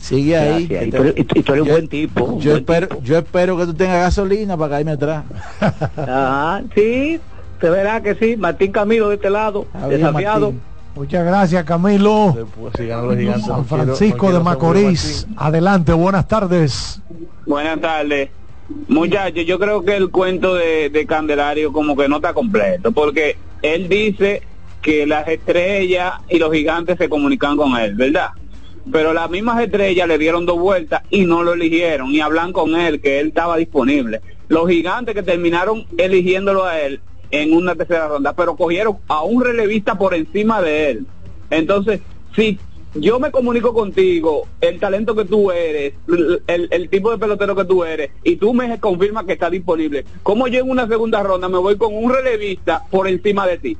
Sigue 0.00 0.36
ahí. 0.36 0.66
Gracias. 0.66 0.80
que 0.80 0.86
Y 0.86 0.90
te- 0.90 0.96
tú 0.96 1.02
eres- 1.02 1.14
y 1.18 1.24
tú- 1.24 1.38
y 1.38 1.42
tú 1.42 1.52
eres 1.52 1.62
un 1.62 1.68
yo- 1.68 1.74
buen 1.74 1.88
tipo. 1.88 2.24
un 2.24 2.40
Yo 2.40 2.50
buen 2.52 2.60
espero, 2.62 3.00
yo 3.02 3.18
espero 3.18 3.56
que 3.58 3.66
tú 3.66 3.74
tengas 3.74 4.00
gasolina 4.00 4.56
para 4.56 4.70
caerme 4.70 4.92
atrás. 4.92 5.24
Ajá, 5.60 6.62
sí, 6.74 7.20
se 7.60 7.70
verá 7.70 8.00
que 8.02 8.14
sí. 8.14 8.36
Martín 8.36 8.72
Camilo 8.72 9.08
de 9.10 9.16
este 9.16 9.30
lado, 9.30 9.66
desafiado. 9.88 10.46
Martín. 10.52 10.62
Muchas 10.96 11.24
gracias, 11.24 11.64
Camilo. 11.64 12.34
si 12.76 12.86
ganan 12.86 13.06
los 13.08 13.16
gigantes, 13.16 13.44
San 13.46 13.58
no 13.58 13.64
quiero- 13.64 13.76
no 13.76 13.84
Francisco 13.94 14.18
quiero 14.18 14.38
de 14.38 14.44
Macorís. 14.44 15.26
Adelante, 15.36 15.92
buenas 15.92 16.26
tardes. 16.26 17.00
Buenas 17.46 17.80
tardes. 17.80 18.30
Muchachos, 18.88 19.44
yo 19.46 19.58
creo 19.58 19.84
que 19.84 19.96
el 19.96 20.10
cuento 20.10 20.54
de, 20.54 20.90
de 20.90 21.06
Candelario 21.06 21.72
como 21.72 21.96
que 21.96 22.08
no 22.08 22.16
está 22.16 22.32
completo, 22.32 22.92
porque 22.92 23.36
él 23.62 23.88
dice 23.88 24.42
que 24.80 25.06
las 25.06 25.26
estrellas 25.28 26.14
y 26.28 26.38
los 26.38 26.52
gigantes 26.52 26.96
se 26.96 27.08
comunican 27.08 27.56
con 27.56 27.76
él, 27.76 27.94
¿verdad? 27.96 28.28
Pero 28.90 29.12
las 29.12 29.30
mismas 29.30 29.60
estrellas 29.62 30.08
le 30.08 30.18
dieron 30.18 30.46
dos 30.46 30.58
vueltas 30.58 31.02
y 31.10 31.24
no 31.24 31.42
lo 31.42 31.52
eligieron 31.52 32.10
y 32.10 32.20
hablan 32.20 32.52
con 32.52 32.74
él 32.74 33.00
que 33.00 33.20
él 33.20 33.28
estaba 33.28 33.56
disponible. 33.56 34.20
Los 34.48 34.68
gigantes 34.68 35.14
que 35.14 35.22
terminaron 35.22 35.86
eligiéndolo 35.96 36.64
a 36.64 36.80
él 36.80 37.00
en 37.30 37.52
una 37.52 37.74
tercera 37.74 38.08
ronda, 38.08 38.32
pero 38.32 38.56
cogieron 38.56 38.98
a 39.08 39.22
un 39.22 39.44
relevista 39.44 39.96
por 39.96 40.14
encima 40.14 40.60
de 40.62 40.90
él. 40.90 41.06
Entonces, 41.50 42.00
si 42.34 42.58
yo 42.94 43.20
me 43.20 43.30
comunico 43.30 43.72
contigo, 43.72 44.48
el 44.60 44.80
talento 44.80 45.14
que 45.14 45.24
tú 45.24 45.52
eres, 45.52 45.94
el, 46.48 46.88
tipo 46.88 47.12
de 47.12 47.18
pelotero 47.18 47.54
que 47.54 47.64
tú 47.64 47.84
eres, 47.84 48.10
y 48.24 48.36
tú 48.36 48.52
me 48.52 48.80
confirmas 48.80 49.24
que 49.24 49.34
está 49.34 49.48
disponible, 49.48 50.04
¿cómo 50.22 50.48
yo 50.48 50.60
en 50.60 50.70
una 50.70 50.88
segunda 50.88 51.22
ronda 51.22 51.48
me 51.48 51.58
voy 51.58 51.76
con 51.76 51.94
un 51.94 52.12
relevista 52.12 52.82
por 52.90 53.06
encima 53.06 53.46
de 53.46 53.58
ti? 53.58 53.76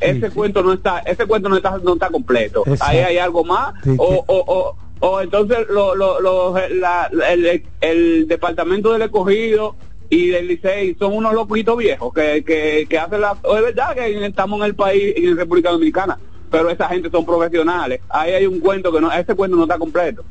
Ese 0.00 0.30
cuento 0.30 0.62
no 0.62 0.72
está, 0.72 0.98
ese 1.00 1.26
cuento 1.26 1.48
no 1.48 1.56
está, 1.56 1.78
no 1.82 1.94
está 1.94 2.08
completo. 2.10 2.62
Exacto. 2.66 2.84
Ahí 2.86 2.98
hay 2.98 3.18
algo 3.18 3.44
más, 3.44 3.74
Sí, 3.84 3.94
o, 3.98 4.24
o, 4.26 4.44
o, 4.46 4.76
o 5.08 5.20
entonces 5.20 5.58
lo, 5.70 5.94
lo, 5.94 6.20
lo- 6.20 6.54
la- 6.70 7.10
el, 7.30 7.62
el 7.80 8.26
departamento 8.28 8.92
del 8.92 9.02
escogido 9.02 9.76
y 10.08 10.28
del 10.28 10.48
Licey 10.48 10.96
son 10.98 11.14
unos 11.16 11.32
loquitos 11.34 11.76
viejos 11.76 12.12
que, 12.12 12.42
que, 12.44 12.86
que 12.88 12.98
hacen 12.98 13.20
la... 13.20 13.32
Es 13.32 13.62
verdad 13.62 13.94
que 13.94 14.26
estamos 14.26 14.58
en 14.60 14.66
el 14.66 14.74
país, 14.74 15.14
en 15.16 15.36
República 15.36 15.70
Dominicana, 15.70 16.18
pero 16.50 16.68
esa 16.68 16.88
gente 16.88 17.10
son 17.10 17.24
profesionales. 17.24 18.00
Ahí 18.08 18.32
hay 18.32 18.46
un 18.46 18.58
cuento 18.60 18.90
que 18.92 19.00
no, 19.00 19.12
ese 19.12 19.34
cuento 19.34 19.56
no 19.56 19.62
está 19.64 19.78
completo. 19.78 20.24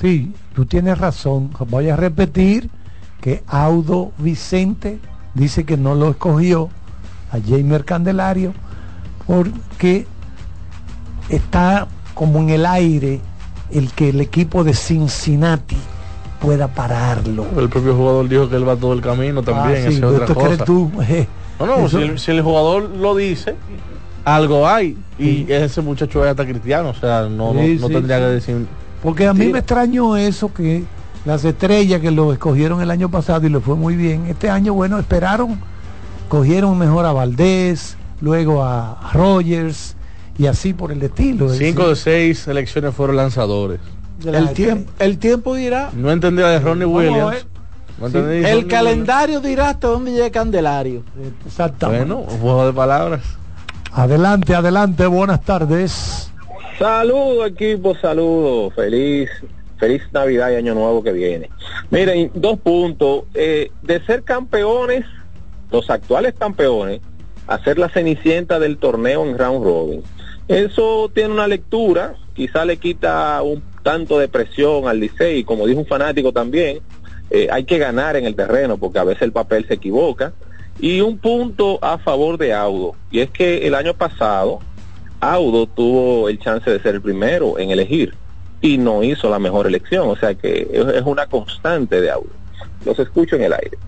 Sí, 0.00 0.32
tú 0.54 0.66
tienes 0.66 0.98
razón. 0.98 1.50
Voy 1.68 1.88
a 1.88 1.96
repetir 1.96 2.68
que 3.22 3.42
Audo 3.46 4.12
Vicente 4.18 4.98
dice 5.34 5.64
que 5.64 5.76
no 5.78 5.94
lo 5.94 6.10
escogió 6.10 6.68
a 7.32 7.38
Jamer 7.40 7.84
Candelario 7.86 8.52
porque 9.26 10.06
está 11.28 11.86
como 12.14 12.40
en 12.40 12.50
el 12.50 12.66
aire 12.66 13.20
el 13.70 13.90
que 13.92 14.10
el 14.10 14.20
equipo 14.20 14.62
de 14.64 14.74
Cincinnati 14.74 15.76
pueda 16.40 16.68
pararlo. 16.68 17.46
El 17.56 17.68
propio 17.68 17.96
jugador 17.96 18.28
dijo 18.28 18.48
que 18.48 18.56
él 18.56 18.68
va 18.68 18.76
todo 18.76 18.92
el 18.92 19.00
camino 19.00 19.42
también, 19.42 19.84
Ah, 19.86 19.90
sí, 19.90 19.96
esa 19.96 20.06
es 20.06 20.12
otra 20.12 20.26
¿tú 20.26 20.34
crees 20.34 20.50
cosa. 20.52 20.64
tú? 20.64 20.90
Eh, 21.08 21.26
No, 21.58 21.66
no, 21.66 21.88
si 21.88 21.96
el, 21.98 22.18
si 22.18 22.32
el 22.32 22.42
jugador 22.42 22.90
lo 22.96 23.14
dice, 23.14 23.54
algo 24.24 24.66
hay. 24.68 24.98
Y 25.20 25.50
ese 25.52 25.80
muchacho 25.82 26.24
es 26.24 26.30
hasta 26.32 26.44
cristiano, 26.44 26.88
o 26.90 26.94
sea, 26.94 27.22
no, 27.22 27.54
no- 27.54 27.60
Sí, 27.60 27.78
no 27.80 27.86
sí, 27.86 27.92
tendría 27.94 28.16
sí. 28.18 28.22
que 28.24 28.28
decir. 28.30 28.66
Porque 29.02 29.26
a 29.28 29.32
mí 29.34 29.46
me 29.46 29.60
extrañó 29.60 30.16
eso 30.16 30.52
que 30.52 30.82
las 31.24 31.44
estrellas 31.44 32.00
que 32.00 32.10
lo 32.10 32.32
escogieron 32.32 32.82
el 32.82 32.90
año 32.90 33.08
pasado 33.08 33.46
y 33.46 33.50
le 33.50 33.60
fue 33.60 33.76
muy 33.76 33.94
bien. 33.94 34.26
Este 34.26 34.50
año, 34.50 34.74
bueno, 34.74 34.98
esperaron, 34.98 35.60
cogieron 36.28 36.76
mejor 36.76 37.06
a 37.06 37.12
Valdés, 37.12 37.96
luego 38.20 38.62
a 38.62 39.10
Rogers 39.12 39.96
y 40.38 40.46
así 40.46 40.72
por 40.72 40.92
el 40.92 41.02
estilo. 41.02 41.52
Es 41.52 41.58
Cinco 41.58 41.88
de 41.88 41.96
seis 41.96 42.40
selecciones 42.40 42.94
fueron 42.94 43.16
lanzadores. 43.16 43.80
El, 44.24 44.50
tiempo, 44.50 44.92
el 44.98 45.18
tiempo 45.18 45.54
dirá. 45.54 45.90
No 45.94 46.10
entendí 46.10 46.42
la 46.42 46.50
de 46.50 46.60
Ronnie 46.60 46.86
Williams. 46.86 47.46
No 48.00 48.08
Sí, 48.10 48.18
el 48.18 48.42
Ronnie 48.42 48.66
calendario 48.66 49.40
dirá 49.40 49.70
hasta 49.70 49.88
dónde 49.88 50.12
llega 50.12 50.30
Candelario. 50.30 51.04
Exactamente. 51.46 52.12
Bueno, 52.12 52.20
un 52.28 52.40
juego 52.40 52.66
de 52.66 52.72
palabras. 52.72 53.22
Adelante, 53.92 54.54
adelante, 54.54 55.06
buenas 55.06 55.42
tardes. 55.42 56.32
Saludos 56.78 57.46
equipo, 57.46 57.94
saludos, 57.94 58.74
feliz, 58.74 59.30
feliz 59.78 60.02
Navidad 60.12 60.50
y 60.50 60.56
Año 60.56 60.74
Nuevo 60.74 61.04
que 61.04 61.12
viene. 61.12 61.48
Miren, 61.90 62.32
dos 62.34 62.58
puntos, 62.58 63.24
eh, 63.34 63.70
de 63.82 64.04
ser 64.04 64.24
campeones, 64.24 65.04
los 65.70 65.88
actuales 65.88 66.34
campeones, 66.36 67.00
a 67.46 67.62
ser 67.62 67.78
la 67.78 67.88
cenicienta 67.88 68.58
del 68.58 68.78
torneo 68.78 69.24
en 69.24 69.38
round 69.38 69.64
robin. 69.64 70.02
Eso 70.48 71.10
tiene 71.14 71.32
una 71.32 71.48
lectura, 71.48 72.14
quizá 72.34 72.64
le 72.64 72.76
quita 72.76 73.40
un 73.42 73.62
tanto 73.82 74.18
de 74.18 74.28
presión 74.28 74.88
al 74.88 75.00
Licey, 75.00 75.44
como 75.44 75.66
dijo 75.66 75.80
un 75.80 75.86
fanático 75.86 76.32
también, 76.32 76.80
eh, 77.30 77.48
hay 77.50 77.64
que 77.64 77.78
ganar 77.78 78.16
en 78.16 78.26
el 78.26 78.34
terreno 78.34 78.76
porque 78.76 78.98
a 78.98 79.04
veces 79.04 79.22
el 79.22 79.32
papel 79.32 79.66
se 79.66 79.74
equivoca. 79.74 80.32
Y 80.80 81.00
un 81.00 81.18
punto 81.18 81.78
a 81.82 81.98
favor 81.98 82.36
de 82.36 82.52
Audo, 82.52 82.96
y 83.10 83.20
es 83.20 83.30
que 83.30 83.66
el 83.66 83.76
año 83.76 83.94
pasado 83.94 84.58
Audo 85.20 85.66
tuvo 85.66 86.28
el 86.28 86.38
chance 86.40 86.68
de 86.68 86.80
ser 86.80 86.96
el 86.96 87.00
primero 87.00 87.58
en 87.58 87.70
elegir 87.70 88.14
y 88.60 88.76
no 88.76 89.02
hizo 89.04 89.30
la 89.30 89.38
mejor 89.38 89.66
elección, 89.66 90.08
o 90.08 90.16
sea 90.16 90.34
que 90.34 90.68
es 90.72 91.02
una 91.04 91.26
constante 91.26 92.00
de 92.00 92.10
Audo. 92.10 92.30
Los 92.84 92.98
escucho 92.98 93.36
en 93.36 93.44
el 93.44 93.52
aire. 93.52 93.78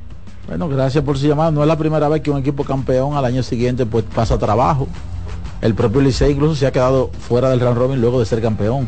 Bueno, 0.47 0.69
gracias 0.69 1.03
por 1.03 1.19
su 1.19 1.27
llamada. 1.27 1.51
No 1.51 1.63
es 1.63 1.69
la 1.69 1.77
primera 1.77 2.09
vez 2.09 2.23
que 2.23 2.31
un 2.31 2.39
equipo 2.39 2.65
campeón 2.65 3.15
al 3.17 3.25
año 3.25 3.43
siguiente 3.43 3.85
pues 3.87 4.05
pasa 4.05 4.39
trabajo. 4.39 4.87
El 5.61 5.75
propio 5.75 6.01
Licey 6.01 6.33
incluso 6.33 6.55
se 6.55 6.67
ha 6.67 6.73
quedado 6.73 7.09
fuera 7.19 7.51
del 7.51 7.61
round 7.61 7.79
robin 7.79 8.01
luego 8.01 8.21
de 8.21 8.27
ser 8.27 8.41
campeón. 8.41 8.87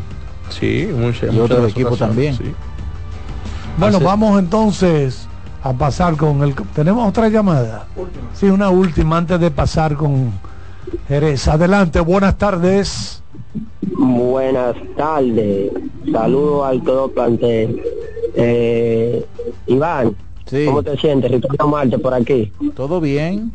Sí, 0.49 0.89
mucho, 0.95 1.27
y 1.31 1.39
otros 1.39 1.69
equipos 1.71 1.99
también. 1.99 2.37
Bueno, 3.77 3.97
Hace- 3.97 4.05
vamos 4.05 4.39
entonces 4.39 5.27
a 5.63 5.73
pasar 5.73 6.15
con 6.15 6.41
el... 6.43 6.55
¿Tenemos 6.73 7.07
otra 7.07 7.27
llamada? 7.29 7.87
Sí, 8.33 8.45
una 8.47 8.69
última 8.69 9.17
antes 9.17 9.39
de 9.39 9.51
pasar 9.51 9.95
con 9.95 10.31
Jerez. 11.07 11.47
Adelante, 11.47 11.99
buenas 11.99 12.37
tardes. 12.37 13.21
Buenas 13.97 14.75
tardes, 14.95 15.71
saludos 16.11 16.65
al 16.67 16.81
todo 16.83 17.11
plantel. 17.11 17.81
Eh, 18.35 19.25
Iván, 19.67 20.15
¿cómo 20.65 20.83
te 20.83 20.97
sientes? 20.97 21.31
Ricardo 21.31 21.67
Marte 21.67 21.97
por 21.97 22.13
aquí. 22.13 22.51
Todo 22.75 22.99
bien. 22.99 23.51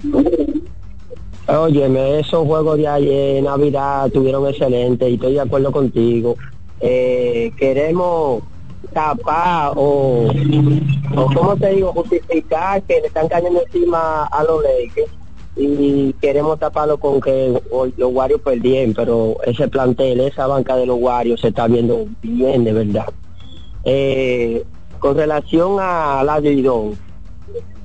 Óyeme, 1.47 2.21
esos 2.21 2.47
juegos 2.47 2.79
de 2.79 2.89
ayer, 2.89 3.43
Navidad, 3.43 4.07
estuvieron 4.07 4.47
excelentes 4.47 5.11
y 5.11 5.15
estoy 5.15 5.35
de 5.35 5.41
acuerdo 5.41 5.71
contigo. 5.73 6.37
Eh, 6.81 7.53
queremos 7.59 8.43
tapar 8.93 9.73
o, 9.77 10.29
o, 11.17 11.27
¿cómo 11.35 11.57
te 11.57 11.71
digo? 11.71 11.93
Justificar 11.93 12.83
que 12.83 13.01
le 13.01 13.07
están 13.09 13.29
cayendo 13.29 13.63
encima 13.63 14.25
a 14.27 14.45
los 14.45 14.63
Lakers 14.63 15.11
y 15.57 16.13
queremos 16.15 16.59
taparlo 16.59 16.99
con 16.99 17.21
que 17.21 17.61
los 17.97 18.13
Warriors 18.13 18.43
perdieron, 18.43 18.95
pero 18.95 19.37
ese 19.45 19.69
plantel, 19.69 20.21
esa 20.21 20.47
banca 20.47 20.77
de 20.77 20.87
los 20.87 20.99
Warriors 21.01 21.41
se 21.41 21.49
está 21.49 21.67
viendo 21.67 22.07
bien 22.23 22.65
de 22.65 22.73
verdad. 22.73 23.07
Eh, 23.85 24.65
con 25.05 25.19
relación 25.19 25.77
a 25.81 26.25
la 26.25 26.41
Lidón, 26.41 26.93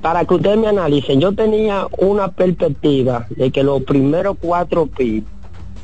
para 0.01 0.23
que 0.23 0.35
ustedes 0.35 0.57
me 0.57 0.69
analicen, 0.69 1.19
yo 1.19 1.33
tenía 1.33 1.85
una 1.97 2.31
perspectiva 2.31 3.25
de 3.31 3.51
que 3.51 3.61
los 3.61 3.83
primeros 3.83 4.37
cuatro 4.39 4.85
picks 4.85 5.27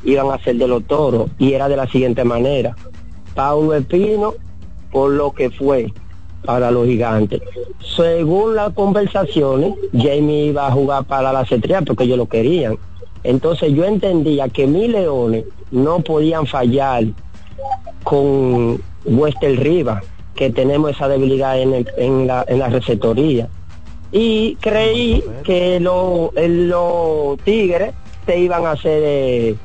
iban 0.02 0.30
a 0.30 0.42
ser 0.42 0.56
de 0.56 0.66
los 0.66 0.84
toros 0.84 1.28
y 1.38 1.52
era 1.52 1.68
de 1.68 1.76
la 1.76 1.86
siguiente 1.88 2.24
manera. 2.24 2.74
Paulo 3.34 3.74
Espino 3.74 4.32
por 4.90 5.10
lo 5.10 5.32
que 5.32 5.50
fue 5.50 5.92
para 6.42 6.70
los 6.70 6.86
gigantes. 6.86 7.42
Según 7.84 8.54
las 8.54 8.72
conversaciones, 8.72 9.74
Jamie 9.92 10.46
iba 10.46 10.66
a 10.66 10.72
jugar 10.72 11.04
para 11.04 11.34
las 11.34 11.52
estrellas 11.52 11.82
porque 11.86 12.04
ellos 12.04 12.16
lo 12.16 12.30
querían. 12.30 12.78
Entonces 13.24 13.74
yo 13.74 13.84
entendía 13.84 14.48
que 14.48 14.66
mis 14.66 14.88
leones 14.88 15.44
no 15.70 16.00
podían 16.00 16.46
fallar 16.46 17.04
con 18.04 18.80
Wester 19.04 19.60
Rivas, 19.60 20.02
que 20.36 20.50
tenemos 20.50 20.90
esa 20.92 21.08
debilidad 21.08 21.58
en, 21.60 21.74
el- 21.74 21.88
en 21.96 22.26
la, 22.26 22.44
en 22.46 22.58
la 22.58 22.68
receptoría. 22.68 23.48
Y 24.12 24.54
creí 24.60 25.24
que 25.44 25.80
lo- 25.80 26.30
los 26.36 27.38
tigres 27.44 27.92
se 28.26 28.38
iban 28.38 28.64
a 28.66 28.72
hacer 28.72 29.00
de- 29.02 29.56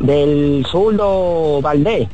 del 0.00 0.64
zurdo 0.70 1.60
Valdés. 1.60 2.08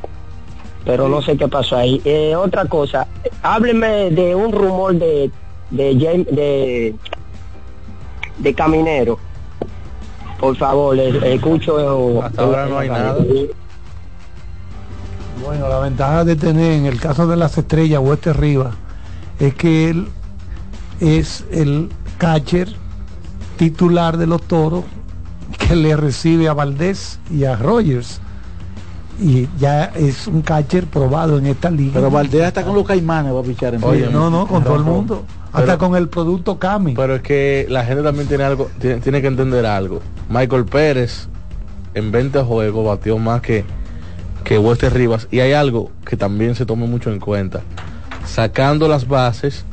pero 0.85 1.07
no 1.09 1.21
sé 1.21 1.37
qué 1.37 1.47
pasó 1.47 1.75
ahí. 1.75 2.01
Eh, 2.05 2.35
otra 2.35 2.65
cosa, 2.65 3.05
hábleme 3.43 4.09
de 4.11 4.33
un 4.33 4.51
rumor 4.51 4.95
de 4.95 5.29
de 5.69 5.93
de, 6.31 6.95
de 8.39 8.53
Caminero. 8.55 9.19
Por 10.39 10.55
favor, 10.55 10.97
escucho. 10.97 12.23
Hasta 12.23 12.41
ahora 12.41 12.65
no 12.65 12.79
hay 12.79 12.89
nada. 12.89 13.17
Bueno, 15.43 15.67
la 15.69 15.79
ventaja 15.79 16.25
de 16.25 16.35
tener 16.35 16.73
en 16.73 16.85
el 16.85 16.99
caso 16.99 17.27
de 17.27 17.35
las 17.37 17.57
estrellas 17.57 18.01
o 18.03 18.13
este 18.13 18.33
Rivas 18.33 18.75
es 19.39 19.53
que 19.55 19.89
él 19.89 20.07
es 20.99 21.45
el 21.51 21.89
catcher 22.17 22.69
titular 23.57 24.17
de 24.17 24.27
los 24.27 24.41
toros 24.43 24.83
que 25.57 25.75
le 25.75 25.95
recibe 25.95 26.47
a 26.49 26.53
Valdés 26.53 27.19
y 27.31 27.45
a 27.45 27.55
Rogers. 27.55 28.19
Y 29.21 29.49
ya 29.59 29.85
es 29.85 30.27
un 30.27 30.41
catcher 30.41 30.85
probado 30.87 31.37
en 31.39 31.45
esta 31.47 31.69
liga. 31.69 31.91
Pero 31.95 32.09
Valdés 32.09 32.43
está 32.47 32.63
con 32.63 32.75
los 32.75 32.85
caimanes 32.87 33.33
va 33.33 33.39
a 33.41 33.43
pichar 33.43 33.75
en 33.75 33.83
Oye, 33.83 34.07
vivo. 34.07 34.11
no, 34.11 34.29
no, 34.29 34.47
con 34.47 34.63
todo 34.63 34.75
el 34.75 34.83
mundo. 34.83 35.25
Hasta 35.51 35.65
Pero- 35.65 35.77
con 35.77 35.95
el 35.95 36.07
producto 36.09 36.57
Cami. 36.59 36.93
Pero 36.93 37.15
es 37.15 37.21
que 37.21 37.65
la 37.69 37.83
gente 37.83 38.03
también 38.03 38.27
tiene 38.27 38.43
algo, 38.43 38.69
tiene, 38.79 39.01
tiene 39.01 39.21
que 39.21 39.27
entender 39.27 39.65
algo. 39.65 39.99
Michael 40.29 40.65
Pérez 40.65 41.27
en 41.95 42.11
20 42.11 42.41
juegos 42.43 42.85
batió 42.85 43.17
más 43.17 43.41
que, 43.41 43.65
que 44.49 44.57
Wester 44.57 44.91
Rivas. 44.91 45.27
Y 45.29 45.41
hay 45.41 45.53
algo 45.53 45.91
que 46.03 46.17
también 46.17 46.55
se 46.55 46.65
toma 46.65 46.87
mucho 46.87 47.11
en 47.11 47.19
cuenta. 47.19 47.61
Sacando 48.25 48.87
las 48.87 49.07
bases, 49.07 49.63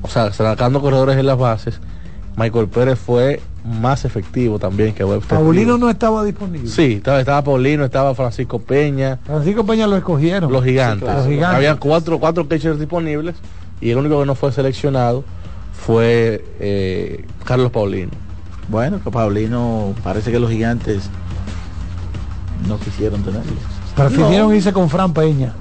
o 0.00 0.08
sea, 0.08 0.32
sacando 0.32 0.80
corredores 0.80 1.18
en 1.18 1.26
las 1.26 1.36
bases, 1.36 1.80
Michael 2.38 2.68
Pérez 2.68 2.98
fue 2.98 3.42
más 3.62 4.06
efectivo 4.06 4.58
también 4.58 4.94
que 4.94 5.04
Webster 5.04 5.36
Paulino 5.36 5.74
Rivas. 5.74 5.80
no 5.80 5.90
estaba 5.90 6.24
disponible. 6.24 6.66
Sí, 6.66 6.94
estaba, 6.94 7.20
estaba 7.20 7.44
Paulino, 7.44 7.84
estaba 7.84 8.14
Francisco 8.14 8.58
Peña, 8.58 9.18
Francisco 9.22 9.66
Peña 9.66 9.86
lo 9.86 9.98
escogieron. 9.98 10.50
los 10.50 10.64
gigantes. 10.64 11.14
Los 11.14 11.26
gigantes. 11.26 11.56
Había 11.58 11.76
cuatro, 11.76 12.18
cuatro 12.18 12.48
catchers 12.48 12.78
disponibles 12.78 13.36
y 13.82 13.90
el 13.90 13.98
único 13.98 14.18
que 14.18 14.24
no 14.24 14.34
fue 14.34 14.50
seleccionado 14.50 15.24
fue 15.74 16.42
eh, 16.58 17.26
Carlos 17.44 17.70
Paulino. 17.70 18.12
Bueno, 18.68 18.98
que 19.04 19.10
Paulino 19.10 19.94
parece 20.02 20.32
que 20.32 20.38
los 20.38 20.50
gigantes 20.50 21.10
no 22.66 22.78
quisieron 22.78 23.22
tenerlo. 23.22 23.81
Prefirieron 23.96 24.48
No. 24.48 24.54
irse 24.54 24.72
con 24.72 24.88
Fran 24.88 25.12
Peña. 25.12 25.52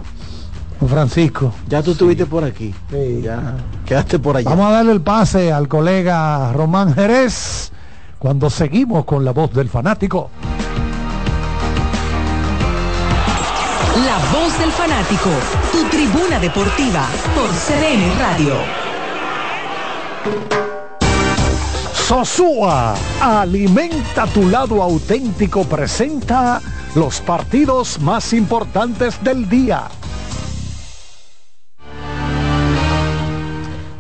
Con 0.80 0.90
Francisco. 0.90 1.54
Ya 1.68 1.84
tú 1.84 1.92
estuviste 1.92 2.26
por 2.26 2.44
aquí. 2.44 2.74
Sí. 2.90 3.22
Ya 3.24 3.56
quedaste 3.86 4.18
por 4.20 4.38
allá. 4.38 4.50
Vamos 4.50 4.68
a 4.68 4.72
darle 4.72 4.94
el 4.94 5.02
pase 5.02 5.52
al 5.52 5.68
colega 5.68 6.52
Román 6.54 6.94
Jerez 6.96 7.72
cuando 8.18 8.50
seguimos 8.50 9.06
con 9.06 9.24
la 9.26 9.32
voz 9.32 9.54
del 9.54 9.70
fanático. 9.70 10.30
La 14.06 14.18
voz 14.40 14.58
del 14.58 14.72
fanático, 14.72 15.30
tu 15.72 15.84
tribuna 15.90 16.40
deportiva 16.40 17.06
por 17.36 17.50
CDN 17.50 18.18
Radio. 18.20 18.54
Sosúa, 21.94 22.94
alimenta 23.22 24.26
tu 24.28 24.50
lado 24.50 24.82
auténtico, 24.82 25.64
presenta 25.66 26.62
los 26.96 27.22
partidos 27.22 28.02
más 28.02 28.34
importantes 28.34 29.24
del 29.24 29.48
día. 29.48 29.88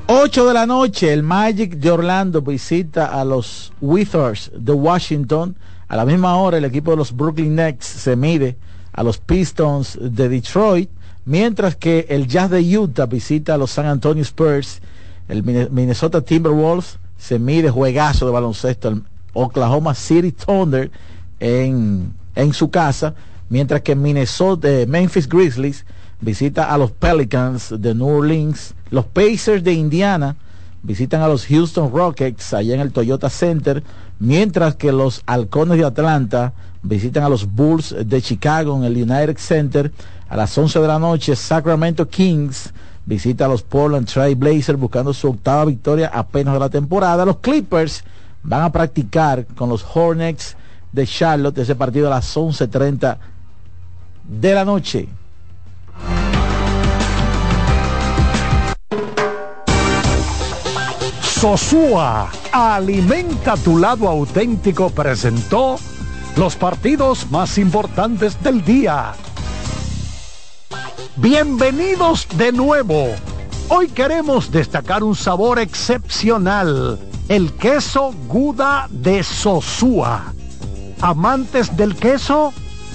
8 0.07 0.45
de 0.45 0.53
la 0.53 0.65
noche, 0.65 1.13
el 1.13 1.23
Magic 1.23 1.75
de 1.75 1.89
Orlando 1.89 2.41
visita 2.41 3.05
a 3.05 3.23
los 3.23 3.71
Wizards 3.79 4.51
de 4.53 4.73
Washington. 4.73 5.55
A 5.87 5.95
la 5.95 6.05
misma 6.05 6.35
hora, 6.35 6.57
el 6.57 6.65
equipo 6.65 6.91
de 6.91 6.97
los 6.97 7.15
Brooklyn 7.15 7.55
Nets 7.55 7.85
se 7.85 8.17
mide 8.17 8.57
a 8.91 9.03
los 9.03 9.19
Pistons 9.19 9.97
de 10.01 10.27
Detroit, 10.27 10.89
mientras 11.23 11.77
que 11.77 12.07
el 12.09 12.27
Jazz 12.27 12.49
de 12.49 12.77
Utah 12.77 13.05
visita 13.05 13.53
a 13.53 13.57
los 13.57 13.71
San 13.71 13.85
Antonio 13.85 14.23
Spurs. 14.23 14.81
El 15.29 15.43
Minnesota 15.43 16.19
Timberwolves 16.19 16.99
se 17.17 17.39
mide 17.39 17.69
juegazo 17.69 18.25
de 18.25 18.31
baloncesto 18.33 18.89
al 18.89 19.03
Oklahoma 19.31 19.95
City 19.95 20.33
Thunder 20.33 20.91
en, 21.39 22.13
en 22.35 22.53
su 22.53 22.69
casa, 22.69 23.13
mientras 23.49 23.81
que 23.81 23.95
Minnesota, 23.95 24.69
eh, 24.69 24.85
Memphis 24.85 25.27
Grizzlies 25.27 25.85
visita 26.19 26.71
a 26.71 26.77
los 26.77 26.91
Pelicans 26.91 27.73
de 27.77 27.95
New 27.95 28.07
Orleans, 28.07 28.73
los 28.89 29.05
Pacers 29.05 29.63
de 29.63 29.73
Indiana 29.73 30.35
visitan 30.83 31.21
a 31.21 31.27
los 31.27 31.45
Houston 31.45 31.91
Rockets 31.91 32.53
allá 32.53 32.73
en 32.73 32.81
el 32.81 32.91
Toyota 32.91 33.29
Center, 33.29 33.83
mientras 34.19 34.75
que 34.75 34.91
los 34.91 35.21
Halcones 35.25 35.77
de 35.77 35.85
Atlanta 35.85 36.53
visitan 36.81 37.23
a 37.23 37.29
los 37.29 37.45
Bulls 37.51 37.95
de 38.05 38.21
Chicago 38.21 38.75
en 38.77 38.83
el 38.83 38.95
United 38.95 39.37
Center. 39.37 39.91
A 40.29 40.37
las 40.37 40.57
11 40.57 40.79
de 40.79 40.87
la 40.87 40.99
noche, 40.99 41.35
Sacramento 41.35 42.07
Kings 42.07 42.73
visita 43.05 43.45
a 43.45 43.47
los 43.47 43.63
Portland 43.63 44.07
Trail 44.07 44.35
Blazers 44.35 44.79
buscando 44.79 45.13
su 45.13 45.29
octava 45.29 45.65
victoria 45.65 46.09
apenas 46.13 46.53
de 46.53 46.59
la 46.59 46.69
temporada. 46.69 47.25
Los 47.25 47.37
Clippers 47.37 48.03
van 48.43 48.63
a 48.63 48.71
practicar 48.71 49.45
con 49.55 49.69
los 49.69 49.85
Hornets 49.93 50.55
de 50.91 51.07
Charlotte 51.07 51.57
ese 51.59 51.75
partido 51.75 52.07
a 52.07 52.11
las 52.11 52.35
11.30 52.35 53.17
de 54.23 54.53
la 54.53 54.65
noche. 54.65 55.07
Sosúa, 61.21 62.29
alimenta 62.51 63.57
tu 63.57 63.79
lado 63.79 64.07
auténtico, 64.07 64.91
presentó 64.91 65.77
los 66.35 66.55
partidos 66.55 67.31
más 67.31 67.57
importantes 67.57 68.41
del 68.43 68.63
día. 68.63 69.13
Bienvenidos 71.15 72.27
de 72.37 72.51
nuevo. 72.51 73.07
Hoy 73.69 73.87
queremos 73.87 74.51
destacar 74.51 75.03
un 75.03 75.15
sabor 75.15 75.57
excepcional, 75.57 76.99
el 77.27 77.53
queso 77.53 78.13
Guda 78.27 78.87
de 78.91 79.23
Sosúa. 79.23 80.33
Amantes 81.01 81.75
del 81.75 81.95
queso, 81.95 82.53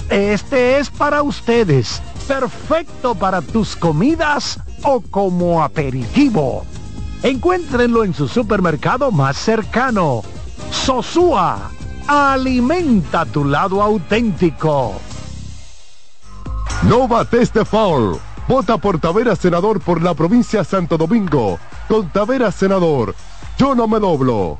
este 0.09 0.79
es 0.79 0.89
para 0.89 1.23
ustedes. 1.23 2.01
Perfecto 2.27 3.15
para 3.15 3.41
tus 3.41 3.75
comidas 3.75 4.59
o 4.83 5.01
como 5.01 5.61
aperitivo. 5.61 6.65
Encuéntrenlo 7.23 8.05
en 8.05 8.13
su 8.13 8.27
supermercado 8.27 9.11
más 9.11 9.37
cercano. 9.37 10.21
Sosúa, 10.71 11.71
alimenta 12.07 13.25
tu 13.25 13.43
lado 13.43 13.81
auténtico. 13.81 14.93
No 16.83 17.07
bates 17.07 17.51
de 17.51 17.65
foul. 17.65 18.19
Vota 18.47 18.77
por 18.77 18.99
Taveras 18.99 19.39
Senador 19.39 19.81
por 19.81 20.01
la 20.01 20.13
provincia 20.13 20.59
de 20.59 20.65
Santo 20.65 20.97
Domingo. 20.97 21.59
Con 21.89 22.07
Taveras 22.09 22.55
Senador, 22.55 23.13
yo 23.57 23.75
no 23.75 23.87
me 23.87 23.99
doblo. 23.99 24.59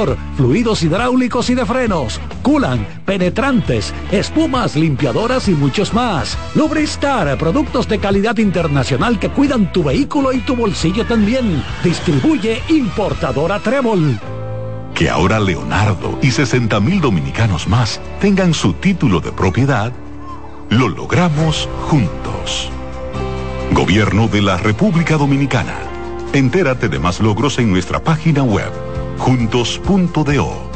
fluidos 0.35 0.83
hidráulicos 0.83 1.49
y 1.49 1.55
de 1.55 1.65
frenos, 1.65 2.19
culan, 2.41 2.85
penetrantes, 3.05 3.93
espumas, 4.11 4.75
limpiadoras 4.75 5.47
y 5.47 5.51
muchos 5.51 5.93
más. 5.93 6.37
Lubristar, 6.55 7.37
productos 7.37 7.87
de 7.87 7.99
calidad 7.99 8.37
internacional 8.37 9.19
que 9.19 9.29
cuidan 9.29 9.71
tu 9.71 9.83
vehículo 9.83 10.33
y 10.33 10.39
tu 10.39 10.55
bolsillo 10.55 11.05
también. 11.05 11.63
Distribuye 11.83 12.61
importadora 12.69 13.59
Trébol. 13.59 14.19
Que 14.93 15.09
ahora 15.09 15.39
Leonardo 15.39 16.19
y 16.21 16.31
60 16.31 16.79
mil 16.79 17.01
dominicanos 17.01 17.67
más 17.67 17.99
tengan 18.19 18.53
su 18.53 18.73
título 18.73 19.19
de 19.19 19.31
propiedad, 19.31 19.91
lo 20.69 20.87
logramos 20.87 21.67
juntos. 21.87 22.69
Gobierno 23.73 24.27
de 24.27 24.41
la 24.41 24.57
República 24.57 25.17
Dominicana. 25.17 25.75
Entérate 26.33 26.87
de 26.87 26.99
más 26.99 27.19
logros 27.19 27.57
en 27.59 27.71
nuestra 27.71 28.03
página 28.03 28.43
web, 28.43 28.71
juntos.do. 29.21 30.71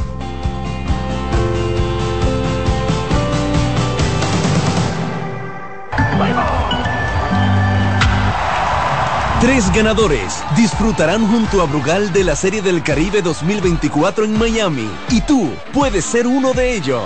Tres 9.40 9.72
ganadores 9.72 10.42
disfrutarán 10.56 11.26
junto 11.26 11.60
a 11.60 11.66
Brugal 11.66 12.12
de 12.12 12.24
la 12.24 12.36
Serie 12.36 12.62
del 12.62 12.82
Caribe 12.82 13.20
2024 13.20 14.24
en 14.24 14.38
Miami 14.38 14.88
y 15.10 15.20
tú 15.22 15.50
puedes 15.72 16.04
ser 16.04 16.26
uno 16.26 16.52
de 16.52 16.76
ellos. 16.76 17.02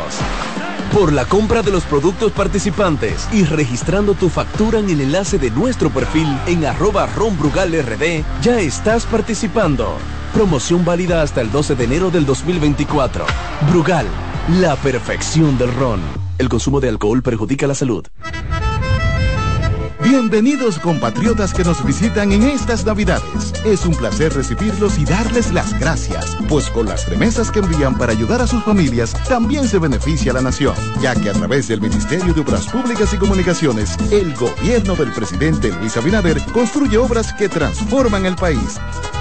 Por 0.92 1.12
la 1.12 1.24
compra 1.24 1.62
de 1.62 1.70
los 1.70 1.84
productos 1.84 2.32
participantes 2.32 3.26
y 3.32 3.44
registrando 3.44 4.14
tu 4.14 4.28
factura 4.28 4.78
en 4.78 4.90
el 4.90 5.00
enlace 5.00 5.38
de 5.38 5.50
nuestro 5.50 5.88
perfil 5.88 6.28
en 6.46 6.66
arroba 6.66 7.06
ronbrugalrd, 7.06 8.24
ya 8.42 8.60
estás 8.60 9.06
participando. 9.06 9.96
Promoción 10.32 10.84
válida 10.84 11.22
hasta 11.22 11.40
el 11.40 11.50
12 11.50 11.74
de 11.74 11.84
enero 11.84 12.10
del 12.10 12.24
2024. 12.24 13.26
Brugal, 13.68 14.06
la 14.60 14.76
perfección 14.76 15.58
del 15.58 15.74
ron. 15.74 16.00
El 16.38 16.48
consumo 16.48 16.80
de 16.80 16.88
alcohol 16.88 17.22
perjudica 17.22 17.66
la 17.66 17.74
salud. 17.74 18.06
Bienvenidos 20.02 20.78
compatriotas 20.78 21.52
que 21.52 21.62
nos 21.62 21.84
visitan 21.84 22.32
en 22.32 22.44
estas 22.44 22.86
Navidades. 22.86 23.52
Es 23.64 23.84
un 23.84 23.94
placer 23.94 24.32
recibirlos 24.32 24.98
y 24.98 25.04
darles 25.04 25.52
las 25.52 25.78
gracias, 25.78 26.36
pues 26.48 26.70
con 26.70 26.86
las 26.86 27.08
remesas 27.08 27.50
que 27.50 27.58
envían 27.58 27.98
para 27.98 28.12
ayudar 28.12 28.40
a 28.40 28.46
sus 28.46 28.62
familias 28.64 29.12
también 29.28 29.68
se 29.68 29.78
beneficia 29.78 30.32
la 30.32 30.40
nación, 30.40 30.74
ya 31.02 31.14
que 31.14 31.28
a 31.28 31.32
través 31.32 31.68
del 31.68 31.80
Ministerio 31.80 32.32
de 32.32 32.40
Obras 32.40 32.66
Públicas 32.66 33.12
y 33.12 33.18
Comunicaciones, 33.18 33.96
el 34.10 34.34
gobierno 34.34 34.94
del 34.96 35.12
presidente 35.12 35.70
Luis 35.80 35.96
Abinader 35.96 36.40
construye 36.52 36.96
obras 36.96 37.34
que 37.34 37.48
transforman 37.48 38.24
el 38.24 38.36
país. 38.36 38.80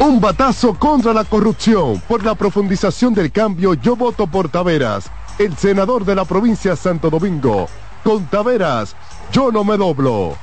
Un 0.00 0.20
batazo 0.20 0.74
contra 0.74 1.12
la 1.12 1.24
corrupción. 1.24 2.00
Por 2.06 2.24
la 2.24 2.36
profundización 2.36 3.14
del 3.14 3.32
cambio, 3.32 3.74
yo 3.74 3.96
voto 3.96 4.28
por 4.28 4.48
Taveras, 4.48 5.10
el 5.38 5.56
senador 5.56 6.04
de 6.04 6.14
la 6.14 6.24
provincia 6.24 6.72
de 6.72 6.76
Santo 6.76 7.10
Domingo. 7.10 7.68
Con 8.04 8.24
Taveras, 8.26 8.94
yo 9.32 9.50
no 9.50 9.64
me 9.64 9.76
doblo. 9.76 10.36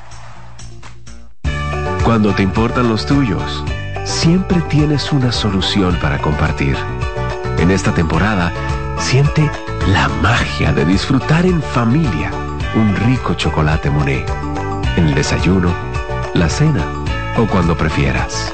Cuando 2.03 2.35
te 2.35 2.43
importan 2.43 2.89
los 2.89 3.05
tuyos, 3.05 3.63
siempre 4.03 4.59
tienes 4.69 5.13
una 5.13 5.31
solución 5.31 5.97
para 6.01 6.21
compartir. 6.21 6.75
En 7.57 7.71
esta 7.71 7.93
temporada, 7.93 8.51
siente 8.99 9.49
la 9.87 10.09
magia 10.21 10.73
de 10.73 10.83
disfrutar 10.83 11.45
en 11.45 11.61
familia 11.61 12.29
un 12.75 12.93
rico 13.07 13.33
chocolate 13.35 13.89
Monet. 13.89 14.29
En 14.97 15.07
el 15.07 15.15
desayuno, 15.15 15.73
la 16.33 16.49
cena 16.49 16.85
o 17.37 17.47
cuando 17.47 17.77
prefieras. 17.77 18.53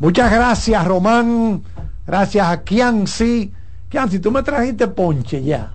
Muchas 0.00 0.30
gracias, 0.30 0.86
Román. 0.86 1.62
Gracias 2.06 2.46
a 2.46 2.62
Kianci. 2.62 3.52
Kianci, 3.88 4.18
tú 4.20 4.30
me 4.30 4.42
trajiste 4.42 4.86
ponche 4.88 5.42
ya. 5.42 5.72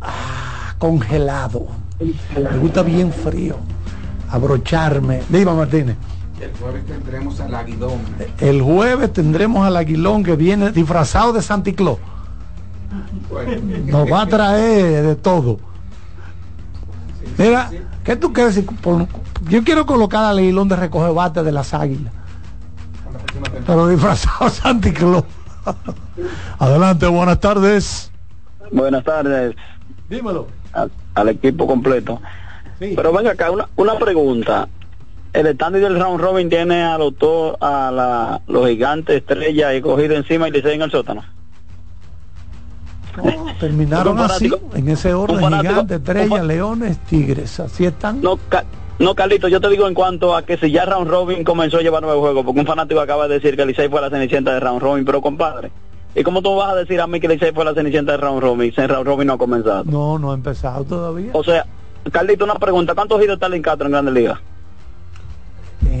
Ah, 0.00 0.74
congelado. 0.78 1.66
Me 1.98 2.58
gusta 2.58 2.82
bien 2.82 3.12
frío. 3.12 3.56
Abrocharme. 4.30 5.22
Dime, 5.28 5.52
Martínez. 5.52 5.96
El 6.40 6.52
jueves 6.60 6.84
tendremos 6.86 7.40
al 7.40 7.54
aguilón. 7.54 7.98
El 8.38 8.62
jueves 8.62 9.12
tendremos 9.12 9.66
al 9.66 9.76
aguilón 9.76 10.22
que 10.22 10.36
viene 10.36 10.70
disfrazado 10.70 11.32
de 11.32 11.42
Santa 11.42 11.72
Claus. 11.72 11.98
Nos 13.86 14.12
va 14.12 14.22
a 14.22 14.26
traer 14.26 15.04
de 15.04 15.16
todo. 15.16 15.58
Mira, 17.38 17.70
¿qué 18.04 18.16
tú 18.16 18.32
quieres? 18.32 18.54
decir? 18.54 18.70
Yo 19.48 19.64
quiero 19.64 19.86
colocar 19.86 20.24
al 20.24 20.38
aguilón 20.38 20.68
de 20.68 20.76
recoger 20.76 21.12
bate 21.12 21.42
de 21.42 21.52
las 21.52 21.74
águilas. 21.74 22.12
Pero 23.66 23.88
disfrazado 23.88 24.50
Claus. 24.92 25.24
Adelante, 26.58 27.06
buenas 27.06 27.40
tardes. 27.40 28.10
Buenas 28.70 29.04
tardes 29.04 29.54
Dímelo. 30.08 30.46
al, 30.72 30.90
al 31.14 31.28
equipo 31.28 31.66
completo. 31.66 32.20
Pero 32.78 33.12
venga 33.12 33.32
acá, 33.32 33.50
una, 33.50 33.68
una 33.76 33.98
pregunta. 33.98 34.68
El 35.32 35.46
standing 35.54 35.80
del 35.82 36.00
round 36.00 36.20
robin 36.20 36.48
tiene 36.48 36.82
a 36.82 36.96
los, 36.98 37.16
to- 37.16 37.56
a 37.60 37.90
la, 37.90 38.40
los 38.46 38.66
gigantes 38.68 39.16
estrella 39.16 39.74
y 39.74 39.80
cogido 39.82 40.14
encima 40.14 40.48
y 40.48 40.50
le 40.52 40.74
en 40.74 40.82
el 40.82 40.90
sótano. 40.90 41.22
Terminaron 43.60 44.18
Un 44.18 44.24
así, 44.24 44.50
en 44.74 44.88
ese 44.88 45.14
orden, 45.14 45.36
un 45.36 45.42
fanático- 45.42 45.70
gigante, 45.72 45.94
estrella, 45.96 46.32
un 46.34 46.38
fa- 46.38 46.44
leones, 46.44 46.98
tigres, 46.98 47.60
así 47.60 47.86
están. 47.86 48.20
No, 48.20 48.38
no, 48.98 49.14
Carlito, 49.14 49.48
yo 49.48 49.60
te 49.60 49.68
digo 49.68 49.86
en 49.86 49.94
cuanto 49.94 50.34
a 50.34 50.42
que 50.42 50.56
si 50.56 50.70
ya 50.70 50.86
round 50.86 51.10
robin 51.10 51.44
comenzó 51.44 51.78
a 51.78 51.82
llevar 51.82 52.02
nueve 52.02 52.18
juegos, 52.18 52.44
porque 52.44 52.60
un 52.60 52.66
fanático 52.66 53.00
acaba 53.00 53.28
de 53.28 53.34
decir 53.34 53.56
que 53.56 53.66
Licey 53.66 53.88
fue 53.88 54.00
la 54.00 54.10
cenicienta 54.10 54.54
de 54.54 54.60
round 54.60 54.80
robin, 54.80 55.04
pero 55.04 55.20
compadre, 55.20 55.70
¿y 56.14 56.22
cómo 56.22 56.40
tú 56.40 56.54
vas 56.56 56.72
a 56.72 56.76
decir 56.76 57.00
a 57.00 57.06
mí 57.06 57.20
que 57.20 57.28
Licey 57.28 57.52
fue 57.52 57.64
la 57.64 57.74
cenicienta 57.74 58.12
de 58.12 58.18
round 58.18 58.40
robin 58.40 58.72
si 58.74 58.80
el 58.80 58.88
round 58.88 59.06
robin 59.06 59.26
no 59.26 59.34
ha 59.34 59.38
comenzado? 59.38 59.84
No, 59.84 60.18
no 60.18 60.30
ha 60.30 60.34
empezado 60.34 60.84
todavía. 60.84 61.30
O 61.34 61.44
sea, 61.44 61.66
Carlito, 62.10 62.44
una 62.44 62.54
pregunta, 62.54 62.94
¿cuántos 62.94 63.20
giros 63.20 63.34
está 63.34 63.54
en 63.54 63.62
Castro 63.62 63.86
en 63.86 63.92
Grandes 63.92 64.14
Ligas? 64.14 64.38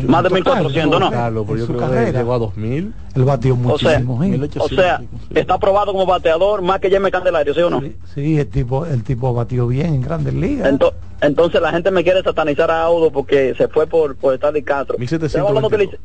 Más 0.04 0.22
de 0.22 0.30
1400, 0.30 1.00
¿no? 1.00 1.10
Carlos, 1.10 1.44
pero 1.46 1.58
yo 1.58 1.66
su 1.66 1.72
creo 1.74 1.88
que 1.88 1.94
carrera. 1.94 2.18
llegó 2.18 2.34
a 2.34 2.38
2000. 2.38 2.94
Él 3.14 3.24
batió 3.24 3.54
O 3.54 3.78
sea, 3.78 3.98
muchísimo. 4.00 4.20
o 4.60 4.68
sea, 4.68 5.02
está 5.34 5.54
aprobado 5.54 5.92
como 5.92 6.06
bateador 6.06 6.62
más 6.62 6.80
que 6.80 6.90
Jaime 6.90 7.10
Candelario, 7.10 7.54
¿sí 7.54 7.60
o 7.60 7.70
no? 7.70 7.82
Sí, 8.14 8.38
el 8.38 8.48
tipo, 8.48 8.84
el 8.86 9.02
tipo 9.04 9.32
batió 9.34 9.66
bien 9.66 9.94
en 9.94 10.00
grandes 10.02 10.34
ligas. 10.34 10.70
Ento- 10.72 10.92
entonces 11.20 11.60
la 11.62 11.70
gente 11.70 11.90
me 11.90 12.02
quiere 12.04 12.22
satanizar 12.22 12.70
a 12.70 12.82
Audo 12.82 13.10
porque 13.10 13.54
se 13.56 13.68
fue 13.68 13.86
por, 13.86 14.16
por 14.16 14.34
Stanley 14.34 14.62
Castro. 14.62 14.96
Estamos 14.98 15.48
hablando 15.48 15.70
que 15.70 15.78
Licey, 15.78 15.98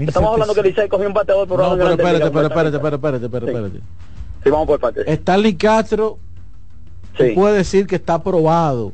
estamos 0.00 0.32
hablando 0.32 0.54
que 0.54 0.62
Licey 0.62 0.88
cogió 0.88 1.06
un 1.06 1.14
bateador 1.14 1.48
por 1.48 1.58
No, 1.58 1.72
en 1.72 1.78
pero 1.78 1.90
espérate, 1.90 2.24
espérate, 2.24 2.46
espérate, 2.46 2.76
espérate, 2.76 3.24
espérate, 3.26 3.26
espérate. 3.26 3.78
Castro. 3.78 3.80
Sí, 4.44 4.50
vamos 4.50 4.66
por 4.66 4.80
partes. 4.80 5.04
Stanley 5.06 5.54
Castro 5.54 6.18
Sí. 7.18 7.32
puedes 7.34 7.56
decir 7.56 7.86
que 7.86 7.96
está 7.96 8.14
aprobado 8.14 8.92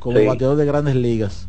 como 0.00 0.18
Sí. 0.18 0.26
bateador 0.26 0.56
de 0.56 0.64
grandes 0.66 0.94
ligas. 0.96 1.46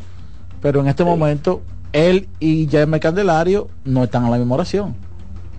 Pero 0.62 0.80
en 0.80 0.88
este 0.88 1.04
momento, 1.04 1.62
él 1.96 2.28
y 2.40 2.68
Jaime 2.70 3.00
Candelario 3.00 3.70
no 3.86 4.04
están 4.04 4.26
en 4.26 4.32
la 4.32 4.38
misma 4.38 4.56
oración. 4.56 4.96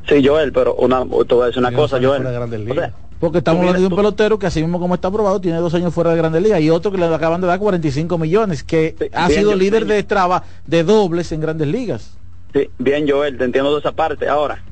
Sí, 0.08 0.24
Joel, 0.24 0.52
pero 0.52 0.74
una, 0.74 1.00
te 1.00 1.34
voy 1.34 1.42
a 1.42 1.46
decir 1.46 1.58
una 1.60 1.72
cosa, 1.72 1.98
Joel. 2.00 2.24
O 2.26 2.74
sea, 2.74 2.92
Porque 3.18 3.38
estamos 3.38 3.60
hablando 3.60 3.80
de 3.80 3.86
un 3.86 3.96
pelotero 3.96 4.38
que 4.38 4.46
así 4.46 4.60
mismo 4.60 4.78
como 4.78 4.94
está 4.94 5.08
aprobado 5.08 5.40
tiene 5.40 5.58
dos 5.58 5.72
años 5.74 5.92
fuera 5.94 6.10
de 6.10 6.16
Grandes 6.18 6.42
Ligas 6.42 6.60
y 6.60 6.70
otro 6.70 6.92
que 6.92 6.98
le 6.98 7.06
acaban 7.06 7.40
de 7.40 7.46
dar 7.46 7.58
45 7.58 8.18
millones, 8.18 8.62
que 8.62 8.94
ha 9.12 9.26
bien, 9.28 9.40
sido 9.40 9.52
yo- 9.52 9.56
líder 9.58 9.86
de 9.86 10.02
traba 10.02 10.44
de 10.66 10.84
dobles 10.84 11.32
en 11.32 11.40
Grandes 11.40 11.66
Ligas. 11.68 12.16
Sí, 12.52 12.68
bien, 12.78 13.08
Joel, 13.08 13.36
te 13.38 13.44
entiendo 13.44 13.72
de 13.72 13.80
esa 13.80 13.92
parte. 13.92 14.28
Ahora, 14.28 14.62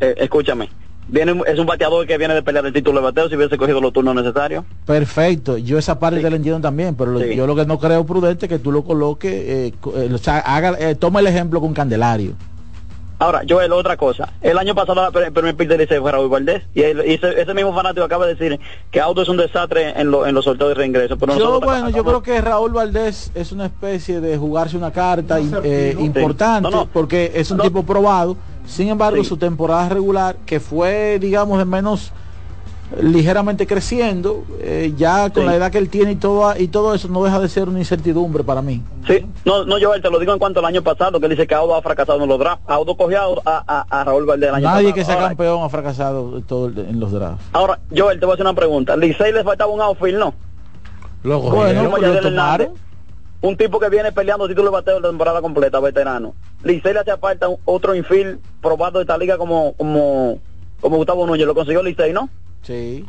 eh, 0.00 0.14
escúchame. 0.18 0.70
Viene, 1.06 1.38
es 1.46 1.58
un 1.58 1.66
bateador 1.66 2.06
que 2.06 2.16
viene 2.16 2.34
de 2.34 2.42
pelear 2.42 2.64
el 2.64 2.72
título 2.72 2.98
de 3.00 3.04
bateo 3.04 3.28
si 3.28 3.36
hubiese 3.36 3.58
cogido 3.58 3.80
los 3.80 3.92
turnos 3.92 4.14
necesarios. 4.14 4.64
Perfecto, 4.86 5.58
yo 5.58 5.76
esa 5.78 5.98
parte 5.98 6.20
te 6.20 6.30
la 6.30 6.36
entiendo 6.36 6.60
también, 6.60 6.94
pero 6.94 7.12
lo- 7.12 7.20
Sí. 7.20 7.36
yo 7.36 7.46
lo 7.46 7.54
que 7.54 7.66
no 7.66 7.78
creo 7.78 8.04
prudente 8.06 8.46
es 8.46 8.50
que 8.50 8.58
tú 8.58 8.72
lo 8.72 8.82
coloques, 8.84 9.32
eh, 9.32 9.72
eh, 9.96 10.10
o 10.12 10.18
sea, 10.18 10.38
haga, 10.38 10.76
eh, 10.78 10.94
toma 10.94 11.20
el 11.20 11.26
ejemplo 11.26 11.60
con 11.60 11.74
Candelario. 11.74 12.32
Ahora, 13.18 13.42
Joel, 13.48 13.72
otra 13.72 13.96
cosa. 13.96 14.32
El 14.42 14.58
año 14.58 14.74
pasado 14.74 15.08
el 15.20 15.32
primer 15.32 15.54
pick 15.54 15.68
de 15.68 15.78
Licey 15.78 16.00
fue 16.00 16.10
Raúl 16.10 16.28
Valdés. 16.28 16.64
Y, 16.74 16.82
el- 16.82 17.08
y 17.08 17.14
ese, 17.14 17.40
ese 17.40 17.54
mismo 17.54 17.72
fanático 17.72 18.04
acaba 18.04 18.26
de 18.26 18.34
decir 18.34 18.58
que 18.90 19.00
Auto 19.00 19.22
es 19.22 19.28
un 19.28 19.36
desastre 19.36 19.98
en, 19.98 20.10
lo- 20.10 20.26
en 20.26 20.34
los 20.34 20.44
sorteos 20.44 20.70
de 20.70 20.74
reingreso. 20.74 21.16
Pero 21.16 21.38
Yo, 21.38 21.60
bueno, 21.60 21.90
yo 21.90 22.02
creo 22.04 22.22
que 22.22 22.40
Raúl 22.40 22.72
Valdés 22.72 23.30
es 23.34 23.52
una 23.52 23.66
especie 23.66 24.20
de 24.20 24.36
jugarse 24.36 24.76
una 24.76 24.90
carta 24.90 25.38
eh, 25.62 25.94
importante 25.98 26.68
No, 26.68 26.76
no. 26.76 26.86
porque 26.92 27.30
es 27.36 27.50
un 27.52 27.58
tipo 27.60 27.84
probado. 27.84 28.36
Sin 28.66 28.88
embargo, 28.88 29.22
Sí. 29.22 29.28
su 29.28 29.36
temporada 29.36 29.88
regular, 29.88 30.36
que 30.46 30.58
fue, 30.60 31.18
digamos, 31.20 31.58
de 31.58 31.64
menos 31.64 32.12
ligeramente 33.00 33.66
creciendo, 33.66 34.44
eh, 34.60 34.92
ya 34.96 35.28
con 35.30 35.42
Sí. 35.42 35.48
la 35.48 35.56
edad 35.56 35.70
que 35.72 35.78
él 35.78 35.88
tiene 35.88 36.12
y 36.12 36.16
todo, 36.16 36.54
y 36.56 36.68
todo 36.68 36.94
eso 36.94 37.08
no 37.08 37.24
deja 37.24 37.40
de 37.40 37.48
ser 37.48 37.68
una 37.68 37.78
incertidumbre 37.80 38.44
para 38.44 38.62
mí. 38.62 38.82
Sí, 39.06 39.26
no, 39.44 39.64
no, 39.64 39.76
Joel, 39.80 40.00
te 40.00 40.10
lo 40.10 40.18
digo 40.18 40.32
en 40.32 40.38
cuanto 40.38 40.60
al 40.60 40.66
año 40.66 40.82
pasado, 40.82 41.18
que 41.18 41.26
él 41.26 41.30
dice 41.30 41.46
que 41.46 41.54
Audo 41.54 41.74
ha 41.74 41.82
fracasado 41.82 42.22
en 42.22 42.28
los 42.28 42.38
drafts. 42.38 42.62
Audo 42.68 42.96
cogió 42.96 43.42
a, 43.44 43.64
a, 43.66 44.00
a 44.00 44.04
Raúl 44.04 44.26
Valdez 44.26 44.50
el 44.50 44.54
año 44.56 44.64
Nadie 44.64 44.84
pasado. 44.90 44.94
que 44.94 45.04
sea 45.04 45.14
Ahora- 45.14 45.28
campeón 45.28 45.62
ha 45.64 45.68
fracasado 45.70 46.40
todo 46.42 46.66
el- 46.66 46.78
en 46.78 47.00
los 47.00 47.10
drafts. 47.10 47.42
Ahora, 47.52 47.80
Joel, 47.94 48.20
te 48.20 48.26
voy 48.26 48.32
a 48.32 48.34
hacer 48.34 48.46
una 48.46 48.54
pregunta. 48.54 48.96
Licey 48.96 49.32
le 49.32 49.42
faltaba 49.42 49.72
un 49.72 49.80
outfield, 49.80 50.18
¿no? 50.18 50.34
Lo 51.24 51.40
Bueno, 51.40 51.82
lo 51.98 52.20
tomaron. 52.20 52.68
Un 53.40 53.56
tipo 53.56 53.78
que 53.78 53.90
viene 53.90 54.10
peleando 54.10 54.48
título 54.48 54.68
de 54.70 54.72
bateo 54.72 55.00
de 55.00 55.08
temporada 55.08 55.42
completa, 55.42 55.78
veterano. 55.80 56.34
Licey 56.62 56.94
le 56.94 57.00
hacía 57.00 57.18
falta 57.18 57.46
otro 57.66 57.94
infield 57.94 58.38
probado 58.62 58.98
de 58.98 59.02
esta 59.02 59.18
liga 59.18 59.36
como, 59.36 59.74
como, 59.74 60.38
como 60.80 60.96
Gustavo 60.96 61.26
Núñez. 61.26 61.46
Lo 61.46 61.54
consiguió 61.54 61.82
Licey, 61.82 62.12
¿no? 62.14 62.30
Sí. 62.62 63.04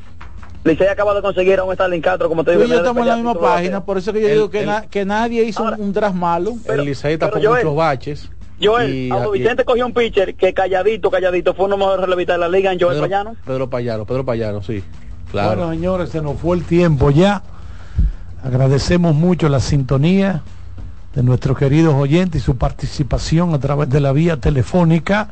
Licey 0.66 0.88
acaba 0.88 1.14
de 1.14 1.22
conseguir 1.22 1.60
a 1.60 1.64
un 1.64 1.74
Starling 1.74 2.02
Castro, 2.02 2.28
como 2.28 2.44
te 2.44 2.52
Tú 2.54 2.60
digo. 2.60 2.68
y 2.68 2.72
yo 2.72 2.78
estamos 2.80 3.02
en 3.04 3.08
la 3.08 3.16
misma 3.16 3.34
página, 3.36 3.86
por 3.86 3.98
eso 3.98 4.12
que 4.12 4.22
yo 4.22 4.28
El- 4.28 4.34
digo 4.34 4.50
que, 4.50 4.60
el- 4.62 4.66
na- 4.66 4.82
que 4.88 5.06
nadie 5.06 5.44
hizo 5.44 5.64
un- 5.64 5.80
un 5.80 5.94
draft 5.94 6.16
malo. 6.16 6.54
el 6.66 6.82
Licey 6.84 7.18
tapó 7.18 7.38
Joel- 7.42 7.64
muchos 7.64 7.76
baches. 7.76 8.30
Joel, 8.62 8.90
Y- 8.94 9.10
Vicente 9.34 9.64
cogió 9.64 9.86
un 9.86 9.94
pitcher 9.94 10.34
que 10.36 10.54
calladito, 10.54 11.12
calladito, 11.12 11.54
fue 11.54 11.66
uno 11.66 11.76
de 11.76 11.80
los 11.80 11.88
mejores 11.88 12.06
relevistas 12.06 12.36
de 12.36 12.40
la 12.40 12.50
liga 12.50 12.72
en 12.74 12.80
Joel 12.80 12.94
Pedro, 12.96 13.04
Payano. 13.04 13.36
Pedro 13.46 13.70
Payano, 13.70 14.06
Pedro 14.06 14.26
Payano, 14.26 14.62
sí. 14.64 14.84
Claro. 15.32 15.58
Bueno, 15.58 15.72
señores, 15.74 16.10
se 16.10 16.22
nos 16.22 16.40
fue 16.40 16.58
el 16.58 16.64
tiempo 16.64 17.10
ya. 17.12 17.44
Agradecemos 18.46 19.16
mucho 19.16 19.50
la 19.50 19.60
sintonía 19.60 20.44
de 21.16 21.24
nuestros 21.24 21.58
queridos 21.58 21.96
oyentes 21.96 22.44
y 22.44 22.46
su 22.46 22.58
participación 22.58 23.56
a 23.56 23.60
través 23.60 23.90
de 23.90 24.00
la 24.00 24.12
vía 24.12 24.38
telefónica. 24.38 25.30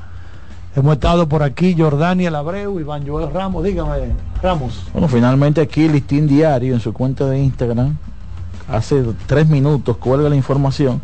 Hemos 0.75 0.95
estado 0.95 1.29
por 1.29 1.43
aquí 1.43 1.75
Jordania 1.77 2.35
Abreu, 2.35 2.79
Iván 2.79 3.07
Joel 3.07 3.31
Ramos. 3.31 3.63
Dígame, 3.63 4.13
Ramos. 4.41 4.87
Bueno, 4.93 5.07
finalmente 5.07 5.61
aquí 5.61 5.87
Listín 5.87 6.27
Diario 6.27 6.73
en 6.73 6.79
su 6.79 6.91
cuenta 6.91 7.27
de 7.27 7.37
Instagram, 7.37 7.97
hace 8.67 9.03
tres 9.27 9.47
minutos 9.47 9.97
cuelga 9.97 10.27
la 10.27 10.35
información. 10.35 10.99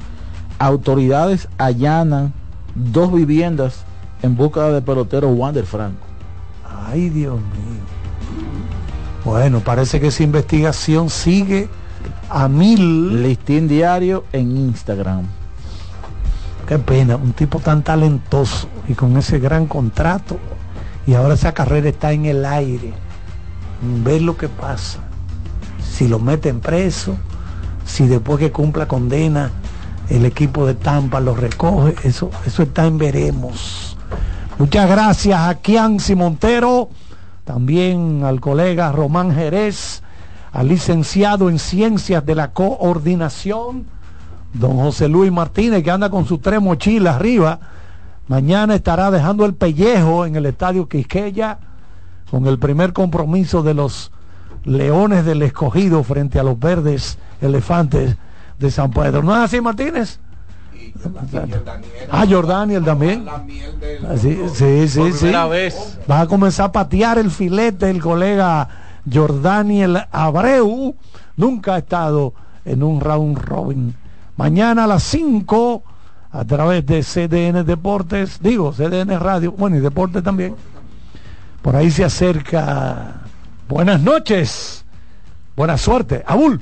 Autoridades 0.57 1.47
allanan 1.59 2.33
dos 2.73 3.13
viviendas 3.13 3.83
en 4.23 4.35
busca 4.35 4.71
de 4.71 4.81
pelotero 4.81 5.29
Wander 5.29 5.65
Franco. 5.65 6.07
Ay, 6.87 7.09
Dios 7.09 7.35
mío. 7.35 7.83
Bueno, 9.23 9.59
parece 9.59 9.99
que 9.99 10.07
esa 10.07 10.23
investigación 10.23 11.11
sigue 11.11 11.69
a 12.29 12.47
mil. 12.47 13.21
Listín 13.23 13.67
Diario 13.67 14.25
en 14.31 14.55
Instagram. 14.55 15.25
Qué 16.67 16.77
pena, 16.77 17.15
un 17.15 17.33
tipo 17.33 17.59
tan 17.59 17.83
talentoso 17.83 18.67
y 18.87 18.93
con 18.93 19.17
ese 19.17 19.39
gran 19.39 19.65
contrato. 19.65 20.37
Y 21.07 21.15
ahora 21.15 21.33
esa 21.33 21.53
carrera 21.53 21.89
está 21.89 22.11
en 22.11 22.25
el 22.25 22.45
aire. 22.45 22.93
Ver 24.03 24.21
lo 24.21 24.37
que 24.37 24.49
pasa. 24.49 24.99
Si 25.81 26.07
lo 26.07 26.19
meten 26.19 26.59
preso, 26.59 27.15
si 27.85 28.07
después 28.07 28.39
que 28.39 28.51
cumpla 28.51 28.87
condena 28.87 29.51
el 30.09 30.25
equipo 30.25 30.65
de 30.65 30.75
Tampa 30.75 31.19
lo 31.19 31.35
recoge, 31.35 31.95
eso, 32.07 32.29
eso 32.45 32.63
está 32.63 32.85
en 32.85 32.97
veremos. 32.97 33.97
Muchas 34.57 34.89
gracias 34.89 35.39
a 35.39 35.55
Kianci 35.55 36.15
Montero, 36.15 36.89
también 37.45 38.23
al 38.25 38.39
colega 38.41 38.91
Román 38.91 39.33
Jerez, 39.33 40.03
al 40.51 40.67
licenciado 40.67 41.49
en 41.49 41.59
Ciencias 41.59 42.25
de 42.25 42.35
la 42.35 42.51
Coordinación, 42.51 43.85
don 44.53 44.77
José 44.77 45.07
Luis 45.07 45.31
Martínez, 45.31 45.83
que 45.83 45.91
anda 45.91 46.09
con 46.09 46.25
sus 46.25 46.41
tres 46.41 46.61
mochilas 46.61 47.15
arriba. 47.15 47.59
Mañana 48.27 48.75
estará 48.75 49.11
dejando 49.11 49.45
el 49.45 49.53
pellejo 49.53 50.25
en 50.25 50.35
el 50.35 50.45
estadio 50.45 50.87
Quisqueya 50.87 51.59
con 52.29 52.45
el 52.47 52.59
primer 52.59 52.93
compromiso 52.93 53.63
de 53.63 53.73
los 53.73 54.11
Leones 54.65 55.25
del 55.25 55.41
Escogido 55.41 56.03
frente 56.03 56.39
a 56.39 56.43
los 56.43 56.59
verdes 56.59 57.17
elefantes 57.41 58.17
de 58.59 58.71
San 58.71 58.91
Pedro. 58.91 59.23
¿No 59.23 59.33
es 59.35 59.41
así, 59.41 59.61
Martínez? 59.61 60.19
Ah, 62.11 62.25
Jordaniel 62.29 62.83
también. 62.83 63.25
Ah, 63.29 63.43
Sí, 64.17 64.37
sí, 64.53 64.87
sí. 64.87 65.11
Sí. 65.13 65.31
Va 65.31 66.21
a 66.21 66.27
comenzar 66.27 66.67
a 66.67 66.71
patear 66.71 67.17
el 67.17 67.31
filete 67.31 67.89
el 67.89 68.01
colega 68.01 68.67
Jordaniel 69.11 70.05
Abreu. 70.11 70.95
Nunca 71.37 71.75
ha 71.75 71.77
estado 71.79 72.33
en 72.65 72.83
un 72.83 73.01
round 73.01 73.37
robin. 73.37 73.95
Mañana 74.37 74.85
a 74.85 74.87
las 74.87 75.03
5 75.03 75.83
a 76.31 76.45
través 76.45 76.85
de 76.85 77.01
CDN 77.01 77.65
Deportes, 77.65 78.39
digo, 78.41 78.71
CDN 78.71 79.19
Radio, 79.19 79.51
bueno, 79.51 79.77
y 79.77 79.79
Deportes 79.79 80.23
también. 80.23 80.55
Por 81.61 81.75
ahí 81.75 81.91
se 81.91 82.05
acerca. 82.05 83.21
Buenas 83.67 84.01
noches. 84.01 84.85
Buena 85.55 85.77
suerte. 85.77 86.23
Abul. 86.25 86.61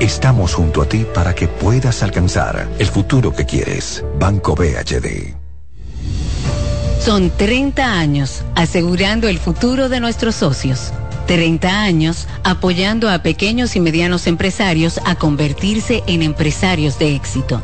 Estamos 0.00 0.52
junto 0.52 0.82
a 0.82 0.86
ti 0.86 1.06
para 1.14 1.34
que 1.34 1.48
puedas 1.48 2.02
alcanzar 2.02 2.68
el 2.78 2.86
futuro 2.86 3.34
que 3.34 3.46
quieres. 3.46 4.04
Banco 4.18 4.54
BHD. 4.54 5.34
Son 7.00 7.30
30 7.30 7.98
años 7.98 8.42
asegurando 8.54 9.26
el 9.26 9.38
futuro 9.38 9.88
de 9.88 10.00
nuestros 10.00 10.34
socios. 10.34 10.92
30 11.26 11.80
años 11.82 12.28
apoyando 12.44 13.08
a 13.08 13.22
pequeños 13.22 13.74
y 13.74 13.80
medianos 13.80 14.26
empresarios 14.26 15.00
a 15.06 15.14
convertirse 15.14 16.02
en 16.06 16.20
empresarios 16.20 16.98
de 16.98 17.14
éxito. 17.14 17.62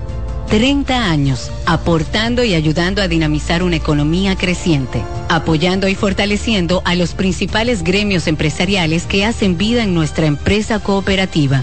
30 0.48 1.10
años 1.10 1.50
aportando 1.66 2.44
y 2.44 2.54
ayudando 2.54 3.02
a 3.02 3.08
dinamizar 3.08 3.62
una 3.62 3.76
economía 3.76 4.36
creciente, 4.36 5.02
apoyando 5.28 5.86
y 5.86 5.94
fortaleciendo 5.94 6.80
a 6.86 6.94
los 6.94 7.12
principales 7.12 7.82
gremios 7.82 8.26
empresariales 8.26 9.04
que 9.04 9.26
hacen 9.26 9.58
vida 9.58 9.82
en 9.84 9.92
nuestra 9.92 10.24
empresa 10.24 10.78
cooperativa. 10.78 11.62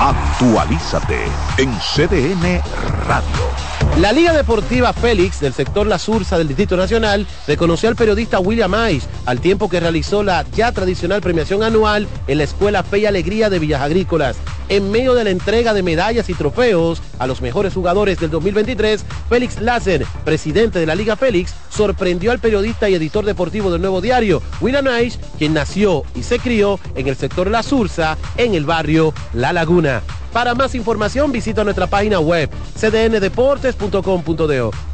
Actualízate 0.00 1.26
en 1.58 1.70
CDN 1.78 2.62
Radio. 3.06 3.69
La 3.98 4.12
Liga 4.12 4.32
Deportiva 4.32 4.94
Félix 4.94 5.40
del 5.40 5.52
sector 5.52 5.86
La 5.86 5.98
Sursa 5.98 6.38
del 6.38 6.48
Distrito 6.48 6.74
Nacional 6.74 7.26
reconoció 7.46 7.88
al 7.88 7.96
periodista 7.96 8.40
William 8.40 8.74
Ice 8.90 9.06
al 9.26 9.40
tiempo 9.40 9.68
que 9.68 9.78
realizó 9.78 10.22
la 10.22 10.46
ya 10.54 10.72
tradicional 10.72 11.20
premiación 11.20 11.62
anual 11.62 12.08
en 12.26 12.38
la 12.38 12.44
Escuela 12.44 12.82
Fe 12.82 13.00
y 13.00 13.06
Alegría 13.06 13.50
de 13.50 13.58
Villas 13.58 13.82
Agrícolas. 13.82 14.36
En 14.70 14.90
medio 14.90 15.14
de 15.14 15.24
la 15.24 15.30
entrega 15.30 15.74
de 15.74 15.82
medallas 15.82 16.30
y 16.30 16.34
trofeos 16.34 17.02
a 17.18 17.26
los 17.26 17.42
mejores 17.42 17.74
jugadores 17.74 18.18
del 18.18 18.30
2023, 18.30 19.04
Félix 19.28 19.60
Lasser, 19.60 20.06
presidente 20.24 20.78
de 20.78 20.86
la 20.86 20.94
Liga 20.94 21.16
Félix, 21.16 21.52
sorprendió 21.68 22.32
al 22.32 22.38
periodista 22.38 22.88
y 22.88 22.94
editor 22.94 23.26
deportivo 23.26 23.70
del 23.70 23.82
Nuevo 23.82 24.00
Diario, 24.00 24.40
William 24.62 24.86
Ice, 25.04 25.18
quien 25.36 25.52
nació 25.52 26.04
y 26.14 26.22
se 26.22 26.38
crió 26.38 26.80
en 26.94 27.08
el 27.08 27.16
sector 27.16 27.50
La 27.50 27.62
Sursa, 27.62 28.16
en 28.38 28.54
el 28.54 28.64
barrio 28.64 29.12
La 29.34 29.52
Laguna. 29.52 30.00
Para 30.32 30.54
más 30.54 30.76
información 30.76 31.32
visita 31.32 31.64
nuestra 31.64 31.88
página 31.88 32.20
web 32.20 32.48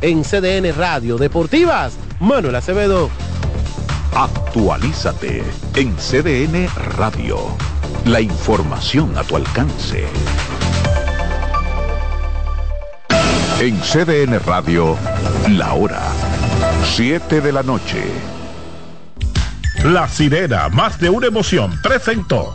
En 0.00 0.22
CDN 0.22 0.72
Radio 0.76 1.16
Deportivas, 1.16 1.94
Manuel 2.20 2.54
Acevedo. 2.54 3.10
Actualízate 4.14 5.42
en 5.74 5.96
CDN 5.96 6.68
Radio. 6.96 7.38
La 8.04 8.20
información 8.20 9.16
a 9.18 9.24
tu 9.24 9.36
alcance. 9.36 10.04
En 13.60 13.78
CDN 13.80 14.38
Radio, 14.46 14.96
la 15.48 15.74
hora 15.74 16.02
7 16.94 17.40
de 17.40 17.52
la 17.52 17.62
noche. 17.62 18.04
La 19.84 20.08
sirena, 20.08 20.68
más 20.68 20.98
de 20.98 21.10
una 21.10 21.26
emoción, 21.26 21.78
presentó. 21.82 22.54